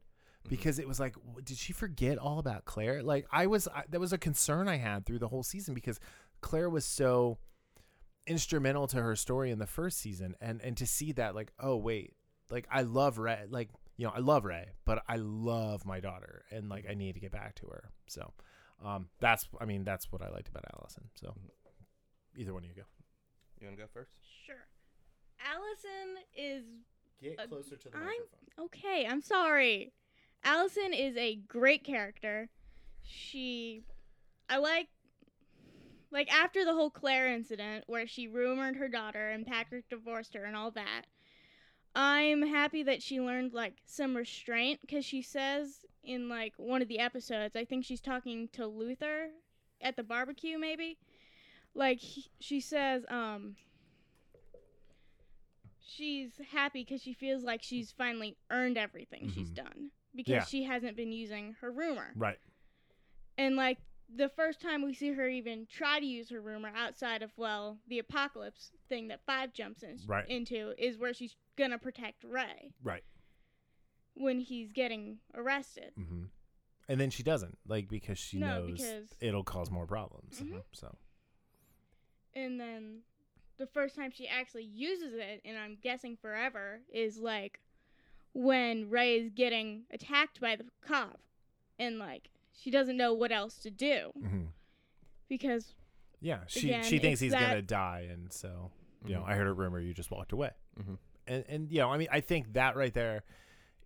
Because 0.47 0.79
it 0.79 0.87
was 0.87 0.99
like, 0.99 1.15
did 1.43 1.57
she 1.57 1.73
forget 1.73 2.17
all 2.17 2.39
about 2.39 2.65
Claire? 2.65 3.03
Like 3.03 3.27
I 3.31 3.47
was, 3.47 3.67
I, 3.67 3.83
that 3.89 3.99
was 3.99 4.13
a 4.13 4.17
concern 4.17 4.67
I 4.67 4.77
had 4.77 5.05
through 5.05 5.19
the 5.19 5.27
whole 5.27 5.43
season 5.43 5.73
because 5.73 5.99
Claire 6.41 6.69
was 6.69 6.85
so 6.85 7.37
instrumental 8.29 8.87
to 8.87 9.01
her 9.01 9.15
story 9.15 9.51
in 9.51 9.59
the 9.59 9.67
first 9.67 9.99
season, 9.99 10.35
and 10.39 10.61
and 10.61 10.77
to 10.77 10.87
see 10.87 11.11
that, 11.13 11.35
like, 11.35 11.51
oh 11.59 11.75
wait, 11.75 12.13
like 12.49 12.67
I 12.71 12.83
love 12.83 13.17
Ray, 13.17 13.39
like 13.49 13.69
you 13.97 14.05
know, 14.05 14.13
I 14.15 14.19
love 14.19 14.45
Ray, 14.45 14.69
but 14.85 15.03
I 15.09 15.17
love 15.17 15.85
my 15.85 15.99
daughter, 15.99 16.45
and 16.51 16.69
like 16.69 16.85
I 16.89 16.93
need 16.93 17.13
to 17.13 17.19
get 17.19 17.31
back 17.31 17.55
to 17.55 17.67
her. 17.67 17.91
So, 18.07 18.33
um, 18.83 19.07
that's, 19.19 19.47
I 19.59 19.65
mean, 19.65 19.83
that's 19.83 20.11
what 20.11 20.21
I 20.21 20.29
liked 20.29 20.47
about 20.49 20.65
Allison. 20.73 21.09
So, 21.15 21.33
either 22.37 22.53
one 22.53 22.63
of 22.63 22.69
you 22.69 22.75
go. 22.75 22.83
You 23.59 23.67
want 23.67 23.77
to 23.77 23.83
go 23.83 23.89
first? 23.93 24.11
Sure. 24.45 24.55
Allison 25.45 26.23
is 26.35 26.63
Get 27.21 27.37
Uh, 27.39 27.47
closer 27.47 27.75
to 27.75 27.89
the 27.89 27.97
I'm- 27.97 28.05
microphone. 28.05 28.65
okay. 28.65 29.05
I'm 29.05 29.21
sorry. 29.21 29.91
Allison 30.43 30.93
is 30.93 31.17
a 31.17 31.35
great 31.35 31.83
character. 31.83 32.47
She, 33.03 33.83
I 34.47 34.57
like, 34.57 34.87
like 36.11 36.31
after 36.33 36.63
the 36.63 36.73
whole 36.73 36.89
Claire 36.89 37.27
incident 37.27 37.83
where 37.87 38.07
she 38.07 38.27
rumored 38.27 38.77
her 38.77 38.87
daughter 38.87 39.29
and 39.29 39.45
Patrick 39.45 39.89
divorced 39.89 40.33
her 40.33 40.45
and 40.45 40.55
all 40.55 40.71
that. 40.71 41.03
I'm 41.95 42.41
happy 42.43 42.83
that 42.83 43.01
she 43.01 43.19
learned 43.19 43.53
like 43.53 43.73
some 43.85 44.15
restraint 44.15 44.79
because 44.81 45.03
she 45.05 45.21
says 45.21 45.85
in 46.03 46.29
like 46.29 46.53
one 46.57 46.81
of 46.81 46.87
the 46.87 46.99
episodes, 46.99 47.55
I 47.55 47.65
think 47.65 47.83
she's 47.85 48.01
talking 48.01 48.47
to 48.53 48.67
Luther 48.67 49.29
at 49.81 49.95
the 49.95 50.03
barbecue, 50.03 50.57
maybe. 50.57 50.97
Like 51.73 51.99
he, 51.99 52.25
she 52.39 52.59
says, 52.61 53.05
um, 53.09 53.55
she's 55.85 56.31
happy 56.51 56.83
because 56.83 57.01
she 57.01 57.13
feels 57.13 57.43
like 57.43 57.61
she's 57.63 57.91
finally 57.91 58.37
earned 58.51 58.77
everything 58.77 59.29
she's 59.33 59.51
Mhm. 59.51 59.55
done 59.55 59.91
because 60.15 60.31
Yeah. 60.33 60.45
she 60.45 60.63
hasn't 60.63 60.95
been 60.95 61.11
using 61.11 61.53
her 61.61 61.71
rumor. 61.71 62.13
Right. 62.15 62.39
And 63.37 63.55
like 63.55 63.79
the 64.13 64.29
first 64.29 64.59
time 64.59 64.83
we 64.83 64.93
see 64.93 65.11
her 65.13 65.27
even 65.27 65.67
try 65.69 65.99
to 65.99 66.05
use 66.05 66.29
her 66.29 66.41
rumor 66.41 66.71
outside 66.75 67.21
of 67.21 67.31
well 67.37 67.77
the 67.87 67.99
apocalypse 67.99 68.71
thing 68.87 69.07
that 69.09 69.21
Five 69.25 69.53
jumps 69.53 69.83
in, 69.83 69.99
Right. 70.07 70.27
into 70.27 70.73
is 70.83 70.97
where 70.97 71.13
she's 71.13 71.35
gonna 71.55 71.77
protect 71.77 72.23
Ray 72.23 72.73
Right. 72.81 73.03
when 74.15 74.39
he's 74.39 74.71
getting 74.71 75.19
arrested. 75.33 75.93
hmm 75.95 76.25
And 76.87 76.99
then 76.99 77.11
she 77.11 77.21
doesn't, 77.21 77.59
like, 77.67 77.87
because 77.87 78.17
she 78.17 78.39
No, 78.39 78.61
knows 78.65 78.71
because- 78.81 79.15
it'll 79.19 79.43
cause 79.43 79.69
more 79.69 79.85
problems. 79.85 80.39
Mhm. 80.41 80.63
So, 80.71 80.97
And 82.33 82.59
then 82.59 83.03
the 83.57 83.67
first 83.67 83.95
time 83.95 84.09
she 84.11 84.27
actually 84.27 84.63
uses 84.63 85.13
it, 85.13 85.41
and 85.45 85.57
I'm 85.57 85.75
guessing 85.75 86.17
forever, 86.17 86.81
is 86.91 87.19
like 87.19 87.59
when 88.33 88.89
Ray 88.89 89.17
is 89.19 89.29
getting 89.29 89.85
attacked 89.91 90.39
by 90.39 90.55
the 90.55 90.65
cop, 90.81 91.21
and 91.77 91.99
like 91.99 92.29
she 92.61 92.69
doesn't 92.71 92.97
know 92.97 93.13
what 93.13 93.31
else 93.31 93.57
to 93.59 93.69
do 93.71 94.11
hmm 94.15 94.45
because 95.27 95.73
yeah, 96.21 96.39
she 96.47 96.69
Again, 96.69 96.83
she 96.83 96.99
thinks 96.99 97.19
he's 97.21 97.31
that- 97.31 97.39
gonna 97.49 97.61
die, 97.61 98.07
and 98.11 98.31
so 98.33 98.71
you 99.05 99.13
know, 99.15 99.21
Mhm. 99.21 99.29
I 99.29 99.35
heard 99.35 99.47
a 99.47 99.53
rumor 99.53 99.79
you 99.79 99.93
just 99.93 100.11
walked 100.11 100.31
away, 100.33 100.51
Mhm. 100.77 100.97
and 101.27 101.45
and 101.47 101.71
you 101.71 101.77
know, 101.79 101.89
I 101.89 101.97
mean, 101.97 102.09
I 102.11 102.19
think 102.19 102.53
that 102.53 102.75
right 102.75 102.93
there 102.93 103.23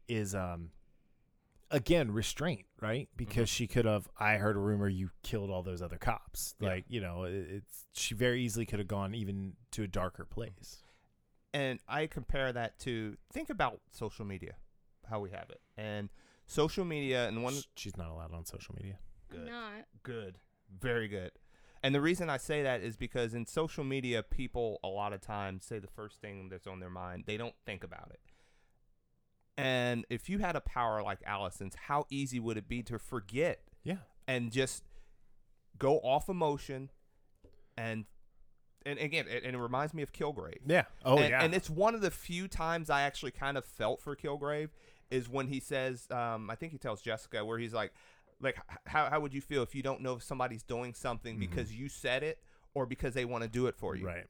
is 0.07 0.33
um 0.33 0.71
again 1.71 2.11
restraint, 2.11 2.65
right? 2.81 3.09
Because 3.15 3.49
she 3.49 3.67
could 3.67 3.85
have. 3.85 4.07
I 4.17 4.37
heard 4.37 4.55
a 4.55 4.59
rumor 4.59 4.87
you 4.89 5.09
killed 5.23 5.49
all 5.49 5.63
those 5.63 5.81
other 5.81 5.97
cops. 5.97 6.55
Yeah. 6.59 6.69
Like 6.69 6.85
you 6.87 7.01
know, 7.01 7.23
it, 7.23 7.33
it's 7.33 7.85
she 7.93 8.15
very 8.15 8.41
easily 8.43 8.65
could 8.65 8.79
have 8.79 8.87
gone 8.87 9.13
even 9.13 9.55
to 9.71 9.83
a 9.83 9.87
darker 9.87 10.25
place. 10.25 10.83
And 11.53 11.79
I 11.87 12.07
compare 12.07 12.51
that 12.51 12.79
to 12.79 13.17
think 13.31 13.49
about 13.51 13.81
social 13.91 14.25
media, 14.25 14.55
how 15.07 15.19
we 15.19 15.29
have 15.31 15.49
it, 15.51 15.61
and 15.77 16.09
social 16.47 16.85
media, 16.85 17.27
and 17.27 17.43
one 17.43 17.55
She's 17.75 17.97
not 17.97 18.09
allowed 18.09 18.33
on 18.33 18.45
social 18.45 18.75
media. 18.75 18.99
I'm 19.31 19.37
Good. 19.39 19.47
not. 19.49 19.71
good, 20.03 20.37
very 20.79 21.07
good. 21.07 21.31
And 21.81 21.93
the 21.93 21.99
reason 22.01 22.29
I 22.29 22.37
say 22.37 22.63
that 22.63 22.81
is 22.81 22.95
because 22.95 23.33
in 23.33 23.45
social 23.45 23.83
media, 23.83 24.23
people 24.23 24.79
a 24.83 24.87
lot 24.87 25.11
of 25.11 25.19
times 25.21 25.65
say 25.65 25.79
the 25.79 25.87
first 25.87 26.21
thing 26.21 26.47
that's 26.49 26.65
on 26.67 26.79
their 26.79 26.89
mind. 26.89 27.23
They 27.27 27.35
don't 27.35 27.55
think 27.65 27.83
about 27.83 28.09
it. 28.11 28.19
And 29.57 30.05
if 30.09 30.29
you 30.29 30.39
had 30.39 30.55
a 30.55 30.61
power 30.61 31.03
like 31.03 31.19
Allison's, 31.25 31.75
how 31.87 32.05
easy 32.09 32.39
would 32.39 32.57
it 32.57 32.67
be 32.67 32.81
to 32.83 32.97
forget 32.97 33.61
Yeah. 33.83 33.97
and 34.27 34.51
just 34.51 34.83
go 35.77 35.97
off 35.99 36.29
emotion 36.29 36.89
and 37.77 38.05
and 38.85 38.99
again 38.99 39.25
it, 39.29 39.43
and 39.43 39.55
it 39.55 39.59
reminds 39.59 39.93
me 39.93 40.03
of 40.03 40.11
Kilgrave. 40.13 40.59
Yeah. 40.65 40.83
Oh 41.05 41.17
and, 41.17 41.29
yeah. 41.29 41.43
and 41.43 41.53
it's 41.53 41.69
one 41.69 41.95
of 41.95 42.01
the 42.01 42.11
few 42.11 42.47
times 42.47 42.89
I 42.89 43.01
actually 43.01 43.31
kind 43.31 43.57
of 43.57 43.65
felt 43.65 44.01
for 44.01 44.15
Kilgrave 44.15 44.69
is 45.13 45.29
when 45.29 45.47
he 45.47 45.59
says, 45.59 46.07
um, 46.11 46.49
I 46.49 46.55
think 46.55 46.71
he 46.71 46.77
tells 46.77 47.01
Jessica 47.01 47.45
where 47.45 47.59
he's 47.59 47.73
like, 47.73 47.93
like 48.41 48.57
how 48.85 49.09
how 49.09 49.19
would 49.19 49.33
you 49.33 49.41
feel 49.41 49.61
if 49.63 49.73
you 49.75 49.83
don't 49.83 50.01
know 50.01 50.13
if 50.15 50.23
somebody's 50.23 50.63
doing 50.63 50.93
something 50.93 51.37
Mhm. 51.37 51.39
because 51.39 51.73
you 51.73 51.87
said 51.87 52.23
it 52.23 52.39
or 52.73 52.85
because 52.85 53.13
they 53.13 53.25
want 53.25 53.43
to 53.43 53.49
do 53.49 53.67
it 53.67 53.75
for 53.75 53.95
you? 53.95 54.05
right. 54.07 54.25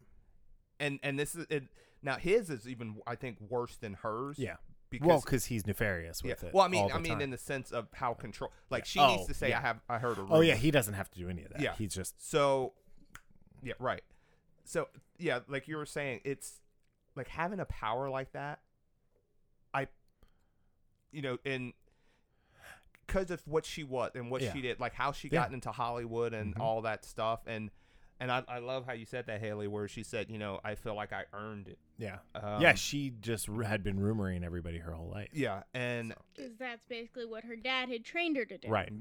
And 0.79 0.99
and 1.03 1.17
this 1.17 1.35
is 1.35 1.45
it. 1.49 1.63
Now 2.01 2.17
his 2.17 2.49
is 2.49 2.67
even 2.67 2.97
I 3.07 3.15
think 3.15 3.37
worse 3.39 3.75
than 3.77 3.93
hers. 3.95 4.37
Yeah. 4.37 4.57
Because 4.89 5.07
well, 5.07 5.21
because 5.21 5.45
he's 5.45 5.65
nefarious 5.65 6.21
yeah. 6.23 6.31
with 6.33 6.43
it. 6.43 6.53
Well, 6.53 6.63
I 6.63 6.67
mean, 6.67 6.91
I 6.91 6.99
mean, 6.99 7.13
time. 7.13 7.21
in 7.21 7.29
the 7.31 7.37
sense 7.37 7.71
of 7.71 7.87
how 7.93 8.13
control. 8.13 8.51
Like 8.69 8.83
Yeah. 8.83 8.87
she 8.87 8.99
Oh, 8.99 9.15
needs 9.15 9.27
to 9.27 9.33
say, 9.33 9.49
yeah. 9.49 9.57
"I 9.57 9.61
have, 9.61 9.79
I 9.89 9.97
heard 9.97 10.17
a 10.19 10.21
rumor." 10.21 10.35
oh 10.35 10.41
yeah, 10.41 10.53
he 10.55 10.69
doesn't 10.69 10.93
have 10.93 11.09
to 11.11 11.17
do 11.17 11.29
any 11.29 11.43
of 11.43 11.51
that. 11.53 11.61
Yeah. 11.61 11.73
He's 11.75 11.95
just 11.95 12.21
So, 12.29 12.73
yeah, 13.63 13.73
right. 13.79 14.03
So, 14.65 14.89
yeah, 15.17 15.39
like 15.47 15.67
you 15.67 15.77
were 15.77 15.85
saying, 15.87 16.21
it's 16.23 16.59
like 17.15 17.27
having 17.29 17.59
a 17.59 17.65
power 17.65 18.09
like 18.09 18.33
that. 18.33 18.59
I, 21.13 21.15
you 21.15 21.21
know, 21.21 21.37
and 21.45 21.73
because 23.07 23.31
of 23.31 23.45
what 23.47 23.65
she 23.65 23.83
was 23.83 24.11
and 24.15 24.31
what 24.31 24.41
Yeah. 24.41 24.53
she 24.53 24.61
did, 24.61 24.79
like 24.79 24.93
how 24.93 25.11
she 25.11 25.27
Yeah. 25.27 25.41
got 25.43 25.53
into 25.53 25.71
Hollywood 25.71 26.33
and 26.33 26.55
Mhm. 26.55 26.59
all 26.59 26.81
that 26.83 27.05
stuff, 27.05 27.41
and 27.45 27.71
and 28.19 28.31
I, 28.31 28.43
I 28.47 28.59
love 28.59 28.85
how 28.85 28.93
you 28.93 29.05
said 29.05 29.25
that 29.25 29.41
Haley, 29.41 29.67
where 29.67 29.87
she 29.87 30.01
said, 30.01 30.29
you 30.29 30.37
know, 30.37 30.61
I 30.63 30.75
feel 30.75 30.93
like 30.95 31.11
I 31.11 31.25
earned 31.33 31.67
it. 31.67 31.79
yeah. 31.97 32.19
Um, 32.35 32.61
yeah, 32.61 32.73
she 32.73 33.09
just 33.09 33.49
r- 33.49 33.63
had 33.63 33.83
been 33.83 33.97
rumoring 33.99 34.43
everybody 34.45 34.77
her 34.77 34.93
whole 34.93 35.09
life. 35.09 35.29
yeah, 35.33 35.63
and 35.73 36.13
Because 36.33 36.55
that's 36.57 36.85
basically 36.85 37.25
what 37.25 37.43
her 37.43 37.57
dad 37.57 37.89
had 37.89 38.05
trained 38.05 38.37
her 38.37 38.45
to 38.45 38.57
do. 38.57 38.69
right. 38.69 38.91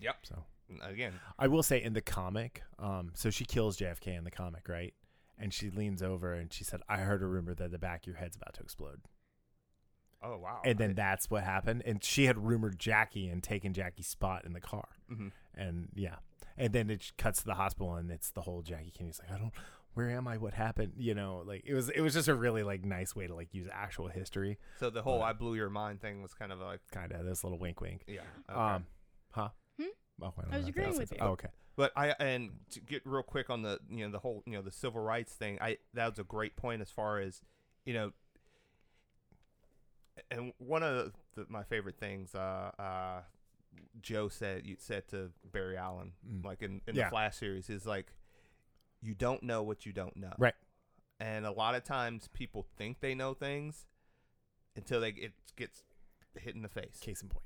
yep. 0.00 0.24
So 0.26 0.44
Again, 0.80 1.20
I 1.38 1.46
will 1.48 1.62
say 1.62 1.80
in 1.82 1.92
the 1.92 2.00
comic, 2.00 2.62
um, 2.78 3.12
so 3.14 3.28
she 3.30 3.44
kills 3.44 3.76
JFK 3.76 4.16
in 4.16 4.24
the 4.24 4.30
comic, 4.30 4.68
right? 4.68 4.94
And 5.38 5.52
she 5.52 5.70
leans 5.70 6.02
over 6.02 6.32
and 6.32 6.50
she 6.52 6.64
said, 6.64 6.80
"I 6.88 7.00
heard 7.02 7.22
a 7.22 7.26
rumor 7.26 7.54
that 7.54 7.70
the 7.70 7.78
back 7.78 8.00
of 8.04 8.06
your 8.06 8.16
head's 8.16 8.36
about 8.36 8.54
to 8.54 8.62
explode." 8.62 9.02
Oh 10.22 10.38
wow, 10.38 10.60
And 10.64 10.78
then 10.78 10.94
that's 10.94 11.30
what 11.30 11.44
happened. 11.44 11.82
And 11.84 12.02
she 12.02 12.24
had 12.26 12.38
rumored 12.38 12.78
Jackie 12.78 13.28
and 13.28 13.42
taken 13.42 13.72
Jackie's 13.72 14.06
spot 14.08 14.44
in 14.44 14.52
the 14.52 14.60
car. 14.60 14.88
hmm 15.08 15.28
And 15.54 15.88
yeah, 15.94 16.16
and 16.56 16.72
then 16.72 16.90
it 16.90 17.12
cuts 17.18 17.40
to 17.40 17.44
the 17.46 17.54
hospital 17.54 17.94
and 17.94 18.10
it's 18.10 18.30
the 18.30 18.42
whole 18.42 18.62
Jackie 18.62 18.90
Kennedy's 18.90 19.20
like, 19.20 19.30
"I 19.36 19.38
don't, 19.40 19.52
where 19.94 20.10
am 20.10 20.26
I? 20.28 20.36
What 20.38 20.54
happened?" 20.54 20.92
You 20.96 21.14
know, 21.14 21.42
like 21.46 21.62
it 21.66 21.74
was 21.74 21.88
it 21.90 22.00
was 22.00 22.14
just 22.14 22.28
a 22.28 22.34
really 22.34 22.62
like 22.62 22.84
nice 22.84 23.14
way 23.16 23.26
to 23.26 23.34
like 23.34 23.52
use 23.52 23.68
actual 23.72 24.08
history, 24.08 24.58
so 24.80 24.90
the 24.90 25.02
whole 25.02 25.18
But- 25.18 25.24
"I 25.24 25.32
blew 25.32 25.54
your 25.54 25.70
mind" 25.70 26.00
thing 26.00 26.22
was 26.22 26.34
kind 26.34 26.52
of 26.52 26.58
like, 26.60 26.80
kind 26.90 27.12
of 27.12 27.24
this 27.26 27.42
little 27.44 27.58
wink, 27.58 27.80
wink. 27.80 28.04
yeah, 28.06 28.20
okay. 28.50 28.58
Um, 28.58 28.86
huh? 29.32 29.48
Hmm? 29.80 29.86
Oh, 30.22 30.32
I, 30.50 30.54
I 30.54 30.58
was 30.58 30.68
agreeing 30.68 30.96
with 30.98 31.10
you. 31.12 31.18
Oh, 31.20 31.28
okay. 31.30 31.48
But 31.74 31.90
I 31.96 32.08
and 32.20 32.50
to 32.72 32.80
get 32.80 33.02
real 33.06 33.22
quick 33.22 33.48
on 33.50 33.62
the 33.62 33.80
you 33.90 34.04
know 34.04 34.12
the 34.12 34.18
whole 34.18 34.42
you 34.46 34.52
know 34.52 34.62
the 34.62 34.70
civil 34.70 35.00
rights 35.00 35.32
thing. 35.32 35.58
I 35.60 35.78
that 35.94 36.10
was 36.10 36.18
a 36.18 36.24
great 36.24 36.54
point 36.56 36.82
as 36.82 36.90
far 36.90 37.18
as 37.18 37.40
you 37.86 37.94
know. 37.94 38.12
And 40.30 40.52
one 40.58 40.82
of 40.82 41.12
the, 41.34 41.46
my 41.48 41.62
favorite 41.64 41.98
things, 41.98 42.34
uh, 42.34 42.70
uh, 42.78 43.20
Joe 44.00 44.28
said 44.28 44.66
you 44.66 44.76
said 44.78 45.08
to 45.08 45.30
Barry 45.52 45.76
Allen, 45.76 46.12
Mm. 46.28 46.44
like 46.44 46.62
in, 46.62 46.80
in 46.86 46.94
Yeah. 46.94 47.04
the 47.04 47.10
Flash 47.10 47.36
series, 47.36 47.68
is 47.70 47.86
like, 47.86 48.06
you 49.00 49.14
don't 49.14 49.42
know 49.42 49.62
what 49.62 49.84
you 49.86 49.92
don't 49.92 50.16
know. 50.16 50.32
Right. 50.38 50.54
And 51.20 51.44
a 51.46 51.50
lot 51.52 51.74
of 51.74 51.84
times 51.84 52.28
people 52.32 52.66
think 52.76 53.00
they 53.00 53.14
know 53.14 53.34
things 53.34 53.86
until 54.76 55.00
they 55.00 55.10
it 55.10 55.32
gets 55.56 55.82
hit 56.36 56.54
in 56.54 56.62
the 56.62 56.68
face. 56.68 56.98
Case 57.00 57.22
in 57.22 57.28
point. 57.28 57.44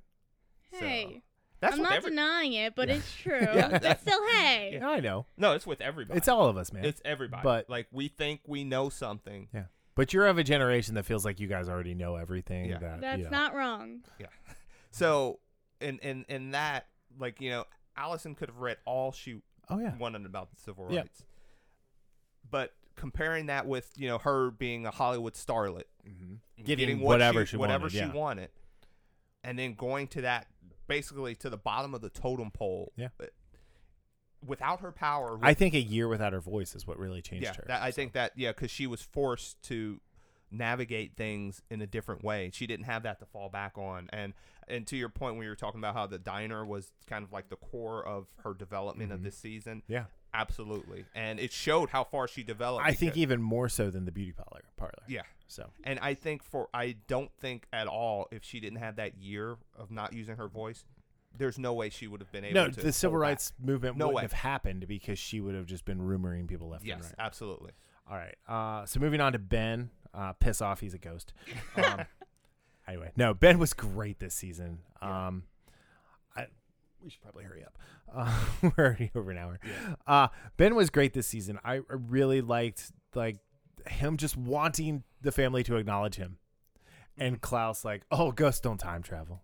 So, 0.72 0.78
Hey, 0.80 1.22
That's 1.60 1.76
I'm 1.76 1.82
not 1.82 1.92
every- 1.94 2.10
denying 2.10 2.52
it, 2.52 2.74
but 2.74 2.88
Yeah. 2.88 2.94
it's 2.96 3.14
true. 3.22 3.40
Yeah, 3.40 3.78
but 3.78 4.00
still, 4.00 4.26
hey. 4.28 4.70
Yeah, 4.74 4.88
I 4.88 5.00
know. 5.00 5.26
no, 5.36 5.52
it's 5.54 5.66
with 5.66 5.80
everybody. 5.80 6.16
It's 6.18 6.28
all 6.28 6.48
of 6.48 6.56
us, 6.56 6.72
man. 6.72 6.84
It's 6.84 7.00
everybody. 7.04 7.42
But- 7.42 7.68
like 7.70 7.86
we 7.90 8.08
think 8.08 8.40
we 8.46 8.62
know 8.64 8.88
something. 8.88 9.48
But 9.96 10.12
you're 10.12 10.26
of 10.26 10.38
a 10.38 10.44
generation 10.44 10.94
that 10.94 11.04
feels 11.04 11.24
like 11.24 11.40
you 11.40 11.48
guys 11.48 11.68
already 11.68 11.94
know 11.94 12.14
everything. 12.14 12.66
Yeah. 12.70 12.78
That, 12.78 13.00
That's 13.00 13.18
you 13.18 13.24
know. 13.24 13.30
not 13.30 13.54
wrong. 13.54 14.02
Yeah. 14.20 14.26
So 14.92 15.40
in 15.80 15.98
in 15.98 16.24
in 16.28 16.52
that, 16.52 16.86
like 17.18 17.40
you 17.40 17.50
know, 17.50 17.64
Allison 17.96 18.34
could 18.36 18.48
have 18.48 18.58
read 18.58 18.76
all 18.84 19.10
she 19.10 19.42
Oh 19.68 19.78
yeah. 19.80 19.96
wanted 19.96 20.24
about 20.24 20.50
the 20.50 20.56
civil 20.60 20.86
Yeah. 20.90 21.00
rights. 21.00 21.24
But 22.48 22.72
comparing 22.94 23.46
that 23.46 23.66
with 23.66 23.90
you 23.96 24.08
know 24.08 24.18
her 24.18 24.50
being 24.52 24.86
a 24.86 24.90
Hollywood 24.90 25.34
starlet, 25.34 25.82
Mm-hmm. 26.08 26.62
getting, 26.64 27.00
what 27.00 27.14
whatever 27.14 27.44
she, 27.44 27.50
she 27.50 27.56
whatever 27.56 27.82
wanted, 27.84 27.92
she 27.92 27.98
yeah. 27.98 28.12
wanted, 28.12 28.50
and 29.42 29.58
then 29.58 29.74
going 29.74 30.06
to 30.08 30.20
that 30.20 30.46
basically 30.86 31.34
to 31.34 31.50
the 31.50 31.56
bottom 31.56 31.94
of 31.94 32.00
the 32.00 32.10
totem 32.10 32.50
pole. 32.52 32.92
Yeah. 32.96 33.08
Without 34.46 34.80
her 34.80 34.92
power, 34.92 35.38
I 35.42 35.54
think 35.54 35.74
a 35.74 35.80
year 35.80 36.08
without 36.08 36.32
her 36.32 36.40
voice 36.40 36.74
is 36.74 36.86
what 36.86 36.98
really 36.98 37.22
changed 37.22 37.44
yeah, 37.44 37.54
her. 37.54 37.64
that, 37.68 37.82
I 37.82 37.90
so. 37.90 37.96
think 37.96 38.12
that 38.12 38.32
yeah, 38.36 38.50
because 38.52 38.70
she 38.70 38.86
was 38.86 39.02
forced 39.02 39.60
to 39.64 40.00
navigate 40.50 41.16
things 41.16 41.60
in 41.70 41.82
a 41.82 41.86
different 41.86 42.22
way. 42.22 42.50
She 42.54 42.66
didn't 42.66 42.86
have 42.86 43.02
that 43.02 43.18
to 43.20 43.26
fall 43.26 43.48
back 43.48 43.76
on. 43.76 44.08
And 44.12 44.32
and 44.68 44.86
to 44.88 44.96
your 44.96 45.08
point, 45.08 45.36
when 45.36 45.44
you 45.44 45.48
were 45.50 45.54
talking 45.56 45.78
about 45.80 45.94
how 45.94 46.06
the 46.06 46.18
diner 46.18 46.64
was 46.64 46.90
kind 47.06 47.24
of 47.24 47.32
like 47.32 47.48
the 47.50 47.56
core 47.56 48.04
of 48.04 48.26
her 48.42 48.52
development 48.54 49.10
Mhm. 49.10 49.14
of 49.14 49.22
this 49.22 49.36
season, 49.38 49.82
Yeah. 49.86 50.06
absolutely, 50.34 51.04
and 51.14 51.38
it 51.38 51.52
showed 51.52 51.90
how 51.90 52.02
far 52.04 52.26
she 52.28 52.42
developed. 52.42 52.84
I 52.86 52.92
think 52.92 53.16
even 53.16 53.40
more 53.42 53.68
so 53.68 53.90
than 53.90 54.04
the 54.06 54.12
beauty 54.12 54.32
parlor. 54.32 54.62
Parlor. 54.76 55.02
yeah. 55.08 55.22
So 55.48 55.70
And 55.84 56.00
I 56.00 56.14
think 56.14 56.42
for 56.42 56.68
I 56.74 56.96
don't 57.06 57.30
think 57.38 57.66
at 57.72 57.86
all 57.86 58.26
if 58.32 58.42
she 58.42 58.58
didn't 58.58 58.78
have 58.80 58.96
that 58.96 59.16
year 59.18 59.56
of 59.76 59.90
not 59.92 60.12
using 60.12 60.36
her 60.36 60.48
voice, 60.48 60.84
there's 61.38 61.58
no 61.58 61.72
way 61.74 61.90
she 61.90 62.06
would 62.06 62.20
have 62.20 62.30
been 62.32 62.44
able 62.44 62.54
no, 62.54 62.70
to. 62.70 62.80
the 62.80 62.92
civil 62.92 63.14
hold 63.16 63.22
back. 63.22 63.28
rights 63.30 63.52
movement 63.62 63.96
No 63.96 64.06
wouldn't 64.06 64.16
way. 64.16 64.22
have 64.22 64.32
happened 64.32 64.86
because 64.88 65.18
she 65.18 65.40
would 65.40 65.54
have 65.54 65.66
just 65.66 65.84
been 65.84 65.98
rumoring 66.00 66.46
people 66.48 66.68
left 66.68 66.82
and 66.82 66.88
Yes, 66.88 67.02
right. 67.04 67.14
absolutely. 67.18 67.72
All 68.10 68.16
right. 68.16 68.36
Uh, 68.48 68.86
so 68.86 69.00
moving 69.00 69.20
on 69.20 69.32
to 69.32 69.38
Ben. 69.38 69.90
Uh, 70.14 70.32
piss 70.32 70.62
off. 70.62 70.80
He's 70.80 70.94
a 70.94 70.98
ghost. 70.98 71.32
Um, 71.76 72.00
anyway, 72.88 73.10
no, 73.16 73.34
Ben 73.34 73.58
was 73.58 73.72
great 73.74 74.18
this 74.20 74.34
season. 74.34 74.78
Um, 75.02 75.42
I 76.34 76.46
we 77.02 77.10
should 77.10 77.20
probably 77.20 77.44
hurry 77.44 77.64
up. 77.64 77.76
Uh, 78.14 78.44
we're 78.62 78.84
already 78.84 79.10
over 79.14 79.30
an 79.30 79.38
hour. 79.38 79.60
Uh, 80.06 80.28
Ben 80.56 80.74
was 80.74 80.88
great 80.90 81.12
this 81.12 81.26
season. 81.26 81.58
I 81.64 81.74
I 81.76 81.80
really 82.08 82.40
liked 82.40 82.92
like 83.14 83.38
him 83.88 84.16
just 84.16 84.36
wanting 84.36 85.02
the 85.20 85.32
family 85.32 85.62
to 85.64 85.76
acknowledge 85.76 86.14
him, 86.16 86.38
and 87.18 87.40
Klaus 87.40 87.84
like, 87.84 88.02
oh, 88.10 88.32
ghosts 88.32 88.60
don't 88.60 88.78
time 88.78 89.02
travel. 89.02 89.42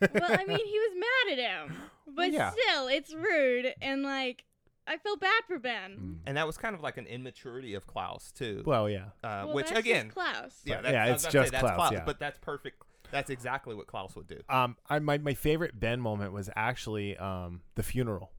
Well, 0.00 0.24
I 0.38 0.44
mean, 0.48 0.66
he 0.66 0.78
was 0.78 0.96
mad 0.96 1.38
at 1.38 1.38
him, 1.38 1.76
but 2.06 2.32
yeah. 2.32 2.50
still, 2.50 2.88
it's 2.88 3.14
rude, 3.14 3.74
and 3.80 4.02
like, 4.02 4.44
I 4.86 4.96
feel 4.96 5.16
bad 5.16 5.42
for 5.46 5.58
Ben. 5.58 5.92
Mm. 5.92 6.16
And 6.26 6.36
that 6.36 6.46
was 6.46 6.56
kind 6.56 6.74
of 6.74 6.80
like 6.82 6.96
an 6.96 7.06
immaturity 7.06 7.74
of 7.74 7.86
Klaus 7.86 8.32
too. 8.32 8.62
Well, 8.66 8.88
yeah. 8.88 9.06
uh, 9.22 9.44
Well, 9.46 9.54
which 9.54 9.66
that's 9.66 9.76
just 9.78 9.86
again, 9.86 10.10
Klaus. 10.10 10.60
yeah, 10.64 10.80
that's, 10.80 10.92
yeah, 10.92 11.04
it's 11.06 11.22
about 11.24 11.30
to 11.32 11.38
say, 11.38 11.42
just 11.42 11.52
that's 11.52 11.74
Klaus, 11.76 11.92
yeah. 11.92 12.02
but 12.04 12.18
that's 12.18 12.38
perfect. 12.38 12.82
That's 13.10 13.30
exactly 13.30 13.74
what 13.74 13.86
Klaus 13.86 14.14
would 14.16 14.28
do. 14.28 14.38
Um, 14.48 14.76
I 14.88 14.98
my 15.00 15.18
my 15.18 15.34
favorite 15.34 15.78
Ben 15.78 16.00
moment 16.00 16.32
was 16.32 16.48
actually 16.54 17.16
um 17.16 17.62
the 17.74 17.82
funeral 17.82 18.30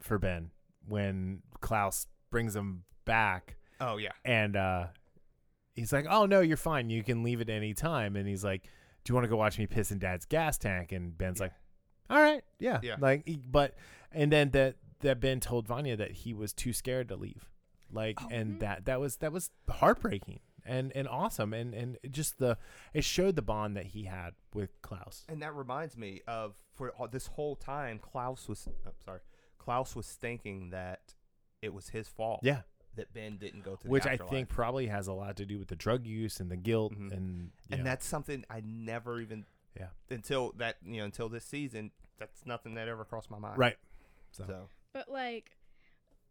for 0.00 0.18
Ben 0.18 0.50
when 0.88 1.42
Klaus 1.60 2.06
brings 2.30 2.56
him 2.56 2.84
back 3.04 3.56
Oh 3.80 3.98
yeah, 3.98 4.12
and 4.24 4.56
uh 4.56 4.86
he's 5.74 5.92
like, 5.92 6.06
"Oh 6.08 6.24
no, 6.26 6.40
you're 6.40 6.56
fine. 6.56 6.88
You 6.88 7.02
can 7.02 7.22
leave 7.22 7.40
at 7.40 7.50
any 7.50 7.74
time." 7.74 8.16
And 8.16 8.26
he's 8.26 8.42
like, 8.44 8.64
"Do 9.06 9.10
you 9.12 9.14
want 9.14 9.24
to 9.24 9.28
go 9.28 9.36
watch 9.36 9.58
me 9.58 9.66
piss 9.66 9.90
in 9.90 9.98
Dad's 9.98 10.24
gas 10.26 10.58
tank?" 10.58 10.92
And 10.92 11.16
Ben's 11.16 11.38
Yeah. 11.38 11.44
like, 11.44 11.52
"All 12.10 12.20
right, 12.20 12.42
yeah." 12.58 12.80
Yeah. 12.82 12.96
Like, 12.98 13.26
but 13.50 13.74
and 14.12 14.30
then 14.32 14.50
that 14.50 14.76
that 15.00 15.20
Ben 15.20 15.40
told 15.40 15.66
Vanya 15.66 15.96
that 15.96 16.10
he 16.10 16.32
was 16.34 16.52
too 16.52 16.72
scared 16.72 17.08
to 17.08 17.16
leave, 17.16 17.50
like, 17.90 18.20
Oh. 18.22 18.28
and 18.30 18.56
Mhm. 18.56 18.60
that 18.60 18.84
that 18.86 19.00
was 19.00 19.16
that 19.18 19.30
was 19.32 19.50
heartbreaking 19.68 20.40
and 20.64 20.90
and 20.96 21.06
awesome 21.06 21.52
and 21.52 21.74
and 21.74 21.98
it 22.02 22.10
just 22.12 22.38
the 22.38 22.58
it 22.92 23.04
showed 23.04 23.36
the 23.36 23.42
bond 23.42 23.76
that 23.76 23.86
he 23.86 24.04
had 24.04 24.34
with 24.52 24.80
Klaus. 24.82 25.24
and 25.28 25.40
that 25.42 25.54
reminds 25.54 25.96
me 25.96 26.22
of 26.26 26.56
for 26.72 26.90
all, 26.92 27.08
this 27.08 27.28
whole 27.28 27.56
time 27.56 27.98
Klaus 27.98 28.48
was. 28.48 28.68
Oh, 28.86 28.90
sorry, 29.04 29.20
Klaus 29.58 29.94
was 29.96 30.12
thinking 30.12 30.70
that 30.70 31.14
it 31.62 31.72
was 31.72 31.90
his 31.90 32.08
fault. 32.08 32.40
Yeah. 32.42 32.62
That 32.96 33.12
Ben 33.14 33.36
didn't 33.36 33.64
go 33.64 33.76
to. 33.76 33.82
The 33.84 33.88
which 33.88 34.06
I 34.06 34.12
afterlife. 34.12 34.30
think 34.32 34.48
probably 34.48 34.86
has 34.88 35.06
a 35.06 35.12
lot 35.12 35.36
to 35.36 35.46
do 35.46 35.58
with 35.58 35.68
the 35.68 35.76
drug 35.76 36.06
use 36.06 36.40
and 36.40 36.50
the 36.50 36.56
guilt 36.56 36.92
Mhm. 36.94 37.12
and 37.12 37.50
yeah. 37.68 37.76
and 37.76 37.86
that's 37.86 38.06
something 38.06 38.44
I 38.50 38.62
never 38.64 39.20
even. 39.20 39.44
Yeah. 39.78 39.88
Until 40.10 40.52
that, 40.56 40.76
you 40.84 40.98
know, 40.98 41.04
until 41.04 41.28
this 41.28 41.44
season, 41.44 41.90
that's 42.18 42.46
nothing 42.46 42.74
that 42.74 42.88
ever 42.88 43.04
crossed 43.04 43.30
my 43.30 43.38
mind. 43.38 43.58
right. 43.58 43.76
So, 44.30 44.44
So, 44.46 44.68
But 44.92 45.08
like, 45.10 45.50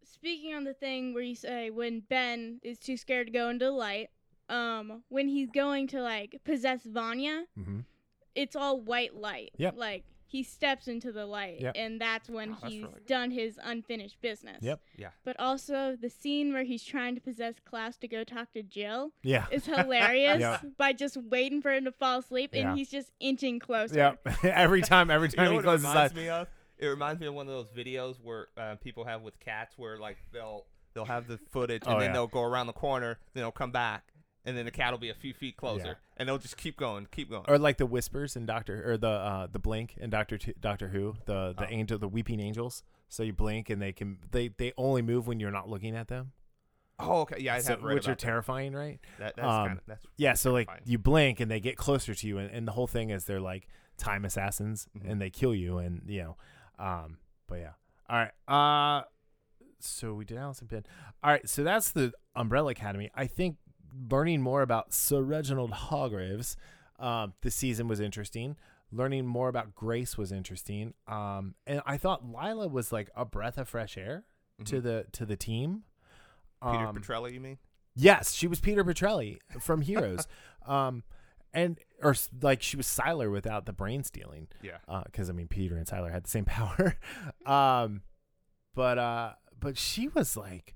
speaking 0.03 0.53
on 0.53 0.63
the 0.63 0.74
thing 0.74 1.13
where 1.13 1.24
you 1.24 1.36
say 1.36 1.70
when 1.70 2.01
Ben 2.01 2.59
is 2.63 2.80
too 2.80 2.97
scared 2.97 3.28
to 3.28 3.34
go 3.34 3.49
into 3.49 3.66
the 3.66 3.72
light, 3.72 4.09
um, 4.49 5.03
when 5.09 5.28
he's 5.28 5.49
going 5.51 5.88
to 5.88 6.01
like 6.01 6.41
possess 6.43 6.84
Vanya, 6.86 7.45
hmm 7.55 7.82
it's 8.36 8.53
all 8.55 8.82
white 8.82 9.16
light. 9.16 9.51
Yep. 9.57 9.76
Like 9.78 10.03
he 10.36 10.44
steps 10.44 10.88
into 10.88 11.12
the 11.12 11.26
light, 11.26 11.62
Yep. 11.62 11.74
and 11.78 12.02
that's 12.02 12.30
when 12.30 12.52
Oh, 12.52 12.58
that's 12.62 12.74
he's 12.74 12.84
really 12.84 13.02
done 13.08 13.32
his 13.32 13.58
unfinished 13.64 14.20
business. 14.22 14.62
Yep. 14.62 14.82
yeah. 14.98 15.10
But 15.24 15.40
also 15.40 15.96
the 15.96 16.10
scene 16.10 16.52
where 16.52 16.64
he's 16.64 16.84
trying 16.84 17.16
to 17.16 17.22
possess 17.22 17.56
Klaus 17.64 17.96
to 17.98 18.08
go 18.08 18.24
talk 18.24 18.52
to 18.54 18.62
Jill 18.64 19.12
yeah. 19.24 19.46
is 19.52 19.66
hilarious 19.78 20.40
Yep. 20.42 20.66
by 20.78 20.92
just 20.94 21.16
waiting 21.18 21.62
for 21.62 21.72
him 21.72 21.86
to 21.86 21.92
fall 21.92 22.20
asleep, 22.20 22.52
and 22.54 22.62
Yeah. 22.64 22.76
he's 22.76 22.90
just 22.90 23.12
inching 23.20 23.60
closer. 23.60 23.96
Yep. 23.96 24.28
every 24.44 24.82
time, 24.82 25.10
every 25.10 25.30
You 25.30 25.36
time 25.38 25.46
know 25.46 25.58
he 25.58 25.64
closes 25.64 25.86
his 25.86 25.96
eyes. 25.96 26.48
It 26.78 26.88
reminds 26.88 27.22
me 27.22 27.28
of 27.28 27.34
one 27.34 27.48
of 27.48 27.54
those 27.54 27.70
videos 27.70 28.18
where 28.22 28.48
uh, 28.58 28.76
people 28.76 29.06
have 29.06 29.22
with 29.22 29.40
cats, 29.40 29.76
where 29.78 29.98
like 29.98 30.18
they'll 30.34 30.66
they'll 30.94 31.06
have 31.06 31.28
the 31.28 31.38
footage 31.38 31.84
and 31.86 31.96
Oh, 31.96 32.00
then 32.00 32.10
yeah. 32.10 32.14
they'll 32.14 32.28
go 32.28 32.42
around 32.44 32.68
the 32.68 32.74
corner, 32.74 33.18
then 33.34 33.44
they'll 33.44 33.52
come 33.52 33.72
back, 33.72 34.12
and 34.46 34.56
then 34.58 34.66
the 34.66 34.72
cat 34.72 34.91
will 34.91 35.00
be 35.00 35.10
a 35.10 35.14
few 35.16 35.34
feet 35.34 35.58
closer, 35.58 35.86
Yeah. 35.88 35.93
and 36.18 36.30
they'll 36.30 36.38
just 36.38 36.58
keep 36.58 36.78
going, 36.78 37.08
keep 37.12 37.30
going. 37.30 37.46
Or 37.48 37.58
like 37.58 37.78
the 37.78 37.86
whispers 37.86 38.36
in 38.36 38.46
Doctor, 38.46 38.91
or 38.91 38.98
the 38.98 39.08
uh, 39.10 39.48
the 39.52 39.60
blink 39.60 39.96
in 39.98 40.10
Doctor 40.10 40.38
T- 40.38 40.54
Doctor 40.60 40.89
Who, 40.89 41.16
the 41.26 41.54
the 41.58 41.66
Oh. 41.66 41.70
angel, 41.70 41.98
the 41.98 42.08
weeping 42.08 42.39
angels. 42.39 42.84
So 43.10 43.24
you 43.24 43.34
blink 43.34 43.70
and 43.70 43.82
they 43.82 43.91
can 43.93 44.20
they 44.32 44.48
they 44.50 44.74
only 44.78 45.02
move 45.02 45.28
when 45.28 45.39
you're 45.39 45.52
not 45.52 45.70
looking 45.70 45.96
at 45.96 46.08
them, 46.08 46.32
oh, 47.00 47.22
okay, 47.22 47.38
yeah, 47.39 47.56
I 47.56 47.60
so, 47.60 47.72
have 47.74 47.84
read 47.84 47.96
which 47.96 48.08
are 48.08 48.12
about 48.12 48.20
that. 48.20 48.26
terrifying, 48.26 48.74
right? 48.74 49.00
That, 49.20 49.36
that's 49.36 49.48
um, 49.48 49.66
kind 49.68 49.78
of 49.80 49.86
that's 49.86 50.06
Yeah. 50.18 50.34
So 50.34 50.52
like 50.54 50.68
terrifying. 50.68 50.89
you 50.89 50.98
blink 50.98 51.40
and 51.40 51.49
they 51.52 51.60
get 51.60 51.78
closer 51.78 52.14
to 52.15 52.28
you, 52.28 52.38
and, 52.38 52.49
and 52.52 52.68
the 52.68 52.72
whole 52.72 52.88
thing 52.88 53.10
is 53.11 53.26
they're 53.26 53.40
like 53.41 53.68
time 53.98 54.26
assassins 54.26 54.88
Mhm. 54.98 55.10
and 55.11 55.22
they 55.22 55.30
kill 55.30 55.53
you, 55.56 55.78
and 55.78 56.02
you 56.07 56.24
know, 56.24 56.38
um, 56.80 57.18
but 57.48 57.56
yeah. 57.60 57.72
All 58.10 58.18
right. 58.18 58.32
Uh, 58.48 59.03
so 59.80 60.14
we 60.14 60.26
did 60.26 60.38
Allison 60.38 60.68
Penn. 60.68 60.86
All 61.24 61.32
right. 61.32 61.48
So 61.48 61.64
that's 61.64 61.91
the 61.91 62.11
Umbrella 62.36 62.72
Academy. 62.72 63.10
I 63.15 63.28
think 63.28 63.57
learning 64.09 64.41
more 64.41 64.61
about 64.61 64.93
Sir 64.93 65.22
Reginald 65.22 65.72
Hargreeves 65.72 66.55
um, 66.99 67.34
this 67.41 67.55
season 67.55 67.88
was 67.88 67.99
interesting. 67.99 68.55
Learning 68.91 69.26
more 69.26 69.49
about 69.49 69.76
Grace 69.76 70.17
was 70.17 70.31
interesting. 70.31 70.93
Um, 71.07 71.55
and 71.67 71.81
I 71.85 71.97
thought 71.97 72.26
Lila 72.26 72.67
was 72.67 72.91
like 72.91 73.09
a 73.15 73.26
breath 73.26 73.57
of 73.57 73.67
fresh 73.67 73.97
air 73.97 74.23
to 74.65 74.77
Mhm. 74.80 74.84
the 74.84 75.05
to 75.13 75.26
the 75.26 75.35
team. 75.35 75.84
Peter 76.63 76.88
Um, 76.88 76.95
Petrelli, 76.95 77.34
you 77.34 77.41
mean? 77.41 77.57
Yes, 77.95 78.31
she 78.34 78.47
was 78.47 78.59
Peter 78.61 78.84
Petrelli 78.84 79.39
from 79.59 79.81
Heroes. 79.81 80.27
um, 80.65 81.03
and 81.53 81.80
or 82.01 82.15
like 82.41 82.61
she 82.61 82.77
was 82.77 82.88
Sylar 82.88 83.31
without 83.31 83.65
the 83.65 83.73
brain 83.73 84.03
stealing. 84.03 84.47
Yeah. 84.61 84.77
Because 85.05 85.30
I 85.30 85.34
mean, 85.34 85.47
Peter 85.47 85.76
and 85.77 85.85
Sylar 85.88 86.11
had 86.11 86.23
the 86.23 86.30
same 86.30 86.45
power. 86.45 86.97
um, 87.45 88.01
but 88.73 88.97
uh, 88.97 89.34
but 89.59 89.77
she 89.77 90.07
was 90.09 90.38
like, 90.38 90.74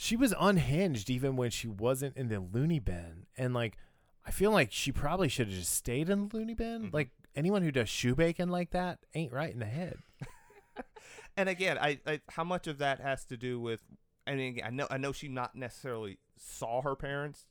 she 0.00 0.14
was 0.14 0.32
unhinged 0.38 1.10
even 1.10 1.34
when 1.34 1.50
she 1.50 1.66
wasn't 1.66 2.16
in 2.16 2.28
the 2.28 2.38
loony 2.38 2.78
bin, 2.78 3.26
and 3.36 3.52
like, 3.52 3.76
I 4.24 4.30
feel 4.30 4.52
like 4.52 4.70
she 4.70 4.92
probably 4.92 5.28
should 5.28 5.48
have 5.48 5.56
just 5.56 5.74
stayed 5.74 6.08
in 6.08 6.28
the 6.28 6.36
loony 6.36 6.54
bin. 6.54 6.90
Mhm. 6.90 6.92
Like 6.94 7.10
anyone 7.34 7.62
who 7.62 7.72
does 7.72 7.88
shoe 7.88 8.14
bacon 8.14 8.48
like 8.48 8.70
that 8.70 9.00
ain't 9.14 9.32
right 9.32 9.52
in 9.52 9.58
the 9.58 9.66
head. 9.66 9.98
And 11.36 11.48
again, 11.48 11.78
I, 11.78 12.00
I 12.04 12.20
how 12.30 12.42
much 12.42 12.66
of 12.66 12.78
that 12.78 12.98
has 12.98 13.24
to 13.26 13.36
do 13.36 13.60
with? 13.60 13.80
I 14.26 14.34
mean, 14.34 14.60
I 14.64 14.70
know 14.70 14.88
I 14.90 14.98
know 14.98 15.12
she 15.12 15.28
not 15.28 15.54
necessarily 15.54 16.18
saw 16.36 16.82
her 16.82 16.96
parents, 16.96 17.44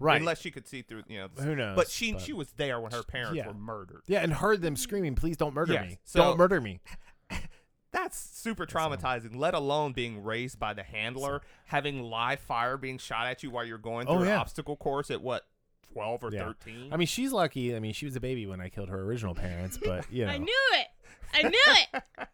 Right. 0.00 0.18
Unless 0.18 0.40
she 0.40 0.50
could 0.50 0.66
see 0.66 0.80
through, 0.80 1.02
you 1.08 1.18
know. 1.18 1.28
Who 1.42 1.54
knows? 1.54 1.76
But 1.76 1.90
she 1.90 2.18
she 2.18 2.32
was 2.32 2.50
there 2.52 2.80
when 2.80 2.90
her 2.92 3.02
parents 3.02 3.36
yeah. 3.36 3.46
were 3.46 3.54
murdered. 3.54 4.00
yeah, 4.06 4.20
and 4.20 4.32
heard 4.32 4.62
them 4.62 4.74
screaming, 4.74 5.14
"Please 5.14 5.36
don't 5.36 5.52
murder 5.52 5.74
Yes, 5.74 5.90
me! 5.90 5.98
so- 6.04 6.20
don't 6.20 6.38
murder 6.38 6.58
me!" 6.60 6.80
That's 7.92 8.16
super 8.16 8.66
traumatizing, 8.66 9.34
let 9.34 9.52
alone 9.54 9.92
being 9.92 10.22
raised 10.22 10.58
by 10.60 10.74
the 10.74 10.82
handler, 10.84 11.42
having 11.66 12.02
live 12.02 12.38
fire 12.40 12.76
being 12.76 12.98
shot 12.98 13.26
at 13.26 13.42
you 13.42 13.50
while 13.50 13.64
you're 13.64 13.78
going 13.78 14.06
Oh, 14.06 14.12
through 14.14 14.22
an 14.22 14.28
yeah. 14.28 14.38
obstacle 14.40 14.76
course 14.76 15.10
at 15.10 15.20
what, 15.20 15.46
12 15.92 16.22
or 16.24 16.30
Yeah. 16.32 16.44
13? 16.44 16.92
I 16.92 16.96
mean, 16.96 17.08
she's 17.08 17.32
lucky. 17.32 17.74
I 17.74 17.80
mean, 17.80 17.92
she 17.92 18.04
was 18.06 18.14
a 18.14 18.20
baby 18.20 18.46
when 18.46 18.60
I 18.60 18.68
killed 18.68 18.90
her 18.90 19.00
original 19.02 19.34
parents, 19.34 19.76
but 19.76 20.10
you 20.12 20.24
know, 20.26 20.32
I 20.32 20.38
knew 20.38 20.62
it. 20.74 20.86
I 21.34 21.42
knew 21.48 21.74
it. 21.92 22.28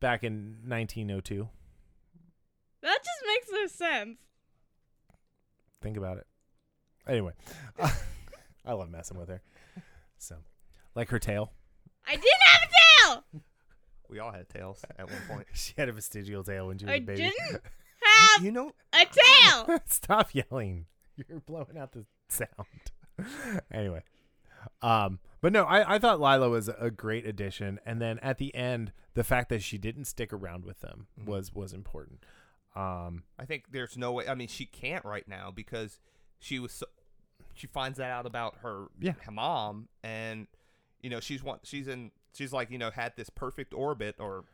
back 0.00 0.22
in 0.24 0.58
1902. 0.66 1.48
That 2.82 2.98
just 2.98 3.22
makes 3.26 3.48
no 3.52 3.66
sense. 3.86 4.18
Think 5.80 5.96
about 5.96 6.18
it. 6.18 6.26
Anyway, 7.08 7.32
I 8.64 8.72
love 8.72 8.88
messing 8.90 9.18
with 9.18 9.28
her. 9.28 9.42
So, 10.18 10.36
like 10.94 11.08
her 11.10 11.18
tail. 11.18 11.52
I 12.06 12.12
didn't 12.12 12.42
have 12.44 12.62
a 12.62 12.68
tail. 13.32 13.42
We 14.12 14.18
all 14.20 14.30
had 14.30 14.48
tails 14.48 14.84
at 14.98 15.10
one 15.10 15.20
point. 15.28 15.46
She 15.54 15.72
had 15.76 15.88
a 15.88 15.92
vestigial 15.92 16.44
tail 16.44 16.68
when 16.68 16.78
she 16.78 16.84
was 16.84 16.92
I 16.92 16.96
a 16.96 17.00
baby. 17.00 17.22
didn't 17.22 17.62
have 18.36 18.44
you 18.44 18.52
know, 18.52 18.72
a 18.92 19.06
tail. 19.06 19.80
Stop 19.86 20.34
yelling. 20.34 20.86
You're 21.16 21.40
blowing 21.40 21.76
out 21.78 21.92
the 21.92 22.04
sound. 22.28 23.28
anyway. 23.70 24.02
Um, 24.80 25.18
but 25.40 25.52
no, 25.52 25.64
I, 25.64 25.94
I 25.94 25.98
thought 25.98 26.20
Lila 26.20 26.48
was 26.48 26.68
a 26.68 26.90
great 26.90 27.26
addition, 27.26 27.80
and 27.84 28.00
then 28.00 28.18
at 28.20 28.38
the 28.38 28.54
end, 28.54 28.92
the 29.14 29.24
fact 29.24 29.48
that 29.48 29.62
she 29.62 29.76
didn't 29.76 30.04
stick 30.04 30.32
around 30.32 30.64
with 30.64 30.80
them 30.80 31.08
Mhm. 31.20 31.26
was 31.26 31.52
was 31.52 31.72
important. 31.72 32.24
Um, 32.76 33.24
I 33.38 33.44
think 33.44 33.64
there's 33.72 33.96
no 33.98 34.12
way. 34.12 34.28
I 34.28 34.34
mean, 34.34 34.48
she 34.48 34.64
can't 34.64 35.04
right 35.04 35.26
now 35.26 35.50
because 35.54 35.98
she 36.38 36.58
was. 36.58 36.72
So, 36.72 36.86
she 37.54 37.66
finds 37.66 37.98
that 37.98 38.10
out 38.10 38.24
about 38.24 38.58
her, 38.62 38.86
Yeah. 38.98 39.12
her 39.24 39.32
mom, 39.32 39.88
and 40.02 40.46
you 41.02 41.10
know 41.10 41.20
she's 41.20 41.42
one. 41.42 41.58
She's 41.64 41.88
in. 41.88 42.12
She's 42.34 42.52
like 42.52 42.70
you 42.70 42.78
know 42.78 42.90
had 42.90 43.14
this 43.16 43.30
perfect 43.30 43.74
orbit 43.74 44.16
or 44.18 44.44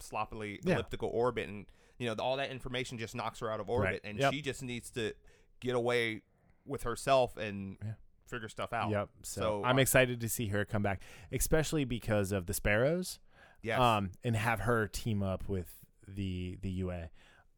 sloppily 0.00 0.60
Yeah. 0.64 0.74
elliptical 0.74 1.08
orbit, 1.08 1.48
and 1.48 1.66
you 1.98 2.06
know 2.06 2.14
all 2.22 2.36
that 2.36 2.50
information 2.50 2.98
just 2.98 3.14
knocks 3.14 3.40
her 3.40 3.50
out 3.50 3.60
of 3.60 3.68
orbit, 3.68 3.90
Right. 3.92 4.00
and 4.04 4.18
Yep. 4.18 4.32
she 4.32 4.42
just 4.42 4.62
needs 4.62 4.90
to 4.92 5.14
get 5.60 5.74
away 5.74 6.22
with 6.64 6.82
herself 6.84 7.36
and 7.36 7.76
Yeah. 7.82 7.94
figure 8.26 8.48
stuff 8.48 8.72
out. 8.72 8.90
Yep. 8.90 9.08
So, 9.22 9.40
So, 9.40 9.64
I'm 9.64 9.76
uh, 9.78 9.82
excited 9.82 10.20
to 10.20 10.28
see 10.28 10.48
her 10.48 10.64
come 10.64 10.82
back, 10.82 11.02
especially 11.30 11.84
because 11.84 12.32
of 12.32 12.46
the 12.46 12.54
Sparrows. 12.54 13.18
Yes. 13.62 13.78
Um, 13.78 14.10
and 14.24 14.34
have 14.34 14.60
her 14.60 14.88
team 14.88 15.22
up 15.22 15.48
with 15.48 15.84
the 16.08 16.58
the 16.62 16.70
UA. 16.70 17.10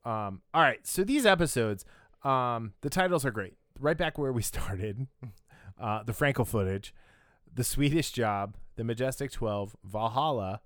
Um, 0.05 0.43
all 0.53 0.61
right. 0.61 0.87
So 0.87 1.03
these 1.03 1.25
episodes, 1.25 1.85
um, 2.25 2.75
the 2.83 2.91
titles 2.91 3.25
are 3.25 3.31
great. 3.31 3.57
Right 3.79 3.97
back 3.97 4.19
where 4.19 4.33
we 4.33 4.43
started. 4.53 5.07
Uh, 5.79 6.03
the 6.03 6.13
Frankel 6.13 6.47
footage, 6.47 6.95
the 7.55 7.65
Swedish 7.65 8.11
Job, 8.11 8.57
the 8.77 8.85
Majestic 8.85 9.31
Twelve, 9.31 9.77
Valhalla, 9.85 10.61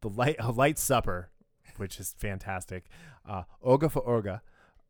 the 0.00 0.08
Light 0.08 0.36
a 0.38 0.50
Light 0.50 0.78
Supper, 0.78 1.30
which 1.76 2.00
is 2.00 2.14
fantastic. 2.16 2.84
Uh, 3.28 3.42
Olga 3.62 3.88
for 3.88 4.06
Olga, 4.08 4.42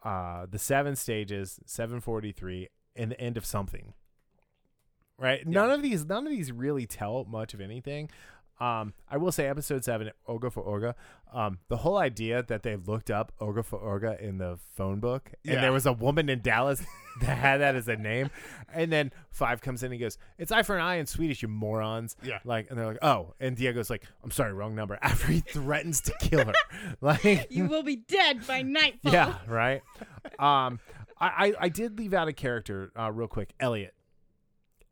uh, 0.02 0.46
the 0.50 0.58
Seven 0.58 0.96
Stages, 0.96 1.58
Seven 1.66 2.00
Forty 2.00 2.32
Three, 2.32 2.68
and 2.94 3.10
the 3.10 3.20
End 3.20 3.36
of 3.36 3.44
Something. 3.44 3.94
Right. 5.18 5.46
None 5.46 5.70
of 5.70 5.82
these. 5.82 6.06
None 6.06 6.26
of 6.26 6.32
these 6.32 6.50
really 6.50 6.86
tell 6.86 7.24
much 7.24 7.52
of 7.52 7.60
anything. 7.60 8.08
Um, 8.60 8.92
I 9.10 9.16
will 9.16 9.32
say, 9.32 9.46
episode 9.46 9.84
seven, 9.84 10.10
Olga 10.26 10.50
for 10.50 10.62
Olga. 10.62 10.94
Um, 11.32 11.58
the 11.68 11.78
whole 11.78 11.96
idea 11.96 12.42
that 12.42 12.62
they 12.62 12.76
looked 12.76 13.10
up 13.10 13.32
Olga 13.40 13.62
for 13.62 13.80
Olga 13.80 14.22
in 14.22 14.36
the 14.38 14.58
phone 14.76 15.00
book, 15.00 15.30
and 15.46 15.54
Yeah. 15.54 15.60
there 15.62 15.72
was 15.72 15.86
a 15.86 15.92
woman 15.92 16.28
in 16.28 16.42
Dallas 16.42 16.82
that 17.22 17.38
had 17.38 17.58
that 17.62 17.74
as 17.76 17.88
a 17.88 17.96
name, 17.96 18.30
and 18.72 18.92
then 18.92 19.12
five 19.30 19.60
comes 19.62 19.82
in 19.82 19.92
and 19.92 20.00
goes, 20.00 20.18
"It's 20.38 20.52
eye 20.52 20.62
for 20.62 20.76
an 20.76 20.82
eye 20.82 20.96
in 20.96 21.06
Swedish, 21.06 21.40
you 21.40 21.48
morons." 21.48 22.16
Yeah. 22.22 22.40
Like, 22.44 22.68
and 22.68 22.78
they're 22.78 22.86
like, 22.86 22.98
"Oh," 23.02 23.34
and 23.40 23.56
Diego's 23.56 23.88
like, 23.88 24.04
"I'm 24.22 24.30
sorry, 24.30 24.52
wrong 24.52 24.74
number." 24.74 24.98
After 25.02 25.28
he 25.28 25.40
threatens 25.40 26.00
to 26.02 26.12
kill 26.20 26.44
her, 26.44 26.52
like, 27.00 27.46
You 27.50 27.64
will 27.66 27.82
be 27.82 27.96
dead 27.96 28.46
by 28.46 28.62
nightfall. 28.62 29.12
yeah, 29.12 29.36
right. 29.48 29.80
Um, 30.38 30.80
I, 31.18 31.28
I 31.48 31.54
I 31.60 31.68
did 31.70 31.98
leave 31.98 32.12
out 32.14 32.28
a 32.28 32.32
character 32.32 32.92
uh, 32.98 33.10
real 33.12 33.28
quick, 33.28 33.54
Elliot. 33.60 33.94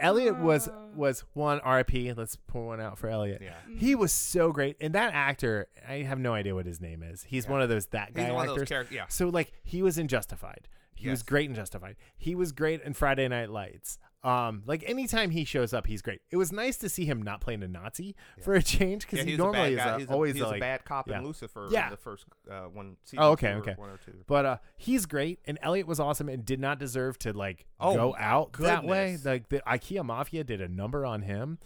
Elliot 0.00 0.36
was 0.38 0.68
Oh. 0.68 0.90
was 0.94 1.24
one 1.34 1.60
RIP. 1.66 2.16
Let's 2.16 2.36
pour 2.36 2.66
one 2.66 2.80
out 2.80 2.98
for 2.98 3.08
Elliot. 3.08 3.40
yeah. 3.42 3.50
Mm-hmm. 3.68 3.78
He 3.78 3.94
was 3.94 4.12
so 4.12 4.52
great, 4.52 4.76
and 4.80 4.94
that 4.94 5.12
actor, 5.14 5.68
I 5.88 6.02
have 6.02 6.18
no 6.18 6.34
idea 6.34 6.54
what 6.54 6.66
his 6.66 6.80
name 6.80 7.02
is. 7.02 7.24
He's 7.24 7.44
Yeah. 7.46 7.50
one 7.52 7.62
of 7.62 7.68
those 7.68 7.86
that 7.86 8.14
guy 8.14 8.24
He's 8.24 8.32
one 8.32 8.44
of 8.46 8.50
actors. 8.50 8.60
those 8.62 8.68
characters. 8.68 8.94
Yeah. 8.94 9.06
so 9.08 9.28
like 9.28 9.52
he 9.64 9.82
was 9.82 9.98
in 9.98 10.08
Justified. 10.08 10.68
He 10.94 11.08
was 11.08 11.22
great 11.22 11.48
in 11.48 11.54
Justified. 11.54 11.94
He 12.16 12.34
was 12.34 12.50
great 12.50 12.82
in 12.82 12.92
Friday 12.92 13.28
Night 13.28 13.50
Lights. 13.50 13.98
Um, 14.24 14.64
like 14.66 14.82
anytime 14.88 15.30
he 15.30 15.44
shows 15.44 15.72
up, 15.72 15.86
he's 15.86 16.02
great. 16.02 16.20
It 16.30 16.36
was 16.36 16.50
nice 16.50 16.76
to 16.78 16.88
see 16.88 17.04
him 17.04 17.22
not 17.22 17.40
playing 17.40 17.62
a 17.62 17.68
Nazi 17.68 18.16
for 18.42 18.54
a 18.54 18.62
change 18.62 19.02
because 19.02 19.18
Yeah, 19.18 19.24
he 19.24 19.30
he's 19.30 19.38
normally 19.38 19.74
a 19.74 19.78
is 19.78 19.86
a, 19.86 19.98
he's 19.98 20.08
a, 20.08 20.12
always 20.12 20.34
he's 20.34 20.42
a, 20.42 20.46
a 20.46 20.48
like. 20.48 20.60
bad 20.60 20.84
cop 20.84 21.08
yeah. 21.08 21.18
in 21.18 21.24
Lucifer. 21.24 21.68
Yeah. 21.70 21.84
In 21.84 21.90
the 21.92 21.96
first 21.96 22.24
uh, 22.50 22.62
one. 22.62 22.96
Season 23.04 23.22
Oh, 23.22 23.30
okay, 23.32 23.54
okay. 23.54 23.74
One 23.76 23.90
or 23.90 23.98
two. 24.04 24.14
But 24.26 24.44
uh, 24.44 24.56
he's 24.76 25.06
great, 25.06 25.38
and 25.44 25.58
Elliot 25.62 25.86
was 25.86 26.00
awesome, 26.00 26.28
and 26.28 26.44
did 26.44 26.58
not 26.58 26.80
deserve 26.80 27.18
to 27.20 27.32
like 27.32 27.66
Oh, 27.78 27.94
go 27.94 28.16
out 28.18 28.52
that 28.54 28.84
way. 28.84 29.16
Like 29.24 29.50
the 29.50 29.60
IKEA 29.60 30.04
Mafia 30.04 30.42
did 30.42 30.60
a 30.60 30.68
number 30.68 31.06
on 31.06 31.22
him. 31.22 31.58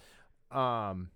Um, 0.50 1.10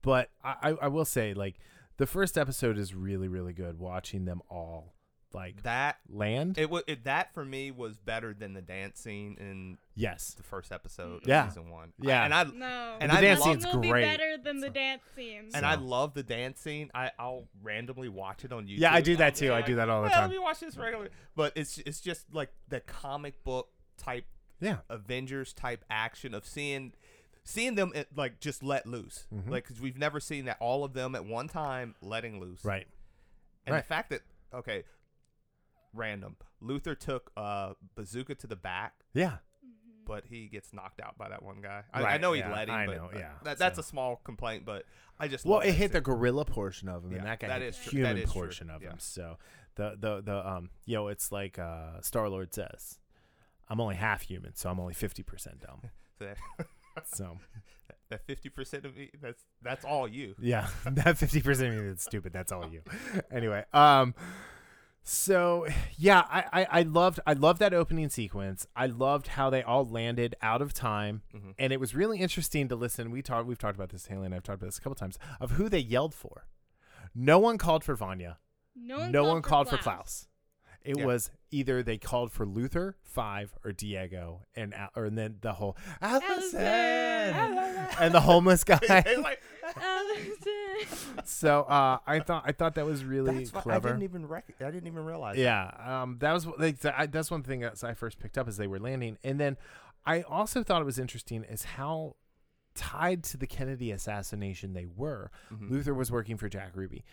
but 0.00 0.30
I, 0.44 0.76
I 0.80 0.88
will 0.88 1.04
say, 1.04 1.34
like 1.34 1.56
the 1.96 2.06
first 2.06 2.38
episode 2.38 2.78
is 2.78 2.94
really, 2.94 3.26
really 3.26 3.52
good. 3.52 3.80
Watching 3.80 4.26
them 4.26 4.42
all 4.48 4.94
like 5.34 5.62
that 5.62 5.98
land. 6.08 6.58
it 6.58 6.68
was 6.70 6.82
it, 6.86 7.04
that 7.04 7.32
for 7.34 7.44
me 7.44 7.70
was 7.70 7.98
better 7.98 8.34
than 8.34 8.52
the 8.54 8.62
dance 8.62 9.00
scene 9.00 9.36
in 9.40 9.78
yes, 9.94 10.34
the 10.34 10.42
first 10.42 10.72
episode 10.72 11.22
of 11.22 11.28
Yeah. 11.28 11.48
season 11.48 11.70
one. 11.70 11.92
Yeah. 12.00 12.24
and 12.24 12.32
I 12.34 12.44
No. 12.44 12.96
And 13.00 13.10
the 13.10 13.16
I 13.16 13.20
dance 13.20 13.40
love- 13.40 13.48
scene's 13.48 13.64
Nothing 13.64 13.80
will 13.80 13.88
great. 13.90 14.02
be 14.02 14.08
better 14.16 14.36
than 14.38 14.60
the 14.60 14.66
So- 14.68 14.72
dance 14.72 15.02
scene. 15.16 15.50
and 15.54 15.64
I 15.66 15.74
love 15.76 16.14
the 16.14 16.22
dance 16.22 16.60
scene. 16.60 16.90
I 16.94 17.10
I'll 17.18 17.48
randomly 17.62 18.08
watch 18.08 18.44
it 18.44 18.52
on 18.52 18.66
YouTube. 18.66 18.78
Yeah, 18.78 18.92
I 18.92 19.00
do 19.00 19.16
that 19.16 19.24
I'll 19.24 19.30
be 19.32 19.36
too. 19.46 19.52
I 19.54 19.62
do 19.62 19.74
that 19.76 19.88
all 19.88 20.02
the 20.02 20.08
"Yeah, 20.08 20.14
time." 20.16 20.22
Let 20.28 20.30
me 20.30 20.38
watch 20.38 20.60
this 20.60 20.76
regularly. 20.76 21.10
But 21.34 21.52
it's 21.56 21.78
it's 21.78 22.00
just 22.00 22.32
like 22.34 22.50
the 22.68 22.80
comic 22.80 23.42
book 23.44 23.68
type 23.98 24.26
yeah, 24.60 24.78
Avengers 24.88 25.52
type 25.52 25.84
action 25.90 26.34
of 26.34 26.46
seeing 26.46 26.92
seeing 27.44 27.74
them 27.74 27.90
eh, 27.94 28.04
like 28.14 28.38
just 28.38 28.62
let 28.62 28.86
loose. 28.86 29.26
Mhm. 29.34 29.48
Like 29.50 29.66
'cause 29.66 29.80
we've 29.80 29.98
never 29.98 30.20
seen 30.20 30.44
that 30.44 30.56
all 30.60 30.84
of 30.84 30.92
them 30.92 31.14
at 31.16 31.24
one 31.24 31.48
time 31.48 31.96
letting 32.00 32.38
loose. 32.38 32.64
right. 32.64 32.86
And 33.66 33.74
Right. 33.74 33.80
the 33.80 33.86
fact 33.86 34.10
that 34.10 34.22
okay, 34.54 34.84
random. 35.92 36.36
Luther 36.60 36.94
took 36.94 37.30
a 37.36 37.74
bazooka 37.94 38.34
to 38.36 38.46
the 38.46 38.56
back, 38.56 38.94
Yeah, 39.14 39.38
but 40.06 40.24
he 40.26 40.48
gets 40.48 40.72
knocked 40.72 41.00
out 41.00 41.16
by 41.18 41.28
that 41.28 41.42
one 41.42 41.60
guy. 41.60 41.82
I, 41.92 42.00
I 42.00 42.02
Right, 42.04 42.20
know 42.20 42.32
he 42.32 42.40
yeah, 42.40 42.52
let 42.54 42.68
him, 42.68 42.74
I 42.74 42.86
but 42.86 42.96
know, 42.96 43.08
that- 43.12 43.18
yeah, 43.18 43.30
that, 43.44 43.58
that's 43.58 43.76
so. 43.76 43.80
a 43.80 43.84
small 43.84 44.16
complaint. 44.24 44.64
But 44.64 44.84
I 45.18 45.28
just 45.28 45.44
well, 45.44 45.58
love 45.58 45.64
it 45.64 45.68
that 45.68 45.72
hit 45.74 45.92
the 45.92 45.98
scene. 45.98 46.02
gorilla 46.04 46.44
portion 46.44 46.88
of 46.88 47.04
him, 47.04 47.12
Yeah, 47.12 47.18
and 47.18 47.26
that 47.26 47.40
guy 47.40 47.48
that 47.48 47.60
hit 47.62 47.68
is 47.68 47.78
the 47.84 47.90
true. 47.90 48.02
That 48.02 48.08
human 48.08 48.22
is 48.24 48.32
true. 48.32 48.42
portion 48.42 48.70
of 48.70 48.82
Yeah. 48.82 48.90
him. 48.90 48.96
So 48.98 49.38
the 49.76 49.96
the 49.98 50.20
the 50.22 50.48
um, 50.48 50.70
you 50.86 50.96
know, 50.96 51.08
it's 51.08 51.30
like 51.32 51.58
uh, 51.58 52.00
Star 52.00 52.28
Lord 52.28 52.52
says, 52.54 52.98
"I'm 53.68 53.80
only 53.80 53.94
half 53.96 54.22
human, 54.22 54.54
so 54.54 54.70
I'm 54.70 54.80
only 54.80 54.94
fifty 54.94 55.22
percent 55.22 55.60
dumb." 55.60 55.82
So 56.18 56.26
that- 56.26 56.66
So 57.14 57.38
that 58.10 58.26
fifty 58.26 58.50
percent 58.50 58.84
of 58.84 58.94
me, 58.96 59.10
that's 59.22 59.42
that's 59.62 59.84
all 59.84 60.06
you. 60.06 60.34
yeah, 60.38 60.68
that 60.84 61.16
fifty 61.16 61.40
percent 61.40 61.74
of 61.74 61.80
me 61.82 61.88
that's 61.88 62.02
stupid. 62.04 62.32
That's 62.34 62.52
all 62.52 62.68
you. 62.68 62.82
anyway, 63.30 63.64
um, 63.72 64.14
so 65.04 65.66
yeah, 65.96 66.22
I, 66.30 66.44
I 66.52 66.66
I 66.78 66.82
loved 66.82 67.20
I 67.26 67.32
loved 67.32 67.58
that 67.60 67.74
opening 67.74 68.08
sequence. 68.08 68.66
I 68.76 68.86
loved 68.86 69.28
how 69.28 69.50
they 69.50 69.62
all 69.62 69.86
landed 69.86 70.34
out 70.42 70.62
of 70.62 70.72
time, 70.74 71.22
Mhm. 71.34 71.54
and 71.58 71.72
it 71.72 71.80
was 71.80 71.94
really 71.94 72.18
interesting 72.18 72.68
to 72.68 72.76
listen. 72.76 73.10
We 73.10 73.22
talked 73.22 73.46
we've 73.46 73.58
talked 73.58 73.76
about 73.76 73.90
this, 73.90 74.06
Haley 74.06 74.26
and 74.26 74.34
I've 74.34 74.42
talked 74.42 74.58
about 74.60 74.66
this 74.68 74.78
a 74.78 74.80
couple 74.80 74.94
times 74.96 75.18
of 75.40 75.52
who 75.52 75.68
they 75.68 75.78
yelled 75.80 76.14
for. 76.14 76.46
No 77.14 77.38
one 77.38 77.58
called 77.58 77.84
for 77.84 77.94
Vanya. 77.94 78.38
no 78.74 78.98
one 78.98 79.12
no 79.12 79.22
called, 79.22 79.32
one 79.34 79.42
for, 79.42 79.48
called 79.48 79.66
Klaus. 79.68 79.76
for 79.78 79.82
Klaus. 79.82 80.28
It 80.84 80.98
Yeah. 80.98 81.06
was 81.06 81.30
either 81.50 81.82
they 81.82 81.98
called 81.98 82.32
for 82.32 82.44
Luther, 82.46 82.96
Five, 83.02 83.54
or 83.64 83.72
Diego, 83.72 84.42
and 84.56 84.74
or 84.96 85.04
and 85.06 85.16
then 85.18 85.36
the 85.40 85.52
whole 85.54 85.76
Allison, 86.00 86.60
Allison. 86.60 87.96
and 88.00 88.14
the 88.14 88.20
homeless 88.20 88.64
guy. 88.64 88.78
It's 88.82 89.20
like, 89.22 89.40
Allison. 89.76 91.24
so 91.24 91.62
uh, 91.62 91.98
I 92.06 92.20
thought 92.20 92.42
I 92.46 92.52
thought 92.52 92.74
that 92.74 92.86
was 92.86 93.04
really 93.04 93.44
that's 93.44 93.64
what, 93.64 93.74
I 93.74 93.78
didn't 93.78 94.02
even 94.02 94.26
rec- 94.26 94.54
I 94.60 94.70
didn't 94.70 94.86
even 94.86 95.04
realize. 95.04 95.36
yeah, 95.36 95.70
um, 96.02 96.16
that 96.20 96.32
was 96.32 96.46
like 96.58 96.78
that's 96.80 97.30
one 97.30 97.42
thing 97.42 97.60
that 97.60 97.82
I 97.84 97.94
first 97.94 98.18
picked 98.18 98.38
up 98.38 98.48
as 98.48 98.56
they 98.56 98.66
were 98.66 98.78
landing, 98.80 99.18
and 99.22 99.38
then 99.38 99.56
I 100.04 100.22
also 100.22 100.62
thought 100.62 100.82
it 100.82 100.86
was 100.86 100.98
interesting 100.98 101.44
is 101.44 101.64
how 101.64 102.16
tied 102.74 103.22
to 103.22 103.36
the 103.36 103.46
Kennedy 103.46 103.90
assassination 103.92 104.72
they 104.72 104.86
were. 104.86 105.30
Mhm. 105.52 105.70
Luther 105.70 105.94
was 105.94 106.10
working 106.10 106.36
for 106.38 106.48
Jack 106.48 106.72
Ruby. 106.74 107.04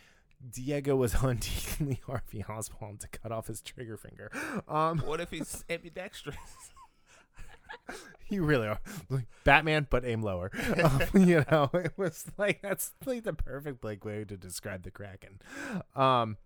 Diego 0.47 0.95
was 0.95 1.15
on 1.15 1.37
Deacon 1.37 1.87
Lee 1.89 1.99
Harvey 2.05 2.43
Oswald 2.47 2.99
to 3.01 3.07
cut 3.07 3.31
off 3.31 3.47
his 3.47 3.61
trigger 3.61 3.97
finger. 3.97 4.31
Um, 4.67 4.99
What 4.99 5.19
if 5.21 5.31
he's 5.31 5.63
ambidextrous? 5.69 6.37
you 8.29 8.43
really 8.43 8.67
are 8.67 8.79
like 9.09 9.25
Batman, 9.43 9.87
but 9.89 10.05
aim 10.05 10.21
lower. 10.21 10.51
um, 10.83 11.01
you 11.13 11.43
know, 11.51 11.69
it 11.73 11.93
was 11.97 12.25
like 12.37 12.61
that's 12.61 12.91
like 13.05 13.23
the 13.23 13.33
perfect 13.33 13.83
like 13.83 14.05
way 14.05 14.23
to 14.23 14.37
describe 14.37 14.83
the 14.83 14.91
Kraken. 14.91 15.39
Um, 15.95 16.37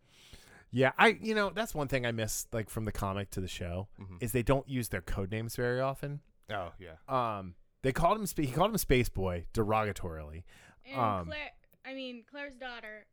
yeah, 0.72 0.92
I 0.98 1.18
you 1.22 1.36
know 1.36 1.52
that's 1.52 1.76
one 1.76 1.88
thing 1.88 2.06
I 2.06 2.12
miss 2.12 2.48
like 2.52 2.70
from 2.70 2.86
the 2.86 2.92
comic 2.92 3.30
to 3.32 3.42
the 3.42 3.48
show 3.48 3.88
Mhm. 4.02 4.22
is 4.22 4.32
they 4.32 4.44
don't 4.44 4.68
use 4.68 4.90
their 4.90 5.02
code 5.02 5.32
names 5.32 5.56
very 5.56 5.80
often. 5.80 6.22
Oh 6.52 6.72
yeah. 6.80 6.96
Um, 7.08 7.56
they 7.84 7.92
called 7.92 8.18
him 8.20 8.26
he 8.44 8.52
called 8.52 8.72
him 8.72 8.78
Space 8.78 9.10
Boy 9.10 9.46
derogatorily. 9.54 10.44
And 10.90 11.00
Um, 11.00 11.26
Claire, 11.28 11.52
I 11.86 11.94
mean 11.94 12.24
Claire's 12.30 12.56
daughter, 12.56 13.06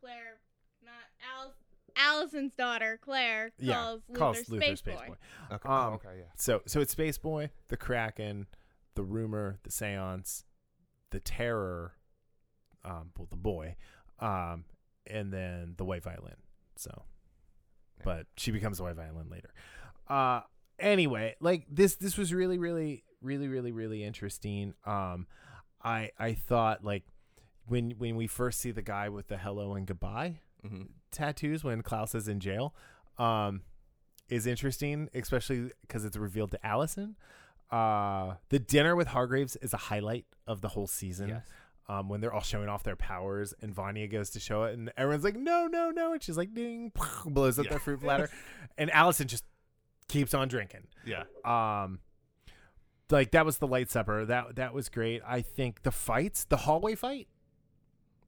Claire, 0.00 0.40
not 0.84 0.92
Alice. 1.36 1.54
Allison's 1.96 2.52
daughter, 2.54 2.98
Claire, 3.02 3.50
Yeah, 3.58 3.74
calls 3.74 4.00
Luther, 4.08 4.18
calls 4.18 4.48
Luther 4.48 4.64
Space, 4.66 4.78
Space 4.78 4.96
Boy. 4.96 5.06
Boy. 5.08 5.14
Okay. 5.56 5.68
Um, 5.68 5.92
okay. 5.94 6.08
Yeah. 6.18 6.24
So 6.36 6.62
so 6.66 6.80
it's 6.80 6.92
Space 6.92 7.18
Boy, 7.18 7.50
the 7.68 7.76
Kraken, 7.76 8.46
the 8.94 9.02
rumor, 9.02 9.58
the 9.64 9.70
seance, 9.72 10.44
the 11.10 11.18
terror, 11.20 11.94
um, 12.84 13.10
well, 13.16 13.26
the 13.30 13.36
boy, 13.36 13.76
um, 14.20 14.64
and 15.06 15.32
then 15.32 15.74
the 15.76 15.84
white 15.84 16.02
violin. 16.04 16.36
So, 16.76 17.02
Yeah. 17.98 18.02
but 18.04 18.26
she 18.36 18.52
becomes 18.52 18.76
the 18.78 18.84
white 18.84 18.94
violin 18.96 19.28
later. 19.28 19.52
Uh, 20.06 20.42
anyway, 20.78 21.34
like 21.40 21.66
this 21.68 21.96
this 21.96 22.16
was 22.16 22.32
really 22.32 22.58
really 22.58 23.02
really 23.22 23.48
really 23.48 23.72
really 23.72 24.04
interesting. 24.04 24.74
Um, 24.84 25.26
I 25.82 26.12
I 26.18 26.34
thought 26.34 26.84
like 26.84 27.04
when 27.68 27.92
when 27.92 28.16
we 28.16 28.26
first 28.26 28.60
see 28.60 28.70
the 28.70 28.82
guy 28.82 29.08
with 29.08 29.28
the 29.28 29.36
hello 29.38 29.74
and 29.74 29.86
goodbye 29.86 30.36
hmm 30.66 30.82
tattoos 31.10 31.64
when 31.64 31.82
Klaus 31.82 32.14
is 32.14 32.28
in 32.28 32.38
jail 32.40 32.74
um, 33.18 33.62
is 34.28 34.46
interesting, 34.46 35.08
especially 35.14 35.70
because 35.80 36.04
it's 36.04 36.16
revealed 36.18 36.50
to 36.50 36.66
Allison. 36.66 37.16
Uh, 37.70 38.34
the 38.50 38.58
dinner 38.58 38.94
with 38.94 39.08
Hargreeves 39.08 39.56
is 39.56 39.72
a 39.72 39.76
highlight 39.78 40.26
of 40.46 40.60
the 40.60 40.68
whole 40.68 40.86
season. 40.86 41.28
Yes. 41.30 41.46
Um, 41.88 42.08
when 42.10 42.20
they're 42.20 42.32
all 42.34 42.42
showing 42.42 42.68
off 42.68 42.82
their 42.82 42.96
powers 42.96 43.54
and 43.62 43.74
Vanya 43.74 44.06
goes 44.06 44.28
to 44.30 44.40
show 44.40 44.64
it, 44.64 44.74
and 44.76 44.92
everyone's 44.98 45.24
like, 45.24 45.36
"No, 45.36 45.66
no, 45.66 45.90
no!" 45.90 46.12
and 46.12 46.22
she's 46.22 46.36
like, 46.36 46.52
"Ding!" 46.52 46.92
blows 47.26 47.58
up 47.58 47.64
Yeah. 47.64 47.70
their 47.70 47.78
fruit 47.78 48.00
platter, 48.02 48.28
and 48.76 48.90
Allison 48.90 49.26
just 49.28 49.44
keeps 50.08 50.34
on 50.34 50.48
drinking. 50.48 50.86
Yeah. 51.06 51.24
Um, 51.46 52.00
like 53.10 53.30
that 53.30 53.46
was 53.46 53.56
the 53.58 53.66
light 53.66 53.90
supper. 53.90 54.26
That 54.26 54.56
that 54.56 54.74
was 54.74 54.90
great. 54.90 55.22
I 55.26 55.40
think 55.40 55.82
the 55.82 55.90
fights, 55.90 56.44
the 56.44 56.58
hallway 56.58 56.94
fight, 56.94 57.28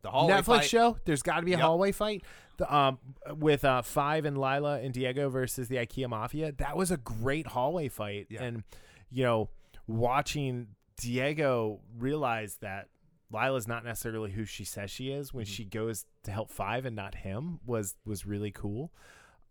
The 0.02 0.10
hallway 0.10 0.34
Netflix 0.34 0.44
fight, 0.44 0.64
show. 0.64 0.96
There's 1.04 1.22
got 1.22 1.36
to 1.40 1.42
be 1.46 1.52
a 1.52 1.56
Yep. 1.56 1.64
hallway 1.64 1.92
fight. 1.92 2.24
The, 2.56 2.74
um, 2.74 2.98
with 3.36 3.64
uh, 3.64 3.82
Five 3.82 4.24
and 4.24 4.36
Lila 4.38 4.80
and 4.80 4.92
Diego 4.94 5.28
versus 5.30 5.68
the 5.68 5.76
IKEA 5.76 6.08
Mafia. 6.08 6.52
That 6.52 6.76
was 6.76 6.90
a 6.90 6.96
great 6.98 7.46
hallway 7.48 7.88
fight, 7.88 8.26
Yeah. 8.30 8.42
and 8.44 8.64
you 9.10 9.24
know, 9.24 9.48
watching 9.86 10.68
Diego 10.96 11.80
realize 11.98 12.56
that 12.60 12.88
Lila's 13.32 13.66
not 13.68 13.84
necessarily 13.84 14.30
who 14.32 14.44
she 14.44 14.64
says 14.64 14.90
she 14.90 15.10
is 15.10 15.32
when 15.32 15.44
Mhm. 15.46 15.48
she 15.48 15.64
goes 15.64 16.04
to 16.24 16.30
help 16.32 16.50
Five 16.50 16.84
and 16.84 16.94
not 16.96 17.14
him 17.14 17.60
was 17.64 17.96
was 18.04 18.26
really 18.26 18.50
cool. 18.50 18.92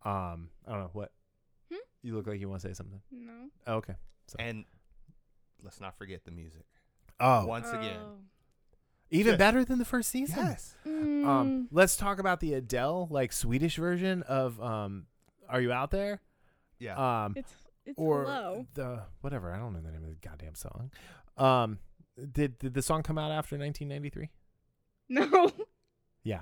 Um, 0.03 0.49
I 0.67 0.71
don't 0.71 0.80
know 0.81 0.89
what. 0.93 1.11
Hmm? 1.69 1.77
You 2.01 2.15
look 2.15 2.27
like 2.27 2.39
you 2.39 2.49
want 2.49 2.61
to 2.61 2.67
say 2.67 2.73
something. 2.73 3.01
No. 3.11 3.49
Oh, 3.67 3.73
okay. 3.76 3.95
And 4.38 4.65
let's 5.63 5.81
not 5.81 5.97
forget 5.97 6.23
the 6.26 6.31
music. 6.31 6.65
Oh, 7.19 7.45
Once 7.45 7.69
again. 7.69 7.99
Oh. 8.01 8.17
Even 9.11 9.31
Yes. 9.34 9.38
better 9.40 9.65
than 9.65 9.80
the 9.80 9.86
first 9.86 10.10
season. 10.10 10.38
Yes. 10.45 10.76
Mm. 10.86 11.26
Um, 11.26 11.68
let's 11.72 11.95
talk 11.98 12.19
about 12.19 12.40
the 12.41 12.53
Adele 12.53 13.07
like 13.10 13.34
Swedish 13.34 13.77
version 13.77 14.22
of 14.23 14.61
um, 14.61 15.06
"Are 15.49 15.60
You 15.61 15.72
Out 15.72 15.90
There?" 15.91 16.22
Yeah. 16.77 17.23
Um, 17.26 17.34
it's 17.36 17.52
it's 17.86 17.98
or 17.99 18.26
low. 18.26 18.68
the 18.76 19.02
whatever 19.22 19.52
I 19.52 19.57
don't 19.57 19.73
know 19.73 19.81
the 19.81 19.91
name 19.91 20.03
of 20.03 20.10
the 20.10 20.15
goddamn 20.27 20.53
song. 20.56 20.91
Um, 21.38 21.80
did 22.31 22.60
did 22.60 22.73
the 22.76 22.81
song 22.84 23.02
come 23.02 23.18
out 23.18 23.31
after 23.31 23.57
1993? 23.57 24.30
No. 25.10 25.52
Yeah, 26.23 26.41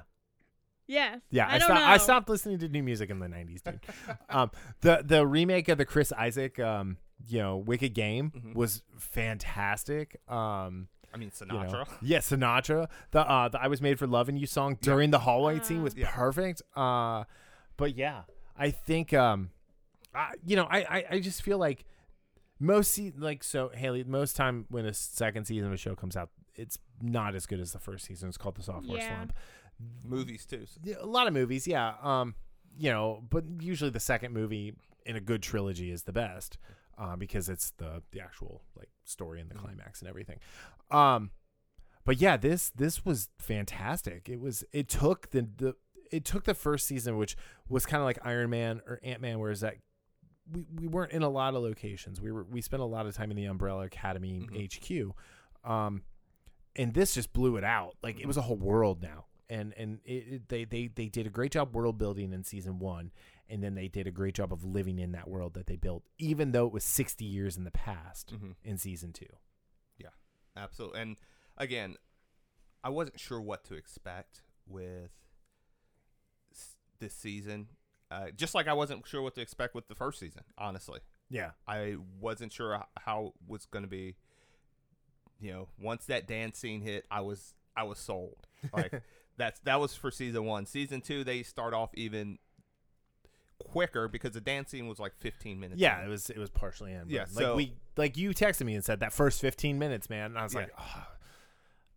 yes. 0.87 1.19
yeah. 1.29 1.47
I, 1.47 1.51
don't 1.59 1.67
stopped. 1.67 1.79
know. 1.81 1.85
I 1.87 1.97
stopped 1.97 2.29
listening 2.29 2.57
to 2.59 2.67
new 2.67 2.81
music 2.81 3.09
in 3.09 3.19
the 3.19 3.27
90s, 3.27 3.61
dude. 3.63 3.79
um, 4.29 4.51
the 4.81 5.03
the 5.05 5.25
remake 5.25 5.69
of 5.69 5.77
the 5.77 5.85
Chris 5.85 6.11
Isaak 6.11 6.59
um, 6.59 6.97
you 7.27 7.39
know, 7.39 7.57
Wicked 7.57 7.93
Game 7.93 8.31
Mhm. 8.35 8.55
was 8.55 8.81
fantastic. 8.97 10.19
Um, 10.27 10.87
I 11.17 11.19
mean 11.19 11.31
you 11.39 11.47
know. 11.47 11.55
Sinatra. 11.55 11.87
Yeah, 12.01 12.19
Sinatra. 12.19 12.87
The 13.11 13.19
uh 13.29 13.49
the 13.49 13.61
I 13.61 13.67
was 13.67 13.81
made 13.81 13.97
for 13.99 14.07
loving 14.07 14.37
you 14.37 14.45
song 14.47 14.77
during 14.81 15.11
the 15.11 15.19
hallway 15.19 15.59
scene 15.61 15.79
Ah. 15.79 15.83
was 15.83 15.95
Yeah. 15.95 16.11
perfect. 16.11 16.61
Uh 16.75 17.23
but 17.77 17.95
yeah, 17.97 18.21
I 18.57 18.71
think 18.71 19.13
um 19.13 19.49
I 20.15 20.33
you 20.45 20.55
know, 20.55 20.67
I 20.69 20.79
I, 20.97 21.05
I 21.11 21.19
just 21.19 21.41
feel 21.41 21.57
like 21.57 21.85
most 22.59 22.91
se- 22.93 23.13
like 23.17 23.43
so 23.43 23.69
Haley 23.73 24.03
most 24.03 24.35
time 24.35 24.65
when 24.69 24.85
a 24.85 24.93
second 24.93 25.45
season 25.45 25.67
of 25.67 25.73
a 25.73 25.77
show 25.77 25.95
comes 25.95 26.15
out, 26.15 26.29
it's 26.55 26.77
not 27.01 27.35
as 27.35 27.45
good 27.45 27.59
as 27.59 27.71
the 27.71 27.79
first 27.79 28.05
season. 28.05 28.29
It's 28.29 28.37
called 28.37 28.55
the 28.55 28.63
sophomore 28.63 28.97
Yeah. 28.97 29.15
slump. 29.15 29.33
Movies 30.03 30.45
too. 30.45 30.65
So- 30.65 30.79
a 31.01 31.05
lot 31.05 31.27
of 31.27 31.33
movies, 31.33 31.67
yeah. 31.67 31.93
Um, 32.01 32.33
you 32.75 32.89
know, 32.91 33.23
but 33.29 33.43
usually 33.59 33.91
the 33.91 33.99
second 33.99 34.33
movie 34.33 34.73
in 35.05 35.15
a 35.15 35.19
good 35.21 35.41
trilogy 35.43 35.91
is 35.91 36.03
the 36.03 36.11
best, 36.13 36.57
uh, 36.97 37.15
because 37.15 37.49
it's 37.49 37.71
the 37.77 38.01
the 38.11 38.19
actual 38.21 38.63
like 38.75 38.89
story 39.03 39.39
and 39.41 39.49
the 39.49 39.55
Mhm. 39.55 39.59
climax 39.61 40.01
and 40.01 40.09
everything. 40.09 40.39
Um, 40.91 41.31
but 42.05 42.19
yeah, 42.21 42.37
this 42.37 42.69
this 42.71 43.03
was 43.05 43.29
fantastic. 43.39 44.29
It 44.29 44.39
was 44.39 44.63
it 44.71 44.87
took 44.89 45.29
the 45.31 45.41
the 45.57 45.75
it 46.11 46.23
took 46.23 46.45
the 46.45 46.53
first 46.53 46.87
season, 46.87 47.17
which 47.17 47.35
was 47.67 47.85
kind 47.85 47.99
of 48.01 48.05
like 48.05 48.19
Iron 48.23 48.49
Man 48.49 48.81
or 48.87 48.99
Ant 49.03 49.21
Man, 49.21 49.39
whereas 49.39 49.59
that 49.61 49.75
we, 50.49 50.65
we 50.73 50.87
weren't 50.87 51.11
in 51.11 51.21
a 51.23 51.29
lot 51.29 51.53
of 51.55 51.61
locations. 51.61 52.21
We 52.21 52.31
were 52.31 52.45
we 52.45 52.61
spent 52.61 52.81
a 52.81 52.85
lot 52.85 53.05
of 53.05 53.15
time 53.15 53.29
in 53.31 53.35
the 53.37 53.45
Umbrella 53.45 53.83
Academy 53.85 54.47
Mhm. 54.49 55.11
HQ. 55.13 55.15
Um, 55.69 56.03
and 56.77 56.93
this 56.93 57.13
just 57.15 57.33
blew 57.33 57.57
it 57.57 57.63
out. 57.65 57.97
Like 58.01 58.19
it 58.21 58.25
was 58.27 58.37
a 58.37 58.41
whole 58.43 58.55
world 58.55 59.01
now, 59.01 59.25
and 59.49 59.73
and 59.73 59.99
it, 60.05 60.11
it, 60.33 60.47
they 60.49 60.63
they 60.63 60.87
they 60.87 61.09
did 61.09 61.27
a 61.27 61.29
great 61.29 61.51
job 61.51 61.75
world 61.75 61.97
building 61.97 62.31
in 62.31 62.43
season 62.45 62.79
one, 62.79 63.11
and 63.49 63.63
then 63.63 63.75
they 63.75 63.87
did 63.87 64.07
a 64.07 64.11
great 64.11 64.35
job 64.35 64.51
of 64.53 64.63
living 64.63 64.99
in 64.99 65.11
that 65.13 65.27
world 65.29 65.53
that 65.55 65.67
they 65.67 65.75
built, 65.75 66.03
even 66.17 66.51
though 66.51 66.65
it 66.67 66.73
was 66.73 66.83
sixty 66.83 67.25
years 67.25 67.57
in 67.57 67.63
the 67.63 67.71
past 67.71 68.33
Mhm. 68.33 68.55
in 68.63 68.77
season 68.77 69.13
two. 69.13 69.25
Yeah, 69.97 70.09
Absolutely. 70.55 71.01
And 71.01 71.17
again, 71.57 71.95
I 72.83 72.89
wasn't 72.89 73.19
sure 73.19 73.41
what 73.41 73.63
to 73.65 73.75
expect 73.75 74.43
with 74.65 75.11
this 76.99 77.13
season. 77.13 77.69
Uh, 78.09 78.31
just 78.31 78.55
like 78.55 78.67
I 78.67 78.73
wasn't 78.73 79.05
sure 79.07 79.21
what 79.21 79.35
to 79.35 79.41
expect 79.41 79.75
with 79.75 79.87
the 79.87 79.95
first 79.95 80.19
season, 80.19 80.43
honestly. 80.57 80.99
Yeah, 81.29 81.51
I 81.67 81.97
wasn't 82.19 82.53
sure 82.53 82.85
how 82.99 83.27
it 83.27 83.33
was 83.47 83.65
going 83.65 83.83
to 83.83 83.89
be. 83.89 84.15
You 85.39 85.51
know, 85.51 85.69
once 85.77 86.05
that 86.05 86.25
dance 86.27 86.57
scene 86.57 86.81
hit, 86.81 87.05
I 87.11 87.21
was 87.21 87.53
I 87.75 87.83
was 87.83 87.99
sold. 87.99 88.47
Like 88.73 89.01
that's 89.37 89.59
that 89.61 89.79
was 89.79 89.93
for 89.93 90.09
season 90.09 90.45
one. 90.45 90.65
Season 90.65 91.01
two, 91.01 91.23
they 91.23 91.43
start 91.43 91.73
off 91.73 91.91
even 91.95 92.39
quicker 93.59 94.07
because 94.07 94.31
the 94.31 94.41
dance 94.41 94.69
scene 94.69 94.87
was 94.87 94.99
like 94.99 95.13
15 95.17 95.59
minutes. 95.59 95.79
yeah, 95.79 95.99
in. 96.01 96.07
it 96.07 96.09
was 96.09 96.29
it 96.29 96.37
was 96.37 96.49
partially 96.49 96.91
in. 96.93 97.01
but, 97.01 97.09
Yeah, 97.09 97.21
like 97.21 97.29
so- 97.45 97.55
we 97.55 97.73
like 97.95 98.17
you 98.17 98.31
texted 98.31 98.65
me 98.65 98.75
and 98.75 98.83
said 98.83 98.99
that 99.01 99.11
first 99.13 99.41
fifteen 99.41 99.79
minutes, 99.79 100.09
man, 100.09 100.25
and 100.31 100.37
I 100.39 100.43
was 100.43 100.53
Yeah. 100.53 100.59
like, 100.61 100.71
oh, 100.79 101.03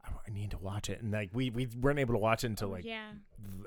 I, 0.05 0.09
I 0.27 0.31
need 0.33 0.51
to 0.53 0.59
watch 0.59 0.89
it, 0.89 1.01
and 1.03 1.13
like 1.13 1.31
we 1.33 1.51
we 1.51 1.67
weren't 1.81 1.99
able 1.99 2.15
to 2.15 2.19
watch 2.21 2.45
it 2.45 2.49
until 2.49 2.69
Oh, 2.69 2.73
like 2.73 2.85
yeah. 2.85 3.11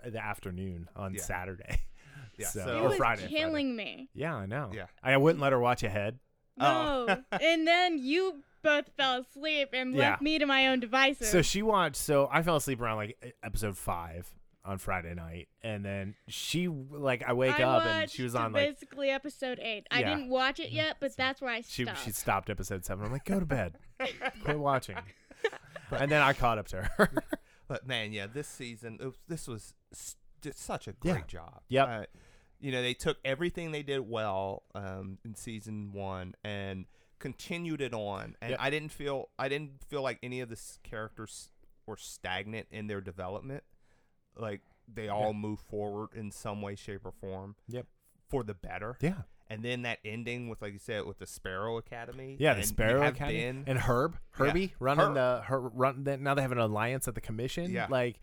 th- 0.02 0.14
the 0.14 0.24
afternoon 0.24 0.90
on 0.95 1.14
Yeah. 1.14 1.22
Saturday. 1.22 1.80
Yeah, 2.36 2.48
so, 2.48 2.65
so- 2.65 2.78
It 2.78 2.80
or 2.82 2.88
was 2.90 2.98
Friday. 2.98 3.22
Friday. 3.22 3.36
killing 3.36 3.76
me. 3.76 4.10
Yeah, 4.15 4.34
I 4.36 4.48
know. 4.48 4.72
Yeah. 4.74 4.88
I 5.03 5.15
wouldn't 5.18 5.40
let 5.40 5.52
her 5.52 5.60
watch 5.60 5.84
ahead. 5.84 6.18
Oh. 6.60 7.06
No. 7.07 7.22
and 7.40 7.68
then 7.68 7.99
you 7.99 8.41
both 8.64 8.90
fell 8.98 9.22
asleep 9.22 9.70
and 9.72 9.94
Yeah. 9.94 10.10
left 10.11 10.24
me 10.24 10.40
to 10.40 10.48
my 10.48 10.70
own 10.70 10.80
devices. 10.80 11.30
So 11.30 11.44
she 11.44 11.61
watched. 11.61 11.98
So 11.98 12.28
I 12.32 12.41
fell 12.41 12.56
asleep 12.56 12.82
around 12.82 12.98
like 12.98 13.36
episode 13.44 13.78
five 13.78 14.34
on 14.65 14.77
Friday 14.77 15.14
night, 15.14 15.49
and 15.61 15.84
then 15.84 16.15
she 16.27 16.68
like 16.68 17.23
I 17.27 17.34
wake 17.34 17.60
I 17.60 17.64
up 17.64 17.85
and 17.85 18.10
she 18.10 18.23
was 18.23 18.34
on 18.35 18.53
like 18.53 18.69
basically 18.76 19.10
episode 19.10 19.60
eight. 19.61 19.85
I 19.91 19.99
Yeah. 20.02 20.15
didn't 20.15 20.30
watch 20.30 20.60
it 20.60 20.72
yet, 20.72 20.98
but 20.99 21.15
that's 21.18 21.41
where 21.41 21.52
I 21.52 21.61
she 21.61 21.84
stopped. 21.84 22.03
she 22.06 22.11
stopped 22.11 22.49
episode 22.49 22.85
seven. 22.85 23.06
I'm 23.06 23.11
like, 23.11 23.26
go 23.26 23.40
to 23.40 23.45
bed, 23.45 23.77
quit 24.44 24.57
watching. 24.60 24.98
and 25.91 26.10
then 26.11 26.22
I 26.22 26.34
caught 26.34 26.57
up 26.57 26.68
to 26.69 26.84
her. 26.84 27.10
But 27.65 27.88
man, 27.88 28.11
yeah, 28.11 28.27
this 28.27 28.48
season, 28.48 28.98
it 29.02 29.14
this 29.27 29.48
was 29.48 29.73
s- 29.94 30.18
did 30.41 30.56
such 30.56 30.88
a 30.88 30.94
Yeah. 31.02 31.14
great 31.14 31.27
job. 31.27 31.61
Yeah, 31.69 31.84
Uh, 31.85 32.06
you 32.60 32.72
know, 32.73 32.81
they 32.81 32.94
took 32.94 33.18
everything 33.26 33.72
they 33.72 33.84
did 33.84 34.02
well 34.07 34.64
um, 34.76 35.18
in 35.26 35.34
season 35.35 35.91
one 35.94 36.35
and 36.44 36.85
continued 37.19 37.80
it 37.81 37.94
on. 37.94 38.35
And 38.41 38.52
Yep. 38.52 38.60
I 38.61 38.69
didn't 38.69 38.90
feel 38.91 39.30
I 39.40 39.48
didn't 39.48 39.81
feel 39.85 40.02
like 40.02 40.19
any 40.22 40.41
of 40.41 40.49
the 40.49 40.61
characters 40.84 41.49
were 41.88 41.95
stagnant 41.98 42.68
in 42.69 42.88
their 42.88 42.99
development. 43.02 43.64
Like 44.38 44.61
they 44.93 45.07
all 45.10 45.34
move 45.34 45.60
forward 45.60 46.10
in 46.15 46.31
some 46.31 46.61
way, 46.61 46.76
shape, 46.76 47.01
or 47.05 47.11
form. 47.11 47.55
Yep. 47.69 47.85
For 48.30 48.43
the 48.43 48.53
better. 48.55 48.97
yeah, 48.99 49.22
And 49.49 49.61
then 49.64 49.84
that 49.84 49.99
ending 50.03 50.49
with, 50.49 50.61
like 50.61 50.73
you 50.73 50.80
said, 50.80 51.05
with 51.05 51.19
the 51.19 51.27
Sparrow 51.27 51.77
Academy. 51.77 52.35
yeah. 52.39 52.55
The 52.55 52.64
Sparrow 52.64 53.05
Academy 53.07 53.39
Ben- 53.41 53.64
and 53.68 53.77
Herb, 53.80 54.18
Herbie 54.31 54.73
running 54.80 55.05
Herb. 55.07 55.14
the 55.14 55.41
her 55.45 55.60
run. 55.60 56.03
the- 56.03 56.18
Now 56.18 56.34
they 56.34 56.41
have 56.41 56.51
an 56.51 56.57
alliance 56.57 57.07
at 57.07 57.14
the 57.15 57.22
commission. 57.22 57.69
Yeah. 57.72 57.88
like 57.89 58.19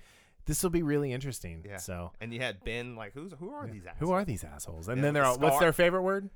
this 0.46 0.62
will 0.64 0.70
be 0.70 0.82
really 0.82 1.12
interesting. 1.12 1.64
Yeah. 1.68 1.76
So 1.76 2.10
and 2.20 2.34
you 2.34 2.40
had 2.40 2.64
Ben. 2.64 2.96
Like, 2.96 3.12
who's 3.14 3.32
who 3.38 3.50
are 3.50 3.66
yeah. 3.66 3.72
these? 3.72 3.82
who 3.98 4.10
are 4.10 4.24
these 4.24 4.42
assholes? 4.42 4.88
And 4.88 4.96
Yeah, 4.98 5.02
then 5.02 5.14
they're 5.14 5.22
the 5.22 5.28
all, 5.28 5.38
what's 5.38 5.58
their 5.60 5.72
favorite 5.72 6.02
word? 6.02 6.28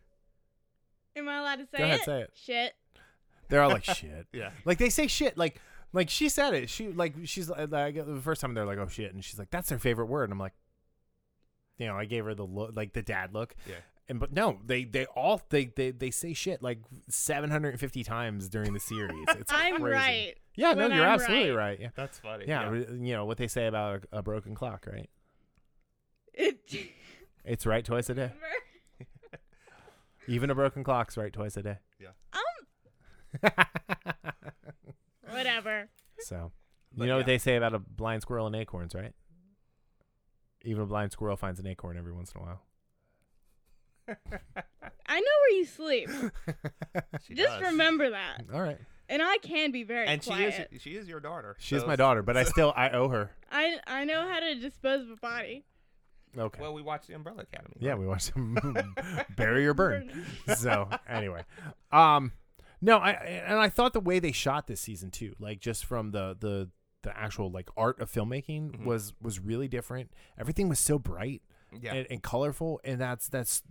Am 1.16 1.28
I 1.28 1.38
allowed 1.38 1.56
to 1.56 1.66
say 1.66 1.78
Go 1.78 1.84
ahead, 1.84 2.01
it? 2.01 2.05
say 2.05 2.20
it. 2.22 2.30
Shit. 2.34 2.72
They're 3.48 3.62
all 3.62 3.70
like 3.70 3.84
shit. 3.96 4.26
Yeah. 4.32 4.51
Like 4.64 4.78
they 4.78 4.88
say 4.90 5.06
shit. 5.06 5.36
Like 5.36 5.60
like 5.95 6.11
she 6.11 6.29
said 6.29 6.53
it. 6.53 6.69
She 6.69 6.89
like 6.89 7.15
she's 7.25 7.49
like 7.49 7.71
like, 7.71 7.95
the 7.95 8.21
first 8.21 8.43
time 8.43 8.53
they're 8.53 8.66
like 8.66 8.79
oh 8.79 8.89
shit, 8.89 9.15
and 9.15 9.25
she's 9.25 9.39
like 9.39 9.51
that's 9.51 9.71
their 9.71 9.79
favorite 9.79 10.07
word. 10.07 10.25
And 10.25 10.33
I'm 10.33 10.39
like, 10.39 10.53
you 11.79 11.87
know, 11.87 11.97
I 11.97 12.05
gave 12.05 12.27
her 12.27 12.35
the 12.35 12.45
look, 12.45 12.73
like 12.77 12.93
the 12.93 13.03
dad 13.03 13.33
look, 13.33 13.55
Yeah. 13.66 13.77
And 14.07 14.21
but 14.21 14.35
no, 14.35 14.59
they 14.66 14.85
they 14.85 15.07
all 15.07 15.41
they 15.49 15.65
they, 15.65 15.91
they 15.91 16.11
say 16.11 16.35
shit 16.35 16.62
like 16.62 16.81
750 17.09 18.05
times 18.05 18.51
during 18.51 18.75
the 18.75 18.81
series. 18.81 19.27
It's 19.31 19.51
I'm 19.55 19.81
crazy. 19.81 19.95
right. 19.95 20.35
Yeah, 20.57 20.75
no, 20.75 20.89
you're 20.89 21.05
I'm 21.07 21.15
absolutely 21.15 21.51
right. 21.53 21.71
right. 21.71 21.81
Yeah. 21.81 21.89
That's 21.95 22.19
funny. 22.19 22.45
Yeah, 22.47 22.69
re- 22.69 22.87
you 23.01 23.15
know 23.15 23.25
what 23.25 23.39
they 23.39 23.49
say 23.49 23.66
about 23.66 24.05
a, 24.12 24.19
a 24.19 24.23
broken 24.23 24.55
clock, 24.55 24.87
right? 24.93 25.09
It, 26.35 26.59
It's 27.47 27.66
right 27.66 27.85
twice 27.85 28.09
a 28.09 28.15
day. 28.15 28.33
Even 30.27 30.49
a 30.51 30.55
broken 30.55 30.83
clock's 30.83 31.16
right 31.19 31.31
twice 31.33 31.59
a 31.59 31.62
day. 31.62 31.77
Yeah. 32.01 32.09
Um, 33.43 33.51
whatever. 35.35 35.89
So, 36.20 36.52
you 36.93 36.98
But 36.98 37.06
know 37.09 37.16
what 37.16 37.27
they 37.27 37.39
say 37.39 37.56
about 37.56 37.74
a 37.74 37.78
blind 37.78 38.23
squirrel 38.23 38.47
and 38.47 38.55
acorns, 38.56 38.94
right? 38.94 39.12
Even 40.65 40.82
a 40.82 40.86
blind 40.86 41.12
squirrel 41.12 41.36
finds 41.36 41.61
an 41.61 41.66
acorn 41.66 41.97
every 41.98 42.12
once 42.12 42.32
in 42.35 42.40
a 42.40 42.44
while. 42.44 42.62
I 45.06 45.20
know 45.20 45.27
where 45.43 45.51
you 45.59 45.65
sleep. 45.66 46.09
She 47.27 47.35
Just 47.35 47.59
does. 47.61 47.73
remember 47.73 48.11
that. 48.11 48.43
All 48.52 48.61
right. 48.61 48.78
And 49.09 49.20
I 49.23 49.39
can 49.39 49.70
be 49.73 49.82
very 49.82 50.06
And 50.06 50.23
she 50.23 50.32
is 50.32 50.55
she 50.81 50.90
is 50.97 51.09
your 51.09 51.20
daughter. 51.20 51.56
She 51.59 51.78
so- 51.78 51.86
my 51.86 51.97
daughter, 51.97 52.23
but 52.23 52.36
I 52.36 52.44
still 52.44 52.73
I 52.77 52.90
owe 52.90 53.09
her. 53.09 53.31
I 53.51 53.78
I 53.86 54.05
know 54.05 54.27
how 54.28 54.40
to 54.40 54.55
dispose 54.56 55.02
of 55.02 55.11
a 55.11 55.16
body. 55.16 55.65
Okay. 56.36 56.61
Well, 56.61 56.74
we 56.74 56.82
watched 56.82 57.06
the 57.09 57.15
Umbrella 57.15 57.43
Academy. 57.43 57.77
yeah, 57.81 57.90
right? 57.90 57.98
we 58.01 58.06
watched 58.06 58.31
him 58.31 58.59
bury 59.36 59.66
or 59.66 59.74
burn. 59.74 60.11
Burn. 60.47 60.56
so 60.56 60.89
anyway, 61.09 61.43
um, 61.93 62.32
no, 62.85 62.98
I 62.98 63.12
and 63.12 63.59
I 63.59 63.69
thought 63.69 63.93
the 63.93 64.01
way 64.01 64.19
they 64.19 64.32
shot 64.32 64.66
this 64.66 64.81
season 64.81 65.11
too, 65.11 65.35
like 65.39 65.61
just 65.61 65.85
from 65.85 66.11
the 66.11 66.36
the 66.39 66.70
the 67.02 67.16
actual 67.16 67.51
like 67.51 67.69
art 67.77 68.01
of 68.01 68.11
filmmaking 68.11 68.73
Mhm. 68.77 68.85
was 68.85 69.12
was 69.20 69.39
really 69.40 69.69
different. 69.69 70.11
Everything 70.39 70.69
was 70.69 70.78
so 70.78 70.98
bright 70.98 71.43
Yeah. 71.81 71.94
and, 71.94 72.06
and 72.11 72.23
colorful, 72.23 72.81
and 72.85 73.01
that's 73.01 73.28
that's 73.28 73.62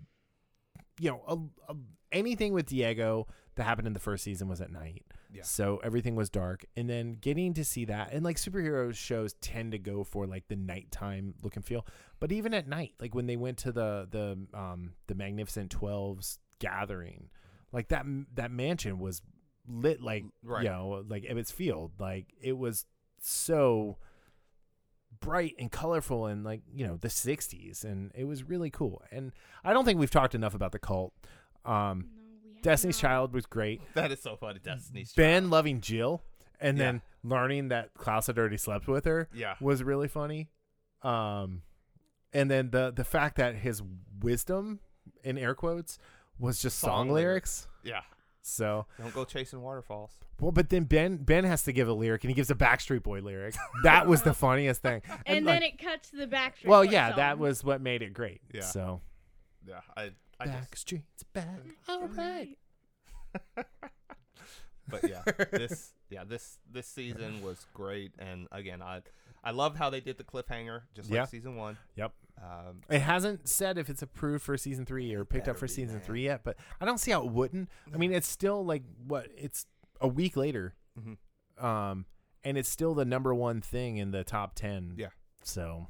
you 1.00 1.10
know 1.10 1.24
a, 1.28 1.72
a, 1.74 1.76
anything 2.12 2.54
with 2.54 2.68
Diego 2.68 3.28
that 3.56 3.64
happened 3.64 3.88
in 3.88 3.94
the 3.94 4.00
first 4.00 4.24
season 4.24 4.48
was 4.48 4.62
at 4.62 4.72
night. 4.72 5.04
Yeah. 5.32 5.42
So 5.44 5.78
everything 5.84 6.16
was 6.16 6.30
dark, 6.30 6.66
and 6.76 6.88
then 6.90 7.16
getting 7.20 7.54
to 7.56 7.64
see 7.66 7.86
that, 7.86 8.14
and 8.14 8.24
like 8.24 8.38
superhero 8.38 8.94
shows 8.94 9.34
tend 9.42 9.72
to 9.72 9.80
go 9.80 10.04
for 10.04 10.28
like 10.28 10.48
the 10.48 10.56
nighttime 10.56 11.34
look 11.42 11.56
and 11.56 11.66
feel, 11.66 11.86
but 12.20 12.32
even 12.32 12.54
at 12.54 12.68
night, 12.68 12.94
like 13.00 13.16
when 13.16 13.26
they 13.26 13.36
went 13.38 13.58
to 13.60 13.72
the 13.72 14.08
the 14.12 14.58
um 14.58 14.94
the 15.08 15.16
Magnificent 15.16 15.72
Twelves 15.72 16.38
gathering, 16.60 17.30
like 17.74 17.90
that 17.90 18.06
that 18.36 18.52
mansion 18.52 19.00
was 19.00 19.22
lit 19.68 20.02
like 20.02 20.24
Right. 20.44 20.64
you 20.64 20.70
know 20.70 21.04
like 21.10 21.24
Ebbets 21.24 21.52
Field, 21.52 21.92
like 22.00 22.28
it 22.42 22.58
was 22.58 22.86
so 23.20 23.98
bright 25.20 25.56
and 25.60 25.72
colorful 25.72 26.26
and 26.26 26.44
like 26.44 26.62
you 26.74 26.86
know 26.86 26.98
the 26.98 27.08
60s 27.08 27.84
and 27.86 28.12
it 28.16 28.26
was 28.26 28.44
really 28.44 28.70
cool 28.70 29.02
and 29.12 29.32
i 29.64 29.72
don't 29.72 29.86
think 29.86 29.98
we've 30.00 30.12
talked 30.12 30.36
enough 30.36 30.54
about 30.56 30.72
the 30.74 30.80
cult 30.80 31.14
um 31.66 32.10
No, 32.56 32.62
destiny's 32.62 32.98
not. 33.02 33.08
child 33.10 33.34
was 33.34 33.46
great 33.46 33.82
That 33.94 34.12
is 34.12 34.22
so 34.22 34.36
funny. 34.36 34.60
Destiny's 34.60 35.14
child. 35.14 35.16
ben 35.24 35.42
Child. 35.44 35.52
loving 35.52 35.82
jill 35.82 36.24
and 36.60 36.78
Yeah. 36.78 36.84
then 36.86 37.02
learning 37.24 37.70
that 37.70 37.94
klaus 37.94 38.28
had 38.28 38.38
already 38.38 38.58
slept 38.58 38.88
with 38.88 39.06
her 39.06 39.30
Yeah. 39.34 39.56
was 39.62 39.82
really 39.84 40.08
funny 40.10 40.50
um 41.04 41.62
and 42.34 42.50
then 42.52 42.72
the 42.72 42.92
the 42.94 43.06
fact 43.06 43.38
that 43.38 43.56
his 43.56 43.82
wisdom 44.20 44.80
in 45.24 45.38
air 45.38 45.54
quotes 45.56 46.00
was 46.44 46.62
just 46.62 46.78
song, 46.80 47.08
Song 47.08 47.10
lyrics 47.10 47.68
Yeah. 47.84 48.02
so 48.42 48.86
Don't 49.00 49.14
go 49.14 49.24
chasing 49.26 49.62
waterfalls. 49.62 50.12
well 50.40 50.52
but 50.52 50.70
then 50.70 50.84
ben 50.84 51.18
ben 51.18 51.44
has 51.46 51.64
to 51.64 51.72
give 51.74 51.88
a 51.88 51.94
lyric 51.94 52.24
and 52.24 52.32
he 52.32 52.36
gives 52.36 52.50
a 52.52 52.56
backstreet 52.56 53.04
boy 53.04 53.22
lyric 53.22 53.56
that 53.84 54.08
was 54.08 54.22
the 54.24 54.34
funniest 54.46 54.82
thing 54.82 55.02
And, 55.26 55.46
like, 55.46 55.56
then 55.60 55.64
it 55.64 55.78
cuts 55.80 56.10
to 56.12 56.18
the 56.18 56.28
Backstreet 56.28 56.68
well 56.68 56.84
yeah 56.86 57.10
song. 57.10 57.18
that 57.18 57.40
was 57.40 57.64
what 57.64 57.82
made 57.82 58.02
it 58.02 58.14
great 58.14 58.42
Yeah. 58.54 58.62
so 58.62 59.02
Yeah. 59.68 59.80
I 59.98 60.12
I 60.40 60.48
backstreet's 60.48 61.24
back 61.34 61.60
all 61.88 62.08
right 62.08 62.58
but 64.88 65.10
yeah, 65.10 65.22
this 65.52 65.94
yeah, 66.10 66.24
this 66.24 66.60
this 66.72 66.86
season 66.88 67.42
was 67.42 67.66
great 67.74 68.12
and 68.20 68.48
again, 68.52 68.82
I 68.82 69.02
I 69.44 69.52
love 69.52 69.76
how 69.76 69.90
they 69.90 70.02
did 70.02 70.18
the 70.18 70.24
cliffhanger 70.24 70.82
just 70.94 71.10
like 71.10 71.16
Yeah. 71.18 71.26
season 71.26 71.56
1. 71.56 71.78
Yep. 71.96 72.14
Um 72.42 72.82
It 72.90 73.00
hasn't 73.00 73.48
said 73.48 73.78
if 73.78 73.90
it's 73.90 74.02
approved 74.02 74.44
for 74.44 74.58
season 74.58 74.86
three 74.86 75.14
or 75.14 75.24
picked 75.26 75.48
up 75.48 75.58
for 75.58 75.68
season 75.68 75.96
man. 75.98 76.04
three 76.06 76.24
yet, 76.24 76.44
but 76.44 76.58
I 76.82 76.86
don't 76.86 76.98
see 77.00 77.12
how 77.12 77.24
it 77.24 77.32
wouldn't. 77.32 77.70
I 77.94 77.98
mean, 77.98 78.12
it's 78.14 78.28
still 78.28 78.66
like 78.66 78.84
what? 79.08 79.28
It's 79.38 79.66
a 80.02 80.08
week 80.08 80.36
later, 80.36 80.76
Mhm. 81.00 81.18
um, 81.64 82.06
and 82.44 82.58
it's 82.58 82.68
still 82.70 82.94
the 82.94 83.06
number 83.06 83.34
one 83.34 83.62
thing 83.62 83.98
in 83.98 84.12
the 84.12 84.24
top 84.24 84.56
ten. 84.56 84.96
Yeah. 84.98 85.10
So 85.44 85.88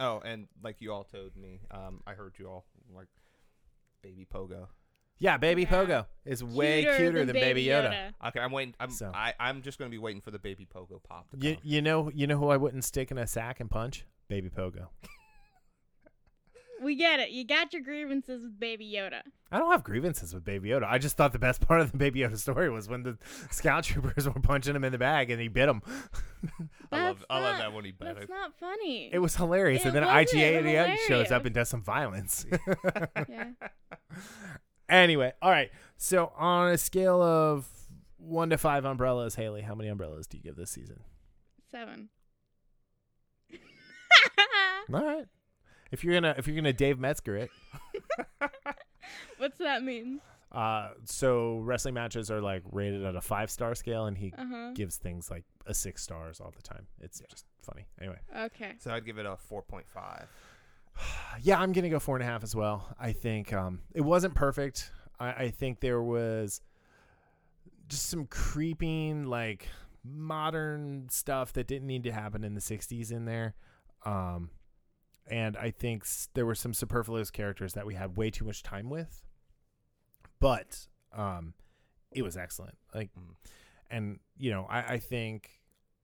Oh, 0.00 0.20
and 0.24 0.48
like 0.62 0.80
you 0.80 0.92
all 0.92 1.04
told 1.04 1.36
me, 1.36 1.60
um 1.70 2.02
I 2.06 2.14
heard 2.14 2.34
you 2.38 2.46
all 2.48 2.66
like 2.92 3.08
Baby 4.02 4.26
Pogo. 4.30 4.66
yeah, 5.18 5.36
Baby 5.38 5.62
Yeah. 5.62 5.68
Pogo 5.70 6.06
is 6.24 6.42
way 6.44 6.82
cuter, 6.96 7.24
than, 7.24 7.32
Baby 7.32 7.64
Yoda. 7.66 8.12
Okay, 8.26 8.40
I'm 8.40 8.50
waiting. 8.52 8.74
I'm 8.80 8.90
So. 8.90 9.10
I, 9.14 9.32
I'm 9.40 9.62
just 9.62 9.78
gonna 9.78 9.88
be 9.90 9.98
waiting 9.98 10.20
for 10.20 10.30
the 10.32 10.38
baby 10.38 10.66
pogo 10.66 11.02
pop 11.02 11.30
to 11.30 11.38
You 11.38 11.54
come. 11.54 11.62
you 11.64 11.80
know 11.80 12.10
you 12.12 12.26
know 12.26 12.36
who 12.38 12.48
I 12.48 12.56
wouldn't 12.56 12.84
stick 12.84 13.10
in 13.12 13.16
a 13.18 13.26
sack 13.26 13.60
and 13.60 13.70
punch? 13.70 14.04
Baby 14.28 14.50
Pogo. 14.50 14.88
We 16.82 16.96
get 16.96 17.20
it. 17.20 17.30
You 17.30 17.44
got 17.46 17.72
your 17.72 17.82
grievances 17.82 18.42
with 18.42 18.58
Baby 18.58 18.92
Yoda. 18.94 19.20
I 19.52 19.58
don't 19.58 19.70
have 19.70 19.84
grievances 19.84 20.34
with 20.34 20.44
Baby 20.44 20.70
Yoda. 20.70 20.84
I 20.88 20.98
just 20.98 21.16
thought 21.16 21.32
the 21.32 21.38
best 21.38 21.60
part 21.66 21.80
of 21.80 21.92
the 21.92 21.96
Baby 21.98 22.20
Yoda 22.20 22.36
story 22.36 22.68
was 22.70 22.88
when 22.88 23.02
the 23.04 23.16
scout 23.50 23.84
troopers 23.84 24.26
were 24.28 24.40
punching 24.40 24.74
him 24.74 24.84
in 24.84 24.92
the 24.92 24.98
bag 24.98 25.30
and 25.30 25.40
he 25.40 25.48
bit 25.48 25.68
him. 25.68 25.82
I 26.92 27.02
love 27.04 27.18
That's 27.20 27.26
I 27.30 27.38
love 27.40 27.52
not- 27.54 27.58
that 27.58 27.72
when 27.72 27.84
he 27.84 27.92
bet 27.92 28.14
That's 28.16 28.24
it. 28.24 28.30
not 28.30 28.58
funny. 28.58 29.10
It 29.12 29.18
was 29.20 29.36
hilarious, 29.36 29.82
It 29.82 29.86
and 29.88 29.96
then 29.96 30.04
wasn't 30.04 30.28
IGA 30.30 30.56
at 30.58 30.64
the 30.64 30.76
end 30.76 30.98
shows 31.06 31.30
up 31.30 31.42
hilarious. 31.42 31.46
and 31.46 31.54
does 31.54 31.68
some 31.68 31.82
violence. 31.82 32.46
yeah. 33.28 33.48
anyway, 34.88 35.32
all 35.40 35.50
right. 35.50 35.70
So 35.96 36.32
on 36.36 36.70
a 36.72 36.78
scale 36.78 37.22
of 37.22 37.66
one 38.18 38.50
to 38.50 38.58
five 38.58 38.84
umbrellas, 38.84 39.36
Haley, 39.36 39.62
how 39.62 39.74
many 39.74 39.88
umbrellas 39.88 40.26
do 40.26 40.36
you 40.36 40.42
give 40.42 40.56
this 40.56 40.70
season? 40.70 41.00
Seven. 41.70 42.08
All 44.92 45.02
right. 45.04 45.24
If 45.94 46.02
you're 46.04 46.14
gonna 46.14 46.34
if 46.36 46.46
you're 46.48 46.56
gonna 46.56 46.72
Dave 46.72 46.98
Meltzer 46.98 47.36
it, 47.36 47.50
What's 49.38 49.58
that 49.58 49.82
mean? 49.82 50.20
uh, 50.52 50.90
so 51.04 51.58
wrestling 51.58 51.94
matches 51.94 52.30
are 52.30 52.40
like 52.40 52.62
rated 52.70 53.04
at 53.04 53.16
a 53.16 53.20
five 53.20 53.50
star 53.50 53.74
scale, 53.74 54.06
and 54.06 54.16
he 54.18 54.32
Uh 54.36 54.44
huh. 54.46 54.70
gives 54.74 54.96
things 54.96 55.30
like 55.30 55.44
a 55.66 55.74
six 55.74 56.02
stars 56.02 56.40
all 56.40 56.52
the 56.54 56.62
time. 56.62 56.86
It's 57.00 57.20
just 57.30 57.44
funny. 57.62 57.86
Anyway, 58.00 58.18
Okay. 58.36 58.72
So 58.80 58.90
I'd 58.92 59.04
give 59.06 59.18
it 59.18 59.26
a 59.26 59.36
4.5. 59.50 60.26
yeah, 61.42 61.58
I'm 61.60 61.72
gonna 61.72 61.88
go 61.90 61.98
four 61.98 62.16
and 62.16 62.22
a 62.22 62.26
half 62.26 62.42
as 62.42 62.54
well. 62.56 62.88
I 62.98 63.12
think 63.12 63.52
um, 63.52 63.80
it 63.94 64.00
wasn't 64.02 64.34
perfect. 64.34 64.90
I, 65.20 65.28
I 65.44 65.50
think 65.50 65.80
there 65.80 66.02
was 66.02 66.60
just 67.88 68.06
some 68.06 68.26
creeping 68.26 69.24
like 69.26 69.68
modern 70.04 71.08
stuff 71.08 71.52
that 71.54 71.66
didn't 71.66 71.86
need 71.86 72.04
to 72.04 72.12
happen 72.12 72.42
in 72.44 72.54
the 72.54 72.60
60s 72.60 73.10
in 73.12 73.24
there. 73.26 73.54
Um, 74.04 74.50
and 75.26 75.56
I 75.56 75.70
think 75.70 76.02
s- 76.04 76.28
there 76.34 76.44
were 76.46 76.54
some 76.54 76.74
superfluous 76.74 77.30
characters 77.30 77.72
that 77.74 77.86
we 77.86 77.94
had 77.94 78.16
way 78.16 78.30
too 78.30 78.44
much 78.44 78.62
time 78.62 78.90
with. 78.90 79.22
But 80.40 80.86
um, 81.12 81.54
it 82.12 82.22
was 82.22 82.36
excellent. 82.36 82.76
Like, 82.94 83.10
Mm. 83.14 83.34
and 83.90 84.20
you 84.36 84.50
know, 84.50 84.66
I, 84.68 84.94
I 84.94 84.98
think, 84.98 85.60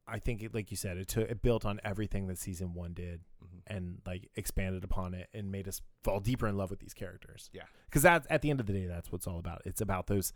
I 0.06 0.18
think 0.18 0.42
it, 0.42 0.54
like 0.54 0.70
you 0.70 0.76
said, 0.76 0.96
it 0.96 1.08
took 1.08 1.28
it 1.30 1.42
built 1.42 1.64
on 1.64 1.80
everything 1.84 2.26
that 2.28 2.38
season 2.38 2.72
one 2.74 2.94
did 2.94 3.20
Mhm. 3.44 3.60
and 3.66 4.02
like 4.06 4.30
expanded 4.36 4.84
upon 4.84 5.14
it 5.14 5.28
and 5.34 5.50
made 5.52 5.68
us 5.68 5.80
fall 6.02 6.20
deeper 6.20 6.46
in 6.48 6.56
love 6.56 6.70
with 6.70 6.80
these 6.80 6.94
characters. 6.94 7.50
Yeah. 7.52 7.64
because 7.86 8.02
that 8.02 8.26
at 8.30 8.40
the 8.42 8.50
end 8.50 8.60
of 8.60 8.66
the 8.66 8.72
day, 8.72 8.86
that's 8.86 9.10
what's 9.12 9.26
all 9.26 9.38
about. 9.38 9.62
It's 9.64 9.80
about 9.80 10.06
those 10.06 10.32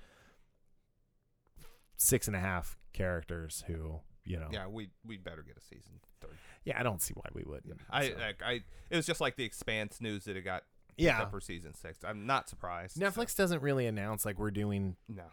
six 1.97 2.27
and 2.27 2.37
a 2.37 2.41
half 2.41 2.77
characters 2.93 3.65
who 3.67 4.01
you 4.25 4.39
know. 4.39 4.49
Yeah, 4.53 4.67
we 4.67 4.91
we'd 5.07 5.23
better 5.25 5.43
get 5.43 5.57
a 5.57 5.61
season 5.61 6.01
three. 6.21 6.31
Yeah, 6.65 6.79
I 6.79 6.83
don't 6.83 7.03
see 7.03 7.13
why 7.15 7.27
we 7.33 7.43
wouldn't. 7.47 7.81
I 7.91 8.09
so. 8.09 8.15
like 8.19 8.43
I 8.45 8.53
it 8.91 8.97
was 8.97 9.07
just 9.07 9.21
like 9.21 9.37
the 9.37 9.45
Expanse 9.45 10.01
news 10.01 10.25
that 10.25 10.37
it 10.37 10.43
got 10.43 10.63
yeah. 10.97 11.23
up 11.23 11.31
for 11.31 11.41
season 11.41 11.75
six. 11.75 11.99
I'm 12.05 12.27
not 12.27 12.49
surprised. 12.49 12.97
so- 12.97 13.01
Netflix 13.05 13.37
doesn't 13.37 13.63
really 13.63 13.87
announce 13.87 14.25
like 14.25 14.39
we're 14.39 14.51
doing 14.51 14.97
no. 15.09 15.25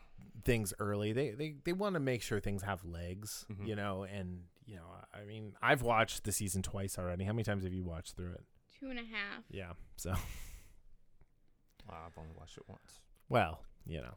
things 0.43 0.73
early. 0.80 1.13
They 1.13 1.30
they 1.31 1.55
they 1.63 1.73
want 1.73 1.93
to 1.95 1.99
make 1.99 2.22
sure 2.22 2.39
things 2.39 2.63
have 2.63 2.84
legs, 2.85 3.45
Mhm. 3.51 3.68
you 3.68 3.76
know. 3.76 4.03
And 4.03 4.43
you 4.65 4.76
know, 4.76 4.84
I 5.13 5.26
mean, 5.26 5.53
I've 5.61 5.81
watched 5.81 6.23
the 6.23 6.31
season 6.31 6.61
twice 6.61 6.97
already. 6.99 7.23
How 7.26 7.34
many 7.34 7.43
times 7.43 7.63
have 7.63 7.73
you 7.73 7.84
watched 7.84 8.15
through 8.15 8.31
it? 8.34 8.43
Two 8.80 8.89
and 8.89 8.99
a 8.99 9.03
half. 9.03 9.43
Yeah. 9.49 9.73
So, 9.97 10.11
Well, 11.88 11.97
I've 12.05 12.18
only 12.18 12.31
watched 12.38 12.57
it 12.57 12.63
once. 12.68 12.99
well, 13.30 13.63
you 13.85 14.01
know, 14.01 14.13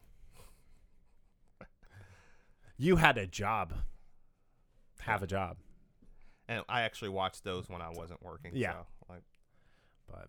you 2.76 2.96
had 2.96 3.18
a 3.18 3.26
job. 3.26 3.72
Have 5.04 5.22
a 5.22 5.26
job, 5.26 5.56
And 6.48 6.62
I 6.68 6.82
actually 6.82 7.10
watched 7.10 7.44
those 7.44 7.68
when 7.68 7.80
I 7.82 7.90
wasn't 7.90 8.22
working. 8.22 8.52
Yeah. 8.54 8.72
So, 8.72 8.86
like 9.08 9.22
but 10.10 10.28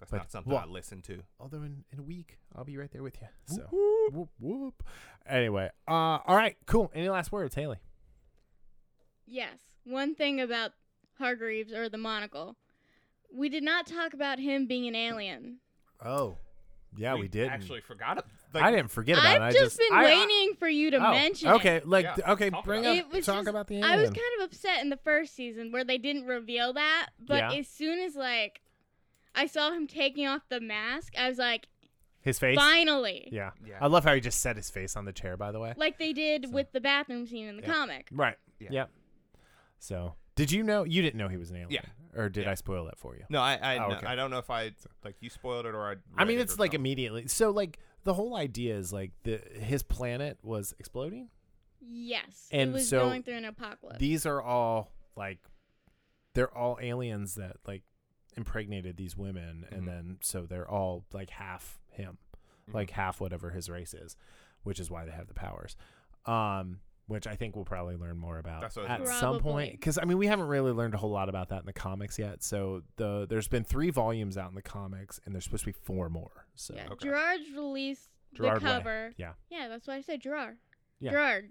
that's 0.00 0.10
But 0.10 0.16
not 0.18 0.30
something 0.32 0.52
I 0.56 0.64
listen 0.66 1.02
to. 1.02 1.22
although 1.40 1.62
in, 1.62 1.84
in 1.92 1.98
a 1.98 2.02
week 2.02 2.38
I'll 2.54 2.64
be 2.64 2.76
right 2.76 2.90
there 2.92 3.02
with 3.02 3.16
you. 3.20 3.28
So 3.46 3.62
whoop 3.70 4.30
whoop. 4.40 4.82
Anyway, 5.26 5.70
uh, 5.88 5.92
all 6.26 6.36
right, 6.36 6.56
cool. 6.66 6.90
Any 6.94 7.08
last 7.08 7.32
words, 7.32 7.54
Haley? 7.54 7.78
Yes. 9.26 9.58
One 9.84 10.14
thing 10.14 10.40
about 10.40 10.72
Hargreaves 11.18 11.72
or 11.72 11.88
the 11.88 11.98
monocle. 11.98 12.56
We 13.32 13.48
did 13.48 13.62
not 13.62 13.86
talk 13.86 14.14
about 14.14 14.38
him 14.38 14.66
being 14.66 14.86
an 14.86 14.94
alien. 14.94 15.58
Oh, 16.04 16.36
yeah, 16.96 17.14
we, 17.14 17.28
did. 17.28 17.48
Actually, 17.48 17.80
forgot 17.80 18.18
it. 18.18 18.24
I 18.54 18.70
didn't 18.70 18.90
forget 18.90 19.18
about 19.18 19.36
it. 19.36 19.42
I've 19.42 19.54
it. 19.54 19.58
I 19.58 19.60
just, 19.64 19.78
been 19.78 19.88
I- 19.92 20.00
I- 20.00 20.04
waiting 20.04 20.54
for 20.58 20.68
you 20.68 20.90
to 20.92 20.96
oh, 20.98 21.10
mention 21.10 21.48
Okay, 21.50 21.76
it. 21.76 21.88
like 21.88 22.04
Yeah, 22.18 22.32
okay, 22.32 22.50
bring 22.64 22.80
about 22.86 22.98
up 22.98 23.06
It 23.06 23.12
was 23.12 23.26
talk 23.26 23.36
just- 23.38 23.48
about 23.48 23.66
the 23.66 23.82
I 23.82 23.96
was 23.96 24.10
kind 24.10 24.20
of 24.38 24.44
upset 24.44 24.80
in 24.80 24.90
the 24.90 24.96
first 24.98 25.34
season 25.34 25.72
where 25.72 25.84
they 25.84 25.98
didn't 25.98 26.26
reveal 26.26 26.72
that, 26.74 27.10
but 27.18 27.36
Yeah. 27.38 27.52
as 27.58 27.68
soon 27.68 27.98
as 27.98 28.14
like 28.14 28.60
I 29.34 29.46
saw 29.46 29.72
him 29.72 29.86
taking 29.88 30.26
off 30.26 30.42
the 30.48 30.60
mask, 30.60 31.14
I 31.18 31.28
was 31.28 31.38
like, 31.38 31.66
His 32.20 32.38
face. 32.38 32.56
finally. 32.56 33.28
Yeah. 33.32 33.50
Yeah. 33.66 33.78
I 33.80 33.88
love 33.88 34.04
how 34.04 34.14
he 34.14 34.20
just 34.20 34.40
set 34.40 34.54
his 34.56 34.70
face 34.70 34.94
on 34.96 35.04
the 35.04 35.12
chair. 35.12 35.36
By 35.36 35.50
the 35.50 35.58
way. 35.58 35.74
Like 35.76 35.98
they 35.98 36.12
did 36.12 36.44
So- 36.46 36.50
with 36.52 36.70
the 36.72 36.80
bathroom 36.80 37.26
scene 37.26 37.48
in 37.48 37.56
the 37.56 37.62
Yeah. 37.62 37.72
comic. 37.72 38.08
Right. 38.12 38.36
Yeah. 38.60 38.68
Yep. 38.70 38.90
So, 39.80 40.14
did 40.36 40.50
you 40.52 40.62
know 40.62 40.84
you 40.84 41.02
didn't 41.02 41.18
know 41.18 41.28
he 41.28 41.36
was 41.36 41.50
an 41.50 41.56
alien? 41.56 41.70
Yeah. 41.72 41.80
Or 42.16 42.28
did 42.28 42.44
Yeah. 42.44 42.52
I 42.52 42.54
spoil 42.54 42.84
that 42.86 42.98
for 42.98 43.16
you? 43.16 43.24
No, 43.28 43.40
I 43.40 43.54
I, 43.56 43.76
Oh, 43.84 43.88
no- 43.88 43.96
okay. 43.96 44.06
I 44.06 44.14
don't 44.14 44.30
know 44.30 44.38
if 44.38 44.50
I 44.50 44.72
like 45.04 45.16
you 45.20 45.30
spoiled 45.30 45.66
it 45.66 45.74
or 45.74 45.82
I. 45.88 45.96
I 46.16 46.24
mean, 46.24 46.36
read 46.36 46.38
it 46.38 46.42
it's 46.42 46.58
like 46.58 46.68
something. 46.68 46.80
immediately. 46.80 47.26
So, 47.28 47.50
like 47.50 47.78
the 48.04 48.14
whole 48.14 48.36
idea 48.36 48.76
is 48.76 48.92
like 48.92 49.12
the 49.24 49.38
his 49.58 49.82
planet 49.82 50.38
was 50.42 50.74
exploding. 50.78 51.30
Yes. 51.80 52.48
And 52.52 52.70
it 52.70 52.72
was 52.72 52.88
so 52.88 53.00
going 53.06 53.22
through 53.22 53.34
an 53.36 53.44
apocalypse. 53.44 53.98
These 53.98 54.26
are 54.26 54.40
all 54.40 54.92
like 55.16 55.38
they're 56.34 56.52
all 56.56 56.78
aliens 56.80 57.34
that 57.36 57.56
like 57.66 57.82
impregnated 58.36 58.96
these 58.96 59.16
women, 59.16 59.66
Mhm. 59.70 59.76
and 59.76 59.88
then 59.88 60.18
so 60.20 60.46
they're 60.46 60.68
all 60.68 61.04
like 61.12 61.30
half 61.30 61.78
him. 61.90 62.18
Mhm. 62.68 62.74
like 62.74 62.90
half 62.90 63.20
whatever 63.20 63.50
his 63.50 63.68
race 63.68 63.92
is, 63.92 64.16
which 64.62 64.80
is 64.80 64.90
why 64.90 65.04
they 65.04 65.10
have 65.12 65.26
the 65.28 65.34
powers. 65.34 65.76
Um, 66.24 66.80
which 67.06 67.26
I 67.26 67.36
think 67.36 67.54
we'll 67.56 67.64
probably 67.66 67.96
learn 67.96 68.16
more 68.16 68.38
about 68.38 68.62
That's 68.62 68.76
at 68.78 69.00
was 69.00 69.10
some 69.12 69.38
point. 69.40 69.72
Because 69.72 69.98
I 69.98 70.04
mean, 70.04 70.16
we 70.18 70.26
haven't 70.26 70.46
really 70.48 70.72
learned 70.72 70.94
a 70.94 70.96
whole 70.96 71.10
lot 71.10 71.28
about 71.28 71.50
that 71.50 71.60
in 71.60 71.66
the 71.66 71.72
comics 71.72 72.18
yet. 72.18 72.42
So 72.42 72.82
the 72.96 73.26
there's 73.28 73.48
been 73.48 73.64
three 73.64 73.90
volumes 73.90 74.38
out 74.38 74.48
in 74.48 74.54
the 74.54 74.62
comics, 74.62 75.20
and 75.24 75.34
there's 75.34 75.44
supposed 75.44 75.64
to 75.64 75.70
be 75.72 75.76
four 75.82 76.08
more. 76.08 76.46
So 76.54 76.74
yeah. 76.74 76.86
Okay. 76.92 77.08
Gerard's 77.08 77.50
released 77.54 78.08
Gerard 78.34 78.60
the 78.60 78.64
Way, 78.64 78.70
cover. 78.72 79.12
yeah. 79.18 79.32
Yeah, 79.50 79.68
that's 79.68 79.86
why 79.86 79.96
I 79.96 80.00
said 80.00 80.20
Gerard. 80.22 80.56
Yeah. 81.00 81.10
Gerard. 81.10 81.50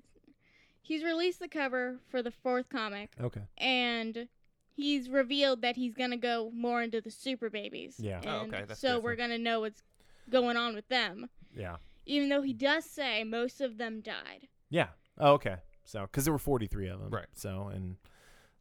He's 0.82 1.04
released 1.04 1.40
the 1.40 1.48
cover 1.48 2.00
for 2.10 2.22
the 2.22 2.32
fourth 2.32 2.68
comic, 2.70 3.12
okay, 3.22 3.44
and 3.58 4.28
he's 4.76 5.08
revealed 5.10 5.62
that 5.62 5.78
he's 5.78 5.94
gonna 5.94 6.18
go 6.18 6.52
more 6.54 6.82
into 6.82 7.00
the 7.00 7.12
super 7.12 7.50
babies. 7.50 7.96
Yeah. 8.00 8.20
Oh, 8.26 8.28
and 8.42 8.54
Oh, 8.54 8.58
okay, 8.58 8.66
that's 8.68 8.82
so 8.82 8.96
good. 8.96 9.04
we're 9.06 9.16
gonna 9.16 9.38
know 9.38 9.62
what's 9.62 9.82
going 10.30 10.58
on 10.58 10.76
with 10.76 10.88
them. 10.90 11.30
yeah, 11.56 11.78
Even 12.06 12.28
though 12.28 12.42
he 12.42 12.52
does 12.54 12.84
say 12.84 13.24
most 13.24 13.62
of 13.62 13.78
them 13.78 14.02
died. 14.02 14.48
yeah. 14.70 14.88
Oh, 15.18 15.34
okay. 15.34 15.57
So 15.85 16.02
because 16.02 16.23
there 16.26 16.34
were 16.34 16.40
43 16.40 16.88
of 16.88 16.99
them, 16.99 17.10
Right. 17.10 17.27
So 17.34 17.68
and 17.68 17.98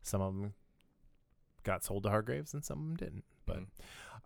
some 0.02 0.20
of 0.20 0.34
them 0.34 0.54
got 1.62 1.84
sold 1.84 2.02
to 2.04 2.10
Hargreeves, 2.10 2.52
and 2.54 2.64
some 2.64 2.78
of 2.78 2.84
them 2.86 2.96
didn't. 2.96 3.24
But 3.46 3.58
Mhm. 3.58 3.66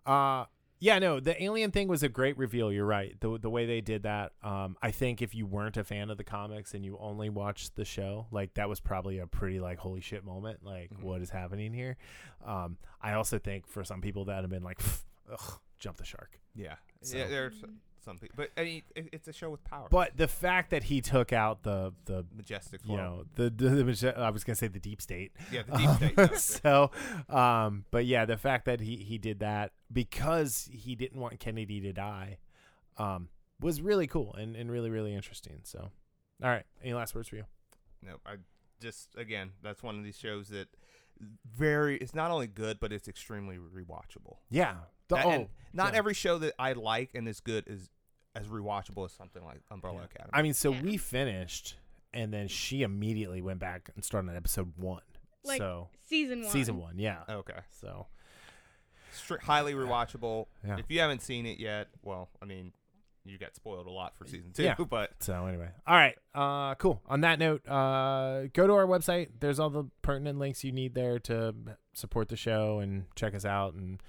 Uh 0.05 0.45
yeah, 0.79 0.99
no, 0.99 1.19
the 1.19 1.41
alien 1.41 1.71
thing 1.71 1.87
was 1.87 2.03
a 2.03 2.09
great 2.09 2.37
reveal. 2.37 2.71
You're 2.71 2.85
right. 2.85 3.19
The 3.19 3.39
the 3.39 3.49
way 3.49 3.65
they 3.65 3.81
did 3.81 4.03
that, 4.03 4.33
um, 4.43 4.77
I 4.81 4.91
think 4.91 5.23
if 5.23 5.33
you 5.33 5.47
weren't 5.47 5.75
a 5.77 5.83
fan 5.83 6.11
of 6.11 6.17
the 6.17 6.23
comics 6.23 6.75
and 6.75 6.85
you 6.85 6.97
only 6.99 7.29
watched 7.29 7.75
the 7.75 7.83
show, 7.85 8.27
like 8.29 8.53
that 8.55 8.69
was 8.69 8.79
probably 8.79 9.17
a 9.17 9.25
pretty 9.25 9.59
like 9.59 9.79
holy 9.79 10.01
shit 10.01 10.23
moment. 10.23 10.63
Like, 10.63 10.91
Mhm. 10.91 11.01
what 11.01 11.21
is 11.21 11.31
happening 11.31 11.73
here? 11.73 11.97
Um, 12.45 12.77
I 13.01 13.13
also 13.13 13.39
think 13.39 13.65
for 13.65 13.83
some 13.83 14.01
people 14.01 14.25
that 14.25 14.41
have 14.41 14.51
been 14.51 14.61
like, 14.63 14.79
ugh, 15.31 15.59
jump 15.79 15.97
the 15.97 16.05
shark. 16.05 16.39
Yeah. 16.53 16.75
So- 17.01 17.17
Yeah. 17.17 17.27
There's 17.27 17.59
Mm. 17.61 17.77
Some 18.07 18.17
people, 18.17 18.35
but 18.37 18.51
I 18.57 18.63
mean, 18.63 18.81
it, 18.95 19.09
it's 19.11 19.27
a 19.27 19.33
show 19.33 19.49
with 19.49 19.63
power. 19.65 19.87
But 19.91 20.15
the 20.15 20.29
fact 20.29 20.69
that 20.69 20.83
he 20.83 21.01
took 21.01 21.33
out 21.33 21.63
the 21.63 21.93
the 22.05 22.25
majestic. 22.35 22.79
you 22.85 22.95
know 22.95 23.25
the, 23.35 23.49
the, 23.49 23.69
the 23.69 24.13
I 24.17 24.29
was 24.29 24.45
gonna 24.45 24.55
say 24.55 24.67
the 24.69 24.79
deep 24.79 25.01
state. 25.01 25.33
Yeah, 25.51 25.63
the 25.63 25.77
deep 25.77 25.89
state. 25.97 26.17
no, 26.17 26.27
so, 26.37 26.91
um, 27.29 27.83
but 27.91 28.05
yeah, 28.05 28.23
the 28.25 28.37
fact 28.37 28.65
that 28.65 28.79
he 28.79 28.95
he 28.95 29.17
did 29.17 29.39
that 29.39 29.73
because 29.91 30.69
he 30.71 30.95
didn't 30.95 31.19
want 31.19 31.39
Kennedy 31.39 31.81
to 31.81 31.91
die, 31.91 32.37
um, 32.97 33.27
was 33.59 33.81
really 33.81 34.07
cool 34.07 34.33
and, 34.35 34.55
and 34.55 34.71
really 34.71 34.89
really 34.89 35.13
interesting. 35.13 35.59
So, 35.63 35.89
all 36.41 36.49
right, 36.49 36.63
any 36.81 36.93
last 36.93 37.13
words 37.13 37.27
for 37.27 37.35
you? 37.35 37.43
no, 38.01 38.15
I 38.25 38.35
just 38.79 39.09
again, 39.17 39.51
that's 39.61 39.83
one 39.83 39.97
of 39.97 40.03
these 40.05 40.17
shows 40.17 40.47
that 40.49 40.69
very. 41.45 41.97
It's 41.97 42.15
not 42.15 42.31
only 42.31 42.47
good, 42.47 42.79
but 42.79 42.93
it's 42.93 43.07
extremely 43.07 43.57
rewatchable. 43.57 44.37
Yeah, 44.49 44.75
the, 45.07 45.15
That- 45.15 45.25
oh, 45.25 45.47
not 45.73 45.93
yeah. 45.93 45.99
every 45.99 46.13
show 46.13 46.37
that 46.39 46.53
I 46.59 46.73
like 46.73 47.11
and 47.15 47.27
is 47.27 47.39
good 47.39 47.65
is 47.67 47.89
as 48.37 48.47
rewatchable 48.47 49.05
as 49.05 49.11
something 49.11 49.43
like 49.43 49.59
Umbrella 49.71 49.97
Yeah. 49.99 50.05
Academy. 50.05 50.29
I 50.33 50.41
mean, 50.41 50.53
so 50.53 50.71
Yeah. 50.71 50.81
we 50.81 50.97
finished, 50.97 51.75
and 52.13 52.33
then 52.33 52.47
she 52.47 52.83
immediately 52.83 53.41
went 53.41 53.59
back 53.59 53.89
and 53.95 54.03
started 54.03 54.29
on 54.29 54.35
episode 54.35 54.73
one. 54.77 55.01
Like, 55.43 55.59
so 55.59 55.89
Season 56.07 56.41
one. 56.41 56.51
season 56.51 56.77
one, 56.77 56.99
yeah. 56.99 57.23
okay, 57.29 57.59
So 57.71 58.07
Stri- 59.13 59.39
highly 59.41 59.73
rewatchable. 59.73 60.47
Yeah. 60.65 60.77
If 60.77 60.85
you 60.91 60.99
haven't 60.99 61.21
seen 61.21 61.45
it 61.45 61.57
yet, 61.59 61.87
well, 62.03 62.29
I 62.41 62.45
mean, 62.45 62.73
you 63.25 63.37
got 63.37 63.55
spoiled 63.55 63.87
a 63.87 63.91
lot 63.91 64.15
for 64.15 64.25
season 64.25 64.51
two. 64.53 64.63
Yeah. 64.63 64.75
But 64.89 65.11
So 65.21 65.45
anyway, 65.47 65.69
all 65.85 65.95
right, 65.95 66.17
uh, 66.35 66.75
cool. 66.75 67.01
On 67.07 67.21
that 67.21 67.39
note, 67.39 67.67
uh, 67.67 68.47
go 68.53 68.67
to 68.67 68.73
our 68.73 68.85
website. 68.85 69.29
There's 69.39 69.59
all 69.59 69.69
the 69.69 69.85
pertinent 70.01 70.37
links 70.39 70.63
you 70.63 70.71
need 70.71 70.93
there 70.93 71.19
to 71.19 71.53
support 71.93 72.29
the 72.29 72.37
show 72.37 72.79
and 72.79 73.05
check 73.15 73.33
us 73.35 73.43
out 73.45 73.73
and 73.73 74.01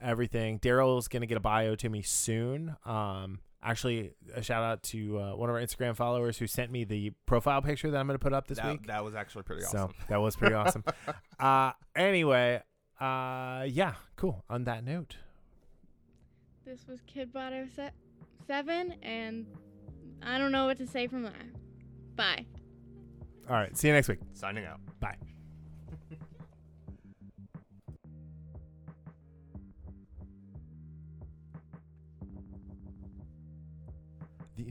everything. 0.00 0.58
Darryl's 0.58 1.08
gonna 1.08 1.26
get 1.26 1.36
a 1.38 1.40
bio 1.40 1.74
to 1.76 1.88
me 1.88 2.02
soon. 2.02 2.76
Um, 2.84 3.40
actually, 3.62 4.12
a 4.34 4.42
shout 4.42 4.62
out 4.62 4.82
to 4.84 5.18
uh, 5.18 5.36
one 5.36 5.48
of 5.50 5.54
our 5.56 5.60
Instagram 5.62 5.96
followers 5.96 6.38
who 6.38 6.46
sent 6.46 6.70
me 6.70 6.84
the 6.84 7.12
profile 7.26 7.60
picture 7.62 7.90
that 7.90 7.98
I'm 7.98 8.06
gonna 8.06 8.18
put 8.18 8.32
up 8.32 8.46
this 8.46 8.58
that, 8.58 8.70
week. 8.70 8.86
that 8.86 9.04
was 9.04 9.14
actually 9.14 9.42
pretty 9.44 9.62
so 9.62 9.78
awesome. 9.78 9.94
that 10.08 10.20
was 10.20 10.36
pretty 10.36 10.54
awesome. 10.54 10.84
Uh, 11.40 11.70
anyway, 11.94 12.60
uh, 13.00 13.64
yeah, 13.68 13.94
cool. 14.16 14.44
On 14.50 14.64
that 14.64 14.84
note, 14.84 15.16
This 16.64 16.84
was 16.88 17.00
Kid 17.06 17.32
Botto 17.32 17.68
se- 17.74 17.92
7, 18.48 18.94
and 19.02 19.46
I 20.20 20.36
don't 20.38 20.50
know 20.50 20.66
what 20.66 20.78
to 20.78 20.86
say 20.86 21.06
from 21.06 21.22
there. 21.22 21.32
Bye. 22.16 22.44
all 23.48 23.54
right, 23.54 23.76
see 23.76 23.86
you 23.86 23.94
next 23.94 24.08
week. 24.08 24.18
Signing 24.32 24.64
out. 24.64 24.80
Bye. 24.98 25.16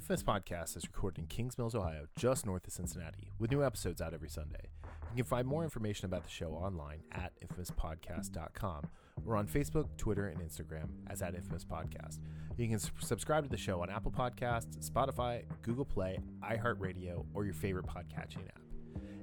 Infamous 0.09 0.23
Podcast 0.23 0.77
is 0.77 0.85
recorded 0.85 1.19
in 1.19 1.27
Kings 1.27 1.57
Mills, 1.57 1.75
Ohio, 1.75 2.05
just 2.17 2.45
north 2.45 2.65
of 2.65 2.71
Cincinnati, 2.71 3.34
with 3.39 3.51
new 3.51 3.61
episodes 3.61 3.99
out 3.99 4.13
every 4.13 4.29
Sunday. 4.29 4.69
You 5.11 5.17
can 5.17 5.25
find 5.25 5.45
more 5.45 5.65
information 5.65 6.05
about 6.05 6.23
the 6.23 6.29
show 6.29 6.51
online 6.51 7.01
at 7.11 7.34
infamouspodcast.com 7.45 8.84
or 9.25 9.35
on 9.35 9.47
Facebook, 9.47 9.89
Twitter, 9.97 10.27
and 10.27 10.39
Instagram 10.39 10.91
as 11.07 11.21
at 11.21 11.35
Infamous 11.35 11.65
Podcast. 11.65 12.19
You 12.55 12.69
can 12.69 12.79
subscribe 13.01 13.43
to 13.43 13.49
the 13.49 13.57
show 13.57 13.81
on 13.81 13.89
Apple 13.89 14.13
Podcasts, 14.13 14.89
Spotify, 14.89 15.43
Google 15.61 15.84
Play, 15.84 16.19
iHeartRadio, 16.41 17.25
or 17.34 17.43
your 17.43 17.53
favorite 17.53 17.88
podcatching 17.88 18.47
app. 18.47 18.66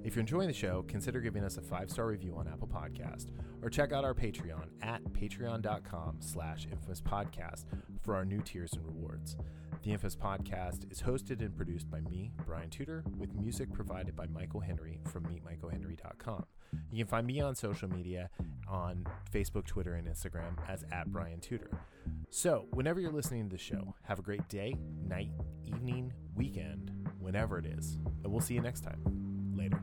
If 0.05 0.14
you're 0.14 0.20
enjoying 0.20 0.48
the 0.48 0.55
show, 0.55 0.85
consider 0.86 1.20
giving 1.20 1.43
us 1.43 1.56
a 1.56 1.62
five-star 1.62 2.06
review 2.06 2.36
on 2.36 2.47
Apple 2.47 2.68
Podcast 2.68 3.31
or 3.62 3.70
check 3.70 3.90
out 3.90 4.05
our 4.05 4.12
Patreon 4.12 4.66
at 4.82 5.02
patreon.com 5.02 6.18
slash 6.20 6.66
infamouspodcast 6.66 7.64
for 8.02 8.14
our 8.14 8.26
new 8.26 8.43
tiers 8.43 8.74
and 8.74 8.85
rewards. 8.85 9.39
The 9.82 9.93
Infamous 9.93 10.14
Podcast 10.14 10.90
is 10.93 11.01
hosted 11.01 11.40
and 11.40 11.56
produced 11.56 11.90
by 11.90 12.01
me, 12.02 12.32
Brian 12.47 12.68
Tudor, 12.68 13.02
with 13.16 13.35
music 13.35 13.72
provided 13.72 14.14
by 14.14 14.26
Michael 14.26 14.60
Henry 14.60 15.01
from 15.10 15.24
meetmichaelhenry.com. 15.24 16.44
You 16.93 17.05
can 17.05 17.10
find 17.10 17.26
me 17.26 17.40
on 17.40 17.55
social 17.55 17.89
media 17.89 18.28
on 18.68 19.06
Facebook, 19.32 19.64
Twitter, 19.64 19.94
and 19.94 20.06
Instagram 20.06 20.56
as 20.68 20.85
at 20.93 21.10
Brian 21.12 21.40
Tudor. 21.40 21.70
So, 22.28 22.66
whenever 22.72 23.01
you're 23.01 23.12
listening 23.12 23.48
to 23.48 23.56
the 23.56 23.62
show, 23.62 23.94
have 24.02 24.18
a 24.18 24.22
great 24.22 24.47
day, 24.48 24.76
night, 25.02 25.31
evening, 25.64 26.12
weekend, 26.35 26.90
whenever 27.20 27.59
it 27.59 27.64
is, 27.64 27.98
and 28.22 28.31
we'll 28.31 28.40
see 28.40 28.55
you 28.55 28.60
next 28.60 28.82
time. 28.82 29.01
Later. 29.56 29.81